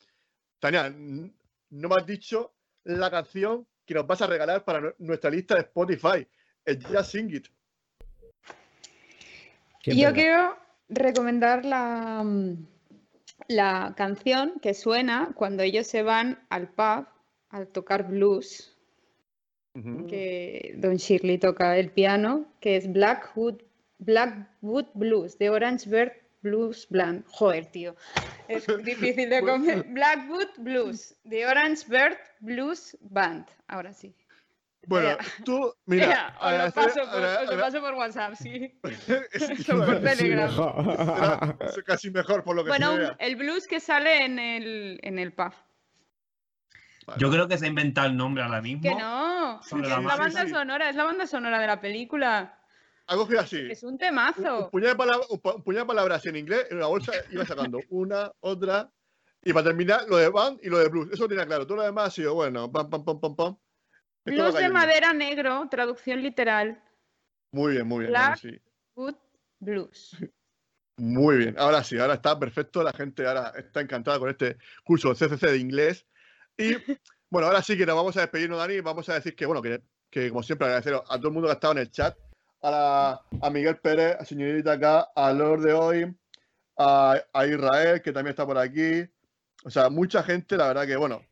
Tania, 0.58 0.90
no 0.90 1.88
me 1.88 1.94
has 1.96 2.06
dicho 2.06 2.52
la 2.84 3.10
canción 3.10 3.66
que 3.86 3.94
nos 3.94 4.06
vas 4.06 4.20
a 4.22 4.26
regalar 4.26 4.64
para 4.64 4.80
nu- 4.80 4.94
nuestra 4.98 5.30
lista 5.30 5.54
de 5.54 5.60
Spotify. 5.62 6.26
El 6.64 6.84
Just 6.84 7.12
Sing 7.12 7.30
It. 7.34 7.46
Yo 9.84 10.12
quiero 10.12 10.56
recomendar 10.88 11.64
la, 11.64 12.22
mm, 12.24 12.66
la 13.48 13.94
canción 13.96 14.58
que 14.60 14.74
suena 14.74 15.30
cuando 15.34 15.62
ellos 15.62 15.86
se 15.86 16.02
van 16.02 16.44
al 16.50 16.68
pub 16.68 17.06
a 17.50 17.64
tocar 17.72 18.06
blues, 18.08 18.74
que 20.08 20.74
Don 20.76 20.96
Shirley 20.96 21.38
toca 21.38 21.78
el 21.78 21.90
piano, 21.92 22.46
que 22.60 22.76
es 22.76 22.92
Blackwood, 22.92 23.62
Blackwood 23.98 24.86
Blues, 24.94 25.38
de 25.38 25.50
Orange 25.50 25.88
Bird 25.88 26.12
Blues 26.42 26.86
Band. 26.90 27.24
Joder, 27.28 27.66
tío. 27.66 27.96
Es 28.48 28.66
difícil 28.84 29.28
de 29.30 29.40
comer. 29.42 29.84
Blackwood 29.88 30.48
Blues, 30.58 31.14
de 31.24 31.46
Orange 31.46 31.84
Bird 31.88 32.16
Blues 32.40 32.96
Band. 33.00 33.46
Ahora 33.66 33.92
sí. 33.92 34.14
Bueno, 34.86 35.08
Ea. 35.10 35.18
tú, 35.44 35.74
mira. 35.86 36.06
Ea, 36.06 36.36
os, 36.40 36.64
lo 36.66 36.72
paso 36.72 37.00
por, 37.00 37.14
os 37.14 37.20
lo 37.20 37.28
agra- 37.52 37.60
paso 37.60 37.80
por 37.80 37.94
WhatsApp, 37.94 38.34
sí. 38.34 38.72
es- 39.32 39.64
Son 39.66 39.78
por 39.84 40.00
Telegram. 40.00 41.56
es 41.60 41.82
casi 41.84 42.10
mejor 42.10 42.42
por 42.44 42.56
lo 42.56 42.64
que 42.64 42.68
Bueno, 42.70 42.96
se 42.96 43.12
el 43.18 43.36
blues 43.36 43.66
que 43.66 43.80
sale 43.80 44.24
en 44.24 44.38
el, 44.38 44.98
en 45.02 45.18
el 45.18 45.32
pub. 45.32 45.52
Vale. 47.06 47.20
Yo 47.20 47.30
creo 47.30 47.48
que 47.48 47.58
se 47.58 47.64
ha 47.64 47.68
inventado 47.68 48.06
el 48.06 48.16
nombre 48.16 48.42
ahora 48.42 48.60
mismo. 48.62 48.82
Que 48.82 48.94
no, 48.94 49.62
Sobre 49.62 49.82
que 49.84 49.88
la 49.88 49.96
es 49.98 50.04
la 50.04 50.16
banda 50.16 50.44
sí. 50.44 50.50
sonora, 50.50 50.88
es 50.90 50.96
la 50.96 51.04
banda 51.04 51.26
sonora 51.26 51.58
de 51.58 51.66
la 51.66 51.80
película. 51.80 52.57
Ha 53.10 53.16
cogido 53.16 53.40
así. 53.40 53.66
Es 53.70 53.82
un 53.82 53.88
un, 53.88 53.92
un 53.94 53.98
temazo. 53.98 54.70
puñado 54.70 54.92
de 54.92 54.98
palabras, 54.98 55.30
un, 55.30 55.40
un 55.42 55.62
puñado 55.62 55.84
de 55.84 55.88
palabras 55.88 56.26
en 56.26 56.36
inglés 56.36 56.66
en 56.70 56.76
una 56.76 56.86
bolsa 56.86 57.12
iba 57.30 57.44
sacando 57.46 57.80
una, 57.88 58.30
otra. 58.40 58.92
Y 59.42 59.52
para 59.52 59.64
terminar, 59.64 60.06
lo 60.08 60.18
de 60.18 60.28
band 60.28 60.60
y 60.62 60.68
lo 60.68 60.78
de 60.78 60.88
blues. 60.88 61.08
Eso 61.10 61.22
lo 61.22 61.28
tenía 61.28 61.46
claro. 61.46 61.66
Todo 61.66 61.78
lo 61.78 61.84
demás 61.84 62.08
ha 62.08 62.10
sido, 62.10 62.34
bueno, 62.34 62.70
pam, 62.70 62.90
pam, 62.90 63.04
pam, 63.04 63.20
pam, 63.20 63.34
pam. 63.34 63.56
Blues 64.26 64.54
de 64.54 64.68
madera 64.68 65.14
negro, 65.14 65.66
traducción 65.70 66.22
literal. 66.22 66.82
Muy 67.52 67.72
bien, 67.72 67.86
muy 67.86 68.00
bien. 68.00 68.10
Black. 68.10 68.42
Dani, 68.42 68.56
sí. 68.56 68.62
Good 68.94 69.14
blues. 69.58 70.16
Muy 71.00 71.36
bien. 71.36 71.54
Ahora 71.56 71.84
sí, 71.84 71.96
ahora 71.96 72.14
está 72.14 72.36
perfecto. 72.36 72.82
La 72.82 72.92
gente 72.92 73.24
ahora 73.24 73.52
está 73.56 73.80
encantada 73.80 74.18
con 74.18 74.30
este 74.30 74.56
curso 74.82 75.14
CCC 75.14 75.46
de 75.46 75.58
inglés. 75.58 76.04
Y 76.56 76.72
bueno, 77.30 77.46
ahora 77.46 77.62
sí 77.62 77.78
que 77.78 77.86
nos 77.86 77.94
vamos 77.94 78.16
a 78.16 78.22
despedirnos, 78.22 78.58
Dani. 78.58 78.80
Vamos 78.80 79.08
a 79.08 79.14
decir 79.14 79.36
que, 79.36 79.46
bueno, 79.46 79.62
que, 79.62 79.80
que 80.10 80.28
como 80.28 80.42
siempre 80.42 80.66
agradecer 80.66 80.94
a 80.94 81.16
todo 81.16 81.28
el 81.28 81.34
mundo 81.34 81.46
que 81.46 81.52
ha 81.52 81.54
estado 81.54 81.74
en 81.74 81.78
el 81.78 81.90
chat. 81.92 82.18
A, 82.60 82.70
la- 82.70 83.22
a 83.40 83.50
Miguel 83.50 83.78
Pérez, 83.78 84.16
a 84.18 84.24
señorita 84.24 84.72
acá, 84.72 85.08
a 85.14 85.32
Lord 85.32 85.62
de 85.62 85.72
hoy, 85.72 86.16
a, 86.76 87.16
a 87.32 87.46
Israel, 87.46 88.02
que 88.02 88.12
también 88.12 88.30
está 88.32 88.46
por 88.46 88.58
aquí. 88.58 89.08
O 89.64 89.70
sea, 89.70 89.88
mucha 89.90 90.22
gente, 90.22 90.56
la 90.56 90.68
verdad 90.68 90.86
que, 90.86 90.96
bueno, 90.96 91.22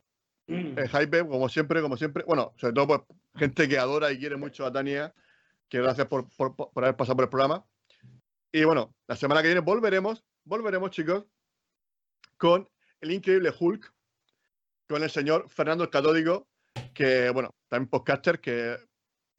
Mm. 0.48 0.78
el 0.78 0.88
hype, 0.88 1.26
como 1.26 1.48
siempre, 1.48 1.82
como 1.82 1.96
siempre. 1.96 2.22
Bueno, 2.24 2.54
sobre 2.56 2.72
todo 2.72 2.86
pues, 2.86 3.00
gente 3.34 3.68
que 3.68 3.78
adora 3.78 4.12
y 4.12 4.18
quiere 4.20 4.36
mucho 4.36 4.64
a 4.64 4.72
Tania, 4.72 5.12
que 5.68 5.80
gracias 5.82 6.06
por, 6.06 6.28
por- 6.36 6.54
por 6.54 6.84
haber 6.84 6.94
pasado 6.96 7.16
por 7.16 7.24
el 7.24 7.30
programa. 7.30 7.66
Y 8.52 8.62
bueno, 8.62 8.94
la 9.08 9.16
semana 9.16 9.42
que 9.42 9.48
viene 9.48 9.60
volveremos, 9.60 10.24
volveremos, 10.44 10.92
chicos, 10.92 11.24
con 12.36 12.68
el 13.00 13.10
increíble 13.10 13.52
Hulk, 13.58 13.92
con 14.88 15.02
el 15.02 15.10
señor 15.10 15.48
Fernando 15.50 15.82
el 15.82 15.90
Catódico, 15.90 16.46
que, 16.94 17.30
bueno, 17.30 17.50
también 17.68 17.90
podcaster, 17.90 18.40
que 18.40 18.76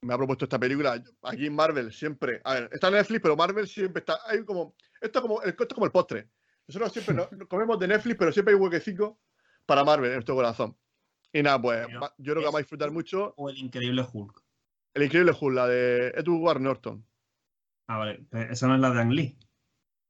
me 0.02 0.14
ha 0.14 0.18
propuesto 0.18 0.46
esta 0.46 0.60
película. 0.60 1.02
Aquí 1.24 1.48
en 1.48 1.56
Marvel 1.56 1.92
siempre, 1.92 2.42
a 2.44 2.54
ver, 2.56 2.70
está 2.72 2.88
en 2.88 2.94
Netflix, 2.96 3.22
pero 3.22 3.36
Marvel 3.36 3.68
siempre 3.68 4.00
está, 4.02 4.20
hay 4.28 4.44
como, 4.46 4.76
esto 5.02 5.20
es 5.20 5.22
como 5.24 5.42
el, 5.42 5.50
esto 5.50 5.64
es 5.64 5.74
como 5.74 5.86
el 5.86 5.92
postre. 5.92 6.30
Nosotros 6.68 6.92
siempre 6.94 7.16
no- 7.16 7.30
no 7.32 7.48
comemos 7.48 7.80
de 7.80 7.88
Netflix, 7.88 8.18
pero 8.18 8.32
siempre 8.32 8.54
hay 8.54 8.58
un 8.60 8.64
huequecito 8.64 9.20
para 9.66 9.84
Marvel 9.84 10.10
en 10.10 10.16
nuestro 10.18 10.36
corazón. 10.36 10.78
Y 11.34 11.42
nada, 11.44 11.62
pues 11.62 11.86
Pero 11.88 12.00
yo 12.18 12.34
creo 12.34 12.36
que 12.36 12.46
vamos 12.46 12.56
a 12.60 12.62
disfrutar 12.62 12.92
mucho. 12.92 13.34
O 13.38 13.50
el 13.50 13.58
increíble 13.58 14.06
Hulk. 14.12 14.42
El 14.94 15.04
increíble 15.04 15.34
Hulk, 15.40 15.56
la 15.56 15.68
de 15.68 16.08
Edward 16.10 16.62
Norton. 16.62 17.06
Ah, 17.88 17.98
vale. 17.98 18.26
pero 18.30 18.52
Esa 18.52 18.68
no 18.68 18.76
es 18.76 18.82
la 18.82 18.92
de 18.92 19.02
Ang 19.02 19.12
Lee. 19.12 19.38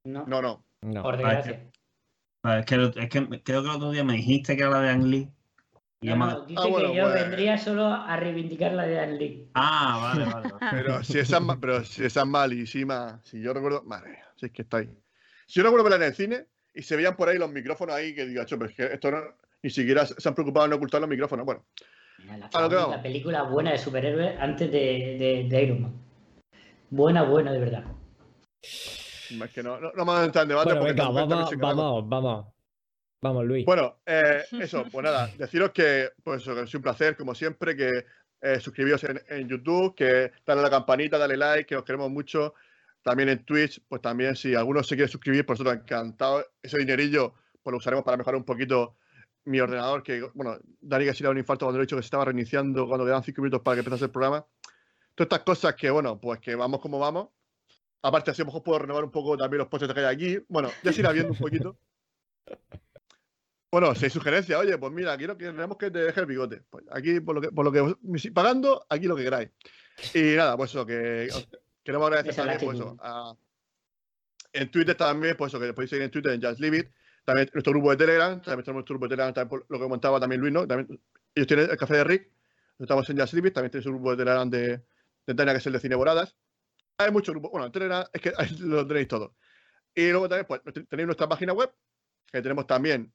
No, 0.06 0.26
No, 0.26 0.42
no. 0.42 0.66
No. 0.82 1.02
por 1.04 1.22
Vale, 1.22 1.38
desgracia. 1.38 1.72
Vale, 2.44 2.60
es, 2.62 2.66
que, 2.66 2.76
es 3.02 3.10
que 3.10 3.44
creo 3.44 3.62
que 3.64 3.70
el 3.70 3.76
otro 3.76 3.92
día 3.92 4.04
me 4.04 4.14
dijiste 4.14 4.56
que 4.56 4.62
era 4.62 4.72
la 4.72 4.82
de 4.82 4.90
Ang 4.90 5.04
Lee. 5.06 5.32
Y 6.02 6.10
No, 6.10 6.16
me- 6.16 6.26
no, 6.28 6.42
dice 6.46 6.62
Ah, 6.64 6.68
bueno, 6.68 6.92
que 6.92 6.96
yo 6.98 7.10
vendría 7.10 7.58
solo 7.58 7.86
a 7.88 8.16
reivindicar 8.18 8.74
la 8.74 8.86
de 8.86 9.00
Anne 9.00 9.18
Lee. 9.18 9.50
Ah, 9.56 9.98
vale, 10.16 10.26
vale. 10.26 10.54
Pero 10.72 11.04
si 11.04 11.18
esa 11.18 11.38
es, 11.38 11.44
ma- 11.44 11.60
pero 11.60 11.84
si 11.84 12.04
esa 12.06 12.22
es 12.22 12.28
malísima, 12.28 13.20
si 13.24 13.42
yo 13.42 13.54
recuerdo, 13.54 13.82
madre 13.84 14.12
mía, 14.12 14.26
si 14.36 14.46
es 14.46 14.52
que 14.52 14.62
está 14.62 14.78
ahí. 14.78 14.90
Si 15.48 15.54
yo 15.60 15.64
recuerdo 15.64 15.86
verla 15.90 16.06
en 16.06 16.12
el 16.12 16.16
cine 16.16 16.46
y 16.74 16.84
se 16.84 16.96
veían 16.96 17.16
por 17.16 17.30
ahí 17.30 17.38
los 17.40 17.52
micrófonos 17.52 17.96
ahí 17.96 18.14
que 18.14 18.26
digo, 18.26 18.42
"Acho, 18.42 18.58
pero 18.60 18.70
es 18.70 18.76
que 18.76 18.86
esto 18.94 19.10
no, 19.10 19.22
ni 19.64 19.70
siquiera 19.72 20.06
se 20.06 20.28
han 20.30 20.36
preocupado 20.36 20.68
en 20.68 20.74
ocultar 20.74 21.02
los 21.02 21.10
micrófonos. 21.10 21.46
Bueno, 21.46 21.66
Mira, 22.20 22.38
la, 22.52 22.96
A 22.96 23.02
película 23.02 23.44
buena 23.44 23.72
de 23.72 23.78
superhéroes 23.78 24.40
antes 24.40 24.72
de, 24.72 25.18
de, 25.18 25.48
de 25.50 25.64
Iron 25.64 25.82
Man. 25.82 25.94
Buena, 26.90 27.24
buena, 27.24 27.52
de 27.52 27.60
verdad. 27.60 27.84
es 28.62 29.52
que 29.54 29.64
no, 29.64 29.80
no, 29.80 29.92
no 29.94 30.24
entrar 30.24 30.44
en 30.44 30.50
debate 30.50 30.74
Bueno, 30.74 30.80
porque 30.80 30.94
venga, 30.94 31.10
vamos, 31.10 31.56
vamos, 31.58 32.10
vamos. 32.10 32.46
Vamos, 33.22 33.46
Luis. 33.46 33.66
Bueno, 33.66 34.00
eh, 34.06 34.44
eso, 34.62 34.86
pues 34.92 35.04
nada, 35.04 35.28
deciros 35.38 35.72
que, 35.72 36.12
pues 36.24 36.42
eso, 36.42 36.56
que 36.56 36.62
es 36.62 36.74
un 36.74 36.82
placer, 36.82 37.16
como 37.16 37.34
siempre, 37.34 37.76
que 37.76 38.06
eh, 38.42 38.60
suscribíos 38.60 39.04
en, 39.04 39.22
en 39.30 39.48
YouTube, 39.48 39.96
que 39.96 40.32
dale 40.46 40.62
a 40.62 40.64
la 40.64 40.70
campanita, 40.70 41.18
dale 41.18 41.38
like, 41.38 41.66
que 41.66 41.76
os 41.76 41.84
queremos 41.84 42.10
mucho. 42.10 42.54
También 43.02 43.30
en 43.30 43.46
Twitch, 43.46 43.82
pues 43.88 44.02
también 44.02 44.36
si 44.36 44.54
alguno 44.54 44.84
se 44.84 44.96
quiere 44.96 45.10
suscribir, 45.10 45.46
por 45.46 45.54
nosotros 45.54 45.76
encantado. 45.76 46.46
Ese 46.62 46.78
dinerillo, 46.78 47.34
pues 47.64 47.72
lo 47.72 47.78
usaremos 47.78 48.04
para 48.04 48.18
mejorar 48.18 48.38
un 48.38 48.46
poquito 48.46 48.98
mi 49.46 49.62
ordenador, 49.62 50.04
que, 50.04 50.30
bueno, 50.34 50.58
Dani 50.82 51.06
que 51.06 51.14
se 51.14 51.24
le 51.24 51.28
da 51.28 51.32
un 51.32 51.38
infarto 51.38 51.66
cuando 51.66 51.80
le 51.80 51.84
he 51.84 51.86
dicho 51.86 51.96
que 51.96 52.02
se 52.02 52.08
estaba 52.08 52.26
reiniciando 52.26 52.86
cuando 52.86 53.06
quedaban 53.06 53.24
cinco 53.24 53.42
minutos 53.42 53.62
para 53.62 53.76
que 53.76 53.80
empezase 53.80 54.06
el 54.06 54.12
programa. 54.12 54.46
Todas 55.16 55.28
estas 55.28 55.40
cosas 55.40 55.76
que, 55.76 55.90
bueno, 55.90 56.20
pues 56.20 56.40
que 56.42 56.54
vamos 56.54 56.82
como 56.82 57.00
vamos. 57.00 57.30
Aparte, 58.02 58.32
así 58.32 58.42
a 58.42 58.44
lo 58.44 58.48
mejor 58.48 58.64
puedo 58.64 58.80
renovar 58.80 59.06
un 59.06 59.12
poco 59.12 59.38
también 59.38 59.60
los 59.60 59.70
postes 59.70 59.92
que 59.92 60.00
hay 60.02 60.06
aquí. 60.06 60.46
Bueno, 60.50 60.70
ya 60.84 60.92
se 60.92 61.00
irá 61.00 61.12
viendo 61.14 61.32
un 61.32 61.40
poquito. 61.40 61.80
Bueno, 63.72 63.94
si 63.96 64.06
hay 64.06 64.12
sugerencias, 64.12 64.60
oye, 64.60 64.78
pues 64.78 64.94
mira, 64.94 65.18
quiero 65.18 65.38
que 65.38 65.46
queremos 65.46 65.78
que 65.78 65.92
te 65.92 66.00
deje 66.00 66.20
el 66.22 66.26
bigote. 66.26 66.64
Pues 66.70 66.86
aquí, 66.92 67.20
por 67.20 67.36
lo 67.36 67.42
que, 67.42 67.50
por 67.52 67.66
lo 67.66 67.72
que 67.72 67.96
me 68.02 68.16
estoy 68.18 68.32
pagando, 68.32 68.86
aquí 68.90 69.08
lo 69.08 69.16
que 69.16 69.24
queráis. 69.24 69.50
Y 70.14 70.36
nada, 70.36 70.56
pues 70.56 70.72
eso, 70.72 70.86
que 70.86 71.28
os 71.34 71.48
queremos 71.84 72.08
agradecer 72.08 72.36
también, 72.36 72.60
pues 72.62 72.80
eso, 72.80 72.98
a- 73.02 73.36
en 74.54 74.72
Twitter 74.72 74.96
también, 74.96 75.36
pues 75.36 75.52
eso, 75.54 75.60
que 75.60 75.74
podéis 75.74 75.90
seguir 75.90 76.04
en 76.06 76.12
Twitter 76.12 76.32
en 76.32 76.42
Just 76.42 76.60
Leave 76.60 76.78
It. 76.78 76.88
También 77.26 77.50
nuestro 77.54 77.74
grupo 77.74 77.92
de 77.92 77.98
Telegram, 77.98 78.42
también 78.42 78.64
tenemos 78.64 78.76
nuestro 78.76 78.94
grupo 78.96 79.06
de 79.06 79.10
Telegram, 79.10 79.34
también 79.34 79.50
por 79.50 79.66
lo 79.68 79.78
que 79.78 79.84
comentaba 79.84 80.20
también 80.20 80.40
Luis, 80.40 80.54
¿no? 80.54 80.66
También, 80.66 81.00
ellos 81.36 81.48
tienen 81.48 81.70
el 81.70 81.78
café 81.78 81.96
de 81.98 82.04
Rick, 82.06 82.32
estamos 82.80 83.10
en 83.10 83.20
Just 83.20 83.34
Leave 83.34 83.50
It, 83.50 83.54
también 83.54 83.72
tenéis 83.72 83.86
un 83.88 83.94
grupo 83.96 84.12
de 84.12 84.18
Telegram 84.18 84.50
de, 84.50 84.82
de 85.26 85.36
Tania, 85.36 85.54
que 85.54 85.58
es 85.60 85.68
el 85.68 85.74
de 85.74 85.80
Cine 85.82 85.96
Boradas. 85.96 86.38
Hay 86.98 87.12
muchos 87.12 87.34
grupos, 87.34 87.52
bueno, 87.52 87.66
en 87.66 87.72
Telegram 87.74 88.06
es 88.14 88.22
que 88.22 88.32
ahí 88.38 88.56
lo 88.60 88.88
tenéis 88.88 89.10
todo. 89.10 89.36
Y 89.94 90.10
luego 90.10 90.30
también, 90.30 90.46
pues, 90.48 90.62
tenéis 90.88 91.06
nuestra 91.06 91.28
página 91.28 91.52
web, 91.52 91.70
que 92.32 92.42
tenemos 92.42 92.66
también 92.66 93.12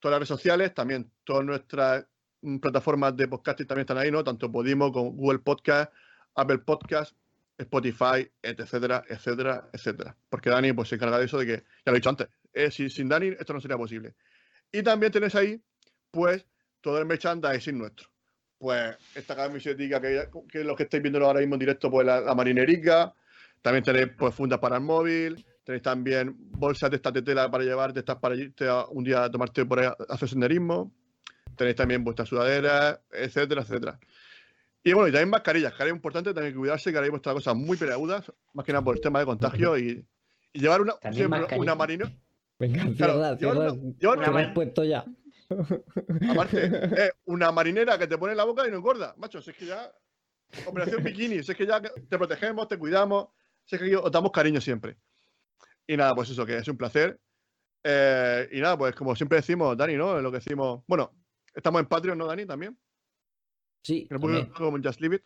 todas 0.00 0.12
las 0.12 0.18
redes 0.20 0.28
sociales, 0.28 0.74
también 0.74 1.10
todas 1.24 1.44
nuestras 1.44 2.06
mm, 2.42 2.58
plataformas 2.58 3.16
de 3.16 3.28
podcasting 3.28 3.66
también 3.66 3.82
están 3.82 3.98
ahí, 3.98 4.10
¿no? 4.10 4.24
Tanto 4.24 4.50
Podimo 4.50 4.90
como 4.92 5.12
Google 5.12 5.38
Podcast, 5.40 5.92
Apple 6.34 6.58
Podcast, 6.58 7.14
Spotify, 7.58 8.30
etcétera, 8.42 9.04
etcétera, 9.08 9.68
etcétera. 9.72 10.16
Porque 10.28 10.50
Dani 10.50 10.72
pues, 10.72 10.88
se 10.88 10.94
encarga 10.94 11.18
de 11.18 11.26
eso 11.26 11.38
de 11.38 11.46
que, 11.46 11.52
ya 11.56 11.62
lo 11.86 11.92
he 11.92 11.96
dicho 11.96 12.08
antes, 12.10 12.28
eh, 12.52 12.70
si- 12.70 12.88
sin 12.90 13.08
Dani 13.08 13.28
esto 13.38 13.52
no 13.52 13.60
sería 13.60 13.76
posible. 13.76 14.14
Y 14.72 14.82
también 14.82 15.12
tenéis 15.12 15.34
ahí, 15.34 15.62
pues, 16.10 16.46
todo 16.80 16.98
el 16.98 17.06
merchandising 17.06 17.76
nuestro. 17.76 18.08
Pues 18.58 18.96
esta 19.14 19.34
camiseta 19.36 20.00
que, 20.00 20.28
que 20.48 20.64
los 20.64 20.76
que 20.76 20.82
estáis 20.84 21.02
viendo 21.02 21.24
ahora 21.24 21.40
mismo 21.40 21.54
en 21.54 21.60
directo, 21.60 21.90
pues 21.90 22.06
la, 22.06 22.20
la 22.20 22.34
marinerica. 22.34 23.14
También 23.62 23.84
tenéis 23.84 24.08
pues 24.18 24.34
fundas 24.34 24.58
para 24.58 24.76
el 24.76 24.82
móvil. 24.82 25.44
Tenéis 25.70 25.82
también 25.84 26.34
bolsas 26.36 26.90
de 26.90 26.96
estas 26.96 27.12
de 27.12 27.22
tela 27.22 27.48
para 27.48 27.62
llevar, 27.62 27.92
de 27.92 28.00
estas 28.00 28.16
para 28.16 28.34
irte 28.34 28.66
a- 28.68 28.86
un 28.86 29.04
día 29.04 29.22
a 29.22 29.30
tomarte 29.30 29.64
por 29.64 29.78
ahí 29.78 29.86
a 29.86 29.94
hacer 30.08 30.28
senderismo. 30.28 30.92
Tenéis 31.54 31.76
también 31.76 32.02
vuestras 32.02 32.28
sudaderas, 32.28 32.98
etcétera, 33.12 33.62
etcétera. 33.62 34.00
Y 34.82 34.92
bueno, 34.94 35.06
y 35.06 35.12
también 35.12 35.30
mascarillas, 35.30 35.72
que 35.74 35.84
es 35.84 35.90
importante 35.90 36.34
también 36.34 36.56
cuidarse, 36.56 36.90
que 36.90 36.96
ahora 36.96 37.06
mismo 37.06 37.18
está 37.18 37.32
cosa 37.34 37.54
muy 37.54 37.76
peleagudas, 37.76 38.32
más 38.52 38.66
que 38.66 38.72
nada 38.72 38.82
por 38.82 38.96
el 38.96 39.00
tema 39.00 39.20
de 39.20 39.26
contagio 39.26 39.78
y, 39.78 40.04
y 40.52 40.58
llevar 40.58 40.80
una, 40.80 40.94
También 40.94 41.14
siempre 41.14 41.38
mascarilla. 41.38 41.62
una 41.62 41.74
marina. 41.76 42.12
Venga, 42.58 42.82
Claro, 42.96 43.12
cierra, 43.12 43.34
llevar 43.36 43.36
cierra. 44.00 44.12
una- 44.16 44.26
llevar 44.26 44.54
puesto 44.54 44.82
ya. 44.82 45.04
Aparte, 46.30 46.58
eh, 47.06 47.12
una 47.26 47.52
marinera 47.52 47.96
que 47.96 48.08
te 48.08 48.18
pone 48.18 48.32
en 48.32 48.38
la 48.38 48.44
boca 48.44 48.66
y 48.66 48.72
no 48.72 48.78
engorda. 48.78 49.14
Macho, 49.18 49.40
si 49.40 49.50
es 49.50 49.56
que 49.56 49.66
ya. 49.66 49.88
Operación 50.66 51.04
bikini, 51.04 51.44
si 51.44 51.52
es 51.52 51.56
que 51.56 51.64
ya 51.64 51.80
te 51.80 52.18
protegemos, 52.18 52.66
te 52.66 52.76
cuidamos, 52.76 53.28
si 53.64 53.76
es 53.76 53.82
que 53.82 53.96
os 53.96 54.10
damos 54.10 54.32
cariño 54.32 54.60
siempre. 54.60 54.96
Y 55.90 55.96
nada, 55.96 56.14
pues 56.14 56.30
eso, 56.30 56.46
que 56.46 56.56
es 56.58 56.68
un 56.68 56.76
placer. 56.76 57.18
Eh, 57.82 58.48
y 58.52 58.60
nada, 58.60 58.78
pues 58.78 58.94
como 58.94 59.16
siempre 59.16 59.38
decimos, 59.38 59.76
Dani, 59.76 59.94
¿no? 59.96 60.20
Lo 60.20 60.30
que 60.30 60.36
decimos. 60.38 60.84
Bueno, 60.86 61.10
estamos 61.54 61.80
en 61.80 61.86
Patreon, 61.88 62.16
¿no, 62.16 62.26
Dani? 62.26 62.46
También. 62.46 62.78
Sí, 63.82 64.06
también. 64.08 64.46
como 64.50 64.76
en 64.76 64.84
Just 64.84 65.00
Leave 65.00 65.16
It. 65.16 65.22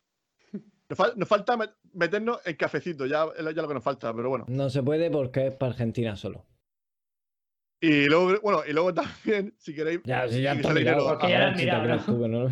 Nos, 0.88 0.98
fal- 0.98 1.14
nos 1.16 1.28
falta 1.28 1.56
met- 1.56 1.74
meternos 1.92 2.40
en 2.46 2.56
cafecito, 2.56 3.04
ya 3.06 3.26
es 3.36 3.44
ya 3.54 3.62
lo 3.62 3.68
que 3.68 3.74
nos 3.74 3.82
falta, 3.82 4.14
pero 4.14 4.28
bueno. 4.28 4.44
no 4.48 4.70
se 4.70 4.82
puede 4.82 5.10
porque 5.10 5.48
es 5.48 5.52
para 5.54 5.72
Argentina 5.72 6.14
solo. 6.16 6.46
Y 7.80 8.06
luego, 8.06 8.38
bueno, 8.42 8.62
y 8.66 8.72
luego 8.72 8.94
también, 8.94 9.54
si 9.58 9.74
queréis. 9.74 10.00
Ya, 10.04 10.26
si 10.28 10.40
ya 10.40 10.54
mirado. 10.54 11.08
Porque 11.08 11.30
ya 11.30 11.80
ver 11.82 12.00
si 12.00 12.12
no. 12.12 12.48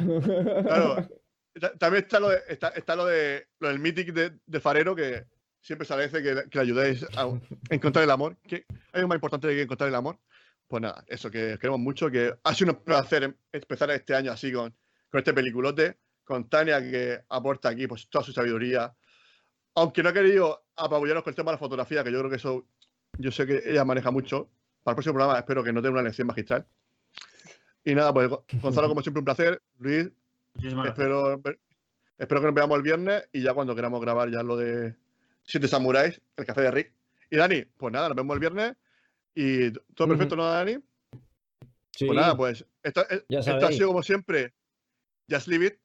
Claro. 0.62 1.08
Ta- 1.60 1.72
También 1.78 2.04
está 2.04 2.18
lo, 2.20 2.28
de, 2.30 2.38
está, 2.48 2.68
está 2.70 2.96
lo, 2.96 3.06
de, 3.06 3.46
lo 3.60 3.68
del 3.68 3.78
Mythic 3.78 4.12
de, 4.12 4.38
de 4.44 4.60
Farero, 4.60 4.94
que 4.96 5.24
siempre 5.62 5.86
se 5.86 5.94
agradece 5.94 6.22
que, 6.22 6.50
que 6.50 6.58
le 6.58 6.62
ayudéis 6.62 7.06
a, 7.16 7.28
encontrar 7.70 8.04
el 8.04 8.10
amor. 8.10 8.36
Que 8.46 8.66
hay 8.92 9.00
algo 9.00 9.08
más 9.08 9.16
importante 9.16 9.48
que 9.48 9.62
encontrar 9.62 9.88
el 9.88 9.94
amor. 9.94 10.18
Pues 10.68 10.82
nada, 10.82 11.04
eso, 11.06 11.30
que 11.30 11.54
os 11.54 11.58
queremos 11.58 11.80
mucho, 11.80 12.10
que 12.10 12.34
ha 12.42 12.54
sido 12.54 12.72
un 12.72 12.82
placer 12.82 13.24
em- 13.24 13.34
empezar 13.52 13.90
este 13.90 14.14
año 14.14 14.32
así 14.32 14.52
con, 14.52 14.74
con 15.10 15.18
este 15.18 15.32
peliculote, 15.32 15.98
con 16.24 16.48
Tania 16.48 16.80
que 16.80 17.20
aporta 17.28 17.68
aquí 17.68 17.86
pues 17.86 18.08
toda 18.08 18.24
su 18.24 18.32
sabiduría. 18.32 18.94
Aunque 19.74 20.02
no 20.02 20.10
he 20.10 20.12
querido 20.12 20.64
apabullarnos 20.76 21.24
con 21.24 21.30
el 21.30 21.36
tema 21.36 21.50
de 21.50 21.56
la 21.56 21.58
fotografía, 21.58 22.04
que 22.04 22.12
yo 22.12 22.18
creo 22.18 22.30
que 22.30 22.36
eso, 22.36 22.66
yo 23.18 23.30
sé 23.30 23.46
que 23.46 23.62
ella 23.66 23.84
maneja 23.84 24.10
mucho. 24.10 24.50
Para 24.82 24.92
el 24.92 24.96
próximo 24.96 25.14
programa 25.14 25.38
espero 25.38 25.62
que 25.62 25.72
no 25.72 25.80
tenga 25.80 25.94
una 25.94 26.02
lección 26.02 26.26
magistral. 26.26 26.66
Y 27.84 27.94
nada, 27.94 28.12
pues 28.12 28.30
Gonzalo, 28.60 28.88
como 28.88 29.02
siempre, 29.02 29.20
un 29.20 29.24
placer. 29.24 29.62
Luis, 29.78 30.10
Muchísimas. 30.54 30.88
Espero, 30.88 31.40
espero 32.18 32.40
que 32.40 32.46
nos 32.46 32.54
veamos 32.54 32.76
el 32.76 32.82
viernes 32.82 33.28
y 33.32 33.42
ya 33.42 33.54
cuando 33.54 33.74
queramos 33.74 34.00
grabar 34.00 34.30
ya 34.30 34.42
lo 34.42 34.56
de 34.56 34.94
Siete 35.44 35.68
Samuráis, 35.68 36.20
el 36.36 36.44
café 36.46 36.62
de 36.62 36.70
Rick. 36.70 36.92
Y 37.30 37.36
Dani, 37.36 37.62
pues 37.76 37.92
nada, 37.92 38.08
nos 38.08 38.16
vemos 38.16 38.34
el 38.34 38.40
viernes 38.40 38.76
y 39.34 39.70
todo 39.94 40.08
perfecto, 40.08 40.36
¿no, 40.36 40.44
Dani? 40.44 40.78
Sí, 41.92 42.06
Pues 42.06 42.16
nada, 42.18 42.36
pues 42.36 42.64
esto, 42.82 43.04
esto 43.08 43.66
ha 43.66 43.72
sido 43.72 43.88
como 43.88 44.02
siempre 44.02 44.54
Just 45.30 45.46
Leave 45.48 45.66
It 45.66 45.78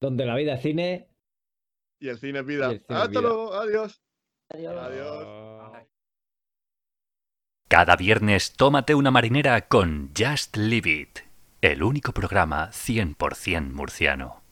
donde 0.00 0.24
la 0.26 0.36
vida 0.36 0.54
es 0.54 0.62
cine. 0.62 1.08
y 1.98 2.08
el 2.08 2.18
cine 2.18 2.38
es 2.40 2.46
vida. 2.46 2.68
Cine 2.70 2.84
es 2.88 2.96
Hasta 2.96 3.08
vida. 3.08 3.20
luego, 3.20 3.52
adiós. 3.54 4.00
Adiós. 4.50 4.76
Adiós. 4.78 5.86
Cada 7.68 7.96
viernes 7.96 8.52
tómate 8.52 8.94
una 8.94 9.10
marinera 9.10 9.66
con 9.68 10.12
Just 10.16 10.56
Leave 10.56 10.88
It, 10.90 11.18
el 11.60 11.82
único 11.82 12.12
programa 12.12 12.70
100% 12.70 13.72
murciano. 13.72 14.42